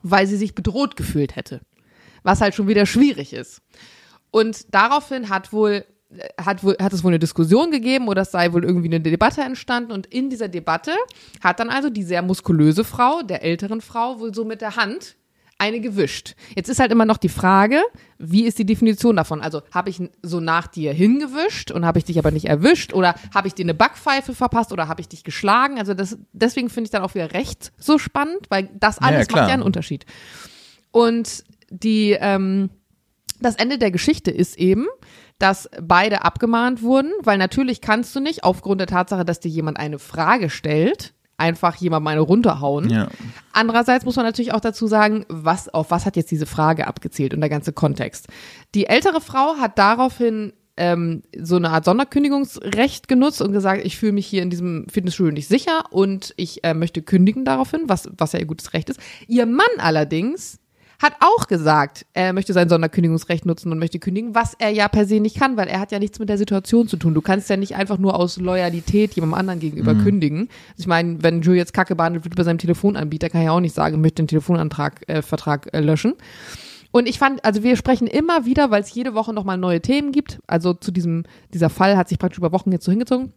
weil 0.03 0.27
sie 0.27 0.37
sich 0.37 0.55
bedroht 0.55 0.97
gefühlt 0.97 1.37
hätte. 1.37 1.61
Was 2.23 2.41
halt 2.41 2.55
schon 2.55 2.69
wieder 2.69 2.87
schwierig 2.87 3.33
ist. 3.33 3.63
Und 4.33 4.75
daraufhin 4.75 5.29
hat 5.29 5.53
wohl, 5.53 5.85
hat 6.39 6.65
wohl, 6.65 6.77
hat 6.81 6.93
es 6.93 7.05
wohl 7.05 7.11
eine 7.11 7.19
Diskussion 7.21 7.71
gegeben 7.71 8.09
oder 8.09 8.23
es 8.23 8.33
sei 8.33 8.53
wohl 8.53 8.65
irgendwie 8.65 8.89
eine 8.89 9.01
Debatte 9.01 9.43
entstanden. 9.43 9.93
Und 9.93 10.07
in 10.07 10.29
dieser 10.29 10.49
Debatte 10.49 10.93
hat 11.43 11.61
dann 11.61 11.71
also 11.71 11.89
die 11.89 12.03
sehr 12.03 12.23
muskulöse 12.23 12.83
Frau, 12.83 13.23
der 13.23 13.43
älteren 13.45 13.81
Frau, 13.81 14.19
wohl 14.19 14.35
so 14.35 14.45
mit 14.45 14.61
der 14.61 14.75
Hand 14.77 15.17
eine 15.61 15.81
gewischt. 15.81 16.35
Jetzt 16.57 16.69
ist 16.69 16.81
halt 16.81 16.91
immer 16.91 17.05
noch 17.05 17.19
die 17.19 17.29
Frage, 17.29 17.81
wie 18.19 18.45
ist 18.45 18.59
die 18.59 18.65
Definition 18.65 19.17
davon? 19.17 19.41
Also 19.41 19.63
habe 19.73 19.91
ich 19.91 20.01
so 20.23 20.41
nach 20.41 20.67
dir 20.67 20.93
hingewischt 20.93 21.71
und 21.71 21.85
habe 21.85 21.99
ich 21.99 22.05
dich 22.05 22.19
aber 22.19 22.31
nicht 22.31 22.47
erwischt 22.47 22.93
oder 22.95 23.15
habe 23.35 23.49
ich 23.49 23.55
dir 23.55 23.65
eine 23.65 23.75
Backpfeife 23.75 24.35
verpasst 24.35 24.73
oder 24.73 24.89
habe 24.89 25.01
ich 25.01 25.09
dich 25.09 25.23
geschlagen? 25.25 25.79
Also 25.79 25.95
das, 25.95 26.19
deswegen 26.33 26.71
finde 26.71 26.87
ich 26.87 26.91
dann 26.91 27.03
auch 27.03 27.15
wieder 27.15 27.33
recht 27.33 27.73
so 27.79 27.99
spannend, 27.99 28.47
weil 28.49 28.71
das 28.75 28.97
Ja, 29.01 29.11
ja, 29.11 29.17
alles 29.17 29.29
klar. 29.29 29.43
macht 29.43 29.49
ja 29.51 29.55
einen 29.55 29.63
Unterschied. 29.63 30.07
Und 30.93 31.45
die, 31.71 32.17
ähm, 32.19 32.71
das 33.41 33.57
Ende 33.57 33.79
der 33.79 33.91
Geschichte 33.91 34.31
ist 34.31 34.59
eben, 34.59 34.87
dass 35.39 35.71
beide 35.81 36.23
abgemahnt 36.25 36.83
wurden, 36.83 37.13
weil 37.23 37.39
natürlich 37.39 37.81
kannst 37.81 38.15
du 38.15 38.21
nicht 38.21 38.45
aufgrund 38.45 38.81
der 38.81 38.87
Tatsache, 38.89 39.25
dass 39.25 39.41
dir 39.41 39.49
jemand 39.51 39.79
eine 39.79 39.99
Frage 39.99 40.51
stellt, 40.51 41.15
einfach 41.41 41.77
jemand 41.77 42.07
eine 42.07 42.21
runterhauen. 42.21 42.91
Ja. 42.91 43.09
Andererseits 43.53 44.05
muss 44.05 44.17
man 44.17 44.25
natürlich 44.25 44.53
auch 44.53 44.61
dazu 44.61 44.87
sagen, 44.87 45.25
was, 45.29 45.69
auf 45.69 45.91
was 45.91 46.07
hat 46.07 46.17
jetzt 46.17 46.31
diese 46.31 46.47
Frage 46.47 46.87
abgezielt 46.87 47.35
und 47.35 47.41
der 47.41 47.51
ganze 47.51 47.73
Kontext. 47.73 48.29
Die 48.75 48.87
ältere 48.87 49.21
Frau 49.21 49.57
hat 49.57 49.79
daraufhin 49.79 50.53
ähm, 50.77 51.23
so 51.37 51.57
eine 51.57 51.71
Art 51.71 51.85
Sonderkündigungsrecht 51.85 53.09
genutzt 53.09 53.43
und 53.43 53.53
gesagt, 53.53 53.85
ich 53.85 53.99
fühle 53.99 54.13
mich 54.13 54.27
hier 54.27 54.43
in 54.43 54.51
diesem 54.51 54.87
Fitnessstudio 54.89 55.33
nicht 55.33 55.49
sicher 55.49 55.85
und 55.91 56.33
ich 56.37 56.63
äh, 56.63 56.75
möchte 56.75 57.03
kündigen 57.03 57.45
daraufhin, 57.45 57.83
was, 57.87 58.09
was 58.17 58.33
ja 58.33 58.39
ihr 58.39 58.47
gutes 58.47 58.73
Recht 58.73 58.89
ist. 58.91 59.01
Ihr 59.27 59.47
Mann 59.47 59.67
allerdings 59.79 60.60
hat 61.01 61.15
auch 61.21 61.47
gesagt, 61.47 62.05
er 62.13 62.33
möchte 62.33 62.53
sein 62.53 62.69
Sonderkündigungsrecht 62.69 63.47
nutzen 63.47 63.73
und 63.73 63.79
möchte 63.79 63.99
kündigen, 63.99 64.35
was 64.35 64.55
er 64.59 64.69
ja 64.69 64.87
per 64.87 65.07
se 65.07 65.19
nicht 65.19 65.39
kann, 65.39 65.57
weil 65.57 65.67
er 65.67 65.81
hat 65.81 65.93
ja 65.93 65.99
nichts 65.99 66.19
mit 66.19 66.29
der 66.29 66.37
Situation 66.37 66.89
zu 66.89 66.99
tun. 66.99 67.15
Du 67.15 67.23
kannst 67.23 67.49
ja 67.49 67.57
nicht 67.57 67.75
einfach 67.75 67.97
nur 67.97 68.15
aus 68.17 68.37
Loyalität 68.37 69.15
jemandem 69.15 69.39
anderen 69.39 69.61
gegenüber 69.61 69.95
kündigen. 69.95 70.49
Also 70.73 70.81
ich 70.81 70.87
meine, 70.87 71.23
wenn 71.23 71.41
Joe 71.41 71.57
jetzt 71.57 71.73
Kacke 71.73 71.97
behandelt 71.97 72.25
wird 72.25 72.37
bei 72.37 72.45
seinem 72.45 72.59
Telefonanbieter, 72.59 73.31
kann 73.31 73.41
er 73.41 73.47
ja 73.47 73.53
auch 73.53 73.61
nicht 73.61 73.75
sagen, 73.75 73.95
ich 73.95 74.01
möchte 74.01 74.23
den 74.23 74.29
Telefonantrag, 74.29 75.09
äh, 75.09 75.23
Vertrag 75.23 75.73
äh, 75.73 75.81
löschen. 75.81 76.15
Und 76.93 77.09
ich 77.09 77.19
fand, 77.19 77.45
also 77.45 77.63
wir 77.63 77.77
sprechen 77.77 78.07
immer 78.07 78.45
wieder, 78.45 78.71
weil 78.71 78.83
es 78.83 78.93
jede 78.93 79.15
Woche 79.15 79.33
nochmal 79.33 79.57
neue 79.57 79.81
Themen 79.81 80.13
gibt. 80.13 80.41
Also 80.47 80.75
zu 80.75 80.91
diesem, 80.91 81.25
dieser 81.55 81.71
Fall 81.71 81.97
hat 81.97 82.09
sich 82.09 82.19
praktisch 82.19 82.39
über 82.39 82.53
Wochen 82.53 82.73
jetzt 82.73 82.85
so 82.85 82.91
hingezogen. 82.91 83.33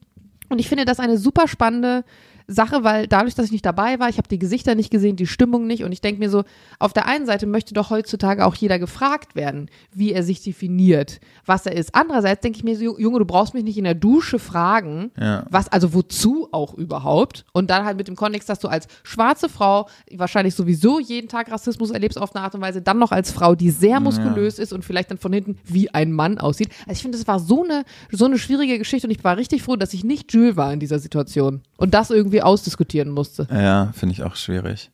Und 0.49 0.59
ich 0.59 0.68
finde 0.68 0.86
das 0.86 0.99
eine 0.99 1.18
super 1.18 1.47
spannende 1.47 2.03
Sache, 2.48 2.84
weil 2.84 3.08
dadurch, 3.08 3.36
dass 3.36 3.46
ich 3.48 3.52
nicht 3.52 3.66
dabei 3.66 4.00
war, 4.00 4.10
ich 4.10 4.18
habe 4.18 4.28
die 4.28 4.39
Gesichter 4.39 4.76
nicht 4.76 4.91
gesehen, 4.91 5.16
die 5.16 5.28
Stimmung 5.28 5.68
nicht. 5.68 5.84
Und 5.84 5.91
ich 5.91 6.02
denke 6.02 6.20
mir 6.20 6.30
so, 6.30 6.44
auf 6.80 6.94
der 6.94 7.06
einen 7.08 7.26
Seite 7.26 7.46
möchte 7.48 7.74
doch 7.74 7.89
heutzutage 7.89 8.46
auch 8.46 8.56
jeder 8.56 8.80
gefragt 8.80 9.36
werden, 9.36 9.70
wie 9.94 10.12
er 10.14 10.24
sich 10.24 10.41
definiert, 10.44 11.20
was 11.46 11.66
er 11.66 11.76
ist. 11.76 11.96
Andererseits 11.96 12.41
denke 12.41 12.58
ich 12.58 12.64
mir 12.64 12.78
so, 12.78 12.98
Junge, 13.00 13.20
du 13.20 13.26
brauchst 13.26 13.54
mich 13.54 13.64
nicht 13.64 13.78
in 13.78 13.84
der 13.84 13.96
Dusche 13.96 14.39
fragen, 14.39 15.12
Ja. 15.20 15.46
was, 15.50 15.68
also 15.70 15.94
wozu 15.94 16.48
auch 16.52 16.74
überhaupt. 16.74 17.46
Und 17.54 17.70
dann 17.70 17.86
halt 17.86 17.98
mit 17.98 18.08
dem 18.08 18.16
Kontext, 18.16 18.50
dass 18.50 18.60
du 18.60 18.68
als 18.68 18.88
schwarze 19.04 19.50
Frau 19.50 19.88
wahrscheinlich 20.16 20.56
sowieso 20.56 21.00
jeden 21.00 21.28
Tag 21.30 21.52
Rassismus 21.52 21.91
erlebst 21.91 22.18
auf 22.20 22.36
eine 22.36 22.44
Art 22.44 22.56
und 22.56 22.62
Weise, 22.62 22.82
dann 22.82 23.00
noch 23.00 23.12
als 23.12 23.32
Frau, 23.32 23.56
die 23.56 23.70
sehr 23.70 24.00
muskulös 24.00 24.60
ist 24.60 24.74
und 24.74 24.84
vielleicht 24.86 25.12
dann 25.12 25.18
von 25.18 25.34
hinten 25.34 25.58
wie 25.66 25.94
ein 25.94 26.12
Mann 26.12 26.38
aussieht. 26.38 26.70
Also 26.82 26.94
ich 26.94 27.02
finde, 27.02 27.18
das 27.18 27.28
war 27.28 27.39
so 27.39 27.64
eine, 27.64 27.84
so 28.12 28.26
eine 28.26 28.38
schwierige 28.38 28.78
Geschichte 28.78 29.08
und 29.08 29.12
ich 29.12 29.24
war 29.24 29.38
richtig 29.38 29.64
froh, 29.64 29.76
dass 29.76 29.94
ich 29.94 30.04
nicht 30.04 30.34
Jules 30.34 30.56
war 30.58 30.72
in 30.74 30.80
dieser 30.80 31.00
Situation 31.00 31.62
und 31.78 31.94
das 31.94 32.10
irgendwie 32.10 32.33
ausdiskutieren 32.42 33.12
musste. 33.12 33.48
Ja, 33.52 33.92
finde 33.94 34.14
ich 34.14 34.24
auch 34.24 34.36
schwierig. 34.36 34.92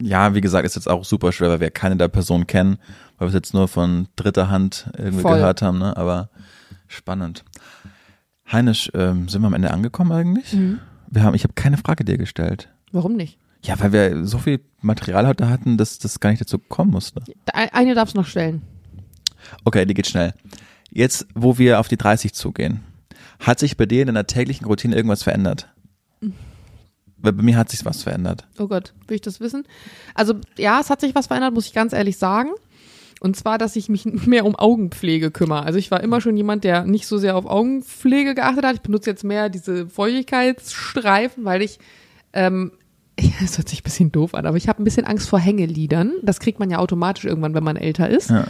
Ja, 0.00 0.34
wie 0.34 0.40
gesagt, 0.40 0.66
ist 0.66 0.74
jetzt 0.76 0.88
auch 0.88 1.04
super 1.04 1.32
schwer, 1.32 1.48
weil 1.48 1.60
wir 1.60 1.70
keine 1.70 1.96
der 1.96 2.08
Personen 2.08 2.46
kennen, 2.46 2.78
weil 3.18 3.26
wir 3.26 3.28
es 3.28 3.34
jetzt 3.34 3.54
nur 3.54 3.66
von 3.66 4.08
dritter 4.16 4.50
Hand 4.50 4.90
irgendwie 4.96 5.22
Voll. 5.22 5.36
gehört 5.36 5.62
haben, 5.62 5.78
ne? 5.78 5.96
Aber 5.96 6.28
spannend. 6.86 7.44
Heinisch, 8.50 8.90
ähm, 8.94 9.28
sind 9.28 9.40
wir 9.40 9.46
am 9.46 9.54
Ende 9.54 9.70
angekommen 9.70 10.12
eigentlich? 10.12 10.52
Mhm. 10.52 10.80
Wir 11.08 11.22
haben, 11.22 11.34
ich 11.34 11.44
habe 11.44 11.54
keine 11.54 11.78
Frage 11.78 12.04
dir 12.04 12.18
gestellt. 12.18 12.68
Warum 12.92 13.14
nicht? 13.14 13.38
Ja, 13.64 13.80
weil 13.80 13.92
wir 13.92 14.26
so 14.26 14.38
viel 14.38 14.60
Material 14.80 15.26
heute 15.26 15.48
hatten, 15.48 15.76
dass 15.76 15.98
das 15.98 16.20
gar 16.20 16.30
nicht 16.30 16.40
dazu 16.40 16.58
kommen 16.58 16.90
musste. 16.90 17.22
Eine 17.52 17.94
darfst 17.94 18.14
du 18.14 18.20
noch 18.20 18.26
stellen. 18.26 18.62
Okay, 19.64 19.86
die 19.86 19.94
geht 19.94 20.06
schnell. 20.06 20.34
Jetzt, 20.90 21.26
wo 21.34 21.58
wir 21.58 21.80
auf 21.80 21.88
die 21.88 21.96
30 21.96 22.32
zugehen, 22.32 22.80
hat 23.38 23.58
sich 23.58 23.76
bei 23.76 23.86
dir 23.86 24.02
in 24.02 24.06
deiner 24.06 24.26
täglichen 24.26 24.66
Routine 24.66 24.96
irgendwas 24.96 25.22
verändert? 25.22 25.68
Weil 27.18 27.32
bei 27.32 27.42
mir 27.42 27.56
hat 27.56 27.70
sich 27.70 27.84
was 27.84 28.02
verändert. 28.02 28.46
Oh 28.58 28.68
Gott, 28.68 28.92
will 29.08 29.16
ich 29.16 29.20
das 29.20 29.40
wissen? 29.40 29.64
Also 30.14 30.34
ja, 30.58 30.80
es 30.80 30.90
hat 30.90 31.00
sich 31.00 31.14
was 31.14 31.26
verändert, 31.28 31.54
muss 31.54 31.66
ich 31.66 31.72
ganz 31.72 31.92
ehrlich 31.92 32.18
sagen. 32.18 32.50
Und 33.20 33.36
zwar, 33.36 33.58
dass 33.58 33.76
ich 33.76 33.88
mich 33.88 34.04
mehr 34.04 34.44
um 34.44 34.54
Augenpflege 34.54 35.30
kümmere. 35.30 35.62
Also 35.62 35.78
ich 35.78 35.90
war 35.90 36.02
immer 36.02 36.20
schon 36.20 36.36
jemand, 36.36 36.64
der 36.64 36.84
nicht 36.84 37.06
so 37.06 37.18
sehr 37.18 37.36
auf 37.36 37.46
Augenpflege 37.46 38.34
geachtet 38.34 38.64
hat. 38.64 38.76
Ich 38.76 38.82
benutze 38.82 39.10
jetzt 39.10 39.24
mehr 39.24 39.48
diese 39.48 39.88
Feuchtigkeitsstreifen, 39.88 41.44
weil 41.44 41.62
ich, 41.62 41.78
ähm, 42.32 42.72
das 43.40 43.56
hört 43.56 43.68
sich 43.68 43.80
ein 43.80 43.84
bisschen 43.84 44.12
doof 44.12 44.34
an, 44.34 44.44
aber 44.44 44.58
ich 44.58 44.68
habe 44.68 44.82
ein 44.82 44.84
bisschen 44.84 45.06
Angst 45.06 45.28
vor 45.28 45.38
Hängelidern. 45.38 46.12
Das 46.22 46.40
kriegt 46.40 46.58
man 46.60 46.70
ja 46.70 46.78
automatisch 46.78 47.24
irgendwann, 47.24 47.54
wenn 47.54 47.64
man 47.64 47.76
älter 47.76 48.08
ist. 48.10 48.30
Ja. 48.30 48.46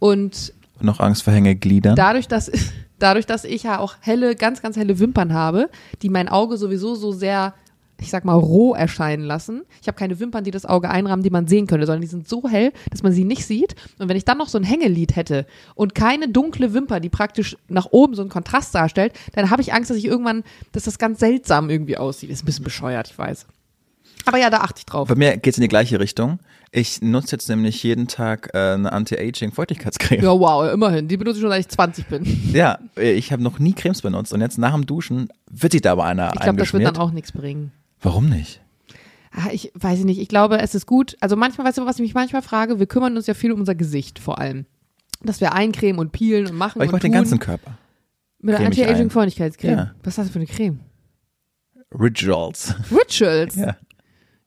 Und 0.00 0.52
Noch 0.82 1.00
Angst 1.00 1.22
vor 1.22 1.32
Hängegliedern? 1.32 1.96
dadurch, 1.96 2.28
dass, 2.28 2.50
dadurch, 2.98 3.26
dass 3.26 3.44
ich 3.44 3.64
ja 3.64 3.78
auch 3.78 3.94
helle, 4.00 4.36
ganz, 4.36 4.62
ganz 4.62 4.76
helle 4.76 4.98
Wimpern 4.98 5.32
habe, 5.32 5.70
die 6.02 6.08
mein 6.08 6.28
Auge 6.28 6.56
sowieso 6.56 6.94
so 6.94 7.12
sehr, 7.12 7.54
ich 8.00 8.10
sag 8.10 8.24
mal, 8.24 8.34
roh 8.34 8.74
erscheinen 8.74 9.24
lassen. 9.24 9.62
Ich 9.80 9.88
habe 9.88 9.96
keine 9.96 10.18
Wimpern, 10.18 10.44
die 10.44 10.50
das 10.50 10.66
Auge 10.66 10.90
einrahmen, 10.90 11.22
die 11.22 11.30
man 11.30 11.46
sehen 11.46 11.66
könnte, 11.66 11.86
sondern 11.86 12.02
die 12.02 12.08
sind 12.08 12.28
so 12.28 12.48
hell, 12.48 12.72
dass 12.90 13.02
man 13.02 13.12
sie 13.12 13.24
nicht 13.24 13.46
sieht. 13.46 13.76
Und 13.98 14.08
wenn 14.08 14.16
ich 14.16 14.24
dann 14.24 14.38
noch 14.38 14.48
so 14.48 14.58
ein 14.58 14.64
Hängelid 14.64 15.16
hätte 15.16 15.46
und 15.74 15.94
keine 15.94 16.28
dunkle 16.28 16.74
Wimper, 16.74 17.00
die 17.00 17.10
praktisch 17.10 17.56
nach 17.68 17.86
oben 17.90 18.14
so 18.14 18.22
einen 18.22 18.30
Kontrast 18.30 18.74
darstellt, 18.74 19.12
dann 19.34 19.50
habe 19.50 19.62
ich 19.62 19.72
Angst, 19.72 19.90
dass 19.90 19.96
ich 19.96 20.06
irgendwann, 20.06 20.42
dass 20.72 20.84
das 20.84 20.98
ganz 20.98 21.20
seltsam 21.20 21.70
irgendwie 21.70 21.96
aussieht. 21.96 22.30
Ist 22.30 22.42
ein 22.42 22.46
bisschen 22.46 22.64
bescheuert, 22.64 23.08
ich 23.08 23.18
weiß. 23.18 23.46
Aber 24.24 24.38
ja, 24.38 24.50
da 24.50 24.58
achte 24.58 24.78
ich 24.78 24.86
drauf. 24.86 25.08
Bei 25.08 25.14
mir 25.14 25.36
geht's 25.36 25.58
in 25.58 25.62
die 25.62 25.68
gleiche 25.68 25.98
Richtung. 26.00 26.38
Ich 26.74 27.02
nutze 27.02 27.32
jetzt 27.36 27.50
nämlich 27.50 27.82
jeden 27.82 28.08
Tag 28.08 28.48
äh, 28.54 28.72
eine 28.72 28.90
Anti-Aging-Feuchtigkeitscreme. 28.92 30.22
Ja, 30.24 30.30
wow, 30.30 30.72
immerhin. 30.72 31.06
Die 31.06 31.18
benutze 31.18 31.36
ich 31.36 31.42
schon, 31.42 31.50
seit 31.50 31.60
ich 31.60 31.68
20 31.68 32.06
bin. 32.06 32.24
Ja, 32.54 32.78
ich 32.96 33.30
habe 33.30 33.42
noch 33.42 33.58
nie 33.58 33.74
Cremes 33.74 34.00
benutzt 34.00 34.32
und 34.32 34.40
jetzt 34.40 34.56
nach 34.56 34.72
dem 34.72 34.86
Duschen 34.86 35.28
wird 35.50 35.72
sich 35.72 35.82
da 35.82 35.92
aber 35.92 36.04
einer 36.04 36.32
Ich 36.34 36.40
glaube, 36.40 36.58
das 36.58 36.72
wird 36.72 36.84
dann 36.86 36.96
auch 36.96 37.10
nichts 37.10 37.32
bringen. 37.32 37.72
Warum 38.00 38.30
nicht? 38.30 38.62
Ah, 39.32 39.48
Ich 39.52 39.70
weiß 39.74 40.04
nicht, 40.04 40.18
ich 40.18 40.28
glaube, 40.28 40.58
es 40.60 40.74
ist 40.74 40.86
gut. 40.86 41.16
Also 41.20 41.36
manchmal, 41.36 41.66
weißt 41.66 41.76
du, 41.78 41.84
was 41.84 41.96
ich 41.96 42.02
mich 42.02 42.14
manchmal 42.14 42.40
frage? 42.42 42.78
Wir 42.78 42.86
kümmern 42.86 43.16
uns 43.16 43.26
ja 43.26 43.34
viel 43.34 43.52
um 43.52 43.60
unser 43.60 43.74
Gesicht 43.74 44.18
vor 44.18 44.38
allem. 44.38 44.64
Dass 45.22 45.42
wir 45.42 45.52
eincremen 45.52 45.98
und 46.00 46.10
peelen 46.12 46.46
und 46.48 46.56
machen 46.56 46.80
Weil 46.80 46.86
ich 46.86 46.92
mache 46.92 47.02
den 47.02 47.12
ganzen 47.12 47.38
Körper. 47.38 47.76
Mit 48.40 48.54
der 48.54 48.60
creme 48.60 48.72
ich 48.72 48.78
ein. 48.80 48.88
Anti-Aging-Freundlichkeitscreme. 48.88 49.76
Ja. 49.78 49.94
Was 50.02 50.12
ist 50.14 50.18
das 50.24 50.30
für 50.30 50.36
eine 50.36 50.46
Creme? 50.46 50.80
Rituals. 51.98 52.74
Rituals. 52.90 53.56
Ja. 53.56 53.76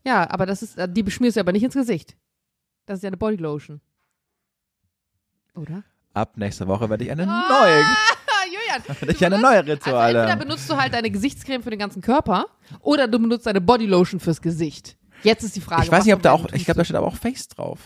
Ja, 0.05 0.29
aber 0.29 0.45
das 0.45 0.61
ist, 0.61 0.77
die 0.89 1.03
beschmierst 1.03 1.35
du 1.37 1.41
aber 1.41 1.51
nicht 1.51 1.63
ins 1.63 1.73
Gesicht. 1.73 2.15
Das 2.85 2.97
ist 2.99 3.03
ja 3.03 3.07
eine 3.07 3.17
Bodylotion. 3.17 3.81
Oder? 5.55 5.83
Ab 6.13 6.37
nächster 6.37 6.67
Woche 6.67 6.89
werde 6.89 7.03
ich 7.03 7.11
eine 7.11 7.27
Ah, 7.27 7.43
neue, 7.49 7.83
Julian. 8.45 8.99
werde 8.99 9.11
ich 9.13 9.25
eine 9.25 9.39
neue 9.39 9.57
Also 9.57 9.71
Rituale. 9.71 10.19
entweder 10.21 10.35
benutzt 10.45 10.69
du 10.69 10.77
halt 10.77 10.93
deine 10.93 11.09
Gesichtscreme 11.09 11.63
für 11.63 11.69
den 11.69 11.79
ganzen 11.79 12.01
Körper 12.01 12.45
oder 12.81 13.07
du 13.07 13.19
benutzt 13.19 13.45
deine 13.47 13.61
Bodylotion 13.61 14.19
fürs 14.19 14.41
Gesicht. 14.41 14.97
Jetzt 15.23 15.43
ist 15.43 15.55
die 15.55 15.61
Frage. 15.61 15.83
ich 15.83 15.91
weiß 15.91 16.05
nicht, 16.05 16.13
ob 16.13 16.21
da 16.21 16.31
auch, 16.33 16.45
ich 16.53 16.65
glaube, 16.65 16.77
da 16.79 16.85
steht 16.85 16.95
aber 16.95 17.07
auch 17.07 17.15
Face 17.15 17.47
drauf. 17.47 17.79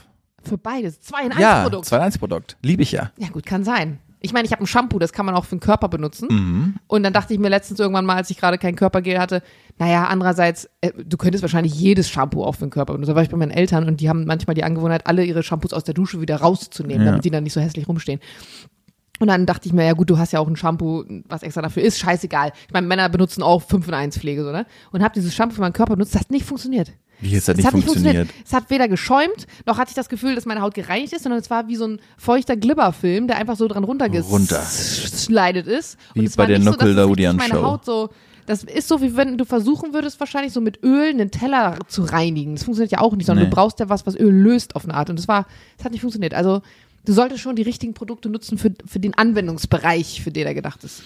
Für 0.44 0.58
beides. 0.58 1.00
Zwei 1.02 1.24
in 1.26 1.32
eins 1.32 1.42
Ja, 1.42 1.64
Produkt. 1.64 1.86
2 1.86 2.00
1 2.00 2.18
Produkt. 2.18 2.58
Liebe 2.62 2.82
ich 2.84 2.92
ja. 2.92 3.12
Ja, 3.18 3.30
gut, 3.30 3.46
kann 3.46 3.64
sein. 3.64 4.00
Ich 4.22 4.34
meine, 4.34 4.46
ich 4.46 4.52
habe 4.52 4.64
ein 4.64 4.68
Shampoo, 4.68 5.00
das 5.00 5.14
kann 5.14 5.26
man 5.26 5.36
auch 5.36 5.46
für 5.46 5.56
den 5.56 5.62
Körper 5.62 5.88
benutzen. 5.88 6.28
Mhm. 6.30 6.76
Und 6.88 7.04
dann 7.04 7.14
dachte 7.14 7.34
ich 7.34 7.40
mir 7.40 7.48
letztens 7.50 7.80
irgendwann 7.80 8.06
mal, 8.06 8.16
als 8.18 8.30
ich 8.30 8.38
gerade 8.38 8.58
kein 8.58 8.76
Körpergel 8.76 9.18
hatte, 9.20 9.42
naja, 9.78 10.08
andererseits, 10.08 10.70
äh, 10.82 10.92
du 11.06 11.16
könntest 11.16 11.42
wahrscheinlich 11.42 11.74
jedes 11.74 12.10
Shampoo 12.10 12.44
auch 12.44 12.54
für 12.56 12.66
den 12.66 12.70
Körper 12.70 12.94
benutzen. 12.94 13.12
Da 13.12 13.16
war 13.16 13.24
ich 13.24 13.30
bei 13.30 13.38
meinen 13.38 13.52
Eltern 13.52 13.88
und 13.88 14.02
die 14.02 14.10
haben 14.10 14.26
manchmal 14.26 14.56
die 14.56 14.64
Angewohnheit, 14.66 15.08
alle 15.08 15.24
ihre 15.24 15.42
Shampoos 15.42 15.72
aus 15.72 15.86
der 15.86 15.94
Dusche 15.94 16.20
wieder 16.20 16.36
rauszunehmen, 16.38 17.06
Ja. 17.06 17.12
damit 17.12 17.24
die 17.24 17.30
dann 17.32 17.44
nicht 17.46 17.54
so 17.54 17.62
hässlich 17.62 17.88
rumstehen. 17.88 18.20
Und 19.22 19.28
dann 19.28 19.46
dachte 19.46 19.68
ich 19.68 19.74
mir, 19.74 19.86
ja 19.86 19.94
gut, 19.94 20.10
du 20.10 20.18
hast 20.18 20.32
ja 20.34 20.40
auch 20.40 20.48
ein 20.48 20.56
Shampoo, 20.56 21.04
was 21.28 21.44
extra 21.44 21.62
dafür 21.62 21.84
ist, 21.84 22.00
scheißegal. 22.00 22.52
Ich 22.68 22.74
meine, 22.74 22.88
Männer 22.88 23.10
benutzen 23.10 23.44
auch 23.44 23.62
5 23.62 23.88
in 23.90 23.94
1 23.94 24.18
Pflege, 24.18 24.44
so, 24.44 24.52
ne? 24.52 24.66
Und 24.92 25.04
habe 25.04 25.14
dieses 25.14 25.34
Shampoo 25.36 25.56
für 25.56 25.62
meinen 25.62 25.74
Körper 25.74 25.96
benutzt, 25.96 26.16
das 26.16 26.22
hat 26.22 26.32
nicht 26.32 26.46
funktioniert. 26.46 26.92
Wie 27.22 27.32
jetzt 27.32 27.50
Es 27.50 27.58
nicht 27.58 27.66
hat 27.66 27.74
nicht 27.74 27.86
funktioniert. 27.86 28.16
funktioniert. 28.28 28.48
Es 28.48 28.54
hat 28.54 28.70
weder 28.70 28.88
geschäumt, 28.88 29.48
noch 29.66 29.78
hatte 29.78 29.90
ich 29.90 29.96
das 29.96 30.10
Gefühl, 30.10 30.36
dass 30.36 30.46
meine 30.46 30.62
Haut 30.62 30.74
gereinigt 30.74 31.14
ist, 31.14 31.24
sondern 31.24 31.40
es 31.42 31.50
war 31.50 31.68
wie 31.68 31.76
so 31.76 31.86
ein 31.88 32.00
feuchter 32.18 32.56
Glibberfilm, 32.56 33.28
der 33.28 33.38
einfach 33.38 33.58
so 33.58 33.68
dran 33.68 33.84
Runter. 33.84 34.08
runtergeslidet 34.08 35.68
ist. 35.68 35.98
Wie 36.14 36.20
Und 36.20 36.26
es 36.26 36.36
bei 36.36 36.44
war 36.44 36.48
der 36.48 36.60
Haut 37.64 37.86
so, 37.86 38.10
das 38.46 38.64
ist 38.64 38.88
so, 38.88 39.02
wie 39.02 39.16
wenn 39.16 39.38
du 39.38 39.46
versuchen 39.46 39.94
würdest, 39.94 40.20
wahrscheinlich 40.20 40.54
so 40.54 40.62
mit 40.62 40.84
Öl 40.84 41.10
einen 41.10 41.30
Teller 41.30 41.78
zu 41.88 42.04
reinigen. 42.04 42.56
Das 42.56 42.64
funktioniert 42.64 42.92
ja 42.92 43.00
auch 43.02 43.16
nicht, 43.16 43.28
sondern 43.28 43.46
Nee. 43.46 43.50
du 43.50 43.56
brauchst 43.56 43.80
ja 43.80 43.90
was, 43.90 44.06
was 44.08 44.16
Öl 44.16 44.32
löst 44.34 44.76
auf 44.76 44.86
eine 44.86 44.96
Art. 44.96 45.10
Und 45.10 45.20
das 45.20 45.28
war, 45.28 45.46
das 45.78 45.86
hat 45.86 45.92
nicht 45.92 46.02
funktioniert. 46.02 46.34
Also, 46.34 46.62
du 47.06 47.14
solltest 47.14 47.42
schon 47.42 47.56
die 47.56 47.62
richtigen 47.62 47.94
Produkte 47.94 48.28
nutzen 48.30 48.58
für, 48.58 48.72
für 48.88 49.00
den 49.00 49.14
Anwendungsbereich, 49.16 50.22
für 50.24 50.32
den 50.32 50.48
er 50.48 50.54
gedacht 50.56 50.84
ist. 50.84 51.04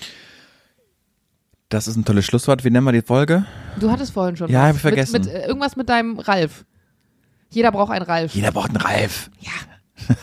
Das 1.73 1.87
ist 1.87 1.95
ein 1.95 2.05
tolles 2.05 2.25
Schlusswort. 2.25 2.63
Wie 2.63 2.69
nennen 2.69 2.85
wir 2.85 2.91
die 2.91 3.01
Folge? 3.01 3.45
Du 3.79 3.89
hattest 3.89 4.13
vorhin 4.13 4.37
schon 4.37 4.47
Ja, 4.51 4.61
was. 4.61 4.67
hab 4.69 4.75
ich 4.75 4.81
vergessen. 4.81 5.13
Mit, 5.13 5.25
mit, 5.25 5.33
äh, 5.33 5.47
irgendwas 5.47 5.75
mit 5.75 5.89
deinem 5.89 6.19
Ralf. 6.19 6.65
Jeder 7.49 7.71
braucht 7.71 7.91
einen 7.91 8.05
Ralf. 8.05 8.35
Jeder 8.35 8.51
braucht 8.51 8.69
einen 8.69 8.77
Ralf. 8.77 9.31
Ja. 9.39 9.51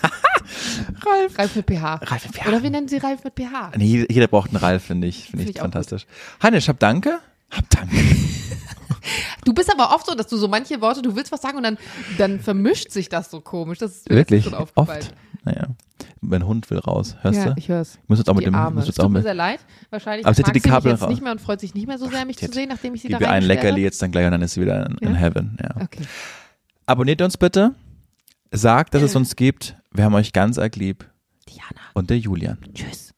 Ralf. 1.04 1.36
Ralf 1.38 1.56
mit 1.56 1.66
PH. 1.66 1.94
Ralf 2.04 2.24
mit 2.26 2.36
PH. 2.36 2.46
Oder 2.48 2.62
wir 2.62 2.70
nennen 2.70 2.86
sie 2.86 2.98
Ralf 2.98 3.24
mit 3.24 3.34
PH. 3.34 3.72
Nee, 3.76 4.06
jeder- 4.08 4.28
braucht 4.28 4.50
einen 4.50 4.58
Ralf, 4.58 4.84
finde 4.84 5.08
ich. 5.08 5.24
Finde 5.24 5.38
Find 5.38 5.50
ich 5.50 5.56
ich 5.56 5.60
fantastisch. 5.60 6.06
Hannes, 6.40 6.68
hab 6.68 6.78
danke. 6.78 7.18
Hab 7.50 7.68
danke. 7.70 7.96
Du 9.44 9.54
bist 9.54 9.72
aber 9.72 9.94
oft 9.94 10.06
so, 10.06 10.14
dass 10.14 10.26
du 10.28 10.36
so 10.36 10.46
manche 10.46 10.80
Worte, 10.82 11.00
du 11.02 11.16
willst 11.16 11.32
was 11.32 11.40
sagen 11.40 11.56
und 11.56 11.62
dann, 11.64 11.78
dann 12.18 12.38
vermischt 12.38 12.90
sich 12.92 13.08
das 13.08 13.30
so 13.30 13.40
komisch. 13.40 13.78
Das 13.78 13.92
ist 13.96 14.10
mir 14.10 14.16
Wirklich? 14.16 14.44
schon 14.44 14.54
aufgefallen. 14.54 15.00
Oft? 15.00 15.14
Naja. 15.44 15.68
Mein 16.20 16.46
Hund 16.46 16.68
will 16.70 16.78
raus. 16.78 17.16
Hörst 17.22 17.38
Ja, 17.38 17.44
du? 17.50 17.54
ich 17.56 17.68
hör's. 17.68 17.98
Ich 18.02 18.08
muss 18.08 18.18
jetzt 18.18 18.28
auch 18.28 18.34
mit 18.34 18.42
Die 18.42 18.50
dem, 18.50 18.54
Arme. 18.54 18.74
muss 18.76 18.82
Es 18.84 18.88
jetzt 18.88 18.96
tut 18.96 19.04
auch 19.06 19.08
mir 19.08 19.14
mit, 19.18 19.22
sehr 19.24 19.34
leid. 19.34 19.60
Wahrscheinlich 19.90 20.26
Aber 20.26 20.34
sie 20.34 20.42
mag 20.42 20.52
die 20.52 20.60
Kabel 20.60 20.92
jetzt 20.92 21.02
raus. 21.02 21.08
nicht 21.08 21.22
mehr 21.22 21.32
und 21.32 21.40
freut 21.40 21.60
sich 21.60 21.74
nicht 21.74 21.86
mehr 21.86 21.98
so 21.98 22.08
sehr, 22.08 22.24
mich 22.26 22.36
zu 22.38 22.44
jetzt 22.44 22.54
sehen, 22.54 22.68
nachdem 22.68 22.94
ich 22.94 23.02
sie 23.02 23.08
da 23.08 23.18
ihr 23.18 23.30
ein. 23.30 23.42
Leckerli 23.42 23.82
jetzt 23.82 24.00
dann 24.02 24.10
gleich 24.12 24.26
und 24.26 24.32
dann 24.32 24.42
ist 24.42 24.52
sie 24.54 24.60
wieder 24.60 24.84
in, 24.86 24.98
in 24.98 25.12
Ja? 25.14 25.18
Heaven. 25.18 25.56
Ja. 25.62 25.82
Okay. 25.82 26.02
Abonniert 26.86 27.22
uns 27.22 27.36
bitte. 27.38 27.74
Sagt, 28.52 28.94
dass 28.94 29.02
es 29.02 29.14
uns 29.16 29.36
gibt. 29.36 29.76
Wir 29.92 30.04
haben 30.04 30.14
euch 30.14 30.32
ganz 30.32 30.58
arg 30.58 30.76
lieb. 30.76 31.08
Diana. 31.48 31.80
Und 31.94 32.10
der 32.10 32.18
Julian. 32.18 32.58
Tschüss. 32.74 33.09